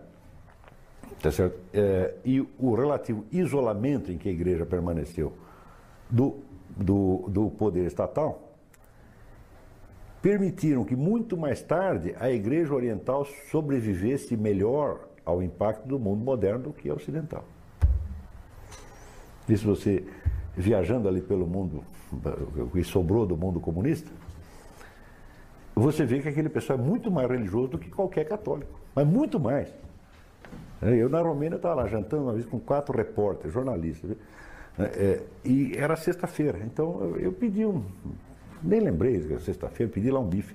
tá 1.21 1.31
certo? 1.31 1.59
É, 1.73 2.15
e 2.25 2.41
o 2.59 2.75
relativo 2.75 3.25
isolamento 3.31 4.11
em 4.11 4.19
que 4.19 4.29
a 4.29 4.33
igreja 4.33 4.65
permaneceu 4.65 5.33
do, 6.09 6.39
do, 6.77 7.27
do 7.29 7.51
poder 7.51 7.87
estatal 7.87 8.49
permitiram 10.23 10.85
que 10.85 10.97
muito 10.97 11.37
mais 11.37 11.63
tarde 11.63 12.15
a 12.19 12.31
igreja 12.31 12.75
oriental 12.75 13.25
sobrevivesse 13.51 14.37
melhor 14.37 15.09
ao 15.31 15.43
impacto 15.43 15.87
do 15.87 15.99
mundo 15.99 16.25
moderno 16.25 16.65
do 16.65 16.73
que 16.73 16.91
a 16.91 16.95
ocidental. 16.95 17.45
Se 19.47 19.65
você 19.65 20.05
viajando 20.57 21.09
ali 21.09 21.21
pelo 21.21 21.47
mundo, 21.47 21.83
o 22.57 22.69
que 22.69 22.85
sobrou 22.85 23.27
do 23.27 23.37
mundo 23.37 23.61
comunista, 23.61 24.11
você 25.75 26.05
vê 26.05 26.21
que 26.21 26.29
aquele 26.29 26.49
pessoal 26.49 26.79
é 26.79 26.83
muito 26.83 27.11
mais 27.11 27.29
religioso 27.29 27.69
do 27.69 27.79
que 27.79 27.91
qualquer 27.91 28.25
católico, 28.25 28.79
mas 28.95 29.07
muito 29.07 29.41
mais. 29.41 29.69
Eu 30.83 31.09
na 31.09 31.21
Romênia 31.21 31.57
estava 31.57 31.83
lá 31.83 31.87
jantando 31.87 32.25
uma 32.25 32.33
vez 32.33 32.47
com 32.47 32.59
quatro 32.59 32.97
repórteres, 32.97 33.53
jornalistas, 33.53 34.17
é, 34.79 35.23
e 35.45 35.77
era 35.77 35.97
sexta-feira, 35.97 36.59
então 36.65 37.17
eu, 37.17 37.33
pedi 37.33 37.67
um, 37.67 37.85
nem 38.63 38.81
lembrei 38.81 39.21
sexta-feira, 39.41 39.93
pedi 39.93 40.11
lá 40.11 40.21
um 40.21 40.27
bife. 40.27 40.55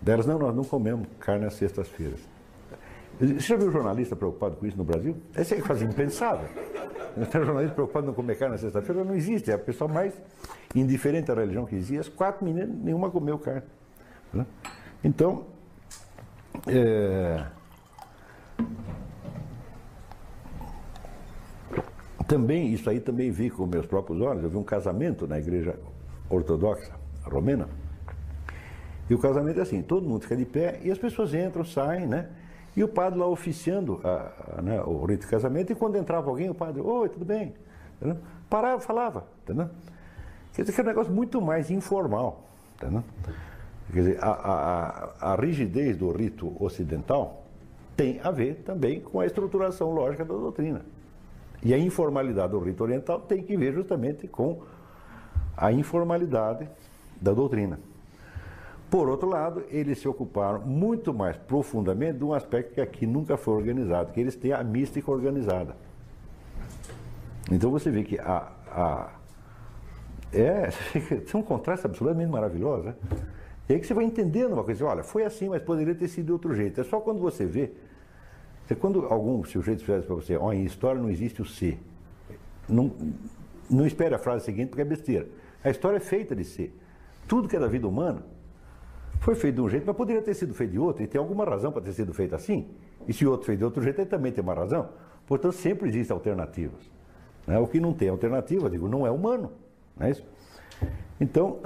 Delas, 0.00 0.26
não, 0.26 0.38
nós 0.38 0.54
não 0.54 0.64
comemos 0.64 1.06
carne 1.18 1.46
às 1.46 1.54
sextas-feiras. 1.54 2.20
Você 3.18 3.38
já 3.38 3.56
viu 3.56 3.70
jornalista 3.70 4.16
preocupado 4.16 4.56
com 4.56 4.66
isso 4.66 4.76
no 4.76 4.84
Brasil? 4.84 5.16
Esse 5.36 5.54
é 5.54 5.60
quase 5.60 5.84
impensável. 5.84 6.48
Tem 7.30 7.44
jornalista 7.44 7.74
preocupado 7.74 8.10
em 8.10 8.14
comer 8.14 8.36
carne 8.36 8.54
na 8.54 8.58
sexta-feira? 8.58 9.04
Não 9.04 9.14
existe. 9.14 9.50
É 9.50 9.54
a 9.54 9.58
pessoa 9.58 9.90
mais 9.90 10.12
indiferente 10.74 11.30
à 11.30 11.34
religião 11.34 11.64
que 11.64 11.76
existia. 11.76 12.00
As 12.00 12.08
quatro 12.08 12.44
meninas, 12.44 12.68
nenhuma 12.68 13.10
comeu 13.10 13.38
carne. 13.38 13.62
né? 14.32 14.44
Então, 15.04 15.46
é, 16.66 17.44
também, 22.26 22.72
isso 22.72 22.88
aí 22.88 23.00
também 23.00 23.30
vi 23.30 23.50
com 23.50 23.66
meus 23.66 23.86
próprios 23.86 24.20
olhos. 24.20 24.42
Eu 24.42 24.50
vi 24.50 24.56
um 24.56 24.64
casamento 24.64 25.26
na 25.26 25.38
igreja 25.38 25.78
ortodoxa 26.28 26.92
romena. 27.22 27.68
E 29.08 29.14
o 29.14 29.18
casamento 29.18 29.58
é 29.58 29.62
assim, 29.62 29.82
todo 29.82 30.08
mundo 30.08 30.22
fica 30.22 30.36
de 30.36 30.46
pé 30.46 30.80
e 30.82 30.90
as 30.90 30.98
pessoas 30.98 31.34
entram, 31.34 31.64
saem, 31.64 32.06
né? 32.06 32.28
E 32.76 32.82
o 32.82 32.88
padre 32.88 33.18
lá 33.18 33.26
oficiando 33.26 34.00
a- 34.02 34.56
a, 34.58 34.62
né, 34.62 34.82
o 34.82 35.04
rito 35.04 35.22
de 35.22 35.26
casamento, 35.28 35.70
e 35.72 35.74
quando 35.74 35.96
entrava 35.96 36.28
alguém, 36.28 36.50
o 36.50 36.54
padre, 36.54 36.80
oi, 36.80 37.08
tudo 37.08 37.24
bem? 37.24 37.54
Entendeu? 37.96 38.18
Parava, 38.50 38.80
falava, 38.80 39.24
entendeu? 39.44 39.68
Quer 40.52 40.62
dizer 40.62 40.74
que 40.74 40.80
é 40.80 40.84
um 40.84 40.86
negócio 40.86 41.12
muito 41.12 41.40
mais 41.40 41.70
informal, 41.70 42.44
entendeu? 42.76 43.04
Quer 43.92 44.00
dizer, 44.00 44.18
a, 44.24 44.30
a- 44.30 45.32
a- 45.32 45.36
rigidez 45.36 45.96
do 45.96 46.10
rito 46.10 46.52
ocidental 46.62 47.44
tem 47.96 48.20
a 48.24 48.30
ver 48.30 48.62
também 48.64 49.00
com 49.00 49.20
a 49.20 49.26
estruturação 49.26 49.92
lógica 49.92 50.24
da 50.24 50.34
doutrina. 50.34 50.82
E 51.62 51.72
a 51.72 51.78
informalidade 51.78 52.50
do 52.52 52.58
rito 52.58 52.82
oriental 52.82 53.20
tem 53.20 53.42
que 53.42 53.56
ver 53.56 53.72
justamente 53.72 54.26
com 54.26 54.62
a 55.56 55.70
informalidade 55.72 56.68
da 57.20 57.32
doutrina. 57.32 57.78
Por 58.90 59.08
outro 59.08 59.28
lado, 59.28 59.64
eles 59.70 59.98
se 59.98 60.06
ocuparam 60.06 60.60
muito 60.60 61.12
mais 61.12 61.36
profundamente 61.36 62.18
de 62.18 62.24
um 62.24 62.32
aspecto 62.32 62.74
que 62.74 62.80
aqui 62.80 63.06
nunca 63.06 63.36
foi 63.36 63.54
organizado, 63.54 64.12
que 64.12 64.20
eles 64.20 64.36
têm 64.36 64.52
a 64.52 64.62
mística 64.62 65.10
organizada. 65.10 65.76
Então 67.50 67.70
você 67.70 67.90
vê 67.90 68.04
que 68.04 68.18
a, 68.18 68.52
a- 68.68 69.10
é, 70.32 70.68
é 71.32 71.36
um 71.36 71.42
contraste 71.42 71.86
absolutamente 71.86 72.30
maravilhoso. 72.30 72.84
Né? 72.84 72.94
E 73.68 73.74
aí 73.74 73.80
que 73.80 73.86
você 73.86 73.94
vai 73.94 74.04
entendendo 74.04 74.52
uma 74.52 74.62
coisa, 74.64 74.84
olha, 74.84 75.02
foi 75.02 75.24
assim, 75.24 75.48
mas 75.48 75.62
poderia 75.62 75.94
ter 75.94 76.08
sido 76.08 76.26
de 76.26 76.32
outro 76.32 76.54
jeito. 76.54 76.80
É 76.80 76.84
só 76.84 77.00
quando 77.00 77.18
você 77.20 77.44
vê, 77.46 77.72
você, 78.66 78.74
quando 78.74 79.06
algum 79.06 79.42
sujeito 79.44 79.80
fizesse 79.84 80.06
para 80.06 80.14
você, 80.14 80.36
ó, 80.36 80.52
em 80.52 80.64
história 80.64 81.00
não 81.00 81.10
existe 81.10 81.42
o 81.42 81.44
ser. 81.44 81.78
Não, 82.68 82.92
não 83.68 83.86
espere 83.86 84.14
a 84.14 84.18
frase 84.18 84.44
seguinte 84.44 84.68
porque 84.68 84.82
é 84.82 84.84
besteira. 84.84 85.26
A 85.62 85.70
história 85.70 85.96
é 85.96 86.00
feita 86.00 86.34
de 86.36 86.44
ser. 86.44 86.78
Tudo 87.26 87.48
que 87.48 87.56
é 87.56 87.58
da 87.60 87.66
vida 87.66 87.88
humana 87.88 88.22
foi 89.24 89.34
feito 89.34 89.54
de 89.54 89.60
um 89.62 89.68
jeito, 89.70 89.86
mas 89.86 89.96
poderia 89.96 90.20
ter 90.20 90.34
sido 90.34 90.52
feito 90.52 90.72
de 90.72 90.78
outro, 90.78 91.02
e 91.02 91.06
tem 91.06 91.18
alguma 91.18 91.46
razão 91.46 91.72
para 91.72 91.80
ter 91.80 91.94
sido 91.94 92.12
feito 92.12 92.34
assim. 92.34 92.68
E 93.08 93.12
se 93.14 93.24
o 93.24 93.30
outro 93.30 93.46
fez 93.46 93.56
de 93.58 93.64
outro 93.64 93.82
jeito, 93.82 93.98
ele 93.98 94.06
também 94.06 94.30
tem 94.30 94.44
uma 94.44 94.52
razão. 94.52 94.90
Portanto, 95.26 95.54
sempre 95.54 95.88
existem 95.88 96.14
alternativas. 96.14 96.90
né? 97.46 97.58
O 97.58 97.66
que 97.66 97.80
não 97.80 97.94
tem 97.94 98.10
alternativa, 98.10 98.68
digo, 98.68 98.86
não 98.86 99.06
é 99.06 99.10
humano. 99.10 99.50
Não 99.96 100.06
é 100.06 100.10
isso? 100.10 100.22
Então, 101.18 101.58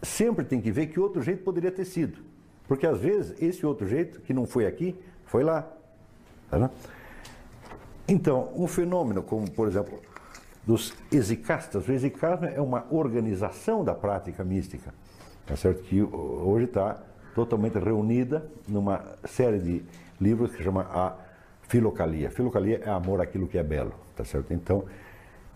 sempre 0.00 0.44
tem 0.44 0.60
que 0.60 0.70
ver 0.70 0.86
que 0.86 1.00
outro 1.00 1.20
jeito 1.22 1.42
poderia 1.42 1.72
ter 1.72 1.84
sido. 1.84 2.20
Porque 2.68 2.86
às 2.86 3.00
vezes 3.00 3.34
esse 3.42 3.66
outro 3.66 3.84
jeito, 3.84 4.20
que 4.20 4.32
não 4.32 4.46
foi 4.46 4.64
aqui, 4.64 4.94
foi 5.24 5.42
lá. 5.42 5.68
Tá? 6.48 6.70
Então, 8.06 8.52
um 8.54 8.68
fenômeno 8.68 9.24
como, 9.24 9.50
por 9.50 9.66
exemplo, 9.66 9.98
dos 10.64 10.94
exicastas, 11.10 11.88
o 11.88 11.90
exicasmo 11.90 12.46
é 12.46 12.60
uma 12.60 12.86
organização 12.90 13.82
da 13.82 13.92
prática 13.92 14.44
mística, 14.44 14.94
tá 15.46 15.56
certo? 15.56 15.82
que 15.82 16.02
ho- 16.02 16.42
hoje 16.46 16.66
está 16.66 17.02
totalmente 17.34 17.78
reunida 17.78 18.44
numa 18.68 19.02
série 19.24 19.58
de 19.58 19.82
livros 20.20 20.54
que 20.54 20.62
chama 20.62 20.82
a 20.82 21.16
Filocalia. 21.62 22.30
Filocalia 22.30 22.82
é 22.84 22.90
amor 22.90 23.20
àquilo 23.20 23.46
que 23.48 23.56
é 23.58 23.62
belo, 23.62 23.94
tá 24.14 24.24
certo? 24.24 24.52
Então, 24.52 24.84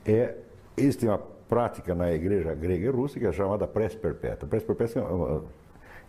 é, 0.04 0.34
existe 0.76 1.06
uma 1.06 1.18
prática 1.18 1.94
na 1.94 2.10
igreja 2.12 2.54
grega 2.54 2.86
e 2.86 2.88
russa 2.88 3.18
que 3.20 3.26
é 3.26 3.32
chamada 3.32 3.66
prece 3.66 3.96
perpétua. 3.96 4.48
Prece 4.48 4.64
perpétua 4.64 5.02
é 5.02 5.04
uma 5.04 5.44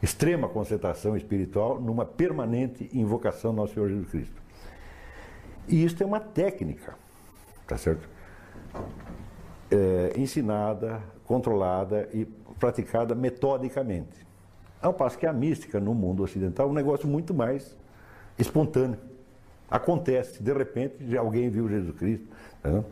extrema 0.01 0.47
concentração 0.47 1.17
espiritual 1.17 1.79
numa 1.81 2.05
permanente 2.05 2.89
invocação 2.93 3.51
ao 3.51 3.57
nosso 3.57 3.73
Senhor 3.73 3.89
Jesus 3.89 4.09
Cristo. 4.09 4.41
E 5.67 5.83
isso 5.83 6.01
é 6.01 6.05
uma 6.05 6.19
técnica, 6.19 6.95
tá 7.67 7.77
certo? 7.77 8.07
É, 9.69 10.13
ensinada, 10.15 11.01
controlada 11.25 12.07
e 12.13 12.25
praticada 12.59 13.13
metodicamente. 13.15 14.25
Ao 14.81 14.93
passo 14.93 15.17
que 15.17 15.25
a 15.25 15.33
mística 15.33 15.79
no 15.79 15.93
mundo 15.93 16.23
ocidental 16.23 16.67
é 16.67 16.71
um 16.71 16.73
negócio 16.73 17.07
muito 17.07 17.33
mais 17.33 17.75
espontâneo. 18.37 18.99
Acontece, 19.69 20.41
de 20.41 20.53
repente, 20.53 21.17
alguém 21.17 21.49
viu 21.49 21.67
Jesus 21.67 21.95
Cristo. 21.97 22.27
vendo? 22.63 22.85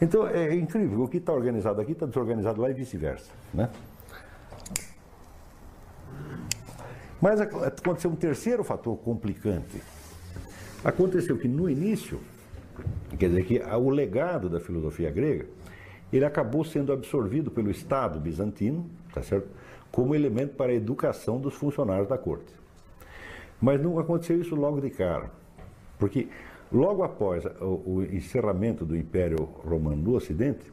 Então 0.00 0.26
é 0.26 0.54
incrível, 0.54 1.02
o 1.02 1.08
que 1.08 1.18
está 1.18 1.32
organizado 1.32 1.80
aqui 1.80 1.92
está 1.92 2.06
desorganizado 2.06 2.60
lá 2.60 2.70
e 2.70 2.74
vice-versa. 2.74 3.30
Né? 3.52 3.68
Mas 7.20 7.40
ac- 7.40 7.54
aconteceu 7.64 8.10
um 8.10 8.16
terceiro 8.16 8.64
fator 8.64 8.96
complicante. 8.98 9.82
Aconteceu 10.82 11.36
que 11.36 11.46
no 11.46 11.68
início, 11.68 12.18
quer 13.18 13.28
dizer 13.28 13.44
que 13.44 13.58
o 13.60 13.90
legado 13.90 14.48
da 14.48 14.58
filosofia 14.60 15.10
grega, 15.10 15.46
ele 16.16 16.24
acabou 16.24 16.64
sendo 16.64 16.92
absorvido 16.92 17.50
pelo 17.50 17.70
Estado 17.70 18.18
bizantino, 18.18 18.88
tá 19.12 19.22
certo? 19.22 19.48
Como 19.92 20.14
elemento 20.14 20.54
para 20.54 20.72
a 20.72 20.74
educação 20.74 21.40
dos 21.40 21.54
funcionários 21.54 22.08
da 22.08 22.18
corte. 22.18 22.52
Mas 23.60 23.80
não 23.80 23.98
aconteceu 23.98 24.40
isso 24.40 24.54
logo 24.54 24.80
de 24.80 24.90
cara, 24.90 25.30
porque 25.98 26.28
logo 26.72 27.02
após 27.02 27.44
o, 27.60 28.02
encerramento 28.10 28.84
do 28.84 28.96
Império 28.96 29.44
Romano 29.64 30.02
no 30.02 30.14
Ocidente, 30.14 30.72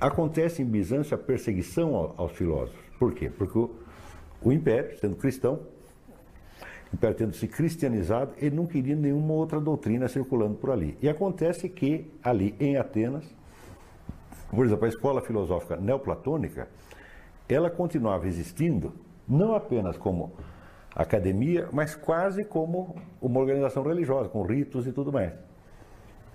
acontece 0.00 0.62
em 0.62 0.64
Bizâncio 0.64 1.14
a 1.14 1.18
perseguição 1.18 1.94
ao- 1.94 2.14
aos 2.16 2.32
filósofos. 2.32 2.78
Por 2.98 3.12
quê? 3.12 3.30
Porque 3.30 3.58
o 3.58 4.52
Império, 4.52 4.96
sendo 4.98 5.16
cristão, 5.16 5.60
o 6.92 6.94
Império 6.94 7.16
tendo 7.16 7.34
se 7.34 7.48
cristianizado, 7.48 8.32
ele 8.38 8.54
não 8.54 8.66
queria 8.66 8.94
nenhuma 8.94 9.34
outra 9.34 9.60
doutrina 9.60 10.08
circulando 10.08 10.54
por 10.54 10.70
ali. 10.70 10.96
E 11.02 11.08
acontece 11.08 11.68
que 11.68 12.10
ali 12.22 12.54
em 12.60 12.76
Atenas, 12.76 13.24
por 14.50 14.64
exemplo, 14.64 14.86
a 14.86 14.88
escola 14.88 15.20
filosófica 15.20 15.76
neoplatônica, 15.76 16.68
ela 17.48 17.70
continuava 17.70 18.26
existindo, 18.26 18.92
não 19.28 19.54
apenas 19.54 19.96
como 19.96 20.32
academia, 20.94 21.68
mas 21.72 21.94
quase 21.94 22.44
como 22.44 22.96
uma 23.20 23.40
organização 23.40 23.82
religiosa, 23.82 24.28
com 24.28 24.42
ritos 24.42 24.86
e 24.86 24.92
tudo 24.92 25.12
mais. 25.12 25.32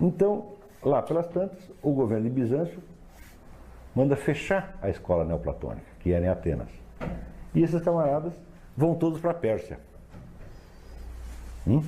Então, 0.00 0.54
lá 0.82 1.02
pelas 1.02 1.26
tantas, 1.28 1.70
o 1.82 1.92
governo 1.92 2.24
de 2.24 2.30
Bizâncio 2.30 2.82
manda 3.94 4.16
fechar 4.16 4.76
a 4.82 4.88
escola 4.88 5.24
neoplatônica, 5.24 5.86
que 6.00 6.12
era 6.12 6.24
em 6.24 6.28
Atenas. 6.28 6.68
E 7.54 7.62
esses 7.62 7.80
camaradas 7.82 8.32
vão 8.76 8.94
todos 8.94 9.20
para 9.20 9.30
a 9.30 9.34
Pérsia. 9.34 9.78
Hum? 11.66 11.82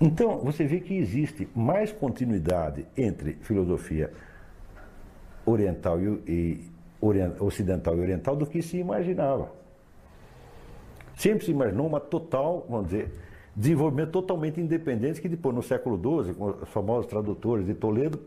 Então, 0.00 0.38
você 0.38 0.64
vê 0.64 0.80
que 0.80 0.96
existe 0.96 1.46
mais 1.54 1.92
continuidade 1.92 2.86
entre 2.96 3.34
filosofia 3.42 4.10
oriental 5.44 6.00
e, 6.00 6.06
e 6.26 6.70
orien- 7.00 7.34
ocidental 7.38 7.96
e 7.96 8.00
oriental 8.00 8.34
do 8.34 8.46
que 8.46 8.62
se 8.62 8.78
imaginava. 8.78 9.52
Sempre 11.16 11.44
se 11.44 11.50
imaginou 11.50 11.86
uma 11.86 12.00
total, 12.00 12.66
vamos 12.68 12.86
dizer, 12.86 13.12
desenvolvimento 13.54 14.10
totalmente 14.10 14.58
independente 14.58 15.20
que 15.20 15.28
depois, 15.28 15.54
no 15.54 15.62
século 15.62 15.96
XII, 16.24 16.34
com 16.34 16.46
os 16.46 16.68
famosos 16.70 17.06
tradutores 17.06 17.66
de 17.66 17.74
Toledo, 17.74 18.18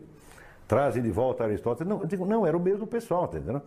trazem 0.68 1.02
de 1.02 1.10
volta 1.10 1.42
Aristóteles. 1.42 1.88
Não, 1.88 2.06
digo, 2.06 2.24
não, 2.24 2.46
era 2.46 2.56
o 2.56 2.60
mesmo 2.60 2.86
pessoal, 2.86 3.24
entendendo? 3.24 3.60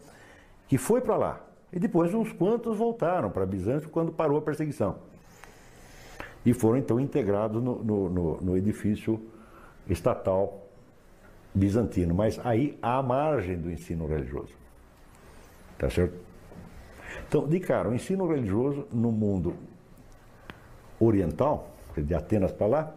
Que 0.67 0.77
foi 0.77 1.01
para 1.01 1.17
lá. 1.17 1.41
E 1.73 1.79
depois 1.79 2.13
uns 2.13 2.31
quantos 2.31 2.77
voltaram 2.77 3.29
para 3.29 3.45
Bizâncio 3.45 3.89
quando 3.89 4.13
parou 4.13 4.38
a 4.38 4.41
perseguição. 4.41 4.95
E 6.48 6.53
foram 6.53 6.78
então 6.78 6.98
integrados 6.98 7.61
no, 7.61 7.84
no- 7.84 8.10
no- 8.10 8.38
no 8.41 8.56
edifício 8.57 9.19
estatal 9.90 10.65
bizantino, 11.53 12.15
mas 12.15 12.40
aí 12.41 12.80
à 12.82 13.03
margem 13.03 13.57
do 13.57 13.69
ensino 13.69 14.07
religioso. 14.07 14.53
Tá 15.78 15.90
certo? 15.90 16.15
Então, 17.28 17.45
de 17.45 17.60
cara, 17.60 17.90
o 17.90 17.94
ensino 17.94 18.26
religioso 18.26 18.88
no 18.94 19.11
mundo 19.11 19.56
oriental, 20.98 21.76
de 21.98 22.15
Atenas 22.15 22.53
para 22.53 22.68
lá, 22.68 22.95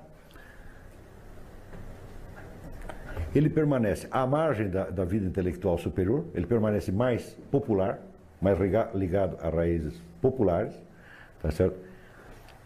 ele 3.35 3.51
permanece 3.51 4.07
à 4.13 4.25
margem 4.29 4.71
da, 4.71 4.85
da 4.91 5.05
vida 5.05 5.27
intelectual 5.27 5.77
superior, 5.77 6.25
ele 6.35 6.47
permanece 6.47 6.93
mais 6.93 7.37
popular, 7.51 7.99
mais 8.41 8.57
ligado 8.95 9.37
a 9.45 9.49
raízes 9.51 10.01
populares, 10.23 10.81
tá 11.43 11.51
certo? 11.51 11.90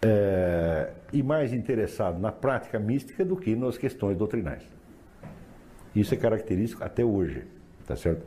É, 0.07 0.91
e 1.13 1.23
mais 1.23 1.53
interessado 1.53 2.21
na 2.21 2.31
prática 2.31 2.79
mística 2.79 3.25
do 3.25 3.37
que 3.37 3.57
nas 3.57 3.79
questões 3.79 4.17
doutrinais. 4.17 4.63
Isso 5.95 6.13
é 6.13 6.17
característico 6.17 6.83
até 6.85 7.05
hoje, 7.05 7.45
tá 7.87 7.97
certo? 7.97 8.27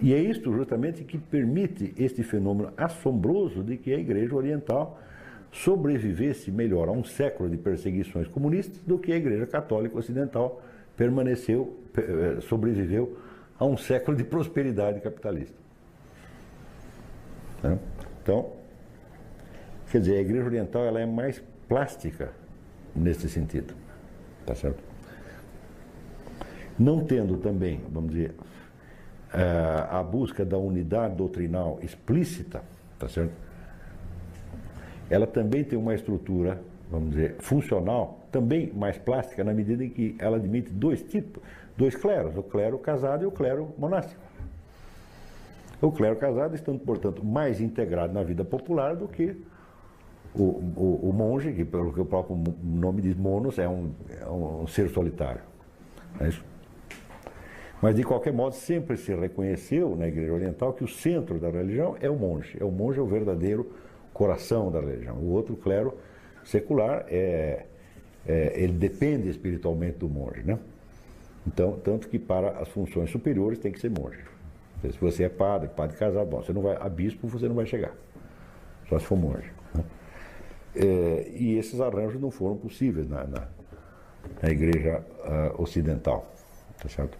E 0.00 0.14
é 0.14 0.18
isto 0.18 0.52
justamente 0.52 1.04
que 1.04 1.18
permite 1.18 1.92
este 1.98 2.22
fenômeno 2.22 2.72
assombroso 2.76 3.62
de 3.62 3.76
que 3.76 3.92
a 3.92 3.98
Igreja 3.98 4.34
Oriental 4.34 4.98
sobrevivesse 5.50 6.50
melhor 6.50 6.88
a 6.88 6.92
um 6.92 7.04
século 7.04 7.50
de 7.50 7.58
perseguições 7.58 8.26
comunistas 8.26 8.80
do 8.86 8.98
que 8.98 9.12
a 9.12 9.16
Igreja 9.16 9.46
Católica 9.46 9.98
Ocidental 9.98 10.62
permaneceu, 10.96 11.78
pe- 11.92 12.00
eh, 12.00 12.40
sobreviveu 12.40 13.18
a 13.58 13.66
um 13.66 13.76
século 13.76 14.16
de 14.16 14.24
prosperidade 14.24 15.00
capitalista. 15.00 15.58
Né? 17.62 17.78
Então, 18.22 18.52
quer 19.92 20.00
dizer, 20.00 20.16
a 20.16 20.20
Igreja 20.22 20.46
Oriental 20.46 20.84
ela 20.84 21.00
é 21.00 21.06
mais 21.06 21.42
plástica 21.68 22.32
nesse 22.96 23.28
sentido, 23.28 23.74
tá 24.46 24.54
certo? 24.54 24.82
Não 26.78 27.04
tendo 27.04 27.36
também, 27.36 27.80
vamos 27.90 28.12
dizer, 28.12 28.34
eh, 29.34 29.86
a 29.90 30.02
busca 30.02 30.46
da 30.46 30.56
unidade 30.56 31.14
doutrinal 31.14 31.78
explícita, 31.82 32.62
tá 32.98 33.06
certo? 33.06 33.34
ela 35.10 35.26
também 35.26 35.62
tem 35.62 35.78
uma 35.78 35.94
estrutura, 35.94 36.58
vamos 36.90 37.10
dizer, 37.10 37.36
funcional, 37.38 38.20
também 38.32 38.72
mais 38.72 38.96
plástica, 38.96 39.44
na 39.44 39.52
medida 39.52 39.84
em 39.84 39.90
que 39.90 40.16
ela 40.18 40.38
admite 40.38 40.72
dois 40.72 41.02
tipos, 41.02 41.42
dois 41.76 41.94
cleros, 41.94 42.34
o 42.34 42.42
clero 42.42 42.78
casado 42.78 43.22
e 43.22 43.26
o 43.26 43.30
clero 43.30 43.74
monástico. 43.76 44.18
O 45.82 45.92
clero 45.92 46.16
casado 46.16 46.54
estando, 46.54 46.80
portanto, 46.80 47.22
mais 47.22 47.60
integrado 47.60 48.14
na 48.14 48.22
vida 48.22 48.42
popular 48.42 48.96
do 48.96 49.06
que 49.06 49.36
o, 50.34 50.42
o, 50.76 51.10
o 51.10 51.12
monge, 51.12 51.52
que 51.52 51.64
pelo 51.64 51.92
que 51.92 52.00
o 52.00 52.04
próprio 52.04 52.36
nome 52.62 53.02
diz, 53.02 53.16
monos, 53.16 53.58
é 53.58 53.68
um, 53.68 53.92
é 54.08 54.28
um 54.28 54.66
ser 54.66 54.88
solitário. 54.88 55.42
É? 56.20 56.30
Mas, 57.82 57.96
de 57.96 58.04
qualquer 58.04 58.32
modo, 58.32 58.54
sempre 58.54 58.96
se 58.96 59.12
reconheceu 59.14 59.96
na 59.96 60.06
Igreja 60.06 60.32
Oriental 60.32 60.72
que 60.72 60.84
o 60.84 60.88
centro 60.88 61.40
da 61.40 61.50
religião 61.50 61.96
é 62.00 62.08
o 62.08 62.16
monge. 62.16 62.56
É 62.60 62.64
o 62.64 62.70
monge 62.70 62.98
é 62.98 63.02
o 63.02 63.06
verdadeiro 63.06 63.72
coração 64.12 64.70
da 64.70 64.80
religião. 64.80 65.16
O 65.16 65.30
outro 65.32 65.56
clero 65.56 65.98
secular 66.44 67.04
é, 67.08 67.66
é, 68.26 68.52
ele 68.54 68.74
depende 68.74 69.28
espiritualmente 69.28 69.98
do 69.98 70.08
monge, 70.08 70.42
né? 70.44 70.58
Então, 71.44 71.72
tanto 71.82 72.08
que 72.08 72.20
para 72.20 72.50
as 72.60 72.68
funções 72.68 73.10
superiores 73.10 73.58
tem 73.58 73.72
que 73.72 73.80
ser 73.80 73.90
monge. 73.90 74.20
Se 74.82 74.98
você 74.98 75.24
é 75.24 75.28
padre, 75.28 75.68
padre 75.68 75.96
casado, 75.96 76.28
bom, 76.28 76.40
você 76.40 76.52
não 76.52 76.62
vai 76.62 76.76
a 76.80 76.88
bispo, 76.88 77.26
você 77.26 77.48
não 77.48 77.54
vai 77.54 77.66
chegar. 77.66 77.92
Só 78.88 78.98
se 78.98 79.06
for 79.06 79.16
monge. 79.16 79.50
É, 80.74 81.30
e 81.34 81.58
esses 81.58 81.80
arranjos 81.80 82.20
não 82.20 82.30
foram 82.30 82.56
possíveis 82.56 83.08
na, 83.08 83.24
na, 83.24 83.48
na 84.42 84.50
igreja 84.50 85.04
uh, 85.20 85.62
ocidental. 85.62 86.26
Tá 86.80 86.88
certo? 86.88 87.18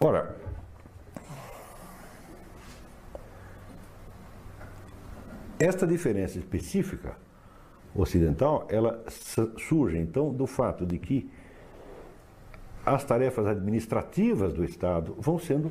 Ora, 0.00 0.34
esta 5.58 5.86
diferença 5.86 6.38
específica 6.38 7.16
ocidental, 7.94 8.66
ela 8.68 9.04
surge 9.58 9.98
então 9.98 10.32
do 10.32 10.46
fato 10.46 10.84
de 10.86 10.98
que 10.98 11.30
as 12.84 13.04
tarefas 13.04 13.46
administrativas 13.46 14.52
do 14.52 14.64
Estado 14.64 15.14
vão 15.18 15.38
sendo 15.38 15.70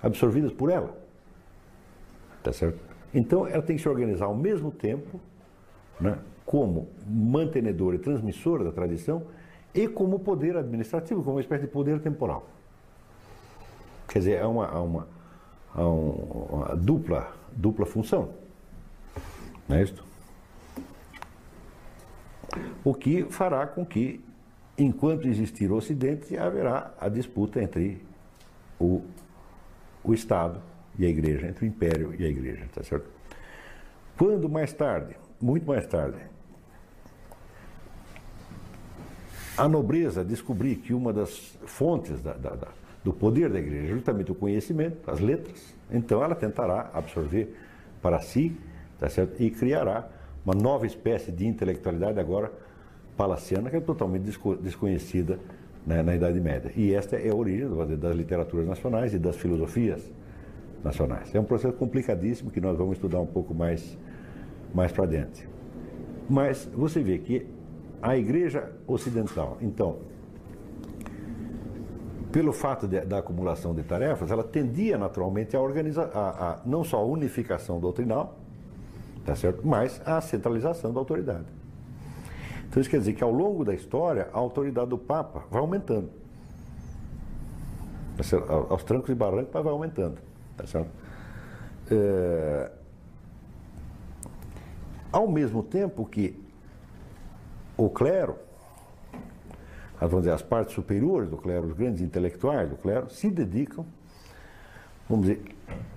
absorvidas 0.00 0.52
por 0.52 0.70
ela. 0.70 0.96
Tá 2.42 2.52
certo? 2.52 2.87
Então 3.12 3.46
ela 3.46 3.62
tem 3.62 3.76
que 3.76 3.82
se 3.82 3.88
organizar 3.88 4.26
ao 4.26 4.34
mesmo 4.34 4.70
tempo, 4.70 5.20
né, 6.00 6.18
como 6.44 6.88
mantenedora 7.06 7.96
e 7.96 7.98
transmissora 7.98 8.64
da 8.64 8.72
tradição 8.72 9.22
e 9.74 9.86
como 9.86 10.18
poder 10.18 10.56
administrativo, 10.56 11.22
como 11.22 11.36
uma 11.36 11.40
espécie 11.40 11.66
de 11.66 11.70
poder 11.70 12.00
temporal. 12.00 12.46
Quer 14.08 14.20
dizer, 14.20 14.38
é 14.38 14.46
uma, 14.46 14.66
é 14.66 14.78
uma, 14.78 15.08
é 15.76 15.82
uma 15.82 16.76
dupla, 16.76 17.32
dupla 17.52 17.84
função. 17.84 18.30
Não 19.68 19.76
é 19.76 19.82
isso? 19.82 20.02
O 22.82 22.94
que 22.94 23.24
fará 23.24 23.66
com 23.66 23.84
que, 23.84 24.24
enquanto 24.78 25.28
existir 25.28 25.70
o 25.70 25.76
Ocidente, 25.76 26.36
haverá 26.38 26.94
a 26.98 27.08
disputa 27.08 27.62
entre 27.62 28.02
o, 28.80 29.02
o 30.02 30.14
Estado 30.14 30.62
e 30.98 31.06
a 31.06 31.08
Igreja, 31.08 31.46
entre 31.46 31.64
o 31.64 31.68
Império 31.68 32.14
e 32.18 32.24
a 32.24 32.28
Igreja, 32.28 32.64
tá 32.74 32.82
certo? 32.82 33.08
Quando 34.16 34.48
mais 34.48 34.72
tarde, 34.72 35.16
muito 35.40 35.66
mais 35.66 35.86
tarde, 35.86 36.18
a 39.56 39.68
nobreza 39.68 40.24
descobrir 40.24 40.76
que 40.76 40.92
uma 40.92 41.12
das 41.12 41.56
fontes 41.66 42.20
da, 42.20 42.32
da, 42.32 42.50
da, 42.50 42.68
do 43.04 43.12
poder 43.12 43.48
da 43.50 43.58
igreja 43.58 43.86
é 43.86 43.88
justamente 43.88 44.30
o 44.30 44.34
conhecimento, 44.34 45.10
as 45.10 45.20
letras, 45.20 45.74
então 45.90 46.22
ela 46.22 46.34
tentará 46.34 46.90
absorver 46.92 47.54
para 48.00 48.20
si 48.20 48.56
tá 48.98 49.08
certo? 49.08 49.40
e 49.42 49.50
criará 49.50 50.08
uma 50.44 50.54
nova 50.54 50.86
espécie 50.86 51.32
de 51.32 51.46
intelectualidade 51.46 52.18
agora 52.18 52.52
palaciana 53.16 53.68
que 53.68 53.76
é 53.76 53.80
totalmente 53.80 54.22
desconhecida 54.60 55.38
né, 55.86 56.02
na 56.02 56.14
Idade 56.14 56.40
Média. 56.40 56.72
E 56.76 56.94
esta 56.94 57.16
é 57.16 57.30
a 57.30 57.34
origem 57.34 57.68
das 57.98 58.14
literaturas 58.14 58.66
nacionais 58.66 59.12
e 59.12 59.18
das 59.18 59.36
filosofias 59.36 60.02
nacionais. 60.82 61.34
É 61.34 61.40
um 61.40 61.44
processo 61.44 61.76
complicadíssimo 61.76 62.50
que 62.50 62.60
nós 62.60 62.76
vamos 62.76 62.96
estudar 62.96 63.20
um 63.20 63.26
pouco 63.26 63.54
mais, 63.54 63.96
mais 64.74 64.92
para 64.92 65.06
dentro. 65.06 65.48
Mas 66.28 66.68
você 66.74 67.02
vê 67.02 67.18
que 67.18 67.46
a 68.00 68.16
Igreja 68.16 68.72
Ocidental, 68.86 69.58
então, 69.60 69.98
pelo 72.30 72.52
fato 72.52 72.86
de, 72.86 73.00
da 73.00 73.18
acumulação 73.18 73.74
de 73.74 73.82
tarefas, 73.82 74.30
ela 74.30 74.44
tendia 74.44 74.98
naturalmente 74.98 75.56
a 75.56 75.60
organizar, 75.60 76.10
a, 76.14 76.50
a, 76.50 76.58
não 76.64 76.84
só 76.84 76.98
a 76.98 77.04
unificação 77.04 77.80
doutrinal, 77.80 78.38
tá 79.24 79.34
certo? 79.34 79.66
mas 79.66 80.00
a 80.06 80.20
centralização 80.20 80.92
da 80.92 81.00
autoridade. 81.00 81.46
Então 82.68 82.80
isso 82.80 82.90
quer 82.90 82.98
dizer 82.98 83.14
que 83.14 83.24
ao 83.24 83.32
longo 83.32 83.64
da 83.64 83.74
história 83.74 84.28
a 84.32 84.38
autoridade 84.38 84.90
do 84.90 84.98
Papa 84.98 85.44
vai 85.50 85.60
aumentando. 85.60 86.10
Tá 88.16 88.22
aos 88.68 88.84
trancos 88.84 89.08
e 89.10 89.14
barrancos 89.14 89.52
vai 89.52 89.72
aumentando. 89.72 90.27
Tá 90.58 90.66
certo? 90.66 90.90
É... 91.90 92.70
Ao 95.10 95.26
mesmo 95.26 95.62
tempo 95.62 96.04
que 96.04 96.38
o 97.76 97.88
clero, 97.88 98.36
vamos 99.98 100.18
dizer, 100.18 100.32
as 100.32 100.42
partes 100.42 100.74
superiores 100.74 101.30
do 101.30 101.36
clero, 101.38 101.66
os 101.66 101.72
grandes 101.72 102.02
intelectuais 102.02 102.68
do 102.68 102.76
clero, 102.76 103.08
se 103.08 103.30
dedicam, 103.30 103.86
vamos 105.08 105.26
dizer, 105.26 105.42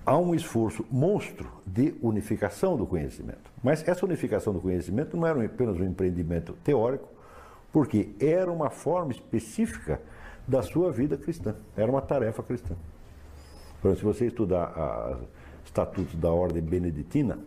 a 0.06 0.16
um 0.16 0.34
esforço 0.34 0.86
monstro 0.90 1.50
de 1.66 1.94
unificação 2.00 2.76
do 2.76 2.86
conhecimento. 2.86 3.50
Mas 3.62 3.86
essa 3.86 4.06
unificação 4.06 4.52
do 4.52 4.60
conhecimento 4.60 5.16
não 5.16 5.26
era 5.26 5.44
apenas 5.44 5.78
um 5.78 5.84
empreendimento 5.84 6.54
teórico, 6.64 7.08
porque 7.72 8.10
era 8.20 8.50
uma 8.50 8.70
forma 8.70 9.12
específica 9.12 10.00
da 10.46 10.62
sua 10.62 10.90
vida 10.90 11.16
cristã, 11.16 11.54
era 11.76 11.90
uma 11.90 12.00
tarefa 12.02 12.42
cristã. 12.42 12.74
Exemplo, 13.84 13.96
se 13.96 14.04
você 14.04 14.26
estudar 14.26 15.18
os 15.60 15.66
estatutos 15.66 16.14
da 16.14 16.30
ordem 16.30 16.62
beneditina, 16.62 17.38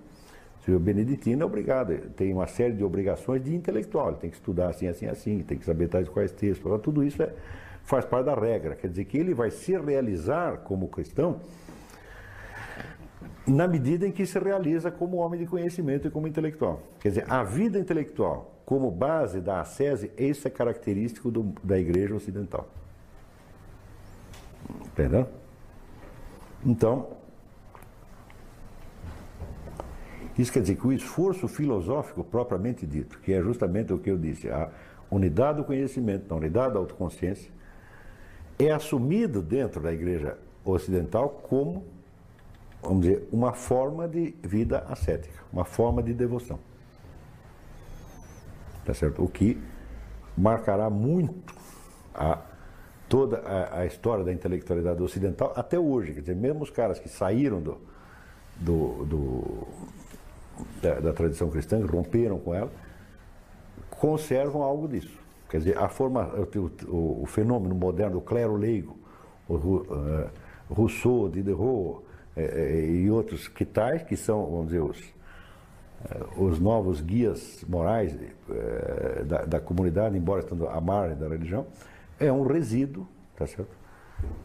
o 0.68 0.80
beneditino 0.80 1.44
é 1.44 1.46
obrigado, 1.46 1.96
tem 2.16 2.34
uma 2.34 2.48
série 2.48 2.74
de 2.74 2.84
obrigações 2.84 3.44
de 3.44 3.54
intelectual, 3.54 4.10
ele 4.10 4.18
tem 4.18 4.30
que 4.30 4.36
estudar 4.36 4.70
assim, 4.70 4.88
assim, 4.88 5.06
assim, 5.06 5.40
tem 5.44 5.58
que 5.58 5.66
saber 5.66 5.88
tais 5.88 6.10
quais 6.10 6.32
textos, 6.32 6.82
tudo 6.82 7.04
isso 7.04 7.22
é, 7.22 7.32
faz 7.84 8.04
parte 8.04 8.26
da 8.26 8.34
regra, 8.34 8.76
quer 8.76 8.90
dizer 8.90 9.06
que 9.06 9.18
ele 9.18 9.34
vai 9.34 9.52
se 9.52 9.78
realizar 9.78 10.58
como 10.58 10.88
cristão 10.88 11.40
na 13.46 13.68
medida 13.68 14.08
em 14.08 14.12
que 14.12 14.26
se 14.26 14.40
realiza 14.40 14.90
como 14.90 15.18
homem 15.18 15.40
de 15.40 15.46
conhecimento 15.46 16.08
e 16.08 16.12
como 16.12 16.28
intelectual. 16.28 16.82
Quer 17.00 17.10
dizer, 17.10 17.32
a 17.32 17.44
vida 17.44 17.78
intelectual 17.78 18.56
como 18.66 18.90
base 18.90 19.40
da 19.40 19.62
ascese, 19.62 20.12
isso 20.18 20.48
é 20.48 20.52
característico 20.52 21.30
do, 21.30 21.54
da 21.64 21.78
igreja 21.78 22.16
ocidental. 22.16 22.68
Entendeu? 24.88 25.28
Então, 26.66 27.10
isso 30.38 30.52
quer 30.52 30.62
dizer 30.62 30.76
que 30.76 30.88
o 30.88 30.92
esforço 30.92 31.48
filosófico 31.48 32.24
propriamente 32.24 32.86
dito, 32.86 33.20
que 33.20 33.32
é 33.34 33.42
justamente 33.42 33.94
o 33.94 34.00
que 34.00 34.10
eu 34.10 34.18
disse, 34.18 34.50
a 34.50 34.70
unidade 35.10 35.60
do 35.60 35.64
conhecimento, 35.64 36.34
a 36.34 36.38
unidade 36.38 36.74
da 36.74 36.80
autoconsciência, 36.80 37.52
é 38.58 38.72
assumido 38.72 39.42
dentro 39.42 39.82
da 39.82 39.94
igreja 39.94 40.38
ocidental 40.64 41.30
como 41.30 41.86
vamos 42.82 43.02
dizer, 43.02 43.28
uma 43.32 43.54
forma 43.54 44.08
de 44.08 44.36
vida 44.44 44.86
ascética, 44.88 45.44
uma 45.52 45.66
forma 45.66 46.02
de 46.02 46.14
devoção. 46.14 46.60
Tá 48.86 48.94
certo? 48.94 49.24
O 49.24 49.28
que 49.28 49.60
marcará 50.38 50.90
muito 50.90 51.54
a, 52.14 52.40
toda 53.08 53.40
a, 53.40 53.80
a, 53.80 53.86
história 53.86 54.24
da 54.24 54.34
intelectualidade 54.34 55.02
ocidental 55.02 55.54
até 55.56 55.80
hoje. 55.80 56.14
Quer 56.14 56.22
dizer, 56.22 56.36
mesmo 56.36 56.64
os 56.64 56.70
caras 56.70 57.00
que 57.00 57.08
saíram 57.08 57.62
do, 57.62 57.78
do, 58.58 59.06
do 59.06 59.68
da, 60.82 61.00
da, 61.00 61.14
tradição 61.14 61.50
cristã, 61.50 61.80
que 61.82 61.88
romperam 61.88 62.40
com 62.40 62.54
ela, 62.54 62.72
conservam 63.92 64.64
algo 64.64 64.88
disso. 64.88 65.18
Quer 65.50 65.60
dizer, 65.60 65.78
a 65.78 65.88
forma, 65.88 66.30
o, 66.34 66.92
o, 66.92 67.24
o 67.24 67.26
fenômeno 67.26 67.76
moderno 67.76 68.16
do 68.16 68.22
clero 68.22 68.56
leigo, 68.56 68.98
o, 69.48 69.54
uh, 69.54 70.30
Rousseau, 70.70 71.30
Diderot, 71.30 72.04
é, 72.36 72.44
é, 72.44 72.86
e 72.86 73.10
outros 73.10 73.48
que 73.48 73.64
tais, 73.64 74.04
que 74.04 74.18
são, 74.18 74.46
vamos 74.46 74.66
dizer, 74.68 74.82
os, 74.82 75.00
os 76.38 76.60
novos 76.60 77.00
guias 77.02 77.64
morais 77.68 78.16
da, 79.26 79.46
da, 79.46 79.60
comunidade, 79.60 80.18
embora 80.18 80.42
estando 80.42 80.68
à 80.68 80.80
margem 80.82 81.18
da 81.18 81.28
religião, 81.28 81.66
é 82.20 82.32
um 82.32 82.46
resíduo, 82.46 83.08
tá 83.36 83.46
certo? 83.46 83.76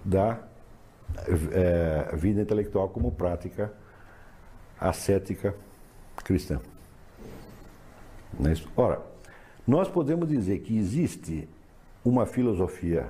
Da 0.05 0.39
é, 1.53 2.17
vida 2.17 2.41
intelectual 2.41 2.89
como 2.89 3.13
prática 3.13 3.73
ascética 4.79 5.55
cristã. 6.25 6.61
É? 8.41 8.71
Ora, 8.77 9.03
nós 9.67 9.89
podemos 9.89 10.29
dizer 10.29 10.61
que 10.61 10.77
existe 10.77 11.49
uma 12.05 12.27
filosofia, 12.27 13.07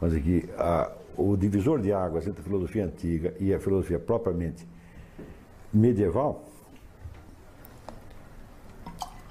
vamos 0.00 0.16
dizer 0.16 0.42
que 0.42 0.52
a, 0.58 0.90
o 1.16 1.36
divisor 1.36 1.80
de 1.80 1.92
águas 1.92 2.26
entre 2.26 2.40
a 2.40 2.44
filosofia 2.44 2.84
antiga 2.84 3.34
e 3.38 3.54
a 3.54 3.60
filosofia 3.60 3.98
propriamente 3.98 4.66
medieval 5.72 6.44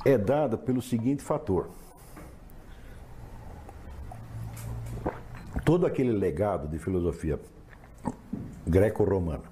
é 0.06 0.18
dada 0.18 0.58
pelo 0.58 0.82
seguinte 0.82 1.22
fator. 1.22 1.70
Todo 5.70 5.86
aquele 5.86 6.12
legado 6.12 6.68
de 6.68 6.80
filosofia 6.80 7.40
greco-romana 8.66 9.44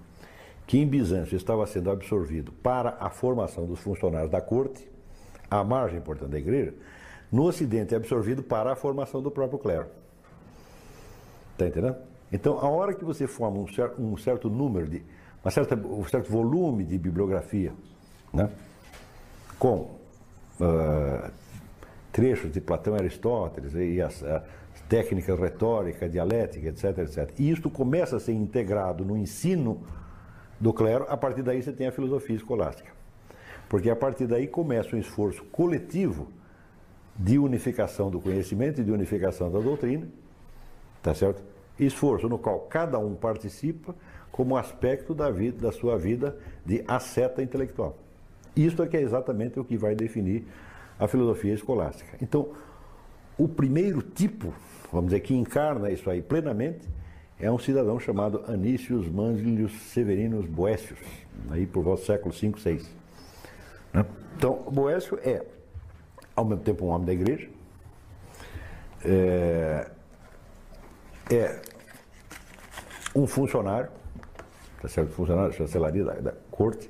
que 0.66 0.80
em 0.80 0.88
Bizâncio 0.88 1.36
estava 1.38 1.64
sendo 1.68 1.92
absorvido 1.92 2.52
para 2.52 2.98
a 3.00 3.08
formação 3.08 3.68
dos 3.68 3.80
funcionários 3.82 4.32
da 4.32 4.42
corte, 4.42 4.90
à 5.48 5.64
margem, 5.64 6.02
portanto, 6.02 6.32
da 6.32 6.40
igreja, 6.40 6.74
no 7.32 7.44
Ocidente 7.44 7.94
é 7.94 7.98
absorvido 7.98 8.42
para 8.42 8.74
a 8.74 8.76
formação 8.76 9.22
do 9.22 9.30
próprio 9.30 9.60
clero. 9.60 9.86
Está 11.52 11.68
entendendo? 11.68 11.98
Então, 12.32 12.58
a 12.58 12.68
hora 12.68 12.96
que 12.96 13.06
você 13.06 13.28
forma 13.28 13.60
um 13.60 13.68
certo, 13.68 14.02
um 14.02 14.18
certo 14.18 14.50
número 14.50 14.88
de, 14.88 15.04
uma 15.46 15.52
certa, 15.52 15.76
um 15.76 16.04
certo 16.06 16.32
volume 16.32 16.84
de 16.84 16.98
bibliografia, 16.98 17.76
né, 18.34 18.50
com 19.60 19.92
uh, 20.60 21.32
trechos 22.12 22.52
de 22.52 22.60
Platão 22.60 22.96
e 22.96 23.02
Aristóteles 23.02 23.76
e 23.76 24.02
as, 24.02 24.24
as 24.24 24.42
técnicas 24.88 25.40
retórica, 25.40 26.08
dialética, 26.08 26.70
etc, 26.70 26.98
etc. 27.00 27.34
E 27.38 27.50
isto 27.50 27.70
começa 27.70 28.18
a 28.18 28.20
ser 28.20 28.34
integrado 28.34 29.04
no 29.04 29.18
ensino 29.18 29.84
do 30.60 30.74
clero, 30.74 31.06
a 31.10 31.18
partir 31.18 31.44
daí 31.44 31.62
você 31.62 31.72
tem 31.72 31.88
a 31.88 31.92
filosofia 31.92 32.36
escolástica. 32.36 32.92
Porque 33.70 33.90
a 33.90 33.96
partir 33.96 34.28
daí 34.28 34.48
começa 34.48 34.96
um 34.96 35.00
esforço 35.00 35.44
coletivo 35.46 36.30
de 37.16 37.38
unificação 37.38 38.10
do 38.10 38.20
conhecimento 38.20 38.82
e 38.82 38.84
de 38.84 38.92
unificação 38.92 39.52
da 39.52 39.60
doutrina, 39.60 40.08
tá 41.02 41.14
certo? 41.14 41.44
Esforço 41.80 42.30
no 42.30 42.38
qual 42.38 42.60
cada 42.62 42.98
um 42.98 43.14
participa 43.16 43.94
como 44.32 44.56
aspecto 44.56 45.14
da 45.14 45.30
vida, 45.30 45.60
da 45.60 45.72
sua 45.72 45.98
vida 45.98 46.38
de 46.66 46.84
asceta 46.88 47.42
intelectual. 47.42 47.98
Isto 48.56 48.84
é 48.84 48.88
que 48.88 48.98
é 48.98 49.02
exatamente 49.02 49.60
o 49.60 49.66
que 49.66 49.78
vai 49.78 49.96
definir 49.96 50.46
a 51.00 51.08
filosofia 51.08 51.54
escolástica. 51.54 52.18
Então, 52.22 52.50
o 53.38 53.48
primeiro 53.48 54.02
tipo, 54.02 54.54
vamos 54.92 55.10
dizer, 55.10 55.22
que 55.22 55.34
encarna 55.34 55.92
isso 55.92 56.10
aí 56.10 56.22
plenamente, 56.22 56.88
é 57.40 57.52
um 57.52 57.60
cidadão 57.60 58.00
chamado 58.00 58.44
Anícios 58.48 59.08
Manlius 59.08 59.72
Severinos 59.92 60.46
Boécios, 60.46 61.00
aí 61.52 61.66
por 61.66 61.84
volta 61.84 62.02
do 62.02 62.06
século 62.06 62.34
V, 62.34 62.54
VI. 62.58 62.86
Né? 63.94 64.06
Então, 64.36 64.64
Boécio 64.72 65.20
é, 65.24 65.46
ao 66.36 66.46
mesmo 66.46 66.64
tempo, 66.64 66.86
um 66.86 66.90
homem 66.90 67.06
da 67.06 67.14
igreja, 67.14 67.50
é, 69.04 69.90
é 71.32 71.62
um 73.16 73.28
funcionário, 73.28 73.90
tá 74.82 74.88
certo? 74.88 75.12
Funcionário 75.12 75.52
da 75.52 75.58
chancelaria 75.58 76.04
da, 76.04 76.14
da 76.14 76.34
corte, 76.52 76.90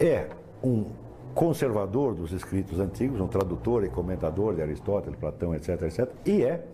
é 0.00 0.28
um 0.62 0.90
conservador 1.36 2.14
dos 2.14 2.32
escritos 2.32 2.80
antigos, 2.80 3.20
um 3.20 3.28
tradutor 3.28 3.84
e 3.84 3.90
comentador 3.90 4.54
de 4.54 4.62
Aristóteles, 4.62 5.18
Platão, 5.18 5.54
etc, 5.54 5.82
etc, 5.82 6.10
e 6.24 6.42
é 6.42 6.66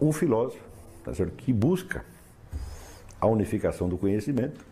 um 0.00 0.12
filósofo 0.12 0.62
tá 1.04 1.12
certo? 1.12 1.32
que 1.32 1.52
busca 1.52 2.04
a 3.20 3.26
unificação 3.26 3.88
do 3.88 3.98
conhecimento 3.98 4.64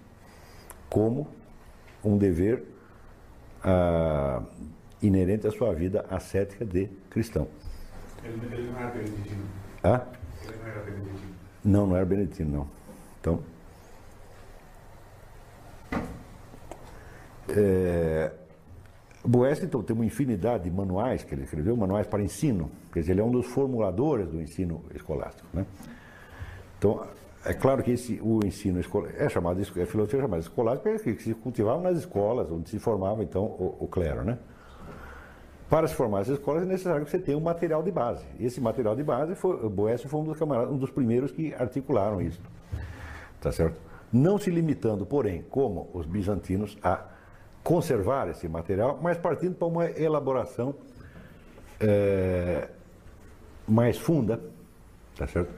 como 0.89 1.27
um 2.05 2.17
dever 2.17 2.63
ah, 3.65 4.45
inerente 5.03 5.45
à 5.45 5.51
sua 5.51 5.75
vida 5.75 6.07
ascética 6.09 6.65
de 6.65 6.87
cristão. 7.11 7.49
Ele, 8.23 8.55
ele 8.55 8.71
não 8.71 8.79
era 8.79 8.91
beneditino. 8.91 9.45
Ah? 9.83 10.07
Ele 10.45 10.57
não 10.57 10.69
era 10.69 10.81
beneditino. 10.83 11.35
Não, 11.65 11.87
não 11.89 11.97
era 11.97 12.07
beneditino, 12.07 12.51
não. 12.59 12.69
Então, 13.21 13.43
é, 17.49 18.33
Boécio, 19.25 19.67
então, 19.67 19.83
tem 19.83 19.95
uma 19.95 20.05
infinidade 20.05 20.65
de 20.65 20.71
manuais 20.71 21.23
que 21.23 21.35
ele 21.35 21.43
escreveu, 21.43 21.77
manuais 21.77 22.07
para 22.07 22.23
ensino, 22.23 22.71
quer 22.93 23.01
dizer, 23.01 23.13
ele 23.13 23.21
é 23.21 23.25
um 23.25 23.31
dos 23.31 23.47
formuladores 23.47 24.29
do 24.29 24.41
ensino 24.41 24.83
escolástico. 24.95 25.47
Né? 25.53 25.67
Então, 26.79 27.07
é 27.45 27.53
claro 27.53 27.83
que 27.83 27.91
esse, 27.91 28.19
o 28.23 28.41
ensino 28.45 28.81
escolástico 28.81 29.23
é 29.23 29.29
chamado 29.29 29.61
é 29.61 29.87
filosofia 29.87 30.21
chamada 30.23 30.41
escolástica, 30.41 30.91
porque 30.91 31.15
que 31.15 31.23
se 31.23 31.35
cultivava 31.35 31.83
nas 31.83 31.99
escolas, 31.99 32.51
onde 32.51 32.71
se 32.71 32.79
formava, 32.79 33.23
então, 33.23 33.45
o, 33.45 33.77
o 33.81 33.89
clero. 33.89 34.25
Né? 34.25 34.39
Para 35.69 35.87
se 35.87 35.95
formar 35.95 36.23
essas 36.23 36.39
escolas 36.39 36.63
é 36.63 36.67
necessário 36.67 37.05
que 37.05 37.11
você 37.11 37.19
tenha 37.19 37.37
um 37.37 37.43
material 37.43 37.83
de 37.83 37.93
base. 37.93 38.25
Esse 38.41 38.59
material 38.59 38.97
de 38.97 39.03
base, 39.03 39.35
foi, 39.35 39.69
Boécio 39.69 40.09
foi 40.09 40.21
um 40.21 40.25
dos 40.25 40.39
camaradas, 40.39 40.73
um 40.73 40.79
dos 40.79 40.91
primeiros 40.91 41.31
que 41.31 41.55
articularam 41.55 42.23
isso. 42.23 42.41
Tá 43.39 43.53
certo? 43.53 43.79
Não 44.11 44.39
se 44.39 44.51
limitando, 44.51 45.05
porém, 45.05 45.45
como 45.51 45.91
os 45.93 46.07
bizantinos, 46.07 46.77
a 46.83 47.05
conservar 47.71 48.29
esse 48.29 48.49
material, 48.49 48.99
mas 49.01 49.17
partindo 49.17 49.55
para 49.55 49.69
uma 49.69 49.89
elaboração 49.89 50.75
é, 51.79 52.69
mais 53.69 53.97
funda, 53.97 54.41
tá 55.17 55.25
certo? 55.29 55.55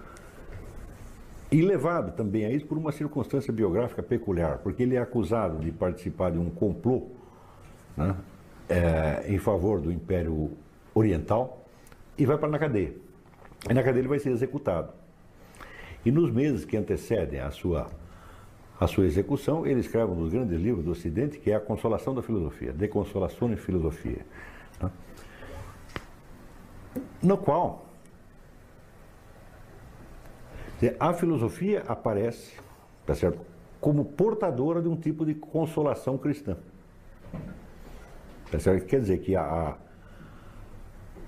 E 1.50 1.62
levado 1.62 2.14
também 2.14 2.44
a 2.44 2.50
isso 2.50 2.66
por 2.66 2.76
uma 2.76 2.92
circunstância 2.92 3.50
biográfica 3.50 4.02
peculiar, 4.02 4.58
porque 4.58 4.82
ele 4.82 4.94
é 4.94 4.98
acusado 4.98 5.58
de 5.60 5.72
participar 5.72 6.32
de 6.32 6.38
um 6.38 6.50
complô 6.50 7.08
né, 7.96 8.14
é, 8.68 9.24
em 9.32 9.38
favor 9.38 9.80
do 9.80 9.90
Império 9.90 10.50
Oriental 10.94 11.64
e 12.18 12.26
vai 12.26 12.36
para 12.36 12.50
na 12.50 12.58
cadeia. 12.58 12.92
E 13.70 13.72
na 13.72 13.82
cadeia 13.82 14.02
ele 14.02 14.08
vai 14.08 14.18
ser 14.18 14.32
executado. 14.32 14.92
E 16.04 16.10
nos 16.10 16.30
meses 16.30 16.66
que 16.66 16.76
antecedem 16.76 17.40
a 17.40 17.50
sua 17.50 17.90
a 18.82 18.86
sua 18.88 19.04
execução, 19.04 19.64
ele 19.64 19.78
escreve 19.78 20.10
um 20.10 20.16
dos 20.16 20.32
grandes 20.32 20.60
livros 20.60 20.84
do 20.84 20.90
Ocidente, 20.90 21.38
que 21.38 21.52
é 21.52 21.54
A 21.54 21.60
Consolação 21.60 22.12
da 22.12 22.20
Filosofia, 22.20 22.72
De 22.72 22.88
Consolação 22.88 23.52
e 23.52 23.56
Filosofia. 23.56 24.26
Né? 24.80 24.90
No 27.22 27.38
qual 27.38 27.86
a 30.98 31.14
filosofia 31.14 31.84
aparece 31.86 32.58
tá 33.06 33.14
certo? 33.14 33.40
como 33.80 34.04
portadora 34.04 34.82
de 34.82 34.88
um 34.88 34.96
tipo 34.96 35.24
de 35.24 35.32
consolação 35.32 36.18
cristã. 36.18 36.56
Tá 38.50 38.58
certo? 38.58 38.86
Quer 38.86 39.00
dizer 39.00 39.18
que 39.18 39.36
a, 39.36 39.42
a, 39.42 39.76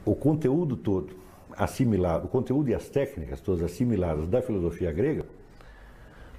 o 0.05 0.17
conteúdo 0.17 0.77
todo 0.77 1.15
assimilado, 1.57 2.27
o 2.27 2.29
conteúdo 2.29 2.69
e 2.71 2.75
as 2.75 2.89
técnicas 2.89 3.41
todas 3.41 3.63
assimiladas 3.63 4.27
da 4.27 4.43
filosofia 4.43 4.91
grega 4.91 5.25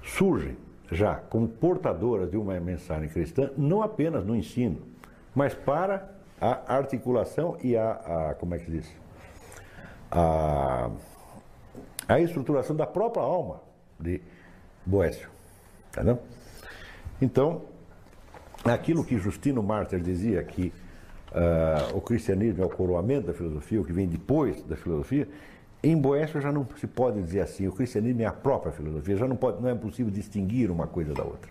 surgem 0.02 0.65
já 0.90 1.16
como 1.16 1.48
portadoras 1.48 2.30
de 2.30 2.36
uma 2.36 2.58
mensagem 2.60 3.08
cristã, 3.08 3.50
não 3.56 3.82
apenas 3.82 4.24
no 4.24 4.36
ensino, 4.36 4.80
mas 5.34 5.54
para 5.54 6.10
a 6.40 6.74
articulação 6.74 7.56
e 7.62 7.76
a, 7.76 7.92
a 7.92 8.34
como 8.34 8.54
é 8.54 8.58
que 8.58 8.70
diz? 8.70 8.90
A, 10.10 10.90
a 12.08 12.20
estruturação 12.20 12.76
da 12.76 12.86
própria 12.86 13.22
alma 13.22 13.60
de 13.98 14.20
Boécio. 14.84 15.28
Entendeu? 15.90 16.20
Então, 17.20 17.62
aquilo 18.64 19.04
que 19.04 19.18
Justino 19.18 19.62
Mártir 19.62 20.00
dizia 20.00 20.42
que 20.44 20.72
uh, 21.32 21.96
o 21.96 22.00
cristianismo 22.00 22.62
é 22.62 22.66
o 22.66 22.70
coroamento 22.70 23.28
da 23.28 23.32
filosofia, 23.32 23.80
o 23.80 23.84
que 23.84 23.92
vem 23.92 24.06
depois 24.06 24.62
da 24.62 24.76
filosofia, 24.76 25.26
em 25.90 25.96
Boécio 25.96 26.40
já 26.40 26.50
não 26.50 26.66
se 26.76 26.86
pode 26.86 27.22
dizer 27.22 27.40
assim, 27.40 27.66
o 27.66 27.72
cristianismo 27.72 28.22
é 28.22 28.24
a 28.24 28.32
própria 28.32 28.72
filosofia, 28.72 29.16
já 29.16 29.28
não, 29.28 29.36
pode, 29.36 29.62
não 29.62 29.68
é 29.68 29.74
possível 29.74 30.10
distinguir 30.10 30.70
uma 30.70 30.86
coisa 30.86 31.12
da 31.12 31.22
outra. 31.22 31.50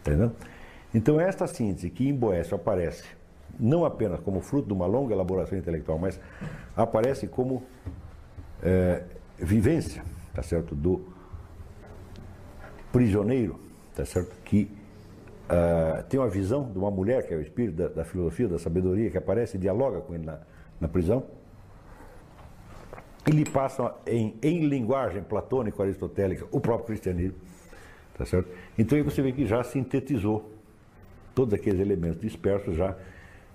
Entendeu? 0.00 0.32
Então 0.94 1.20
esta 1.20 1.46
síntese 1.46 1.90
que 1.90 2.08
em 2.08 2.14
Boécio 2.14 2.54
aparece 2.54 3.04
não 3.58 3.84
apenas 3.84 4.20
como 4.20 4.40
fruto 4.40 4.68
de 4.68 4.72
uma 4.72 4.86
longa 4.86 5.12
elaboração 5.12 5.58
intelectual, 5.58 5.98
mas 5.98 6.18
aparece 6.76 7.26
como 7.26 7.62
é, 8.62 9.02
vivência, 9.38 10.02
tá 10.32 10.42
certo, 10.42 10.74
do 10.74 11.04
prisioneiro, 12.92 13.60
tá 13.94 14.04
certo, 14.04 14.34
que 14.44 14.70
uh, 15.46 16.02
tem 16.04 16.18
uma 16.18 16.28
visão 16.28 16.70
de 16.70 16.78
uma 16.78 16.90
mulher 16.90 17.26
que 17.26 17.34
é 17.34 17.36
o 17.36 17.40
espírito 17.40 17.76
da, 17.76 17.88
da 17.88 18.04
filosofia, 18.04 18.48
da 18.48 18.58
sabedoria, 18.58 19.10
que 19.10 19.18
aparece 19.18 19.56
e 19.56 19.60
dialoga 19.60 20.00
com 20.00 20.14
ele 20.14 20.24
na, 20.24 20.38
na 20.80 20.88
prisão 20.88 21.24
e 23.26 23.30
lhe 23.30 23.44
passam 23.44 23.92
em, 24.06 24.34
em 24.42 24.66
linguagem 24.66 25.22
platônico-aristotélica 25.22 26.46
o 26.50 26.60
próprio 26.60 26.86
cristianismo. 26.86 27.38
Tá 28.16 28.24
certo? 28.24 28.50
Então 28.78 28.96
aí 28.96 29.02
você 29.02 29.22
vê 29.22 29.32
que 29.32 29.46
já 29.46 29.62
sintetizou 29.62 30.50
todos 31.34 31.54
aqueles 31.54 31.80
elementos 31.80 32.20
dispersos 32.20 32.76
já 32.76 32.94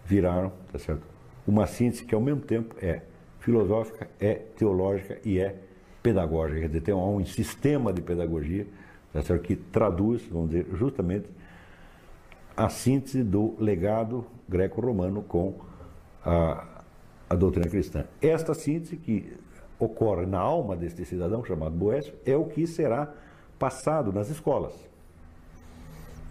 viraram, 0.05 0.51
tá 0.71 0.79
certo? 0.79 1.03
Uma 1.47 1.67
síntese 1.67 2.03
que 2.03 2.15
ao 2.15 2.21
mesmo 2.21 2.41
tempo 2.41 2.75
é 2.81 3.01
filosófica, 3.39 4.09
é 4.19 4.33
teológica 4.33 5.19
e 5.23 5.39
é 5.39 5.55
pedagógica, 6.01 6.61
quer 6.61 6.67
dizer, 6.67 6.81
tem 6.81 6.93
um, 6.93 7.17
um 7.17 7.25
sistema 7.25 7.93
de 7.93 8.01
pedagogia, 8.01 8.65
tá 9.13 9.21
certo? 9.21 9.43
Que 9.43 9.55
traduz, 9.55 10.23
vamos 10.31 10.49
dizer, 10.49 10.67
justamente 10.73 11.27
a 12.55 12.69
síntese 12.69 13.23
do 13.23 13.55
legado 13.59 14.25
greco-romano 14.47 15.21
com 15.21 15.59
a, 16.23 16.83
a 17.29 17.35
doutrina 17.35 17.69
cristã. 17.69 18.05
Esta 18.21 18.53
síntese 18.53 18.95
que 18.97 19.33
ocorre 19.79 20.25
na 20.25 20.39
alma 20.39 20.75
deste 20.75 21.05
cidadão 21.05 21.43
chamado 21.43 21.75
Boécio 21.75 22.13
é 22.25 22.35
o 22.35 22.45
que 22.45 22.65
será 22.65 23.13
passado 23.59 24.11
nas 24.11 24.29
escolas. 24.29 24.73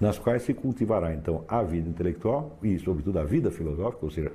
nas 0.00 0.18
quais 0.18 0.42
se 0.42 0.52
cultivará 0.52 1.14
então 1.14 1.44
a 1.48 1.62
vida 1.62 1.88
intelectual 1.88 2.58
e, 2.62 2.78
sobretudo, 2.78 3.18
a 3.18 3.24
vida 3.24 3.50
filosófica, 3.50 4.04
ou 4.04 4.10
seja, 4.10 4.32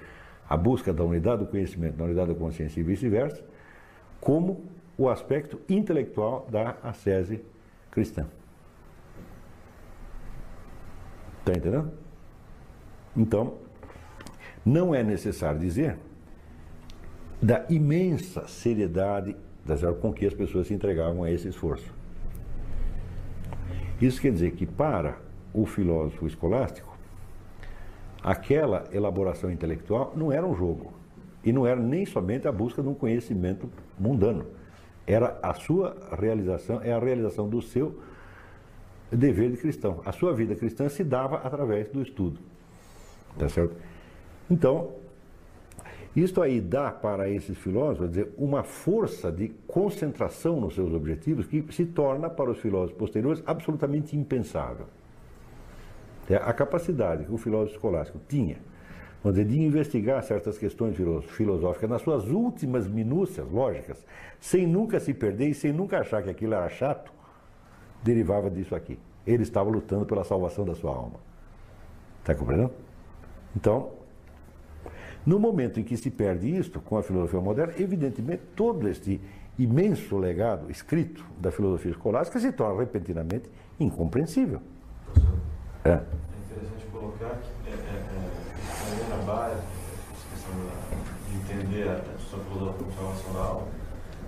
a 0.48 0.57
busca 0.57 0.94
da 0.94 1.03
unidade 1.03 1.44
do 1.44 1.48
conhecimento, 1.48 1.95
da 1.95 2.06
unidade 2.06 2.34
da 2.34 2.40
consciência 2.40 2.80
e 2.80 2.84
vice-versa, 2.84 3.44
como 4.19 4.64
o 4.98 5.07
aspecto 5.10 5.60
intelectual 5.69 6.48
da 6.49 6.76
ascese 6.81 7.44
cristã. 7.91 8.26
Está 11.40 11.53
entendendo? 11.53 11.91
Então, 13.15 13.56
não 14.65 14.94
é 14.94 15.03
necessário 15.03 15.60
dizer 15.60 15.98
da 17.41 17.66
imensa 17.70 18.48
seriedade 18.48 19.36
das 19.66 19.82
com 19.99 20.11
que 20.11 20.26
as 20.26 20.34
pessoas 20.34 20.68
se 20.68 20.74
entregavam 20.74 21.24
a 21.24 21.32
esse 21.32 21.48
esforço. 21.48 21.94
Isso 24.02 24.22
quer 24.22 24.32
dizer 24.32 24.52
que 24.52 24.66
para 24.66 25.18
o 25.53 25.66
filósofo 25.66 26.26
escolástico, 26.26 26.98
aquela 28.24 28.86
elaboração 28.91 29.52
intelectual 29.52 30.14
não 30.16 30.32
era 30.32 30.45
um 30.45 30.56
jogo. 30.56 30.94
E 31.44 31.52
não 31.52 31.66
era 31.66 31.80
nem 31.80 32.06
somente 32.06 32.48
a 32.48 32.52
busca 32.52 32.82
de 32.82 32.88
um 32.88 32.94
conhecimento 32.94 33.70
mundano. 33.98 34.45
Era 35.07 35.40
a 35.41 35.53
sua 35.53 35.95
realização, 36.18 36.82
é 36.82 36.91
a 36.91 36.99
realização 36.99 37.48
do 37.48 37.61
seu 37.61 37.99
dever 39.11 39.49
de 39.52 39.57
cristão. 39.57 40.02
A 40.06 40.11
sua 40.11 40.34
vida 40.34 40.56
cristã 40.56 40.90
se 40.90 41.03
dava 41.03 41.38
através 41.38 41.88
do 41.90 42.02
estudo. 42.02 42.40
Tá 43.38 43.48
certo? 43.48 43.76
Então, 44.49 44.91
isto 46.15 46.41
aí 46.41 46.60
dá 46.60 46.91
para 46.91 47.30
esses 47.30 47.57
filósofos 47.57 48.10
dizer, 48.10 48.34
uma 48.38 48.64
força 48.64 49.31
de 49.31 49.49
concentração 49.68 50.60
nos 50.60 50.76
seus 50.76 50.94
objetivos 50.94 51.45
que 51.45 51.64
se 51.72 51.86
torna 51.86 52.30
para 52.30 52.49
os 52.49 52.60
filósofos 52.60 52.98
posteriores 52.98 53.44
absolutamente 53.45 54.18
impensável. 54.18 54.88
É 56.30 56.36
a 56.36 56.53
capacidade 56.53 57.26
que 57.26 57.34
o 57.34 57.38
filósofo 57.38 57.76
escolástico 57.76 58.19
tinha 58.27 58.57
dizer, 59.26 59.45
de 59.45 59.61
investigar 59.61 60.23
certas 60.23 60.57
questões 60.57 60.95
filosóficas 61.27 61.90
nas 61.90 62.02
suas 62.02 62.30
últimas 62.30 62.88
minúcias 62.88 63.49
lógicas, 63.52 64.06
sem 64.40 64.65
nunca 64.65 64.99
se 64.99 65.14
perder 65.14 65.49
e 65.49 65.53
sem 65.53 65.73
nunca 65.73 65.99
achar 65.99 66.23
que 66.23 66.30
aquilo 66.30 66.53
era 66.53 66.69
chato, 66.69 67.11
derivava 68.02 68.49
disso 68.49 68.73
aqui. 68.73 68.98
Ele 69.27 69.44
estava 69.44 69.69
lutando 69.69 70.06
pela 70.06 70.23
salvação 70.23 70.64
da 70.64 70.73
sua 70.73 70.95
alma. 70.95 71.19
Está 72.22 72.34
compreendendo? 72.34 72.72
Então, 73.56 73.91
no 75.30 75.38
momento 75.38 75.80
em 75.80 75.84
que 75.84 75.96
se 75.96 76.10
perde 76.10 76.50
isto 76.50 76.82
com 76.82 76.98
a 76.98 77.04
filosofia 77.04 77.40
moderna, 77.40 77.74
evidentemente 77.78 78.42
todo 78.56 78.90
este 78.90 79.22
imenso 79.60 80.18
legado 80.18 80.72
escrito 80.72 81.24
da 81.40 81.52
filosofia 81.52 81.92
escolástica 81.92 82.40
se 82.40 82.52
torna 82.52 82.80
repentinamente 82.80 83.48
incompreensível. 83.80 84.60
É, 85.86 85.92
é 85.92 85.94
interessante 85.94 86.84
colocar 86.92 87.38
que 87.64 87.70
é, 87.70 87.74
é, 87.74 89.06
é, 89.06 89.18
na 89.18 89.24
base, 89.24 89.62
de 91.30 91.38
entender 91.38 91.88
a 91.88 92.00
discussão 92.18 92.40
filosófica 92.46 92.90
funcional, 92.90 93.68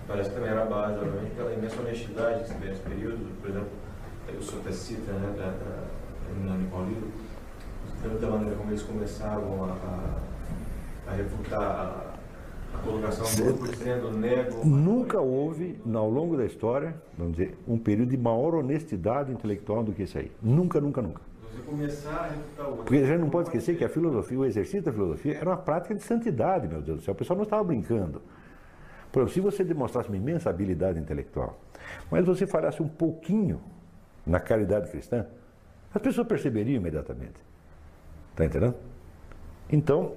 parece 0.08 0.30
que 0.30 0.36
também 0.36 0.52
era 0.52 0.62
a 0.62 0.66
base, 0.66 1.00
obviamente, 1.00 1.34
pela 1.36 1.52
imensa 1.52 1.82
honestidade 1.82 2.44
que 2.44 2.50
se 2.50 2.54
tem 2.54 2.70
nesse 2.70 2.82
período, 2.84 3.42
por 3.42 3.50
exemplo, 3.50 3.70
o 4.40 4.44
senhor 4.44 4.62
até 4.62 4.72
cita, 4.72 5.12
né, 5.14 5.34
da, 5.36 5.46
da, 5.46 6.54
da 6.54 6.70
Paulino, 6.70 7.12
da 8.22 8.30
maneira 8.30 8.56
como 8.56 8.70
eles 8.70 8.84
começavam 8.84 9.64
a, 9.66 9.72
a 9.72 10.31
a 11.12 11.16
refutar 11.16 12.14
a, 12.74 12.78
colocação 12.80 13.46
do 13.46 13.58
por 13.58 13.68
dizendo 13.68 14.12
nego. 14.12 14.66
Nunca 14.66 15.20
houve, 15.20 15.80
ao 15.94 16.10
longo 16.10 16.38
da 16.38 16.46
história, 16.46 16.96
vamos 17.18 17.38
dizer, 17.38 17.58
um 17.68 17.78
período 17.78 18.10
de 18.10 18.18
maior 18.18 18.56
honestidade 18.56 19.32
intelectual 19.32 19.84
do 19.84 19.92
que 19.92 20.04
esse 20.04 20.18
aí. 20.18 20.32
Nunca, 20.42 20.80
nunca, 20.80 21.02
nunca. 21.02 21.22
Você 21.42 21.62
começar 21.64 22.12
a 22.12 22.28
refutar 22.28 22.70
o 22.70 22.78
Porque 22.78 22.96
a 22.96 23.06
gente 23.06 23.20
não 23.20 23.30
pode 23.30 23.50
esquecer 23.50 23.78
que 23.78 23.84
a 23.84 23.90
filosofia, 23.90 24.40
o 24.40 24.46
exercício 24.46 24.84
da 24.84 24.92
filosofia, 24.92 25.36
era 25.36 25.50
uma 25.50 25.58
prática 25.58 25.94
de 25.94 26.02
santidade, 26.02 26.68
meu 26.68 26.82
Deus 26.82 27.00
do 27.00 27.04
céu. 27.04 27.14
O 27.14 27.18
pessoal 27.18 27.38
não 27.38 27.44
estava 27.44 27.64
brincando. 27.64 28.22
Por 29.12 29.20
exemplo, 29.20 29.34
se 29.34 29.42
você 29.42 29.64
demonstrasse 29.64 30.08
uma 30.08 30.18
imensa 30.18 30.50
habilidade 30.50 30.98
intelectual, 30.98 31.60
mas 32.10 32.26
você 32.26 32.48
falasse 32.48 32.82
um 32.82 32.88
pouquinho 32.88 33.62
na 34.26 34.40
caridade 34.40 34.90
cristã, 34.90 35.26
as 35.94 36.02
pessoas 36.02 36.26
perceberiam 36.26 36.78
imediatamente. 36.78 37.44
Está 38.32 38.46
entendendo? 38.46 38.76
Então, 39.70 40.14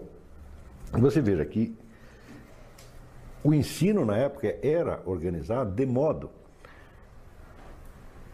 você 1.00 1.20
veja 1.20 1.44
que 1.44 1.76
o 3.42 3.52
ensino 3.52 4.04
na 4.04 4.16
época 4.16 4.56
era 4.62 5.02
organizado 5.04 5.70
de 5.70 5.84
modo 5.84 6.30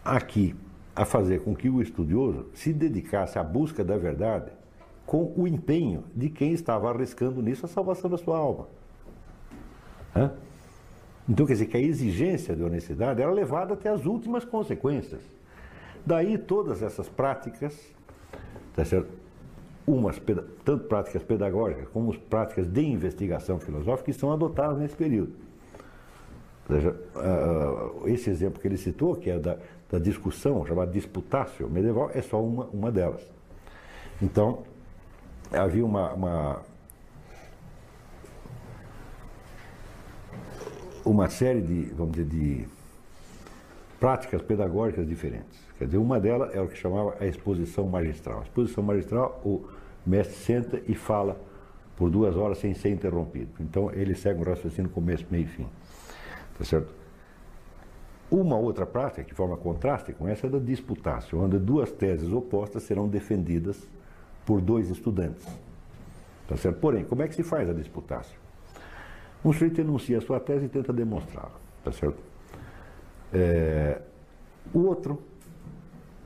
aqui 0.05 0.55
a 0.95 1.05
fazer 1.05 1.43
com 1.43 1.55
que 1.55 1.69
o 1.69 1.81
estudioso 1.81 2.47
se 2.55 2.73
dedicasse 2.73 3.39
à 3.39 3.43
busca 3.43 3.83
da 3.83 3.97
verdade 3.97 4.53
com 5.07 5.33
o 5.37 5.47
empenho 5.47 6.05
de 6.15 6.29
quem 6.29 6.53
estava 6.53 6.89
arriscando 6.91 7.43
nisso 7.43 7.67
a 7.67 7.69
salvação 7.69 8.09
da 8.09 8.17
sua 8.17 8.39
alma. 8.39 8.69
Hã? 10.15 10.33
Então, 11.29 11.47
quer 11.47 11.55
dizer 11.55 11.67
que 11.67 11.77
a 11.77 11.81
exigência 11.81 12.55
de 12.55 12.63
honestidade 12.63 13.21
era 13.23 13.31
levada 13.31 13.75
até 13.75 13.89
as 13.89 14.05
últimas 14.05 14.45
consequências. 14.45 15.21
Daí 16.05 16.39
todas 16.39 16.83
essas 16.83 17.09
práticas, 17.09 17.77
tá 18.75 18.85
certo? 18.85 19.11
Umas 19.93 20.21
tanto 20.65 20.85
práticas 20.85 21.23
pedagógicas 21.23 21.89
como 21.89 22.17
práticas 22.19 22.67
de 22.67 22.83
investigação 22.83 23.59
filosófica 23.59 24.13
que 24.13 24.19
são 24.19 24.33
adotadas 24.33 24.79
nesse 24.79 24.97
período. 24.97 25.33
Seja, 26.67 26.95
uh, 27.17 28.09
esse 28.09 28.31
exemplo 28.31 28.61
que 28.61 28.69
ele 28.69 28.77
citou, 28.77 29.17
que 29.17 29.29
é 29.29 29.39
da, 29.39 29.57
da 29.91 29.99
discussão, 29.99 30.65
chamada 30.65 30.91
disputácio 30.93 31.69
medieval, 31.69 32.11
é 32.15 32.23
só 32.23 32.43
uma, 32.43 32.67
uma 32.67 32.93
delas. 32.93 33.23
Então, 34.23 34.63
havia 35.53 35.85
uma, 35.85 36.13
uma, 36.13 36.63
uma 41.05 41.29
série 41.29 41.61
de, 41.61 41.85
vamos 41.95 42.13
dizer, 42.13 42.29
de 42.29 42.69
práticas 43.99 44.41
pedagógicas 44.43 45.07
diferentes. 45.09 45.61
Quer 45.77 45.87
dizer, 45.87 45.99
uma 45.99 46.21
delas 46.21 46.55
é 46.55 46.61
o 46.61 46.69
que 46.69 46.77
chamava 46.77 47.17
a 47.19 47.27
exposição 47.27 47.87
magistral. 47.87 48.41
A 48.41 48.43
exposição 48.43 48.85
magistral, 48.85 49.41
o 49.45 49.65
mestre 50.07 50.37
senta 50.37 50.83
e 50.87 50.95
fala 50.95 51.41
por 51.97 52.11
duas 52.11 52.37
horas 52.37 52.59
sem 52.59 52.73
ser 52.75 52.91
interrompido. 52.91 53.51
Então 53.61 53.91
ele 53.93 54.15
segue 54.15 54.41
um 54.41 54.45
raciocínio 54.45 54.91
começo, 54.91 55.27
meio 55.31 55.45
e 55.45 55.47
fim. 55.47 55.67
Tá 56.57 56.65
certo? 56.65 56.95
Uma 58.31 58.57
outra 58.57 58.87
prática 58.87 59.25
que 59.25 59.35
forma 59.35 59.57
contraste 59.57 60.13
com 60.13 60.29
essa 60.29 60.47
é 60.47 60.51
da 60.51 60.59
disputácio, 60.59 61.39
onde 61.39 61.59
duas 61.59 61.91
teses 61.91 62.31
opostas 62.33 62.85
serão 62.85 63.09
defendidas 63.09 63.77
por 64.47 64.61
dois 64.61 64.89
estudantes. 64.89 65.47
Tá 66.47 66.57
certo? 66.57 66.79
Porém, 66.79 67.05
como 67.05 67.23
é 67.23 67.29
que 67.29 67.35
se 67.35 67.43
faz 67.43 67.69
a 67.69 67.73
disputácio? 67.73 68.39
Um 69.45 69.53
sujeito 69.53 69.81
enuncia 69.81 70.19
a 70.19 70.21
sua 70.21 70.39
tese 70.39 70.67
e 70.67 70.69
tenta 70.69 70.93
demonstrá-la. 70.93 71.59
Tá 71.83 71.93
certo? 71.93 72.19
É, 73.33 74.01
o 74.73 74.81
outro 74.81 75.21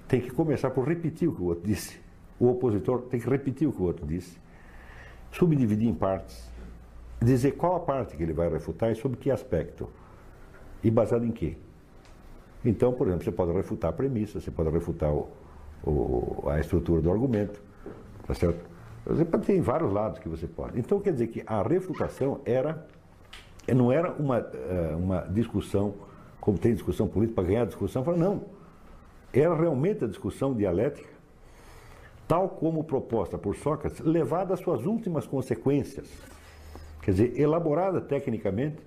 tem 0.06 0.20
que 0.20 0.30
começar 0.30 0.70
por 0.70 0.86
repetir 0.86 1.28
o 1.28 1.34
que 1.34 1.42
o 1.42 1.46
outro 1.46 1.66
disse 1.66 2.03
o 2.38 2.48
opositor 2.48 3.02
tem 3.02 3.20
que 3.20 3.28
repetir 3.28 3.68
o 3.68 3.72
que 3.72 3.80
o 3.80 3.84
outro 3.84 4.06
disse, 4.06 4.38
subdividir 5.30 5.88
em 5.88 5.94
partes, 5.94 6.50
dizer 7.20 7.52
qual 7.52 7.76
a 7.76 7.80
parte 7.80 8.16
que 8.16 8.22
ele 8.22 8.32
vai 8.32 8.48
refutar 8.48 8.90
e 8.90 8.94
sobre 8.94 9.18
que 9.18 9.30
aspecto, 9.30 9.88
e 10.82 10.90
baseado 10.90 11.24
em 11.24 11.32
quê. 11.32 11.56
Então, 12.64 12.92
por 12.92 13.06
exemplo, 13.06 13.24
você 13.24 13.32
pode 13.32 13.52
refutar 13.52 13.90
a 13.90 13.92
premissa, 13.92 14.40
você 14.40 14.50
pode 14.50 14.70
refutar 14.70 15.12
o, 15.12 15.28
o, 15.82 16.48
a 16.48 16.60
estrutura 16.60 17.00
do 17.00 17.10
argumento, 17.10 17.60
tá 18.26 18.34
certo? 18.34 18.74
Você 19.06 19.24
ter 19.24 19.60
vários 19.60 19.92
lados 19.92 20.18
que 20.18 20.28
você 20.28 20.46
pode. 20.46 20.78
Então, 20.78 20.98
quer 20.98 21.12
dizer 21.12 21.26
que 21.26 21.42
a 21.46 21.62
refutação 21.62 22.40
era, 22.44 22.86
não 23.68 23.92
era 23.92 24.12
uma, 24.12 24.38
eh, 24.38 24.94
uma 24.96 25.20
discussão, 25.22 25.94
como 26.40 26.56
tem 26.56 26.72
discussão 26.72 27.06
política, 27.06 27.34
para 27.34 27.48
ganhar 27.48 27.62
a 27.62 27.66
discussão, 27.66 28.02
não. 28.16 28.44
Era 29.30 29.54
realmente 29.54 30.04
a 30.04 30.06
discussão 30.06 30.54
dialética 30.54 31.13
tal 32.26 32.48
como 32.48 32.84
proposta 32.84 33.36
por 33.36 33.56
Sócrates, 33.56 34.00
levada 34.00 34.54
às 34.54 34.60
suas 34.60 34.86
últimas 34.86 35.26
consequências. 35.26 36.08
Quer 37.02 37.10
dizer, 37.10 37.38
elaborada 37.40 38.00
tecnicamente, 38.00 38.78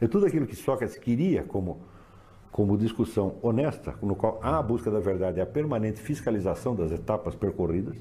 é 0.00 0.06
tudo 0.06 0.26
aquilo 0.26 0.46
que 0.46 0.56
Sócrates 0.56 0.96
queria 0.96 1.42
como, 1.42 1.80
como 2.50 2.76
discussão 2.76 3.36
honesta, 3.42 3.94
no 4.02 4.16
qual 4.16 4.38
há 4.42 4.58
a 4.58 4.62
busca 4.62 4.90
da 4.90 5.00
verdade 5.00 5.38
e 5.38 5.42
a 5.42 5.46
permanente 5.46 6.00
fiscalização 6.00 6.74
das 6.74 6.90
etapas 6.90 7.34
percorridas, 7.34 7.96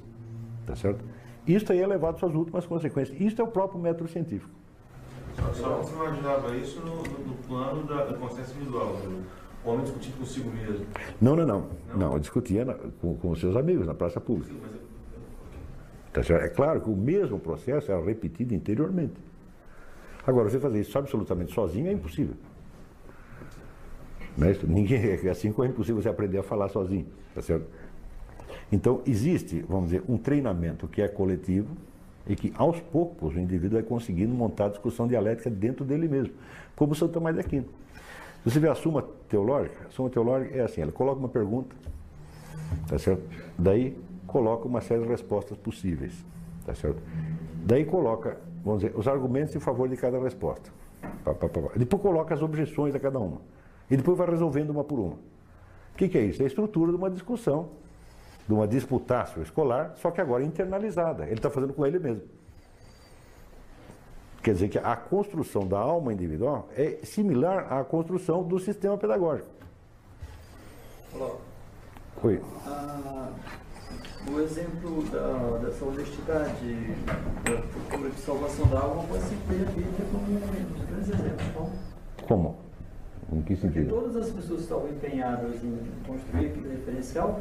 tá 0.65 0.75
certo? 0.75 1.03
Isto 1.45 1.73
aí 1.73 1.81
é 1.81 1.87
levado 1.87 2.15
às 2.15 2.19
suas 2.19 2.33
últimas 2.33 2.65
consequências. 2.65 3.19
Isto 3.19 3.41
é 3.41 3.45
o 3.45 3.47
próprio 3.47 3.79
método 3.79 4.09
científico. 4.09 4.51
Só, 5.35 5.53
só 5.53 5.77
você 5.77 5.93
imaginava 5.93 6.55
isso 6.55 6.79
no, 6.79 6.95
no 7.03 7.35
plano 7.47 7.83
da, 7.83 8.05
da 8.05 8.17
consciência 8.17 8.53
individual, 8.53 8.95
o 9.65 9.69
homem 9.69 9.83
discutindo 9.83 10.19
consigo 10.19 10.49
mesmo. 10.51 10.85
Não, 11.19 11.35
não, 11.35 11.45
não. 11.45 11.59
Não, 11.89 11.97
não 11.97 12.13
eu 12.13 12.19
discutia 12.19 12.63
na, 12.63 12.73
com, 12.73 13.15
com 13.15 13.35
seus 13.35 13.55
amigos 13.55 13.85
na 13.85 13.93
praça 13.93 14.21
pública. 14.21 14.53
Sim, 14.53 14.59
mas 14.61 14.84
é 16.19 16.49
claro 16.49 16.81
que 16.81 16.89
o 16.89 16.95
mesmo 16.95 17.39
processo 17.39 17.91
era 17.91 18.03
repetido 18.03 18.53
interiormente. 18.53 19.13
Agora, 20.25 20.49
você 20.49 20.59
fazer 20.59 20.81
isso 20.81 20.97
absolutamente 20.97 21.53
sozinho 21.53 21.87
é 21.87 21.91
impossível. 21.91 22.35
É 24.37 24.51
isso? 24.51 24.67
Ninguém, 24.67 25.13
assim 25.29 25.49
como 25.53 25.65
é 25.65 25.71
impossível 25.71 26.01
você 26.01 26.09
aprender 26.09 26.37
a 26.37 26.43
falar 26.43 26.67
sozinho. 26.67 27.05
Tá 27.33 27.41
certo? 27.41 27.65
Então, 28.69 29.01
existe, 29.05 29.63
vamos 29.67 29.85
dizer, 29.85 30.03
um 30.09 30.17
treinamento 30.17 30.89
que 30.89 31.01
é 31.01 31.07
coletivo 31.07 31.69
e 32.27 32.35
que, 32.35 32.51
aos 32.57 32.79
poucos, 32.81 33.35
o 33.35 33.39
indivíduo 33.39 33.79
vai 33.79 33.83
conseguindo 33.83 34.33
montar 34.33 34.65
a 34.65 34.69
discussão 34.69 35.07
dialética 35.07 35.49
dentro 35.49 35.85
dele 35.85 36.07
mesmo, 36.07 36.33
como 36.75 36.93
Santo 36.95 37.13
Tomás 37.13 37.35
de 37.35 37.41
Aquino. 37.41 37.67
Você 38.43 38.59
vê 38.59 38.67
a 38.67 38.75
Suma 38.75 39.03
Teológica, 39.29 39.87
a 39.87 39.89
Suma 39.91 40.09
Teológica 40.09 40.55
é 40.55 40.61
assim, 40.63 40.81
ela 40.81 40.91
coloca 40.91 41.19
uma 41.19 41.29
pergunta, 41.29 41.75
tá 42.87 42.97
certo? 42.97 43.23
Daí 43.57 43.97
coloca 44.35 44.67
uma 44.67 44.81
série 44.81 45.01
de 45.01 45.07
respostas 45.07 45.57
possíveis, 45.57 46.13
tá 46.65 46.75
certo? 46.75 47.01
Daí 47.65 47.85
coloca, 47.85 48.37
vamos 48.65 48.81
dizer, 48.81 48.93
os 48.93 49.07
argumentos 49.07 49.55
em 49.55 49.61
favor 49.61 49.87
de 49.87 49.95
cada 49.95 50.19
resposta. 50.19 50.69
Pá, 51.23 51.33
pá, 51.33 51.47
pá. 51.47 51.61
Depois 51.77 52.01
coloca 52.01 52.33
as 52.33 52.41
objeções 52.41 52.93
a 52.93 52.99
cada 52.99 53.17
uma. 53.17 53.39
E 53.89 53.95
depois 53.95 54.17
vai 54.17 54.29
resolvendo 54.29 54.71
uma 54.71 54.83
por 54.83 54.99
uma. 54.99 55.13
O 55.13 55.95
que, 55.95 56.09
que 56.09 56.17
é 56.17 56.21
isso? 56.21 56.41
É 56.41 56.43
a 56.43 56.47
estrutura 56.47 56.91
de 56.91 56.97
uma 56.97 57.09
discussão, 57.09 57.69
de 58.45 58.53
uma 58.53 58.67
disputácio 58.67 59.41
escolar, 59.41 59.93
só 59.95 60.11
que 60.11 60.19
agora 60.19 60.43
internalizada. 60.43 61.23
Ele 61.23 61.35
está 61.35 61.49
fazendo 61.49 61.73
com 61.73 61.85
ele 61.85 61.97
mesmo. 61.97 62.23
Quer 64.43 64.51
dizer 64.51 64.67
que 64.67 64.77
a 64.77 64.97
construção 64.97 65.65
da 65.65 65.79
alma 65.79 66.11
individual 66.11 66.67
é 66.75 66.99
similar 67.03 67.71
à 67.71 67.81
construção 67.85 68.43
do 68.43 68.59
sistema 68.59 68.97
pedagógico. 68.97 69.47
Olá. 71.13 71.35
Oi. 72.21 72.41
Ah, 72.67 73.29
o 74.31 74.39
exemplo 74.41 75.03
da, 75.11 75.57
dessa 75.63 75.85
honestidade, 75.85 76.95
da 77.43 77.61
procura 77.61 78.09
de 78.09 78.19
salvação 78.19 78.67
da 78.67 78.79
alma, 78.79 79.03
pode 79.03 79.23
ser 79.23 79.35
a 79.35 79.71
Bíblia 79.71 79.85
como 80.11 80.23
um 80.23 80.73
dos 80.73 80.85
grandes 80.85 81.09
exemplos. 81.09 81.69
Como? 82.27 82.55
Em 83.31 83.41
que 83.41 83.55
Porque 83.55 83.55
sentido? 83.55 83.89
todas 83.89 84.15
as 84.15 84.29
pessoas 84.29 84.57
que 84.59 84.63
estavam 84.63 84.89
empenhadas 84.89 85.63
em 85.63 85.79
construir 86.05 86.47
aquele 86.47 86.69
referencial, 86.75 87.39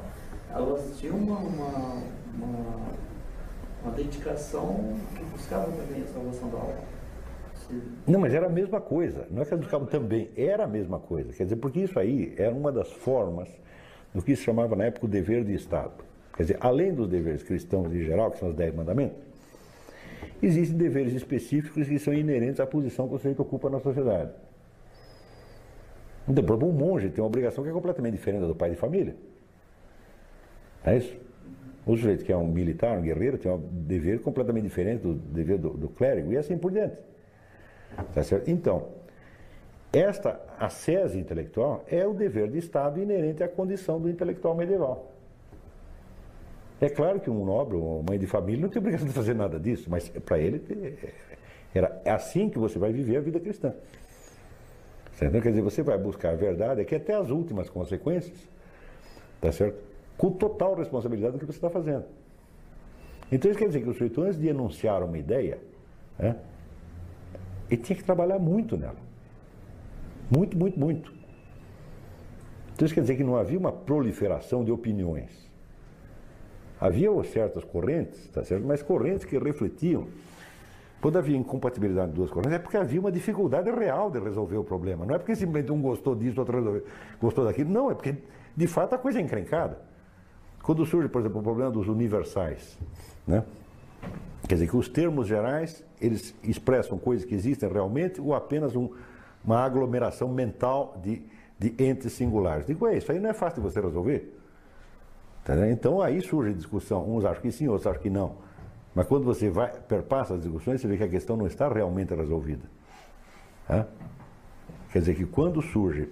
elas 0.51 0.98
tinham 0.98 1.16
uma, 1.16 1.39
uma, 1.39 2.02
uma, 2.35 2.77
uma 3.82 3.93
dedicação 3.94 4.94
que 5.15 5.24
buscava 5.24 5.70
também 5.73 6.02
a 6.02 6.06
salvação 6.06 6.48
da 6.51 6.59
alma. 6.59 6.94
Não, 8.06 8.20
mas 8.20 8.35
era 8.35 8.47
a 8.47 8.51
mesma 8.51 8.78
coisa. 8.78 9.27
Não 9.31 9.40
é 9.40 9.44
que 9.44 9.55
eles 9.55 9.65
buscavam 9.65 9.86
também, 9.86 10.31
era 10.36 10.65
a 10.65 10.66
mesma 10.66 10.98
coisa. 10.98 11.32
Quer 11.32 11.44
dizer, 11.44 11.56
porque 11.56 11.81
isso 11.81 11.98
aí 11.98 12.35
era 12.36 12.55
uma 12.55 12.70
das 12.70 12.93
formas 12.93 13.48
do 14.15 14.23
que 14.23 14.36
se 14.36 14.43
chamava 14.43 14.77
na 14.77 14.85
época 14.85 15.06
o 15.06 15.09
dever 15.09 15.44
de 15.44 15.55
Estado. 15.55 16.04
Quer 16.36 16.43
dizer, 16.43 16.59
além 16.61 16.93
dos 16.93 17.09
deveres 17.09 17.43
cristãos 17.43 17.93
em 17.93 18.02
geral, 18.02 18.31
que 18.31 18.39
são 18.39 18.48
os 18.48 18.55
dez 18.55 18.74
mandamentos, 18.74 19.16
existem 20.43 20.77
deveres 20.77 21.12
específicos 21.12 21.86
que 21.86 21.98
são 21.98 22.12
inerentes 22.12 22.61
à 22.61 22.66
posição 22.66 23.09
que 23.09 23.15
o 23.15 23.19
sujeito 23.19 23.40
ocupa 23.40 23.70
na 23.70 23.78
sociedade. 23.78 24.32
Então, 26.28 26.43
por 26.43 26.56
exemplo, 26.56 26.69
um 26.69 26.73
monge 26.73 27.11
tem 27.11 27.23
uma 27.23 27.28
obrigação 27.28 27.62
que 27.62 27.70
é 27.70 27.73
completamente 27.73 28.15
diferente 28.15 28.40
da 28.40 28.47
do 28.48 28.55
pai 28.55 28.70
de 28.70 28.77
família. 28.77 29.15
Não 30.85 30.93
é 30.93 30.98
isso? 30.98 31.16
O 31.86 31.97
sujeito 31.97 32.24
que 32.24 32.32
é 32.32 32.36
um 32.36 32.47
militar, 32.47 32.98
um 32.98 33.02
guerreiro, 33.02 33.39
tem 33.39 33.52
um 33.52 33.59
dever 33.59 34.20
completamente 34.20 34.65
diferente 34.65 35.02
do 35.02 35.15
dever 35.15 35.59
do, 35.59 35.70
do 35.70 35.89
clérigo 35.89 36.32
e 36.32 36.36
assim 36.36 36.56
por 36.56 36.73
diante. 36.73 36.97
Tá 38.12 38.23
certo? 38.23 38.51
Então, 38.51 38.89
esta 39.93 40.40
ascese 40.59 41.19
intelectual 41.19 41.85
é 41.86 42.05
o 42.06 42.15
dever 42.15 42.51
de 42.51 42.59
Estado 42.59 43.01
inerente 43.01 43.44
à 43.44 43.48
condição 43.48 44.01
do 44.01 44.09
intelectual 44.09 44.56
medieval. 44.56 45.14
É 46.81 46.89
claro 46.89 47.21
que 47.21 47.31
um 47.31 47.45
nobre, 47.45 47.77
uma 47.77 48.03
mãe 48.03 48.19
de 48.19 48.27
família, 48.27 48.61
não 48.61 48.69
tem 48.69 48.81
obrigação 48.81 49.07
de 49.07 49.13
fazer 49.15 49.35
nada 49.35 49.59
disso, 49.59 49.89
mas 49.89 50.09
para 50.09 50.39
ele 50.39 50.63
é- 50.71 51.13
era 51.75 52.03
é 52.05 52.11
assim 52.11 52.49
que 52.49 52.59
você 52.59 52.79
vai 52.79 52.93
viver 52.93 53.17
a 53.17 53.21
vida 53.21 53.41
cristã. 53.41 53.75
Certo? 55.13 55.41
Quer 55.41 55.51
dizer, 55.51 55.63
você 55.63 55.83
vai 55.83 55.97
buscar 55.97 56.31
a 56.31 56.35
verdade, 56.35 56.81
é 56.81 56.85
que 56.85 56.95
até 56.95 57.15
as 57.15 57.31
últimas 57.31 57.71
consequências, 57.71 58.37
tá 59.41 59.53
certo? 59.53 59.79
Com 60.17 60.33
total 60.33 60.75
responsabilidade 60.75 61.35
do 61.35 61.39
que 61.39 61.47
você 61.47 61.59
está 61.59 61.71
fazendo. 61.71 62.05
Então 63.31 63.51
isso 63.51 63.59
quer 63.59 63.69
dizer 63.69 63.83
que 63.83 63.89
o 63.89 63.93
sujeito, 63.93 64.21
antes 64.23 64.39
de 64.39 64.49
enunciar 64.49 65.03
uma 65.03 65.17
ideia, 65.17 65.59
né, 66.19 66.37
ele 67.71 67.81
tinha 67.81 67.97
que 67.97 68.05
trabalhar 68.05 68.39
muito 68.39 68.77
nela. 68.77 68.97
Muito, 70.31 70.57
muito, 70.57 70.79
muito. 70.79 71.13
Então 72.75 72.85
isso 72.85 72.95
quer 72.95 73.03
dizer 73.03 73.17
que 73.17 73.25
não 73.25 73.37
havia 73.37 73.59
uma 73.59 73.73
proliferação 73.73 74.65
de 74.65 74.73
opiniões. 74.73 75.44
Havia 76.85 77.09
certas 77.24 77.65
correntes, 77.65 78.28
tá 78.28 78.44
certo? 78.44 78.62
mas 78.66 78.82
correntes 78.82 79.24
que 79.24 79.39
refletiam. 79.39 80.06
Quando 81.01 81.16
havia 81.16 81.35
incompatibilidade 81.35 82.11
de 82.11 82.15
duas 82.15 82.31
correntes, 82.31 82.52
é 82.52 82.59
porque 82.59 82.77
havia 82.77 83.01
uma 83.01 83.11
dificuldade 83.11 83.70
real 83.70 84.11
de 84.11 84.19
resolver 84.19 84.59
o 84.59 84.65
problema. 84.65 85.06
Não 85.06 85.15
é 85.15 85.19
porque 85.19 85.35
simplesmente 85.35 85.73
um 85.73 85.81
gostou 85.81 86.15
disso, 86.15 86.39
outro 86.40 86.59
resolveu- 86.59 86.85
gostou 87.19 87.43
daquilo. 87.47 87.70
Não, 87.70 87.90
é 87.90 87.94
porque, 87.94 88.15
de 88.55 88.66
fato, 88.66 88.94
a 88.94 88.98
coisa 88.98 89.19
é 89.19 89.23
encrencada. 89.23 89.78
Quando 90.62 90.85
surge, 90.85 91.09
por 91.09 91.20
exemplo, 91.23 91.40
o 91.40 91.43
problema 91.43 91.70
dos 91.70 91.89
universais, 91.89 92.78
né? 93.27 93.44
Quer 94.47 94.56
dizer 94.56 94.69
que 94.69 94.77
os 94.77 94.86
termos 94.86 95.27
gerais, 95.27 95.82
eles 96.02 96.35
expressam 96.43 96.98
coisas 96.98 97.24
que 97.24 97.35
existem 97.35 97.66
realmente 97.66 98.20
ou 98.20 98.35
apenas 98.35 98.77
um- 98.77 98.90
uma 99.43 99.61
aglomeração 99.65 100.28
mental 100.28 101.01
de, 101.02 101.23
de 101.59 101.74
entes 101.82 102.12
singulares. 102.12 102.66
Digo, 102.66 102.86
é 102.86 102.98
isso 102.98 103.11
aí 103.11 103.19
não 103.19 103.31
é 103.31 103.35
fácil 103.35 103.62
de 103.62 103.70
você 103.70 103.81
resolver. 103.81 104.34
Entendeu? 105.45 105.71
Então 105.71 106.01
aí 106.01 106.23
surge 106.23 106.51
a 106.51 106.55
discussão. 106.55 107.07
Uns 107.07 107.25
acham 107.25 107.43
que 107.43 107.53
sim, 107.53 107.69
outros 107.69 107.87
acham 107.87 108.03
que 108.03 108.09
não. 108.09 108.37
Mas 108.95 109.07
quando 109.07 109.25
você 109.25 109.51
vai, 109.51 109.71
perpassa 109.71 110.35
as 110.35 110.41
discussões, 110.41 110.81
você 110.81 110.89
vê 110.89 110.97
que 110.97 111.05
a 111.05 111.09
questão 111.09 111.37
não 111.37 111.47
está 111.47 111.69
realmente 111.69 112.15
resolvida. 112.15 112.66
Quer 114.91 115.01
dizer 115.01 115.15
que 115.15 115.27
quando 115.27 115.61
surge, 115.61 116.09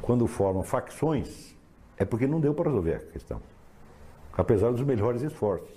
quando 0.00 0.26
formam 0.28 0.62
facções, 0.62 1.56
é 1.96 2.04
porque 2.04 2.26
não 2.26 2.40
deu 2.40 2.54
para 2.54 2.68
resolver 2.68 2.94
a 2.94 2.98
questão. 3.00 3.40
Apesar 4.32 4.70
dos 4.70 4.82
melhores 4.82 5.22
esforços. 5.22 5.74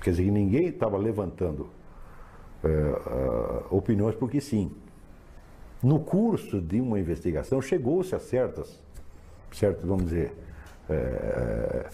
Quer 0.00 0.10
dizer 0.10 0.24
que 0.24 0.30
ninguém 0.30 0.68
estava 0.68 0.96
levantando 0.96 1.70
ah, 2.62 3.64
opiniões 3.70 4.14
porque 4.14 4.40
sim. 4.40 4.70
No 5.82 6.00
curso 6.00 6.60
de 6.60 6.80
uma 6.80 6.98
investigação, 6.98 7.60
chegou-se 7.60 8.14
a 8.14 8.18
certas, 8.18 8.80
certos, 9.52 9.84
vamos 9.84 10.04
dizer, 10.04 10.34
eh, 10.88 11.86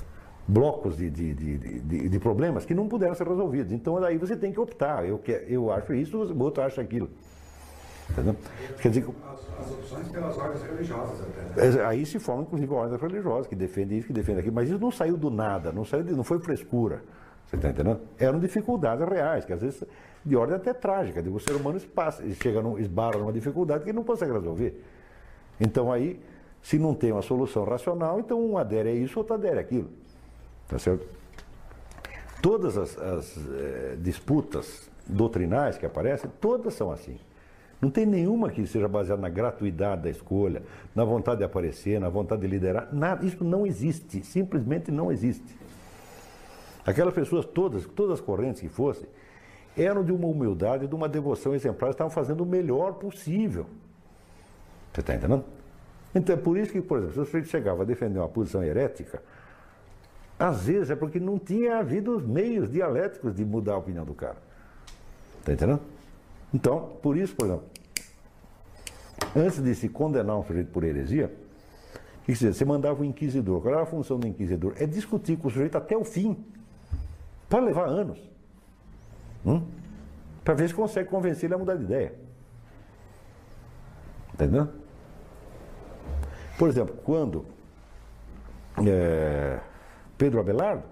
blocos 0.46 0.96
de, 0.96 1.10
de, 1.10 1.34
de, 1.34 2.08
de- 2.08 2.18
problemas 2.18 2.64
que 2.64 2.74
não 2.74 2.88
puderam 2.88 3.14
ser 3.14 3.26
resolvidos. 3.26 3.72
Então, 3.72 4.00
daí 4.00 4.18
você 4.18 4.36
tem 4.36 4.52
que 4.52 4.60
optar. 4.60 5.06
Eu, 5.06 5.20
eu 5.46 5.72
acho 5.72 5.94
isso, 5.94 6.18
o 6.18 6.42
outro 6.42 6.62
acha 6.62 6.80
aquilo. 6.80 7.08
Entendeu? 8.10 8.34
Quer 8.82 8.88
dizer, 8.88 9.06
As, 9.32 9.66
as 9.66 9.70
opções 9.72 10.08
pelas 10.08 10.36
ordens 10.36 10.62
religiosas 10.64 11.20
até. 11.20 11.68
né? 11.76 11.80
é, 11.82 11.86
Aí 11.86 12.04
se 12.04 12.18
formam, 12.18 12.42
inclusive, 12.44 12.72
ordens 12.72 13.00
religiosas 13.00 13.46
que 13.46 13.54
defendem 13.54 13.98
isso, 13.98 14.06
que 14.08 14.12
defendem 14.12 14.40
aquilo. 14.40 14.54
Mas 14.54 14.68
isso 14.68 14.78
não 14.80 14.90
saiu 14.90 15.16
do 15.16 15.30
nada, 15.30 15.70
não, 15.70 15.84
saiu 15.84 16.02
não 16.04 16.24
foi 16.24 16.40
frescura. 16.40 17.02
Você 17.46 17.56
está 17.56 17.68
entendendo? 17.68 18.00
Eram 18.18 18.38
dificuldades 18.40 19.06
reais, 19.08 19.44
que 19.44 19.52
às 19.52 19.60
vezes 19.60 19.84
de 20.24 20.36
ordem 20.36 20.56
até 20.56 20.72
trágica. 20.72 21.20
O 21.22 21.38
ser 21.40 21.52
humano 21.54 21.80
passa, 21.94 22.22
chega 22.34 22.60
num, 22.60 22.78
esbarra 22.78 23.16
numa 23.18 23.32
dificuldade 23.32 23.84
que 23.84 23.90
ele 23.90 23.96
não 23.96 24.04
consegue 24.04 24.32
resolver. 24.32 24.82
Então 25.60 25.90
aí, 25.92 26.20
se 26.62 26.78
não 26.78 26.94
tem 26.94 27.12
uma 27.12 27.22
solução 27.22 27.64
racional, 27.64 28.20
então 28.20 28.40
um 28.44 28.58
adere 28.58 28.90
a 28.90 28.92
isso, 28.92 29.18
outro 29.18 29.34
adere 29.34 29.58
àquilo. 29.58 29.90
Tá 30.68 30.78
certo? 30.78 31.06
Todas 32.42 32.76
as, 32.76 32.98
as, 32.98 33.36
eh, 33.36 33.96
disputas 34.00 34.90
doutrinais 35.06 35.76
que 35.76 35.84
aparecem, 35.84 36.30
todas 36.40 36.74
são 36.74 36.90
assim. 36.90 37.18
Não 37.80 37.90
tem 37.90 38.04
nenhuma 38.04 38.50
que 38.50 38.66
seja 38.66 38.86
baseada 38.86 39.20
na 39.20 39.28
gratuidade 39.28 40.02
da 40.02 40.10
escolha, 40.10 40.62
na 40.94 41.04
vontade 41.04 41.38
de 41.38 41.44
aparecer, 41.44 41.98
na 41.98 42.08
vontade 42.08 42.42
de 42.42 42.46
liderar. 42.46 42.88
Nada, 42.92 43.24
isso 43.24 43.42
não 43.42 43.66
existe, 43.66 44.22
simplesmente 44.24 44.90
não 44.90 45.10
existe. 45.10 45.56
Aquelas 46.84 47.14
pessoas 47.14 47.46
todas, 47.46 47.86
todas 47.86 48.14
as 48.14 48.20
correntes 48.20 48.60
que 48.60 48.68
fossem, 48.68 49.06
eram 49.76 50.04
de 50.04 50.12
uma 50.12 50.26
humildade, 50.26 50.86
de 50.86 50.94
uma 50.94 51.08
devoção 51.08 51.54
exemplar, 51.54 51.90
estavam 51.90 52.10
fazendo 52.10 52.42
o 52.42 52.46
melhor 52.46 52.94
possível. 52.94 53.66
Você 54.92 55.00
está 55.00 55.14
entendendo? 55.14 55.44
Então 56.14 56.34
é 56.34 56.38
por 56.38 56.58
isso 56.58 56.72
que, 56.72 56.80
por 56.80 56.98
exemplo, 56.98 57.14
se 57.14 57.20
o 57.20 57.24
sujeito 57.24 57.48
chegava 57.48 57.82
a 57.82 57.84
defender 57.84 58.18
uma 58.18 58.28
posição 58.28 58.62
herética, 58.62 59.22
às 60.38 60.66
vezes 60.66 60.90
é 60.90 60.96
porque 60.96 61.20
não 61.20 61.38
tinha 61.38 61.78
havido 61.78 62.16
os 62.16 62.26
meios 62.26 62.70
dialéticos 62.70 63.34
de 63.34 63.44
mudar 63.44 63.74
a 63.74 63.78
opinião 63.78 64.04
do 64.04 64.14
cara. 64.14 64.38
Está 65.38 65.52
entendendo? 65.52 65.80
Então, 66.52 66.96
por 67.02 67.16
isso, 67.16 67.34
por 67.36 67.46
exemplo, 67.46 67.64
antes 69.36 69.62
de 69.62 69.74
se 69.74 69.88
condenar 69.88 70.36
um 70.36 70.42
sujeito 70.42 70.70
por 70.70 70.82
heresia, 70.82 71.32
que 72.24 72.34
você, 72.34 72.52
você 72.52 72.64
mandava 72.64 73.02
o 73.02 73.04
inquisidor. 73.04 73.60
Qual 73.60 73.74
era 73.74 73.82
a 73.82 73.86
função 73.86 74.18
do 74.18 74.26
inquisidor? 74.26 74.74
É 74.78 74.86
discutir 74.86 75.36
com 75.36 75.48
o 75.48 75.50
sujeito 75.50 75.76
até 75.76 75.96
o 75.96 76.04
fim. 76.04 76.36
Pode 77.48 77.66
levar 77.66 77.86
anos. 77.86 78.18
Hum? 79.44 79.62
Para 80.44 80.54
ver 80.54 80.68
se 80.68 80.74
consegue 80.74 81.08
convencer 81.08 81.44
ele 81.44 81.54
a 81.54 81.58
mudar 81.58 81.76
de 81.76 81.84
ideia. 81.84 82.14
Entendeu? 84.34 84.68
Por 86.60 86.68
exemplo, 86.68 86.94
quando 87.02 87.46
é, 88.86 89.58
Pedro 90.18 90.40
Abelardo 90.40 90.82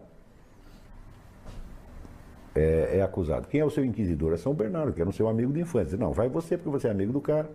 é, 2.55 2.97
é 2.97 3.03
acusado. 3.03 3.47
Quem 3.49 3.61
é 3.61 3.65
o 3.67 3.69
seu 3.69 3.85
inquisidor? 3.85 4.33
É 4.33 4.39
São 4.39 4.55
Bernardo, 4.55 4.95
que 4.95 5.01
era 5.03 5.11
o 5.11 5.13
seu 5.13 5.29
amigo 5.29 5.53
de 5.53 5.61
infância. 5.61 5.99
Não, 5.99 6.11
vai 6.11 6.27
você 6.27 6.57
porque 6.57 6.71
você 6.71 6.89
é 6.89 6.91
amigo 6.91 7.13
do 7.13 7.21
cara. 7.21 7.51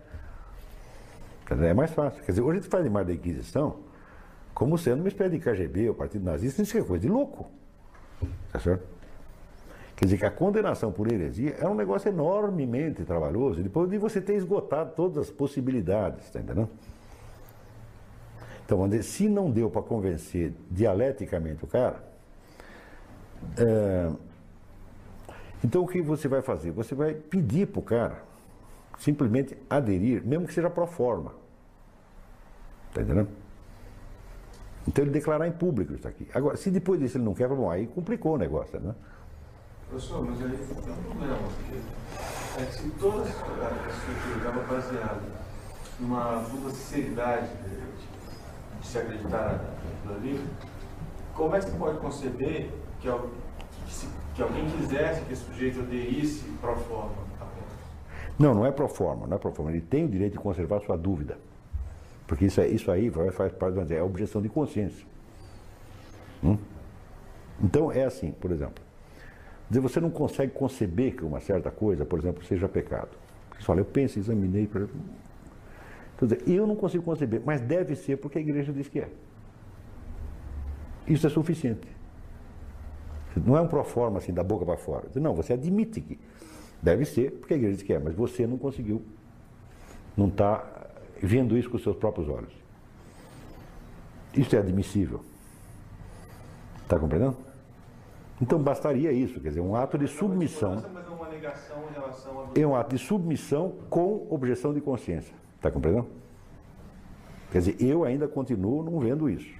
É 1.50 1.74
mais 1.74 1.90
fácil. 1.90 2.22
Quer 2.22 2.30
dizer, 2.30 2.42
hoje 2.42 2.58
a 2.58 2.62
gente 2.62 2.70
faz 2.70 2.88
mais 2.88 3.04
da 3.04 3.12
Inquisição 3.12 3.80
como 4.54 4.78
sendo 4.78 5.00
uma 5.00 5.08
espécie 5.08 5.36
de 5.36 5.40
KGB, 5.40 5.90
o 5.90 5.94
Partido 5.94 6.24
Nazista, 6.24 6.62
isso 6.62 6.78
é 6.78 6.82
coisa 6.82 7.02
de 7.02 7.08
louco. 7.08 7.50
Tá 8.52 8.60
certo? 8.60 8.86
Quer 9.96 10.04
dizer 10.04 10.18
que 10.18 10.24
a 10.24 10.30
condenação 10.30 10.92
por 10.92 11.10
heresia 11.10 11.56
é 11.58 11.66
um 11.66 11.74
negócio 11.74 12.08
enormemente 12.08 13.02
trabalhoso, 13.02 13.60
depois 13.60 13.90
de 13.90 13.98
você 13.98 14.20
ter 14.20 14.36
esgotado 14.36 14.92
todas 14.94 15.18
as 15.18 15.30
possibilidades, 15.30 16.30
tá 16.30 16.38
entendendo? 16.38 16.70
Então, 18.64 18.80
se 19.02 19.28
não 19.28 19.50
deu 19.50 19.68
para 19.70 19.82
convencer 19.82 20.52
dialeticamente 20.70 21.64
o 21.64 21.66
cara, 21.66 22.02
é, 23.58 24.10
então 25.62 25.82
o 25.82 25.86
que 25.86 26.00
você 26.00 26.28
vai 26.28 26.40
fazer? 26.40 26.70
Você 26.70 26.94
vai 26.94 27.14
pedir 27.14 27.66
para 27.66 27.78
o 27.78 27.82
cara 27.82 28.22
simplesmente 28.98 29.56
aderir, 29.68 30.24
mesmo 30.24 30.46
que 30.46 30.54
seja 30.54 30.70
pro 30.70 30.86
forma. 30.86 31.34
Está 32.88 33.02
entendendo? 33.02 33.28
Então 34.86 35.04
ele 35.04 35.10
declarar 35.10 35.48
em 35.48 35.52
público 35.52 35.94
isso 35.94 36.06
aqui. 36.06 36.28
Agora, 36.34 36.56
se 36.56 36.70
depois 36.70 37.00
disso 37.00 37.16
ele 37.16 37.24
não 37.24 37.34
quer, 37.34 37.48
bom, 37.48 37.70
aí 37.70 37.86
complicou 37.86 38.34
o 38.34 38.38
negócio, 38.38 38.78
né? 38.80 38.94
Professor, 39.88 40.24
mas 40.24 40.40
aí 40.42 40.56
tem 40.56 40.92
um 40.92 41.02
problema, 41.02 41.36
porque 41.36 42.62
é 42.62 42.66
que 42.66 42.74
se 42.74 42.90
toda 42.90 43.22
a 43.22 43.26
estava 43.26 44.62
baseada 44.62 45.22
numa 46.00 46.40
absoluta 46.40 46.70
sinceridade 46.70 47.48
de, 47.48 47.76
de 47.76 48.13
se 48.86 48.98
acreditar 48.98 49.60
naquilo 50.04 50.14
ali, 50.14 50.44
como 51.34 51.54
é 51.54 51.58
que 51.58 51.66
você 51.66 51.76
pode 51.76 51.98
conceber 51.98 52.70
que, 53.00 53.08
que, 53.86 53.92
se, 53.92 54.08
alguém 54.40 54.66
quisesse 54.70 55.20
que 55.22 55.32
esse 55.32 55.44
sujeito 55.44 55.80
aderisse 55.80 56.44
pro 56.60 56.76
forma? 56.76 57.24
Não, 58.38 58.52
não 58.52 58.66
é 58.66 58.72
pro 58.72 58.88
forma, 58.88 59.26
não 59.26 59.36
é 59.36 59.38
pro 59.38 59.52
forma. 59.52 59.70
Ele 59.70 59.80
tem 59.80 60.04
o 60.04 60.08
direito 60.08 60.32
de 60.32 60.38
conservar 60.38 60.80
sua 60.80 60.96
dúvida. 60.96 61.38
Porque 62.26 62.46
isso, 62.46 62.60
é, 62.60 62.66
isso 62.66 62.90
aí 62.90 63.10
faz 63.32 63.52
parte 63.52 63.74
da 63.74 63.94
é 63.94 64.02
objeção 64.02 64.42
de 64.42 64.48
consciência. 64.48 65.06
Hum? 66.42 66.58
Então 67.62 67.92
é 67.92 68.04
assim, 68.04 68.32
por 68.32 68.50
exemplo. 68.50 68.82
Dizer, 69.68 69.80
você 69.80 70.00
não 70.00 70.10
consegue 70.10 70.52
conceber 70.52 71.16
que 71.16 71.24
uma 71.24 71.40
certa 71.40 71.70
coisa, 71.70 72.04
por 72.04 72.18
exemplo, 72.18 72.44
seja 72.44 72.68
pecado. 72.68 73.10
Você 73.56 73.64
fala, 73.64 73.80
eu 73.80 73.84
penso, 73.84 74.18
examinei. 74.18 74.66
Por 74.66 74.82
exemplo. 74.82 75.00
Então, 76.16 76.28
dizer, 76.28 76.48
eu 76.48 76.66
não 76.66 76.76
consigo 76.76 77.02
conceber, 77.02 77.42
mas 77.44 77.60
deve 77.60 77.96
ser 77.96 78.16
porque 78.16 78.38
a 78.38 78.40
igreja 78.40 78.72
diz 78.72 78.88
que 78.88 79.00
é. 79.00 79.08
Isso 81.06 81.26
é 81.26 81.30
suficiente. 81.30 81.88
Não 83.44 83.56
é 83.56 83.60
um 83.60 83.66
proforma 83.66 84.18
assim, 84.18 84.32
da 84.32 84.44
boca 84.44 84.64
para 84.64 84.76
fora. 84.76 85.08
Não, 85.16 85.34
você 85.34 85.52
admite 85.52 86.00
que 86.00 86.18
deve 86.80 87.04
ser 87.04 87.32
porque 87.32 87.54
a 87.54 87.56
igreja 87.56 87.76
diz 87.76 87.82
que 87.82 87.92
é, 87.92 87.98
mas 87.98 88.14
você 88.14 88.46
não 88.46 88.56
conseguiu. 88.56 89.02
Não 90.16 90.28
está 90.28 90.64
vendo 91.20 91.58
isso 91.58 91.68
com 91.68 91.76
os 91.76 91.82
seus 91.82 91.96
próprios 91.96 92.28
olhos. 92.28 92.52
Isso 94.36 94.54
é 94.54 94.58
admissível. 94.58 95.20
Está 96.82 96.98
compreendendo? 96.98 97.36
Então 98.40 98.60
bastaria 98.62 99.12
isso, 99.12 99.40
quer 99.40 99.48
dizer, 99.48 99.60
um 99.60 99.74
ato 99.74 99.96
de 99.96 100.06
submissão. 100.06 100.84
É 102.54 102.66
um 102.66 102.74
ato 102.74 102.96
de 102.96 103.02
submissão 103.02 103.74
com 103.88 104.26
objeção 104.30 104.72
de 104.72 104.80
consciência. 104.80 105.34
Está 105.64 105.70
compreendendo? 105.70 106.06
Quer 107.50 107.58
dizer, 107.60 107.76
eu 107.82 108.04
ainda 108.04 108.28
continuo 108.28 108.82
não 108.82 108.98
vendo 108.98 109.30
isso. 109.30 109.50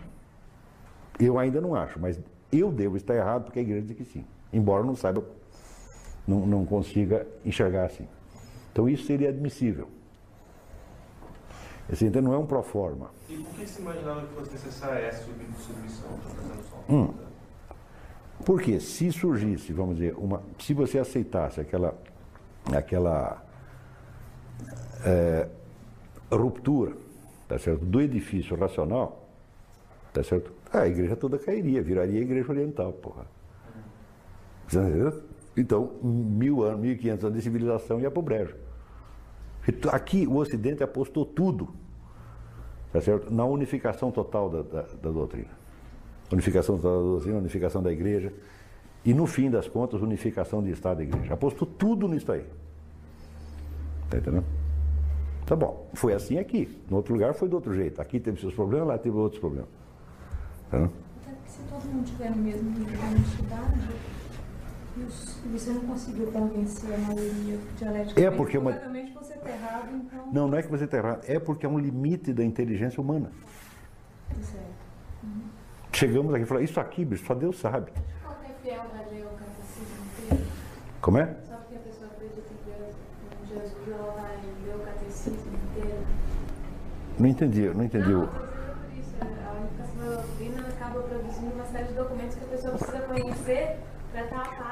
Eu 1.18 1.38
ainda 1.38 1.62
não 1.62 1.74
acho, 1.74 1.98
mas 1.98 2.20
eu 2.52 2.70
devo 2.70 2.98
estar 2.98 3.14
errado 3.14 3.44
porque 3.44 3.58
a 3.60 3.62
igreja 3.62 3.86
diz 3.86 3.96
que 3.96 4.04
sim. 4.04 4.22
Embora 4.52 4.84
não 4.84 4.94
saiba, 4.94 5.24
não, 6.28 6.46
não 6.46 6.66
consiga 6.66 7.26
enxergar 7.42 7.86
assim. 7.86 8.06
Então 8.70 8.86
isso 8.86 9.06
seria 9.06 9.30
admissível. 9.30 9.88
Esse 11.90 12.04
então 12.04 12.20
não 12.20 12.34
é 12.34 12.38
um 12.38 12.46
proforma. 12.46 13.10
E 13.26 13.38
por 13.38 13.54
que 13.54 13.66
se 13.66 13.80
imaginava 13.80 14.26
que 14.26 14.34
fosse 14.34 14.52
necessária 14.52 15.06
essa 15.06 15.24
submissão? 15.24 16.10
Hum. 16.90 17.14
Porque 18.44 18.78
se 18.78 19.10
surgisse, 19.10 19.72
vamos 19.72 19.96
dizer, 19.96 20.14
uma, 20.18 20.42
se 20.58 20.74
você 20.74 20.98
aceitasse 20.98 21.62
aquela, 21.62 21.96
aquela 22.74 23.42
é, 25.02 25.48
ruptura 26.30 26.92
tá 27.48 27.58
certo, 27.58 27.84
do 27.84 28.00
edifício 28.00 28.56
racional, 28.56 29.28
tá 30.12 30.22
certo? 30.22 30.52
a 30.72 30.86
igreja 30.86 31.14
toda 31.14 31.38
cairia, 31.38 31.82
viraria 31.82 32.18
a 32.18 32.22
igreja 32.22 32.50
oriental, 32.50 32.92
porra. 32.92 33.26
Então, 35.56 35.92
mil 36.02 36.64
anos, 36.64 36.80
mil 36.80 36.92
e 36.92 36.96
quinhentos 36.96 37.24
anos 37.24 37.36
de 37.36 37.42
civilização 37.42 38.00
ia 38.00 38.10
para 38.10 38.18
o 38.18 38.22
brejo. 38.22 38.56
Aqui 39.92 40.26
o 40.26 40.36
Ocidente 40.36 40.82
apostou 40.82 41.24
tudo 41.24 41.74
tá 42.92 43.00
certo? 43.00 43.32
na 43.32 43.44
unificação 43.44 44.10
total 44.10 44.50
da, 44.50 44.62
da, 44.62 44.82
da 44.82 45.10
doutrina. 45.10 45.50
Unificação 46.32 46.76
total 46.76 46.96
da 46.96 47.08
doutrina, 47.08 47.38
unificação 47.38 47.82
da 47.82 47.92
igreja 47.92 48.32
e, 49.04 49.14
no 49.14 49.26
fim 49.26 49.50
das 49.50 49.68
contas, 49.68 50.02
unificação 50.02 50.62
de 50.62 50.70
Estado 50.70 51.02
e 51.02 51.04
igreja. 51.04 51.34
Apostou 51.34 51.68
tudo 51.68 52.08
nisso 52.08 52.32
aí. 52.32 52.44
Tá 54.10 54.18
entendendo? 54.18 54.63
Tá 55.46 55.54
bom. 55.54 55.88
Foi 55.94 56.14
assim 56.14 56.38
aqui. 56.38 56.80
No 56.88 56.96
outro 56.96 57.14
lugar 57.14 57.34
foi 57.34 57.48
do 57.48 57.56
outro 57.56 57.74
jeito. 57.74 58.00
Aqui 58.00 58.18
teve 58.18 58.40
seus 58.40 58.54
problemas, 58.54 58.88
lá 58.88 58.98
teve 58.98 59.16
outros 59.16 59.40
problemas. 59.40 59.68
Tá? 60.70 60.88
Se 61.46 61.60
todo 61.70 61.84
mundo 61.84 62.06
tiver 62.06 62.30
no 62.30 62.36
mesmo 62.36 62.70
nível 62.70 62.96
de 62.96 63.04
honestidade, 63.04 63.80
você 65.52 65.70
não 65.70 65.80
conseguiu 65.82 66.32
convencer 66.32 66.94
a 66.94 66.98
maioria 66.98 67.58
dialética. 67.76 68.20
É 68.20 68.30
porque 68.30 68.58
uma... 68.58 68.72
você 68.72 69.34
está 69.34 69.50
errado, 69.50 69.88
então... 69.94 70.32
Não, 70.32 70.48
não 70.48 70.58
é 70.58 70.62
que 70.62 70.70
você 70.70 70.84
está 70.84 70.96
errado. 70.96 71.24
É 71.28 71.38
porque 71.38 71.66
é 71.66 71.68
um 71.68 71.78
limite 71.78 72.32
da 72.32 72.42
inteligência 72.42 73.00
humana. 73.00 73.30
Certo. 74.40 74.64
Uhum. 75.22 75.42
Chegamos 75.92 76.34
aqui 76.34 76.44
e 76.44 76.46
falamos, 76.46 76.70
isso 76.70 76.80
aqui, 76.80 77.04
bicho, 77.04 77.24
só 77.26 77.34
Deus 77.34 77.58
sabe. 77.58 77.92
Fiel 78.64 78.82
ler 79.10 79.26
o 79.26 79.36
catecismo 79.36 80.06
inteiro. 80.06 80.46
Como 81.02 81.18
é? 81.18 81.36
Só 81.46 81.56
porque 81.56 81.74
a 81.76 81.78
pessoa 81.80 82.10
acredita 82.10 82.48
em 82.48 83.46
Jesus, 83.46 83.88
ela 83.88 84.12
vai 84.12 84.38
ler 84.64 84.74
o 84.74 84.78
catecismo 84.78 85.52
inteiro. 85.52 86.02
Não 87.18 87.28
entendi, 87.28 87.68
não 87.68 87.84
entendi. 87.84 88.12
Não, 88.12 88.26
por 88.26 88.40
isso. 88.98 89.14
A 89.20 89.52
unificação 89.52 89.96
da 89.98 90.16
doutrina 90.16 90.68
acaba 90.68 91.00
produzindo 91.02 91.54
uma 91.54 91.64
série 91.66 91.88
de 91.88 91.94
documentos 91.94 92.36
que 92.36 92.44
a 92.44 92.48
pessoa 92.48 92.74
precisa 92.74 93.00
conhecer 93.00 93.78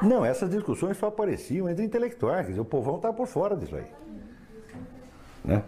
não, 0.01 0.25
essas 0.25 0.49
discussões 0.49 0.97
só 0.97 1.07
apareciam 1.07 1.69
entre 1.69 1.83
intelectuais, 1.83 2.45
quer 2.45 2.51
dizer, 2.51 2.61
o 2.61 2.65
povão 2.65 2.97
está 2.97 3.11
por 3.11 3.27
fora 3.27 3.55
disso 3.55 3.75
aí. 3.75 3.85
Né? 5.43 5.63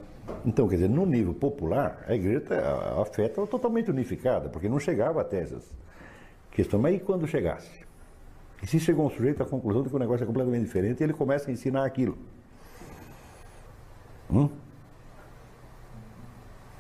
Então, 0.45 0.67
quer 0.67 0.75
dizer, 0.75 0.89
no 0.89 1.05
nível 1.05 1.33
popular, 1.33 2.03
a 2.07 2.15
igreja, 2.15 2.41
tá, 2.41 3.01
a 3.01 3.05
fé 3.05 3.25
estava 3.25 3.47
totalmente 3.47 3.91
unificada, 3.91 4.49
porque 4.49 4.69
não 4.69 4.79
chegava 4.79 5.21
até 5.21 5.41
essas 5.41 5.71
questões. 6.51 6.81
Mas 6.81 6.95
e 6.95 6.99
quando 6.99 7.27
chegasse? 7.27 7.85
E 8.63 8.67
se 8.67 8.79
chegou 8.79 9.05
um 9.05 9.09
sujeito 9.09 9.43
à 9.43 9.45
conclusão 9.45 9.83
de 9.83 9.89
que 9.89 9.95
o 9.95 9.99
negócio 9.99 10.23
é 10.23 10.27
completamente 10.27 10.63
diferente, 10.63 11.03
ele 11.03 11.13
começa 11.13 11.49
a 11.49 11.53
ensinar 11.53 11.85
aquilo. 11.85 12.17
Hum? 14.31 14.49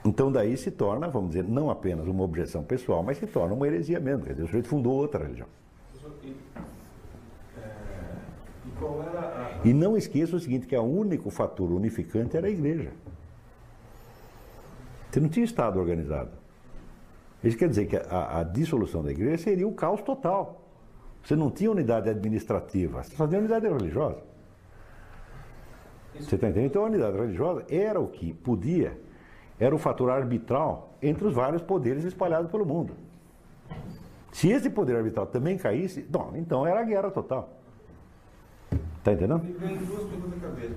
Então 0.05 0.31
daí 0.31 0.55
se 0.55 0.69
torna, 0.69 1.07
vamos 1.07 1.29
dizer, 1.29 1.43
não 1.43 1.71
apenas 1.71 2.07
uma 2.07 2.23
objeção 2.23 2.63
pessoal, 2.63 3.01
mas 3.01 3.17
se 3.17 3.25
torna 3.25 3.55
uma 3.55 3.65
heresia 3.65 3.99
mesmo. 3.99 4.23
Quer 4.23 4.33
dizer, 4.33 4.43
o 4.43 4.45
sujeito 4.45 4.67
fundou 4.67 4.93
outra 4.93 5.23
religião. 5.23 5.47
E 9.63 9.73
não 9.73 9.97
esqueça 9.97 10.35
o 10.35 10.39
seguinte, 10.39 10.67
que 10.67 10.77
o 10.77 10.83
único 10.83 11.31
fator 11.31 11.71
unificante 11.71 12.37
era 12.37 12.45
a 12.45 12.49
igreja. 12.49 12.91
Você 15.09 15.19
não 15.19 15.29
tinha 15.29 15.43
Estado 15.43 15.79
organizado. 15.79 16.31
Isso 17.43 17.57
quer 17.57 17.69
dizer 17.69 17.87
que 17.87 17.95
a, 17.95 18.39
a 18.39 18.43
dissolução 18.43 19.03
da 19.03 19.11
igreja 19.11 19.43
seria 19.43 19.67
o 19.67 19.73
caos 19.73 20.01
total. 20.01 20.61
Você 21.23 21.35
não 21.35 21.49
tinha 21.49 21.71
unidade 21.71 22.09
administrativa, 22.09 23.01
você 23.01 23.15
só 23.15 23.27
tinha 23.27 23.39
unidade 23.39 23.67
religiosa. 23.67 24.21
Você 26.13 26.35
está 26.35 26.47
entendendo? 26.47 26.69
Então 26.69 26.83
a 26.83 26.85
unidade 26.85 27.17
religiosa 27.17 27.65
era 27.69 27.99
o 27.99 28.07
que 28.07 28.33
podia, 28.33 28.97
era 29.59 29.73
o 29.73 29.77
fator 29.77 30.09
arbitral 30.09 30.95
entre 31.01 31.25
os 31.25 31.33
vários 31.33 31.61
poderes 31.61 32.03
espalhados 32.03 32.51
pelo 32.51 32.65
mundo. 32.65 32.93
Se 34.31 34.49
esse 34.49 34.69
poder 34.69 34.97
arbitral 34.97 35.27
também 35.27 35.57
caísse, 35.57 36.05
não, 36.11 36.35
então 36.35 36.67
era 36.67 36.81
a 36.81 36.83
guerra 36.83 37.09
total. 37.09 37.49
Está 38.97 39.13
entendendo? 39.13 39.39
Me 39.43 39.53
vem 39.53 39.77
duas 39.77 40.09
perguntas 40.09 40.41
na 40.41 40.47
cabeça. 40.49 40.75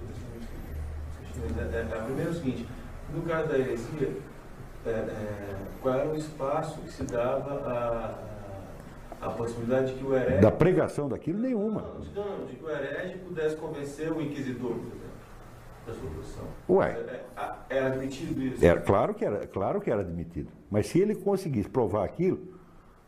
A 1.99 2.03
primeira 2.05 2.31
é 2.31 2.33
o 2.33 2.35
seguinte, 2.35 2.69
no 3.15 3.23
caso 3.23 3.49
da 3.49 3.59
heresia, 3.59 4.13
é, 4.87 4.91
é, 4.91 5.57
qual 5.81 5.95
era 5.95 6.09
o 6.09 6.17
espaço 6.17 6.81
que 6.81 6.91
se 6.91 7.05
dava 7.05 8.19
a, 9.21 9.27
a 9.27 9.31
possibilidade 9.31 9.93
de 9.93 9.99
que 9.99 10.05
o 10.05 10.15
herege... 10.15 10.41
Da 10.41 10.51
pregação 10.51 11.09
daquilo, 11.09 11.39
nenhuma. 11.39 11.85
Não, 12.15 12.47
de 12.47 12.57
que 12.57 12.65
o 12.65 12.71
herege 12.71 13.19
pudesse 13.19 13.57
convencer 13.57 14.13
o 14.13 14.21
inquisidor, 14.21 14.77
da 15.89 15.95
sua 15.95 16.11
posição. 16.11 16.45
Ué. 16.69 16.91
É, 16.91 17.25
é, 17.37 17.77
era 17.79 17.87
admitido 17.87 18.43
isso? 18.43 18.65
Era, 18.65 18.81
claro, 18.81 19.15
que 19.15 19.25
era, 19.25 19.47
claro 19.47 19.81
que 19.81 19.91
era 19.91 20.03
admitido. 20.03 20.51
Mas 20.71 20.87
se 20.87 21.01
ele 21.01 21.15
conseguisse 21.15 21.69
provar 21.69 22.05
aquilo, 22.05 22.39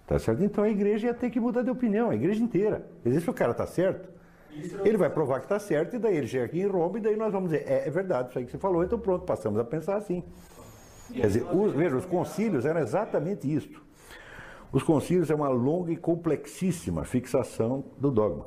tá 0.06 0.18
certo? 0.18 0.42
Então 0.42 0.64
a 0.64 0.68
igreja 0.68 1.08
ia 1.08 1.14
ter 1.14 1.30
que 1.30 1.38
mudar 1.38 1.62
de 1.62 1.70
opinião, 1.70 2.10
a 2.10 2.14
igreja 2.14 2.42
inteira. 2.42 2.86
Quer 3.02 3.20
se 3.20 3.30
o 3.30 3.34
cara 3.34 3.52
está 3.52 3.66
certo, 3.66 4.08
ele 4.84 4.96
vai 4.96 5.10
provar 5.10 5.38
que 5.38 5.46
está 5.46 5.58
certo, 5.58 5.96
e 5.96 5.98
daí 5.98 6.16
ele 6.16 6.26
chega 6.26 6.44
aqui 6.44 6.60
em 6.60 6.66
Roma, 6.66 6.98
e 6.98 7.00
daí 7.00 7.16
nós 7.16 7.32
vamos 7.32 7.50
dizer, 7.50 7.64
é, 7.68 7.86
é, 7.86 7.90
verdade 7.90 8.30
isso 8.30 8.38
aí 8.38 8.44
que 8.44 8.50
você 8.50 8.58
falou, 8.58 8.82
então 8.82 8.98
pronto, 8.98 9.24
passamos 9.24 9.60
a 9.60 9.64
pensar 9.64 9.96
assim. 9.96 10.24
Quer 11.12 11.26
dizer, 11.26 11.44
os, 11.54 11.72
veja, 11.72 11.96
os 11.96 12.06
concílios 12.06 12.64
eram 12.64 12.80
exatamente 12.80 13.52
isso. 13.52 13.82
Os 14.72 14.82
concílios 14.82 15.30
é 15.30 15.34
uma 15.34 15.48
longa 15.48 15.92
e 15.92 15.96
complexíssima 15.96 17.04
fixação 17.04 17.84
do 17.98 18.10
dogma. 18.10 18.46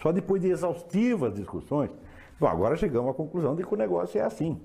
Só 0.00 0.12
depois 0.12 0.40
de 0.40 0.48
exaustivas 0.48 1.34
discussões, 1.34 1.90
bom, 2.38 2.46
agora 2.46 2.76
chegamos 2.76 3.10
à 3.10 3.14
conclusão 3.14 3.54
de 3.54 3.64
que 3.64 3.72
o 3.72 3.76
negócio 3.76 4.20
é 4.20 4.24
assim. 4.24 4.60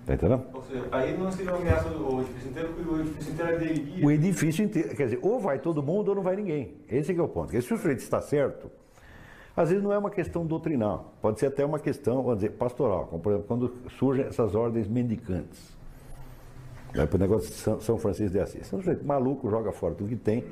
Está 0.00 0.14
entendendo? 0.14 0.44
Ou 0.52 0.62
seja, 0.62 0.88
aí 0.90 1.16
não 1.16 1.30
seria 1.30 1.52
uma 1.52 1.60
ameaça 1.60 1.88
do 1.90 2.20
edifício 2.20 2.50
inteiro, 2.50 2.68
porque 2.74 2.90
o 2.90 3.00
edifício 3.00 3.32
inteiro 3.32 3.54
aderiria. 3.54 4.06
O 4.06 4.10
edifício 4.10 4.64
inteiro, 4.64 4.96
quer 4.96 5.04
dizer, 5.04 5.18
ou 5.22 5.38
vai 5.38 5.58
todo 5.58 5.82
mundo 5.82 6.08
ou 6.08 6.14
não 6.14 6.22
vai 6.22 6.36
ninguém. 6.36 6.74
Esse 6.88 7.16
é 7.16 7.22
o 7.22 7.28
ponto. 7.28 7.46
Porque 7.46 7.60
se 7.60 7.72
o 7.72 7.76
sujeito 7.76 8.00
está 8.00 8.20
certo, 8.20 8.70
às 9.56 9.68
vezes 9.68 9.84
não 9.84 9.92
é 9.92 9.98
uma 9.98 10.10
questão 10.10 10.46
doutrinal, 10.46 11.12
pode 11.20 11.38
ser 11.38 11.46
até 11.46 11.64
uma 11.64 11.78
questão, 11.78 12.22
vamos 12.22 12.36
dizer, 12.36 12.50
pastoral, 12.52 13.06
como 13.06 13.22
por 13.22 13.32
exemplo, 13.32 13.46
quando 13.46 13.74
surgem 13.98 14.24
essas 14.24 14.54
ordens 14.54 14.88
mendicantes. 14.88 15.76
Vai 16.94 17.06
para 17.06 17.16
o 17.16 17.20
negócio 17.20 17.48
de 17.48 17.54
São, 17.54 17.80
São 17.80 17.98
Francisco 17.98 18.32
de 18.32 18.40
Assis. 18.40 18.72
É 18.72 18.76
um 18.76 18.80
sujeito 18.80 19.06
maluco, 19.06 19.48
joga 19.48 19.70
fora 19.70 19.94
tudo 19.94 20.08
que 20.08 20.16
tem, 20.16 20.44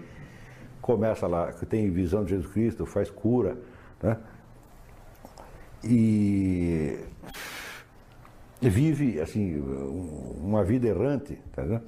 começa 0.81 1.27
lá, 1.27 1.53
que 1.53 1.67
tem 1.67 1.91
visão 1.91 2.23
de 2.23 2.31
Jesus 2.31 2.53
Cristo, 2.53 2.87
faz 2.87 3.11
cura, 3.11 3.57
né? 4.03 4.17
E 5.85 6.99
vive 8.61 9.21
assim 9.21 9.61
uma 10.41 10.65
vida 10.65 10.89
errante, 10.89 11.39
tá? 11.53 11.81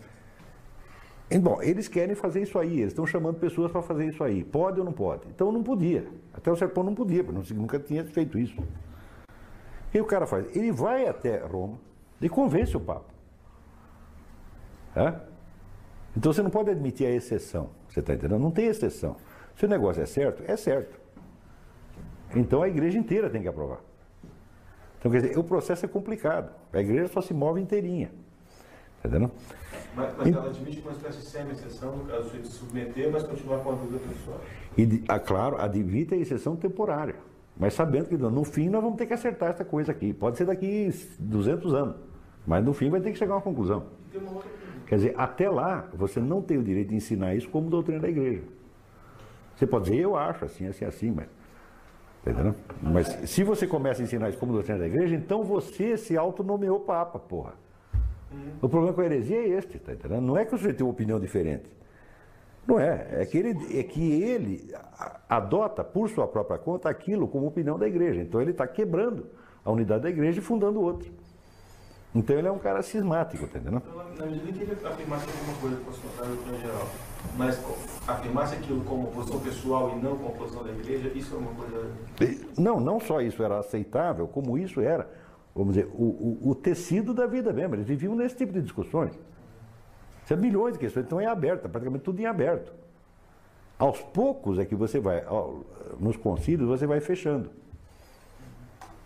E, 1.30 1.38
bom, 1.38 1.62
eles 1.62 1.86
querem 1.86 2.16
fazer 2.16 2.42
isso 2.42 2.58
aí, 2.58 2.80
eles 2.80 2.88
estão 2.88 3.06
chamando 3.06 3.38
pessoas 3.38 3.70
para 3.70 3.80
fazer 3.82 4.06
isso 4.06 4.24
aí. 4.24 4.42
Pode 4.42 4.80
ou 4.80 4.84
não 4.84 4.92
pode? 4.92 5.28
Então 5.28 5.52
não 5.52 5.62
podia. 5.62 6.08
Até 6.34 6.50
o 6.50 6.56
Serpão 6.56 6.82
não 6.82 6.94
podia, 6.94 7.22
porque 7.22 7.54
nunca 7.54 7.78
tinha 7.78 8.04
feito 8.04 8.36
isso. 8.36 8.60
O 8.60 9.92
que 9.92 10.00
o 10.00 10.04
cara 10.04 10.26
faz? 10.26 10.54
Ele 10.56 10.72
vai 10.72 11.06
até 11.06 11.38
Roma 11.38 11.78
e 12.20 12.28
convence 12.28 12.76
o 12.76 12.80
Papa. 12.80 13.10
É? 14.96 15.14
Então 16.16 16.32
você 16.32 16.42
não 16.42 16.50
pode 16.50 16.70
admitir 16.70 17.06
a 17.06 17.10
exceção. 17.10 17.70
Você 17.88 18.00
está 18.00 18.14
entendendo? 18.14 18.40
Não 18.40 18.50
tem 18.50 18.66
exceção. 18.66 19.16
Se 19.56 19.64
o 19.64 19.68
negócio 19.68 20.02
é 20.02 20.06
certo, 20.06 20.42
é 20.46 20.56
certo. 20.56 20.99
Então 22.34 22.62
a 22.62 22.68
igreja 22.68 22.98
inteira 22.98 23.28
tem 23.28 23.42
que 23.42 23.48
aprovar. 23.48 23.80
Então, 24.98 25.10
quer 25.10 25.22
dizer, 25.22 25.38
o 25.38 25.42
processo 25.42 25.84
é 25.86 25.88
complicado. 25.88 26.52
A 26.72 26.80
igreja 26.80 27.08
só 27.08 27.22
se 27.22 27.32
move 27.32 27.60
inteirinha. 27.60 28.10
Está 28.98 29.08
entendendo? 29.08 29.32
Mas, 29.96 30.14
mas 30.16 30.28
ela 30.28 30.46
admite 30.46 30.80
uma 30.80 30.92
espécie 30.92 31.18
de 31.18 31.24
semi-exceção, 31.24 31.96
no 31.96 32.04
caso 32.04 32.28
de 32.28 32.46
se 32.46 32.52
submeter, 32.52 33.10
mas 33.10 33.22
continuar 33.22 33.60
com 33.60 33.70
a 33.70 33.74
dúvida 33.76 33.98
pessoal. 33.98 34.40
E, 34.76 35.02
ah, 35.08 35.18
claro, 35.18 35.56
admite 35.58 36.14
a 36.14 36.18
exceção 36.18 36.54
temporária. 36.54 37.16
Mas 37.56 37.74
sabendo 37.74 38.08
que 38.08 38.16
no 38.16 38.44
fim 38.44 38.68
nós 38.68 38.82
vamos 38.82 38.98
ter 38.98 39.06
que 39.06 39.14
acertar 39.14 39.50
essa 39.50 39.64
coisa 39.64 39.90
aqui. 39.90 40.12
Pode 40.12 40.36
ser 40.36 40.44
daqui 40.44 40.90
200 41.18 41.74
anos. 41.74 41.96
Mas 42.46 42.64
no 42.64 42.72
fim 42.72 42.90
vai 42.90 43.00
ter 43.00 43.10
que 43.10 43.18
chegar 43.18 43.34
a 43.34 43.36
uma 43.36 43.42
conclusão. 43.42 43.86
Quer 44.86 44.96
dizer, 44.96 45.14
até 45.16 45.48
lá 45.48 45.88
você 45.94 46.20
não 46.20 46.42
tem 46.42 46.58
o 46.58 46.62
direito 46.62 46.88
de 46.88 46.96
ensinar 46.96 47.34
isso 47.34 47.48
como 47.48 47.70
doutrina 47.70 48.00
da 48.00 48.08
igreja. 48.08 48.42
Você 49.56 49.66
pode 49.66 49.84
dizer, 49.90 49.98
eu 49.98 50.16
acho 50.16 50.44
assim, 50.44 50.66
assim, 50.66 50.84
assim, 50.84 51.10
mas. 51.10 51.26
Entendendo? 52.22 52.54
Mas 52.82 53.06
se 53.30 53.42
você 53.42 53.66
começa 53.66 54.02
a 54.02 54.04
ensinar 54.04 54.28
isso 54.28 54.38
como 54.38 54.52
doutrina 54.52 54.78
da 54.78 54.86
igreja, 54.86 55.14
então 55.14 55.42
você 55.42 55.96
se 55.96 56.16
autonomeou 56.16 56.80
Papa, 56.80 57.18
porra. 57.18 57.54
O 58.62 58.68
problema 58.68 58.92
com 58.94 59.00
a 59.00 59.04
heresia 59.04 59.38
é 59.38 59.48
este, 59.48 59.78
tá 59.78 59.92
entendendo? 59.92 60.20
Não 60.22 60.36
é 60.36 60.44
que 60.44 60.54
o 60.54 60.58
sujeito 60.58 60.76
tem 60.76 60.86
uma 60.86 60.92
opinião 60.92 61.18
diferente. 61.18 61.64
Não 62.66 62.78
é. 62.78 63.06
É 63.22 63.26
que 63.26 63.38
ele, 63.38 63.78
é 63.78 63.82
que 63.82 64.22
ele 64.22 64.72
a- 64.98 65.18
adota 65.30 65.82
por 65.82 66.08
sua 66.10 66.28
própria 66.28 66.58
conta 66.58 66.88
aquilo 66.88 67.26
como 67.26 67.46
opinião 67.46 67.78
da 67.78 67.88
igreja. 67.88 68.20
Então 68.20 68.40
ele 68.40 68.50
está 68.52 68.66
quebrando 68.68 69.26
a 69.64 69.70
unidade 69.72 70.02
da 70.04 70.10
igreja 70.10 70.38
e 70.38 70.42
fundando 70.42 70.80
outra. 70.80 71.08
Então 72.14 72.36
ele 72.36 72.46
é 72.46 72.52
um 72.52 72.58
cara 72.58 72.82
cismático, 72.82 73.46
tá 73.48 73.58
entendendo? 73.58 73.82
Então, 73.84 74.26
na 74.26 74.26
medida 74.26 74.52
que 74.52 74.62
ele 74.62 74.86
afirmasse 74.86 75.26
alguma 75.30 75.58
coisa 75.58 75.76
contrária 75.76 76.32
à 76.32 76.34
doutrina 76.36 76.58
geral, 76.58 76.86
mas 77.36 77.60
afirmasse 78.06 78.54
aquilo 78.54 78.82
como 78.84 79.08
posição 79.08 79.40
pessoal 79.40 79.96
e 79.96 80.00
não 80.00 80.16
como 80.16 80.34
posição 80.36 80.62
da 80.64 80.70
igreja, 80.70 81.10
isso 81.14 81.34
é 81.34 81.38
uma 81.38 81.52
coisa. 81.54 81.90
Não, 82.58 82.80
não 82.80 82.98
só 83.00 83.20
isso 83.20 83.42
era 83.42 83.58
aceitável, 83.58 84.26
como 84.28 84.56
isso 84.58 84.80
era, 84.80 85.08
vamos 85.54 85.74
dizer, 85.74 85.88
o, 85.94 86.04
o- 86.04 86.50
o 86.50 86.54
tecido 86.54 87.12
da 87.14 87.26
vida 87.26 87.52
mesmo. 87.52 87.74
Eles 87.76 87.86
viviam 87.86 88.14
nesse 88.14 88.36
tipo 88.36 88.52
de 88.52 88.60
discussões. 88.62 89.12
Isso 90.24 90.32
é 90.32 90.36
milhões 90.36 90.74
de 90.74 90.78
questões, 90.78 91.06
então 91.06 91.20
é 91.20 91.26
aberto, 91.26 91.64
é 91.64 91.68
praticamente 91.68 92.04
tudo 92.04 92.20
em 92.20 92.26
aberto. 92.26 92.72
Aos 93.78 94.00
poucos 94.00 94.58
é 94.58 94.64
que 94.64 94.74
você 94.74 95.00
vai, 95.00 95.24
nos 95.98 96.16
concílios, 96.16 96.68
você 96.68 96.86
vai 96.86 97.00
fechando. 97.00 97.50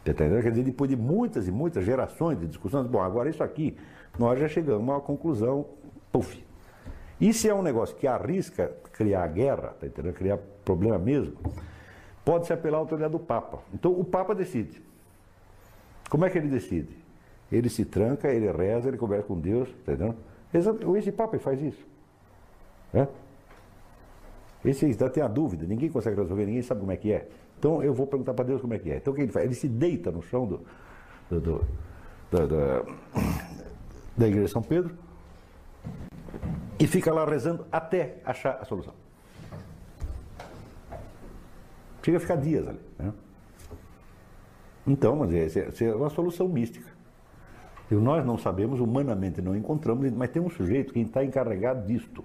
Entendendo? 0.07 0.43
Quer 0.43 0.51
dizer, 0.51 0.65
depois 0.65 0.91
de 0.91 0.97
muitas 0.97 1.49
e 1.49 1.51
muitas 1.53 1.85
gerações 1.85 2.39
de 2.39 2.47
discussões, 2.47 2.87
bom, 2.87 3.01
agora 3.01 3.31
isso 3.31 3.43
aqui, 3.43 3.77
nós 4.19 4.39
já 4.39 4.49
chegamos 4.49 4.81
a 4.89 4.93
uma 4.95 5.01
conclusão, 5.01 5.65
puf. 6.13 6.45
Se 7.33 7.49
é 7.49 7.55
um 7.55 7.63
negócio 7.63 7.97
que 7.97 8.07
arrisca 8.07 8.73
criar 8.93 9.27
guerra, 9.29 9.75
tá 9.81 9.87
entendendo? 9.87 10.15
Criar 10.15 10.39
problema 10.65 10.99
mesmo, 10.99 11.35
pode-se 12.25 12.53
apelar 12.53 12.79
à 12.79 12.81
autoridade 12.81 13.13
do 13.13 13.19
Papa. 13.19 13.59
Então 13.73 13.93
o 13.93 14.05
Papa 14.05 14.35
decide. 14.35 14.83
Como 16.11 16.25
é 16.25 16.31
que 16.31 16.39
ele 16.39 16.49
decide? 16.49 16.97
Ele 17.51 17.69
se 17.69 17.85
tranca, 17.85 18.29
ele 18.33 18.51
reza, 18.51 18.89
ele 18.89 18.97
conversa 18.99 19.27
com 19.27 19.39
Deus, 19.39 19.69
tá 19.85 19.93
entendendo? 19.93 20.17
Esse 20.97 21.13
Papa 21.13 21.39
faz 21.39 21.61
isso. 21.63 21.85
Né? 22.93 23.09
Esse 24.65 24.87
ainda 24.87 25.11
tem 25.11 25.23
a 25.23 25.29
dúvida, 25.29 25.67
ninguém 25.67 25.91
consegue 25.91 26.17
resolver, 26.21 26.47
ninguém 26.47 26.63
sabe 26.63 26.81
como 26.81 26.93
é 26.93 26.97
que 26.97 27.13
é. 27.13 27.29
Então 27.59 27.83
eu 27.83 27.93
vou 27.95 28.07
perguntar 28.07 28.35
para 28.35 28.45
Deus 28.45 28.61
como 28.61 28.75
é 28.75 28.79
que 28.79 28.91
é. 28.91 28.97
Então 28.97 29.13
o 29.13 29.17
que 29.17 29.23
ele 29.23 29.33
faz? 29.33 29.45
Ele 29.45 29.55
se 29.55 29.69
deita 29.69 30.11
no 30.11 30.23
chão 30.23 30.47
do, 30.47 30.61
do- 31.31 31.41
do- 31.41 31.65
da, 32.31 32.47
da, 32.47 32.83
da 34.17 34.27
igreja 34.29 34.47
de 34.47 34.51
São 34.53 34.63
Pedro 34.63 34.95
e 36.79 36.87
fica 36.87 37.13
lá 37.13 37.25
rezando 37.25 37.67
até 37.71 38.17
achar 38.25 38.59
a 38.61 38.65
solução. 38.65 38.95
Chega 42.03 42.19
a 42.19 42.21
ficar 42.21 42.37
dias 42.37 42.69
ali. 42.69 42.81
Né? 42.99 43.13
Então, 44.87 45.17
mas 45.17 45.33
é- 45.33 45.69
essa 45.69 45.85
é 45.85 45.95
uma 45.95 46.11
solução 46.11 46.49
mística. 46.49 46.93
E 47.91 47.95
nós 47.95 48.25
não 48.25 48.37
sabemos, 48.37 48.81
humanamente 48.81 49.41
não 49.41 49.57
encontramos, 49.57 50.11
mas 50.13 50.31
tem 50.31 50.43
um 50.43 50.51
sujeito 50.51 50.93
que 50.93 51.01
está 51.01 51.25
encarregado 51.25 51.87
disto. 51.87 52.25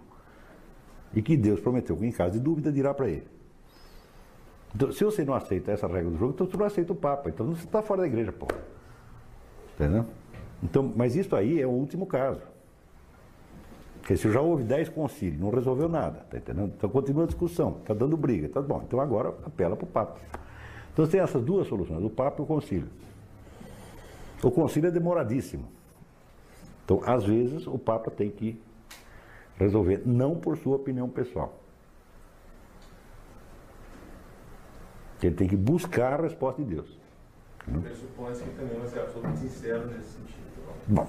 E 1.14 1.22
que 1.22 1.36
Deus 1.38 1.60
prometeu 1.60 1.96
que 1.98 2.06
em 2.06 2.12
caso 2.12 2.34
de 2.34 2.40
dúvida 2.40 2.72
dirá 2.72 2.94
para 2.94 3.08
ele. 3.10 3.28
Então, 4.76 4.92
se 4.92 5.04
você 5.04 5.24
não 5.26 5.34
aceita 5.34 5.72
essa 5.72 5.88
regra 5.88 6.12
do 6.12 6.18
jogo, 6.18 6.34
então 6.34 6.46
você 6.48 6.58
não 6.58 6.66
aceita 6.66 6.94
o 6.94 6.96
Papa. 6.96 7.30
Então 7.30 7.48
você 7.48 7.66
está 7.66 7.82
fora 7.82 8.02
da 8.02 8.08
igreja, 8.08 8.32
pô. 8.32 8.48
Entendeu? 9.74 10.06
Então, 10.62 10.94
mas 10.96 11.16
isso 11.16 11.36
aí 11.36 11.60
é 11.60 11.66
o 11.66 11.72
último 11.72 12.06
caso. 12.06 12.42
Porque 14.10 14.24
se 14.24 14.32
já 14.32 14.42
houve 14.42 14.64
10 14.64 14.90
concílios, 14.90 15.40
não 15.40 15.52
resolveu 15.52 15.88
nada, 15.88 16.26
tá 16.32 16.38
entendendo? 16.38 16.74
Então 16.76 16.90
continua 16.90 17.26
a 17.26 17.28
discussão, 17.28 17.78
está 17.80 17.94
dando 17.94 18.18
briga, 18.18 18.50
tá 18.50 18.60
bom. 18.60 18.82
Então 18.84 19.00
agora 19.00 19.30
apela 19.46 19.76
para 19.76 19.84
o 19.84 19.88
Papa. 19.88 20.20
Então 20.92 21.06
tem 21.06 21.20
essas 21.20 21.44
duas 21.44 21.68
soluções, 21.68 22.04
o 22.04 22.10
Papa 22.10 22.42
e 22.42 22.44
o 22.44 22.48
concílio. 22.48 22.90
O 24.42 24.50
concílio 24.50 24.88
é 24.88 24.92
demoradíssimo. 24.92 25.68
Então, 26.84 27.04
às 27.06 27.24
vezes, 27.24 27.68
o 27.68 27.78
Papa 27.78 28.10
tem 28.10 28.32
que 28.32 28.60
resolver, 29.58 30.02
não 30.04 30.34
por 30.36 30.58
sua 30.58 30.78
opinião 30.78 31.08
pessoal. 31.08 31.60
Ele 35.22 35.36
tem 35.36 35.48
que 35.48 35.56
buscar 35.56 36.14
a 36.20 36.24
resposta 36.24 36.64
de 36.64 36.74
Deus. 36.74 36.98
Pressupõe-se 37.84 38.44
que 38.44 38.50
também 38.56 38.80
vai 38.80 38.88
ser 38.88 39.02
absolutamente 39.02 39.42
sincero 39.42 39.86
nesse 39.86 40.14
sentido. 40.14 40.49
Bom, 40.88 41.08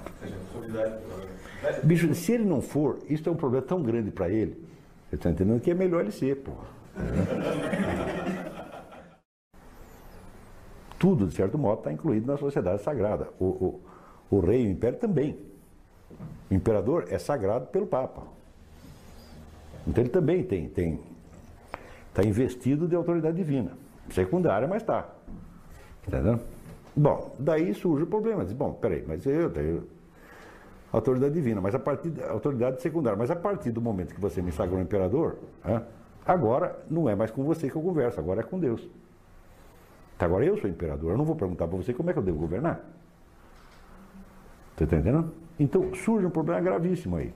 bicho, 1.83 2.15
se 2.15 2.33
ele 2.33 2.45
não 2.45 2.61
for, 2.61 2.99
isso 3.09 3.29
é 3.29 3.33
um 3.33 3.37
problema 3.37 3.65
tão 3.65 3.83
grande 3.83 4.11
para 4.11 4.29
ele, 4.29 4.63
você 5.09 5.17
está 5.17 5.31
entendendo 5.31 5.61
que 5.61 5.71
é 5.71 5.75
melhor 5.75 6.03
ele 6.03 6.13
ser, 6.13 6.37
porra. 6.37 6.67
Tudo, 10.99 11.27
de 11.27 11.35
certo 11.35 11.57
modo, 11.57 11.79
está 11.79 11.93
incluído 11.93 12.27
na 12.27 12.37
sociedade 12.37 12.83
sagrada. 12.83 13.29
O, 13.39 13.47
o, 13.47 13.81
o 14.31 14.41
rei 14.41 14.65
e 14.65 14.67
o 14.67 14.71
império 14.71 14.99
também. 14.99 15.39
O 16.51 16.55
imperador 16.55 17.07
é 17.09 17.19
sagrado 17.19 17.67
pelo 17.67 17.87
Papa. 17.87 18.23
Então 19.87 20.05
ele 20.05 20.11
também 20.11 20.45
tem, 20.45 20.69
tem, 20.69 21.01
está 22.09 22.23
investido 22.23 22.87
de 22.87 22.95
autoridade 22.95 23.37
divina. 23.37 23.73
Secundária, 24.11 24.69
mas 24.69 24.83
está. 24.83 25.09
Entendeu? 26.07 26.39
Bom, 27.01 27.35
daí 27.39 27.73
surge 27.73 28.05
o 28.05 28.07
problema. 28.07 28.45
Diz, 28.45 28.53
bom, 28.53 28.75
peraí, 28.75 29.03
mas 29.09 29.25
eu 29.25 29.49
tenho 29.49 29.85
autoridade 30.93 31.33
divina, 31.33 31.59
mas 31.59 31.75
a 31.75 31.79
partir 31.79 32.11
da 32.11 32.31
autoridade 32.31 32.83
secundária, 32.83 33.17
mas 33.17 33.31
a 33.31 33.37
partir 33.37 33.71
do 33.71 33.81
momento 33.81 34.15
que 34.15 34.21
você 34.21 34.43
me 34.43 34.53
sagrou 34.53 34.79
imperador, 34.79 35.39
né, 35.65 35.83
agora 36.27 36.79
não 36.91 37.09
é 37.09 37.15
mais 37.15 37.31
com 37.31 37.43
você 37.43 37.71
que 37.71 37.77
eu 37.77 37.81
converso, 37.81 38.21
agora 38.21 38.41
é 38.41 38.43
com 38.43 38.59
Deus. 38.59 38.87
Agora 40.19 40.45
eu 40.45 40.59
sou 40.59 40.69
imperador, 40.69 41.13
eu 41.13 41.17
não 41.17 41.25
vou 41.25 41.35
perguntar 41.35 41.67
para 41.67 41.77
você 41.79 41.95
como 41.95 42.11
é 42.11 42.13
que 42.13 42.19
eu 42.19 42.23
devo 42.23 42.39
governar. 42.39 42.85
Você 44.77 44.85
está 44.85 44.97
entendendo? 44.97 45.33
Então 45.59 45.95
surge 45.95 46.27
um 46.27 46.31
problema 46.31 46.61
gravíssimo 46.61 47.17
aí. 47.17 47.33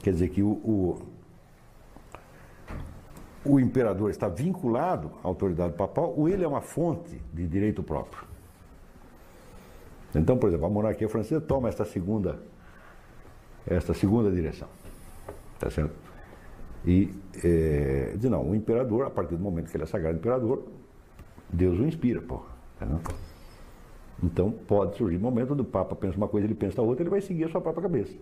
Quer 0.00 0.12
dizer 0.12 0.28
que 0.28 0.42
o, 0.42 0.50
o, 0.50 1.02
o 3.44 3.58
imperador 3.58 4.10
está 4.10 4.28
vinculado 4.28 5.10
à 5.22 5.26
autoridade 5.26 5.74
papal 5.74 6.14
ou 6.16 6.28
ele 6.28 6.44
é 6.44 6.48
uma 6.48 6.60
fonte 6.60 7.20
de 7.32 7.46
direito 7.46 7.82
próprio. 7.82 8.24
Então, 10.14 10.36
por 10.36 10.48
exemplo, 10.48 10.66
a 10.66 10.70
monarquia 10.70 11.08
francesa 11.08 11.40
toma 11.40 11.68
esta 11.68 11.84
segunda, 11.84 12.38
esta 13.66 13.94
segunda 13.94 14.30
direção. 14.30 14.68
Tá 15.58 15.70
certo? 15.70 15.94
E 16.84 17.14
é, 17.42 18.14
diz, 18.16 18.30
não, 18.30 18.50
o 18.50 18.54
imperador, 18.54 19.06
a 19.06 19.10
partir 19.10 19.36
do 19.36 19.42
momento 19.42 19.70
que 19.70 19.76
ele 19.76 19.84
é 19.84 19.86
sagrado 19.86 20.18
imperador, 20.18 20.64
Deus 21.48 21.78
o 21.78 21.84
inspira, 21.84 22.20
porra. 22.20 22.50
Entendeu? 22.76 23.00
Então 24.22 24.50
pode 24.50 24.96
surgir 24.96 25.18
momento 25.18 25.52
onde 25.52 25.62
o 25.62 25.64
Papa 25.64 25.96
pensa 25.96 26.16
uma 26.16 26.28
coisa, 26.28 26.46
ele 26.46 26.54
pensa 26.54 26.80
outra, 26.80 27.02
ele 27.02 27.10
vai 27.10 27.20
seguir 27.20 27.44
a 27.44 27.48
sua 27.48 27.60
própria 27.60 27.82
cabeça. 27.82 28.14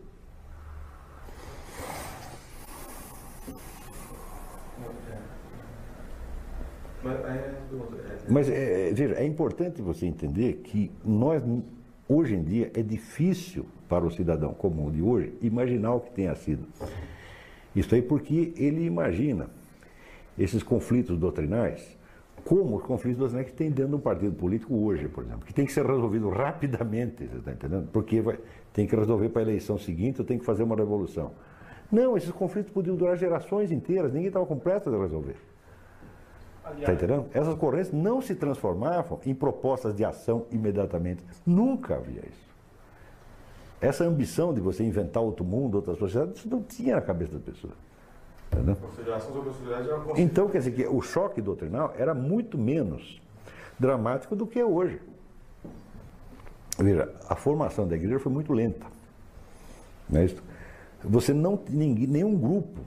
Mas, 8.28 8.48
é, 8.48 8.55
é, 8.55 8.89
é, 8.90 8.93
veja, 8.93 9.14
é 9.14 9.24
importante 9.24 9.81
você 9.81 10.06
entender 10.06 10.55
que 10.64 10.90
nós, 11.05 11.43
hoje 12.09 12.35
em 12.35 12.43
dia, 12.43 12.70
é 12.74 12.82
difícil 12.82 13.66
para 13.89 14.05
o 14.05 14.10
cidadão 14.10 14.52
comum 14.52 14.90
de 14.90 15.02
hoje 15.02 15.35
imaginar 15.40 15.94
o 15.94 16.01
que 16.01 16.10
tenha 16.10 16.35
sido. 16.35 16.66
Isso 17.74 17.94
aí 17.94 18.02
porque 18.02 18.52
ele 18.56 18.85
imagina 18.85 19.48
esses 20.39 20.62
conflitos 20.62 21.18
doutrinais 21.18 21.98
como 22.44 22.77
os 22.77 22.82
conflitos 22.82 23.18
doutrinais 23.18 23.48
que 23.48 23.52
tem 23.52 23.70
dentro 23.70 23.90
de 23.90 23.97
um 23.97 24.01
partido 24.01 24.32
político 24.32 24.74
hoje, 24.74 25.09
por 25.09 25.24
exemplo, 25.24 25.44
que 25.44 25.52
tem 25.52 25.66
que 25.66 25.72
ser 25.72 25.85
resolvido 25.85 26.28
rapidamente, 26.31 27.27
você 27.27 27.36
está 27.36 27.52
entendendo? 27.52 27.89
Porque 27.93 28.20
vai, 28.20 28.39
tem 28.72 28.86
que 28.86 28.97
resolver 28.97 29.28
para 29.28 29.43
a 29.43 29.44
eleição 29.44 29.78
seguinte 29.78 30.22
tem 30.24 30.39
que 30.39 30.44
fazer 30.44 30.62
uma 30.62 30.77
revolução. 30.77 31.32
Não, 31.90 32.16
esses 32.16 32.31
conflitos 32.31 32.72
podiam 32.72 32.97
durar 32.97 33.16
gerações 33.16 33.70
inteiras, 33.70 34.12
ninguém 34.12 34.28
estava 34.28 34.47
com 34.47 34.59
pressa 34.59 34.90
de 34.90 34.97
resolver. 34.97 35.36
Está 36.78 36.92
entendendo? 36.92 37.26
Essas 37.32 37.55
correntes 37.55 37.92
não 37.92 38.20
se 38.20 38.34
transformavam 38.34 39.20
em 39.24 39.34
propostas 39.34 39.94
de 39.94 40.05
ação 40.05 40.47
imediatamente. 40.51 41.24
Nunca 41.44 41.97
havia 41.97 42.20
isso. 42.20 42.51
Essa 43.80 44.05
ambição 44.05 44.52
de 44.52 44.60
você 44.60 44.84
inventar 44.84 45.22
outro 45.22 45.44
mundo, 45.44 45.76
outra 45.76 45.94
sociedade, 45.94 46.38
isso 46.38 46.48
não 46.48 46.62
tinha 46.62 46.97
na 46.97 47.01
cabeça 47.01 47.32
das 47.32 47.42
pessoas. 47.42 47.74
Entendeu? 48.52 48.76
Então, 50.16 50.48
quer 50.48 50.59
dizer 50.59 50.72
que 50.72 50.86
o 50.86 51.01
choque 51.01 51.40
doutrinal 51.40 51.94
era 51.97 52.12
muito 52.12 52.59
menos 52.59 53.20
dramático 53.78 54.36
do 54.36 54.47
que 54.47 54.59
é 54.59 54.64
hoje. 54.64 55.01
Veja, 56.78 57.12
a 57.28 57.36
formação 57.36 57.86
da 57.86 57.97
igreja 57.97 58.18
foi 58.18 58.32
muito 58.32 58.52
lenta. 58.52 58.86
Não 60.09 60.20
é 60.20 60.24
isso? 60.24 60.42
Você 61.05 61.32
não, 61.32 61.59
ninguém, 61.68 62.06
nenhum 62.06 62.36
grupo 62.36 62.80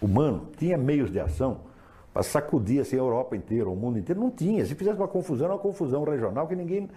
humano 0.00 0.48
tinha 0.56 0.78
meios 0.78 1.10
de 1.10 1.18
ação 1.18 1.60
para 2.18 2.22
sacudir 2.24 2.80
assim, 2.80 2.96
a 2.96 2.98
Europa 2.98 3.36
inteira, 3.36 3.68
o 3.68 3.76
mundo 3.76 3.96
inteiro. 3.96 4.20
Não 4.20 4.28
tinha. 4.28 4.66
Se 4.66 4.74
fizesse 4.74 4.96
uma 4.98 5.06
confusão, 5.06 5.44
era 5.46 5.54
uma 5.54 5.60
confusão 5.60 6.02
regional 6.02 6.48
que 6.48 6.56
ninguém, 6.56 6.90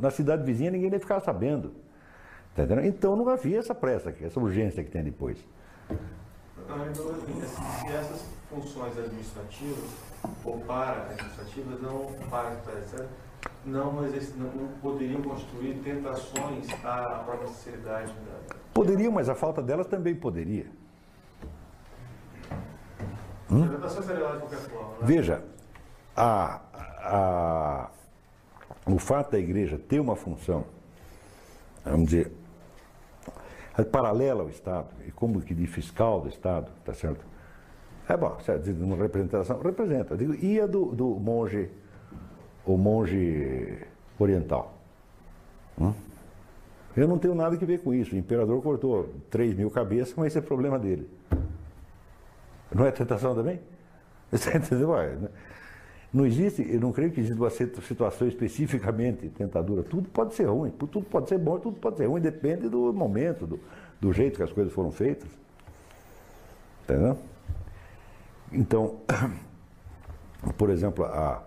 na 0.00 0.10
cidade 0.10 0.42
vizinha, 0.42 0.68
ninguém 0.68 0.90
nem 0.90 0.98
ficava 0.98 1.24
sabendo. 1.24 1.72
Tá? 2.56 2.64
Então 2.84 3.14
não 3.14 3.28
havia 3.28 3.60
essa 3.60 3.72
pressa, 3.74 4.12
essa 4.20 4.40
urgência 4.40 4.82
que 4.82 4.90
tem 4.90 5.04
depois. 5.04 5.38
Então, 5.88 6.82
assim, 6.82 7.40
se 7.86 7.92
essas 7.92 8.26
funções 8.50 8.98
administrativas 8.98 9.90
ou 10.44 10.58
para-administrativas 10.60 11.80
não 11.80 12.06
para 12.28 12.54
etc., 12.54 13.06
não, 13.64 14.04
exerce- 14.06 14.34
não, 14.36 14.46
não 14.46 14.68
poderiam 14.82 15.22
constituir 15.22 15.78
tentações 15.84 16.66
à 16.84 17.22
própria 17.24 17.46
sinceridade 17.48 18.12
da. 18.12 18.54
Poderiam, 18.72 19.12
mas 19.12 19.28
a 19.28 19.34
falta 19.36 19.62
delas 19.62 19.86
também 19.86 20.14
poderia. 20.16 20.66
Forma, 23.60 23.78
né? 25.00 25.06
Veja, 25.06 25.42
a, 26.16 26.60
a- 27.02 27.90
o 28.86 28.98
fato 28.98 29.32
da 29.32 29.38
igreja 29.38 29.78
ter 29.78 30.00
uma 30.00 30.16
função, 30.16 30.64
vamos 31.84 32.06
dizer, 32.10 32.32
paralela 33.90 34.42
ao 34.42 34.48
Estado, 34.48 34.88
e 35.06 35.10
como 35.10 35.40
que 35.40 35.54
de 35.54 35.66
fiscal 35.66 36.20
do 36.20 36.28
Estado, 36.28 36.70
tá 36.84 36.92
certo? 36.94 37.24
É 38.08 38.16
bom, 38.16 38.38
certo, 38.40 38.64
de 38.72 38.82
uma 38.84 38.96
representação, 38.96 39.58
representa. 39.60 40.14
Eu 40.14 40.18
digo, 40.18 40.34
e 40.34 40.60
a 40.60 40.66
do, 40.66 40.86
do 40.94 41.06
monge, 41.18 41.70
o 42.66 42.76
monge 42.76 43.78
oriental? 44.18 44.74
Hum? 45.80 45.92
Eu 46.96 47.08
não 47.08 47.18
tenho 47.18 47.34
nada 47.34 47.56
que 47.56 47.64
ver 47.64 47.80
com 47.82 47.92
isso. 47.92 48.14
O 48.14 48.18
imperador 48.18 48.62
cortou 48.62 49.08
3 49.30 49.54
mil 49.56 49.68
cabeças, 49.70 50.14
mas 50.16 50.28
esse 50.28 50.38
é 50.38 50.40
problema 50.40 50.78
dele. 50.78 51.08
Não 52.74 52.84
é 52.86 52.90
tentação 52.90 53.34
também? 53.34 53.60
Você 54.30 54.56
entendeu? 54.56 54.90
Ué, 54.90 55.14
né? 55.14 55.28
Não 56.12 56.24
existe, 56.24 56.62
eu 56.72 56.80
não 56.80 56.92
creio 56.92 57.10
que 57.10 57.20
exista 57.20 57.40
uma 57.40 57.50
situ- 57.50 57.82
situação 57.82 58.28
especificamente 58.28 59.28
tentadora. 59.30 59.82
Tudo 59.82 60.08
pode 60.08 60.34
ser 60.34 60.44
ruim, 60.44 60.70
tudo 60.70 61.02
pode 61.02 61.28
ser 61.28 61.38
bom, 61.38 61.58
tudo 61.58 61.76
pode 61.78 61.96
ser 61.96 62.06
ruim, 62.06 62.20
depende 62.20 62.68
do 62.68 62.92
momento, 62.92 63.46
do, 63.46 63.60
do 64.00 64.12
jeito 64.12 64.36
que 64.36 64.42
as 64.42 64.52
coisas 64.52 64.72
foram 64.72 64.92
feitas. 64.92 65.28
Entendeu? 66.84 67.18
Então, 68.52 69.00
por 70.56 70.70
exemplo, 70.70 71.04
a, 71.04 71.42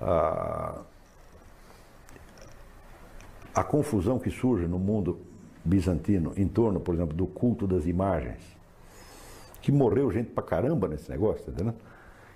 a, 0.00 0.80
a 3.54 3.64
confusão 3.64 4.18
que 4.18 4.30
surge 4.30 4.66
no 4.66 4.78
mundo 4.78 5.18
bizantino 5.62 6.32
em 6.36 6.48
torno, 6.48 6.80
por 6.80 6.94
exemplo, 6.94 7.14
do 7.14 7.26
culto 7.26 7.66
das 7.66 7.86
imagens, 7.86 8.55
que 9.60 9.72
morreu 9.72 10.10
gente 10.10 10.30
pra 10.30 10.42
caramba 10.42 10.88
nesse 10.88 11.10
negócio, 11.10 11.42
entendendo? 11.48 11.74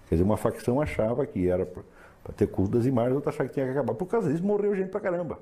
Quer 0.08 0.16
dizer, 0.16 0.24
uma 0.24 0.36
facção 0.36 0.80
achava 0.80 1.24
que 1.26 1.48
era 1.48 1.64
para 1.64 2.32
ter 2.36 2.46
culto 2.48 2.72
das 2.72 2.86
imagens, 2.86 3.14
outra 3.14 3.30
achava 3.30 3.48
que 3.48 3.54
tinha 3.54 3.66
que 3.66 3.72
acabar. 3.72 3.94
Por 3.94 4.06
causa 4.06 4.30
disso, 4.30 4.44
morreu 4.44 4.74
gente 4.74 4.90
pra 4.90 5.00
caramba. 5.00 5.38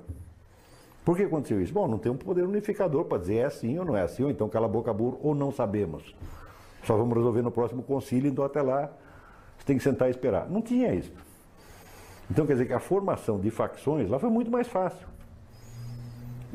Por 1.03 1.17
que 1.17 1.23
aconteceu 1.23 1.61
isso? 1.61 1.73
Bom, 1.73 1.87
não 1.87 1.97
tem 1.97 2.11
um 2.11 2.17
poder 2.17 2.43
unificador 2.43 3.05
para 3.05 3.17
dizer 3.17 3.37
é 3.37 3.45
assim 3.45 3.79
ou 3.79 3.85
não 3.85 3.97
é 3.97 4.03
assim, 4.03 4.23
ou 4.23 4.29
então 4.29 4.47
cala 4.47 4.67
a 4.67 4.69
boca 4.69 4.93
burro, 4.93 5.19
ou 5.23 5.33
não 5.33 5.51
sabemos. 5.51 6.15
Só 6.83 6.95
vamos 6.95 7.17
resolver 7.17 7.41
no 7.41 7.51
próximo 7.51 7.81
concílio, 7.81 8.29
então 8.29 8.45
até 8.45 8.61
lá 8.61 8.91
você 9.57 9.65
tem 9.65 9.77
que 9.77 9.83
sentar 9.83 10.07
e 10.07 10.11
esperar. 10.11 10.49
Não 10.49 10.61
tinha 10.61 10.93
isso. 10.93 11.11
Então 12.29 12.45
quer 12.45 12.53
dizer 12.53 12.67
que 12.67 12.73
a 12.73 12.79
formação 12.79 13.39
de 13.39 13.49
facções 13.49 14.07
lá 14.07 14.19
foi 14.19 14.29
muito 14.29 14.51
mais 14.51 14.67
fácil. 14.67 15.07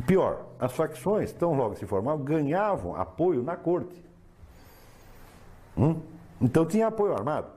Pior, 0.07 0.47
as 0.59 0.73
facções, 0.73 1.33
tão 1.33 1.55
logo 1.55 1.75
se 1.75 1.87
formavam, 1.87 2.25
ganhavam 2.25 2.95
apoio 2.95 3.43
na 3.43 3.57
corte. 3.57 4.04
Hum? 5.77 6.01
Então 6.41 6.67
tinha 6.67 6.87
apoio 6.87 7.15
armado. 7.15 7.49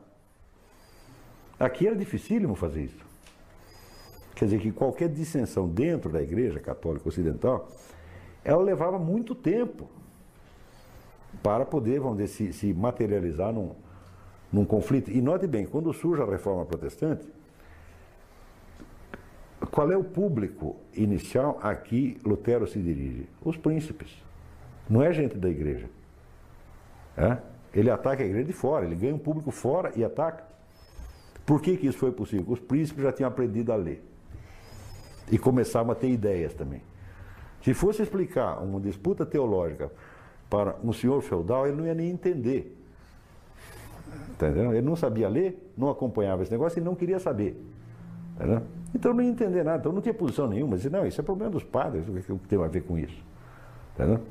Aqui 1.60 1.88
era 1.88 1.96
dificílimo 1.96 2.56
fazer 2.56 2.84
isso. 2.84 3.06
Quer 4.36 4.46
dizer 4.46 4.60
que 4.60 4.72
qualquer 4.72 5.10
dissensão 5.10 5.68
dentro 5.68 6.12
da 6.12 6.22
igreja 6.22 6.60
católica 6.60 7.10
ocidental, 7.10 7.68
ela 8.44 8.62
levava 8.62 9.00
muito 9.00 9.34
tempo 9.34 9.90
para 11.42 11.66
poder, 11.66 12.00
vamos 12.00 12.18
dizer, 12.18 12.28
se, 12.28 12.54
se 12.54 12.74
materializar 12.74 13.52
num, 13.52 13.72
num 14.52 14.64
conflito. 14.64 15.10
E 15.10 15.22
note 15.22 15.48
bem, 15.48 15.66
quando 15.66 15.92
surge 15.92 16.22
a 16.22 16.26
reforma 16.26 16.66
protestante, 16.66 17.26
qual 19.72 19.92
é 19.92 19.98
o 19.98 20.04
público 20.04 20.76
inicial 20.94 21.60
a 21.62 21.76
que 21.76 22.20
Lutero 22.24 22.68
se 22.68 22.80
dirige? 22.80 23.28
Os 23.44 23.58
príncipes. 23.58 24.24
Não 24.90 25.02
é 25.02 25.12
gente 25.12 25.36
da 25.38 25.50
igreja. 25.50 25.90
É? 27.18 27.38
Ele 27.74 27.90
ataca 27.90 28.24
a 28.24 28.26
igreja 28.26 28.46
de 28.46 28.54
fora, 28.54 28.86
ele 28.86 28.96
ganha 28.96 29.14
um 29.14 29.20
público 29.20 29.52
fora 29.52 29.92
e 29.96 30.04
ataca. 30.04 30.44
Por 31.46 31.62
que, 31.62 31.78
que 31.78 31.88
isso 31.88 31.98
foi 31.98 32.12
possível? 32.12 32.46
Os 32.50 32.60
príncipes 32.60 33.04
já 33.04 33.12
tinham 33.12 33.30
aprendido 33.30 33.72
a 33.72 33.76
ler. 33.76 34.04
E 35.32 35.38
começavam 35.38 35.92
a 35.92 35.96
ter 35.96 36.10
ideias 36.10 36.54
também. 36.54 36.82
Se 37.62 37.74
fosse 37.74 38.02
explicar 38.02 38.62
uma 38.64 38.80
disputa 38.80 39.26
teológica 39.26 39.92
para 40.50 40.76
um 40.84 40.94
senhor 40.94 41.22
feudal, 41.22 41.68
ele 41.68 41.76
não 41.76 41.86
ia 41.86 41.94
nem 41.94 42.10
entender. 42.10 42.78
Tá 44.38 44.48
entendendo? 44.48 44.74
Ele 44.74 44.86
não 44.86 44.96
sabia 44.96 45.28
ler, 45.28 45.72
não 45.78 45.90
acompanhava 45.90 46.44
esse 46.44 46.52
negócio 46.52 46.80
e 46.80 46.84
não 46.84 46.96
queria 46.96 47.20
saber. 47.20 47.62
Tá 48.38 48.46
entendendo? 48.46 48.68
Então 48.94 49.14
não 49.14 49.22
ia 49.22 49.30
entender 49.30 49.64
nada, 49.64 49.80
então 49.80 49.92
não 49.92 50.02
tinha 50.02 50.14
posição 50.14 50.48
nenhuma. 50.48 50.76
Dizia, 50.76 50.92
não, 50.92 51.06
isso 51.06 51.20
é 51.20 51.24
problema 51.24 51.52
dos 51.52 51.64
padres, 51.64 52.08
o 52.08 52.38
que 52.38 52.48
tem 52.48 52.62
a 52.64 52.68
ver 52.68 52.82
com 52.82 52.98
isso? 52.98 53.24
Tá 53.96 54.06
entendendo? 54.06 54.26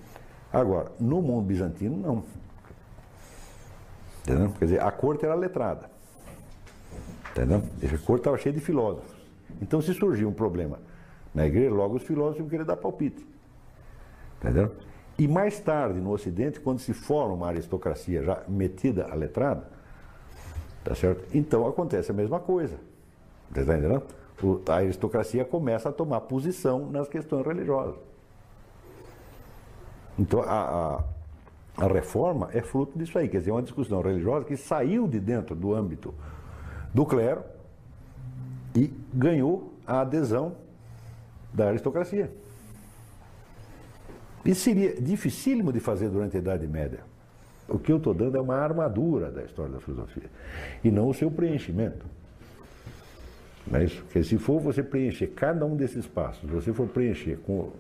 Agora, 0.53 0.93
no 0.99 1.21
mundo 1.21 1.45
bizantino, 1.45 1.97
não. 1.97 2.25
Entendeu? 4.27 4.53
Quer 4.59 4.65
dizer, 4.65 4.81
a 4.83 4.91
corte 4.91 5.25
era 5.25 5.35
letrada. 5.37 5.89
Entendeu? 7.31 7.59
A 7.59 7.99
corte 8.05 8.21
estava 8.23 8.37
cheia 8.39 8.53
de 8.53 8.61
filósofos. 8.61 9.15
Então, 9.63 9.81
se 9.81 9.95
surgia 9.95 10.27
um 10.29 10.33
problema 10.33 10.81
na 11.33 11.47
igreja, 11.47 11.73
logo 11.73 11.95
os 11.95 12.03
filósofos 12.03 12.41
iam 12.41 12.49
querer 12.49 12.65
dar 12.65 12.77
palpite. 12.77 13.25
Entendeu? 14.41 14.73
E 15.17 15.29
mais 15.29 15.61
tarde, 15.61 16.01
no 16.01 16.11
Ocidente, 16.11 16.59
quando 16.59 16.81
se 16.81 16.93
forma 16.93 17.35
uma 17.35 17.47
aristocracia 17.47 18.23
já 18.23 18.43
metida 18.49 19.07
a 19.11 19.15
letrada, 19.15 19.69
tá 20.83 20.95
certo? 20.95 21.25
Então 21.33 21.67
acontece 21.67 22.11
a 22.11 22.15
mesma 22.15 22.41
coisa. 22.41 22.77
Entendendo? 23.51 24.03
O- 24.43 24.61
A 24.69 24.75
aristocracia 24.77 25.45
começa 25.45 25.89
a 25.89 25.93
tomar 25.93 26.23
posição 26.23 26.91
nas 26.91 27.09
questões 27.09 27.47
religiosas. 27.47 27.95
Então, 30.19 30.43
a, 30.43 31.05
a, 31.77 31.87
reforma 31.87 32.49
é 32.53 32.61
fruto 32.61 32.99
disso 32.99 33.19
aí, 33.19 33.29
quer 33.29 33.39
dizer, 33.39 33.51
é 33.51 33.53
uma 33.53 33.63
discussão 33.63 34.01
religiosa 34.01 34.45
que 34.45 34.57
saiu 34.57 35.07
de 35.07 35.21
dentro 35.21 35.55
do 35.55 35.75
âmbito 35.75 36.15
do 36.93 37.05
clero 37.05 37.43
e 38.75 38.93
ganhou 39.13 39.73
a 39.87 40.01
adesão 40.01 40.57
da 41.53 41.69
aristocracia. 41.69 42.31
Isso 44.45 44.61
seria 44.61 45.01
dificílimo 45.01 45.73
de 45.73 45.81
fazer 45.81 46.09
durante 46.09 46.37
a 46.37 46.41
Idade 46.41 46.67
Média. 46.67 47.01
O 47.69 47.79
que 47.79 47.91
eu 47.91 47.97
estou 47.97 48.15
dando 48.15 48.37
é 48.37 48.41
uma 48.41 48.57
armadura 48.57 49.31
da 49.31 49.43
história 49.43 49.73
da 49.73 49.81
filosofia 49.81 50.31
e 50.85 50.91
não 50.91 51.09
o 51.09 51.15
seu 51.15 51.31
preenchimento. 51.31 52.07
Não 53.67 53.81
é 53.81 53.85
isso? 53.85 54.03
Porque 54.03 54.23
se 54.23 54.39
for 54.39 54.61
você 54.61 54.83
preencher 54.83 55.27
cada 55.29 55.67
um 55.67 55.75
desses 55.75 56.07
passos, 56.07 56.49
você 56.49 56.73
for 56.73 56.87
preencher 56.87 57.39
com 57.39 57.73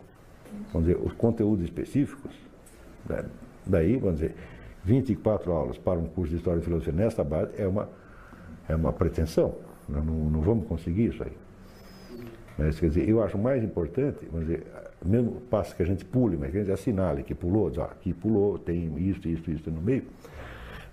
vamos 0.72 0.88
dizer, 0.88 1.00
os 1.00 1.12
conteúdos 1.12 1.64
específicos, 1.64 2.32
né? 3.08 3.24
Daí, 3.66 3.96
vamos 3.96 4.20
dizer, 4.20 4.34
24 4.84 5.52
aulas 5.52 5.78
para 5.78 5.98
um 5.98 6.06
curso 6.06 6.30
de 6.30 6.36
História 6.36 6.60
e 6.60 6.62
Filosofia 6.62 6.92
nesta 6.92 7.24
base 7.24 7.52
é 7.58 7.66
uma, 7.66 7.88
é 8.68 8.74
uma 8.74 8.92
pretensão. 8.92 9.54
Não, 9.88 10.02
não 10.02 10.40
vamos 10.40 10.66
conseguir 10.66 11.06
isso 11.06 11.22
aí. 11.22 11.32
Mas, 12.58 12.80
quer 12.80 12.88
dizer, 12.88 13.08
eu 13.08 13.22
acho 13.22 13.36
mais 13.36 13.62
importante, 13.62 14.26
vamos 14.30 14.46
dizer, 14.46 14.66
mesmo 15.04 15.40
passo 15.42 15.76
que 15.76 15.82
a 15.82 15.86
gente 15.86 16.04
pule, 16.04 16.36
mas 16.36 16.50
que 16.50 16.56
a 16.56 16.60
gente 16.60 16.72
assinale 16.72 17.22
que 17.22 17.34
pulou, 17.34 17.68
diz, 17.68 17.78
ó, 17.78 17.84
aqui 17.84 18.14
pulou, 18.14 18.58
tem 18.58 18.96
isso, 18.98 19.28
isso, 19.28 19.50
isso 19.50 19.70
no 19.70 19.82
meio. 19.82 20.04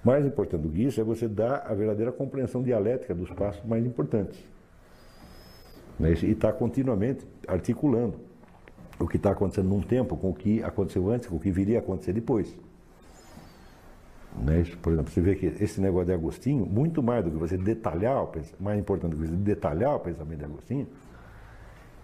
Mais 0.04 0.26
importante 0.26 0.62
do 0.62 0.70
que 0.70 0.84
isso 0.84 1.00
é 1.00 1.04
você 1.04 1.28
dar 1.28 1.66
a 1.66 1.74
verdadeira 1.74 2.12
compreensão 2.12 2.62
dialética 2.62 3.16
dos 3.16 3.30
passos 3.32 3.64
mais 3.64 3.86
importantes. 3.86 4.44
Né? 5.98 6.14
E 6.22 6.32
está 6.32 6.52
continuamente 6.52 7.26
articulando 7.48 8.16
o 9.04 9.08
que 9.08 9.18
está 9.18 9.32
acontecendo 9.32 9.68
num 9.68 9.82
tempo 9.82 10.16
com 10.16 10.30
o 10.30 10.34
que 10.34 10.64
aconteceu 10.64 11.10
antes, 11.10 11.28
com 11.28 11.36
o 11.36 11.40
que 11.40 11.52
viria 11.52 11.80
a 11.80 11.82
acontecer 11.82 12.14
depois. 12.14 12.56
Né? 14.42 14.66
Por 14.82 14.94
exemplo, 14.94 15.12
você 15.12 15.22
vê 15.22 15.36
que 15.36 15.46
esse 15.46 15.80
negócio 15.80 16.08
de 16.08 16.14
Agostinho, 16.14 16.66
muito 16.66 17.04
mais 17.04 17.24
do 17.24 17.32
que 17.32 17.38
você 17.38 17.58
detalhar, 17.58 18.28
mais 18.60 18.80
importante 18.80 19.16
do 19.16 19.22
que 19.22 19.28
você 19.28 19.36
detalhar 19.36 19.96
o 19.96 20.00
pensamento 20.00 20.40
de 20.40 20.46
Agostinho, 20.46 20.88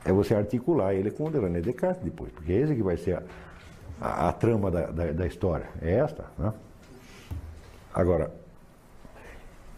é 0.05 0.11
você 0.11 0.34
articular 0.34 0.93
ele 0.93 1.11
com 1.11 1.26
o 1.26 1.30
René 1.30 1.61
Descartes 1.61 2.03
depois, 2.03 2.31
porque 2.31 2.51
é 2.51 2.57
esse 2.57 2.76
que 2.76 2.84
vai 2.84 2.97
ser 2.97 3.17
a, 3.17 3.23
a, 3.99 4.30
a 4.30 4.34
trama 4.34 4.71
da, 4.71 4.88
da, 4.88 5.11
da, 5.11 5.27
história. 5.27 5.67
É 5.81 5.95
esta. 5.95 6.26
Né? 6.38 6.53
Agora, 7.93 8.31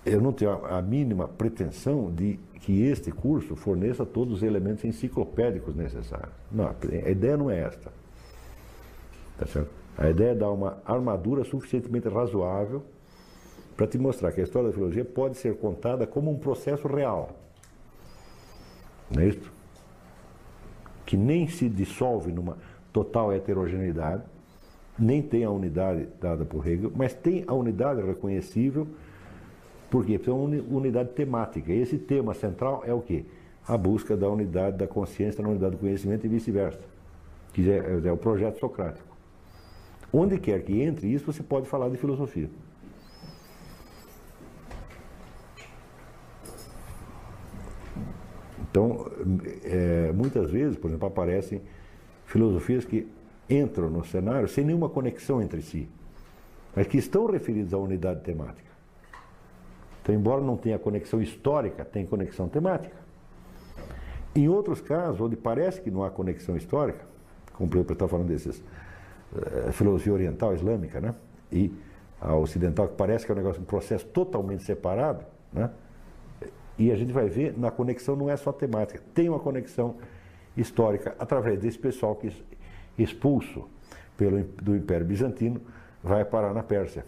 eu 0.05 0.21
não 0.21 0.31
tenho 0.31 0.51
a, 0.51 0.77
a, 0.77 0.81
mínima 0.81 1.27
pretensão 1.27 2.11
de 2.11 2.39
que 2.61 2.83
este 2.83 3.11
curso 3.11 3.55
forneça 3.55 4.05
todos 4.05 4.35
os 4.35 4.43
elementos 4.43 4.83
enciclopédicos 4.85 5.75
necessários. 5.75 6.33
Não, 6.51 6.67
a 6.67 7.09
ideia 7.09 7.35
não 7.35 7.49
é 7.49 7.59
esta. 7.59 7.91
Tá 9.37 9.45
certo? 9.45 9.69
A 9.97 10.09
ideia 10.09 10.31
é 10.31 10.35
dar 10.35 10.51
uma 10.51 10.77
armadura 10.85 11.43
suficientemente 11.43 12.07
razoável 12.07 12.83
para 13.75 13.87
te 13.87 13.97
mostrar 13.97 14.31
que 14.31 14.41
a 14.41 14.43
história 14.43 14.69
da 14.69 14.73
filosofia 14.73 15.03
pode 15.03 15.37
ser 15.37 15.57
contada 15.57 16.07
como 16.07 16.31
um 16.31 16.37
processo 16.37 16.87
real. 16.87 17.31
Não 19.09 19.21
é 19.21 19.27
isso? 19.27 19.51
que 21.11 21.17
nem 21.17 21.45
se 21.45 21.67
dissolve 21.67 22.31
numa 22.31 22.57
total 22.93 23.33
heterogeneidade, 23.33 24.23
nem 24.97 25.21
tem 25.21 25.43
a 25.43 25.49
unidade 25.49 26.07
dada 26.21 26.45
por 26.45 26.65
Hegel, 26.65 26.89
mas 26.95 27.13
tem 27.13 27.43
a 27.47 27.53
unidade 27.53 28.01
reconhecível, 28.01 28.87
por 29.91 30.05
quê? 30.05 30.17
Porque 30.17 30.29
é 30.29 30.33
uma 30.33 30.77
unidade 30.77 31.09
temática. 31.09 31.71
E 31.71 31.81
esse 31.81 31.97
tema 31.97 32.33
central 32.33 32.81
é 32.85 32.93
o 32.93 33.01
quê? 33.01 33.25
A 33.67 33.77
busca 33.77 34.15
da 34.15 34.27
unidade 34.29 34.77
da 34.77 34.87
consciência 34.87 35.43
na 35.43 35.49
unidade 35.49 35.75
do 35.75 35.79
conhecimento 35.79 36.25
e 36.25 36.29
vice-versa, 36.29 36.81
que 37.51 37.69
é, 37.69 37.99
é 38.05 38.11
o 38.11 38.15
projeto 38.15 38.57
socrático. 38.57 39.05
Onde 40.13 40.39
quer 40.39 40.63
que 40.63 40.81
entre 40.81 41.07
isso, 41.07 41.25
você 41.25 41.43
pode 41.43 41.67
falar 41.67 41.89
de 41.89 41.97
filosofia. 41.97 42.49
Então, 48.69 49.11
é, 49.65 50.13
muitas 50.13 50.49
vezes, 50.49 50.77
por 50.77 50.87
exemplo, 50.87 51.07
aparecem 51.09 51.61
filosofias 52.25 52.85
que 52.85 53.05
entram 53.49 53.89
no 53.89 54.05
cenário 54.05 54.47
sem 54.47 54.63
nenhuma 54.63 54.87
conexão 54.87 55.41
entre 55.41 55.61
si, 55.61 55.89
mas 56.73 56.87
que 56.87 56.97
estão 56.97 57.25
referidas 57.25 57.73
à 57.73 57.77
unidade 57.77 58.21
temática. 58.21 58.70
Então, 60.01 60.13
embora 60.15 60.41
não 60.41 60.57
tenha 60.57 60.79
conexão 60.79 61.21
histórica, 61.21 61.85
tem 61.85 62.05
conexão 62.05 62.47
temática. 62.47 62.95
Em 64.35 64.47
outros 64.47 64.81
casos, 64.81 65.19
onde 65.21 65.35
parece 65.35 65.81
que 65.81 65.91
não 65.91 66.03
há 66.03 66.09
conexão 66.09 66.55
histórica, 66.55 67.05
como 67.53 67.69
por 67.69 67.77
exemplo, 67.77 67.93
está 67.93 68.07
falando 68.07 68.27
desses 68.27 68.57
uh, 68.59 69.71
filosofia 69.71 70.13
oriental 70.13 70.53
islâmica, 70.53 70.99
né? 70.99 71.13
E 71.51 71.71
a 72.19 72.35
ocidental 72.35 72.87
que 72.87 72.95
parece 72.95 73.25
que 73.25 73.31
é 73.31 73.35
um 73.35 73.37
negócio, 73.37 73.61
um 73.61 73.65
processo 73.65 74.05
totalmente 74.07 74.63
separado, 74.63 75.23
né? 75.51 75.69
E 76.77 76.91
a 76.91 76.95
gente 76.95 77.11
vai 77.11 77.27
ver, 77.27 77.57
na 77.57 77.69
conexão 77.69 78.15
não 78.15 78.29
é 78.29 78.37
só 78.37 78.51
temática, 78.51 79.01
tem 79.13 79.29
uma 79.29 79.39
conexão 79.39 79.97
histórica 80.55 81.15
através 81.19 81.59
desse 81.59 81.77
pessoal 81.77 82.15
que 82.15 82.31
expulso 82.97 83.67
pelo, 84.17 84.43
do 84.61 84.75
Império 84.75 85.05
Bizantino 85.05 85.61
vai 86.03 86.25
parar 86.25 86.53
na 86.53 86.63
Pérsia. 86.63 87.05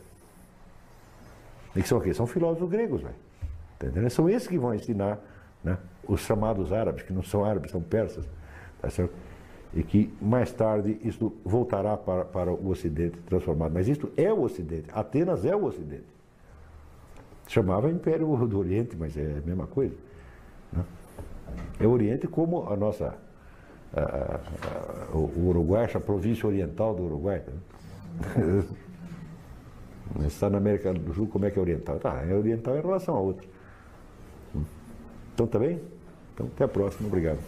E 1.76 1.82
que 1.82 1.88
são 1.88 1.98
o 1.98 2.02
quê? 2.02 2.14
São 2.14 2.28
filósofos 2.28 2.70
gregos, 2.70 3.02
velho. 3.02 3.16
Tá 3.80 4.10
São 4.10 4.30
esses 4.30 4.48
que 4.48 4.58
vão 4.58 4.74
ensinar 4.74 5.20
né, 5.64 5.78
os 6.08 6.22
chamados 6.22 6.72
árabes, 6.72 7.04
que 7.04 7.14
não 7.14 7.24
são 7.24 7.44
árabes, 7.44 7.72
são 7.72 7.82
persas. 7.82 8.26
Tá 8.82 8.90
certo? 8.90 9.14
E 9.74 9.82
que 9.82 10.14
mais 10.22 10.52
tarde 10.52 11.00
isso 11.04 11.34
voltará 11.44 11.98
para, 11.98 12.26
para 12.26 12.52
o 12.52 12.70
Ocidente 12.70 13.18
transformado. 13.26 13.74
Mas 13.74 13.88
isto 13.88 14.12
é 14.16 14.32
o 14.32 14.42
Ocidente. 14.42 14.88
Atenas 14.94 15.46
é 15.46 15.56
o 15.56 15.66
Ocidente. 15.66 16.06
Chamava 17.48 17.90
Império 17.90 18.28
do 18.48 18.60
Oriente, 18.60 18.96
mas 18.96 19.18
é 19.18 19.38
a 19.44 19.48
mesma 19.48 19.66
coisa. 19.66 19.96
Né? 20.72 20.84
É 21.80 21.88
o 21.88 21.92
Oriente 21.92 22.28
como 22.28 22.70
a 22.70 22.76
nossa. 22.76 23.16
A, 23.96 24.02
a, 24.02 24.40
a, 25.12 25.18
o 25.18 25.48
Uruguai, 25.48 25.90
a 25.94 26.00
província 26.00 26.48
oriental 26.48 26.96
do 26.96 27.04
Uruguai. 27.04 27.44
Né? 27.48 28.64
Está 30.26 30.50
na 30.50 30.58
América 30.58 30.94
do 30.94 31.14
Sul, 31.14 31.28
como 31.28 31.46
é 31.46 31.52
que 31.52 31.58
é 31.58 31.62
oriental? 31.62 31.98
Tá, 32.00 32.24
é 32.24 32.34
oriental 32.34 32.78
em 32.78 32.82
relação 32.82 33.16
a 33.16 33.20
outra. 33.20 33.48
Então 35.34 35.48
tá 35.48 35.58
bem? 35.58 35.82
Então 36.34 36.48
até 36.48 36.64
a 36.64 36.68
próxima, 36.68 37.08
obrigado. 37.08 37.40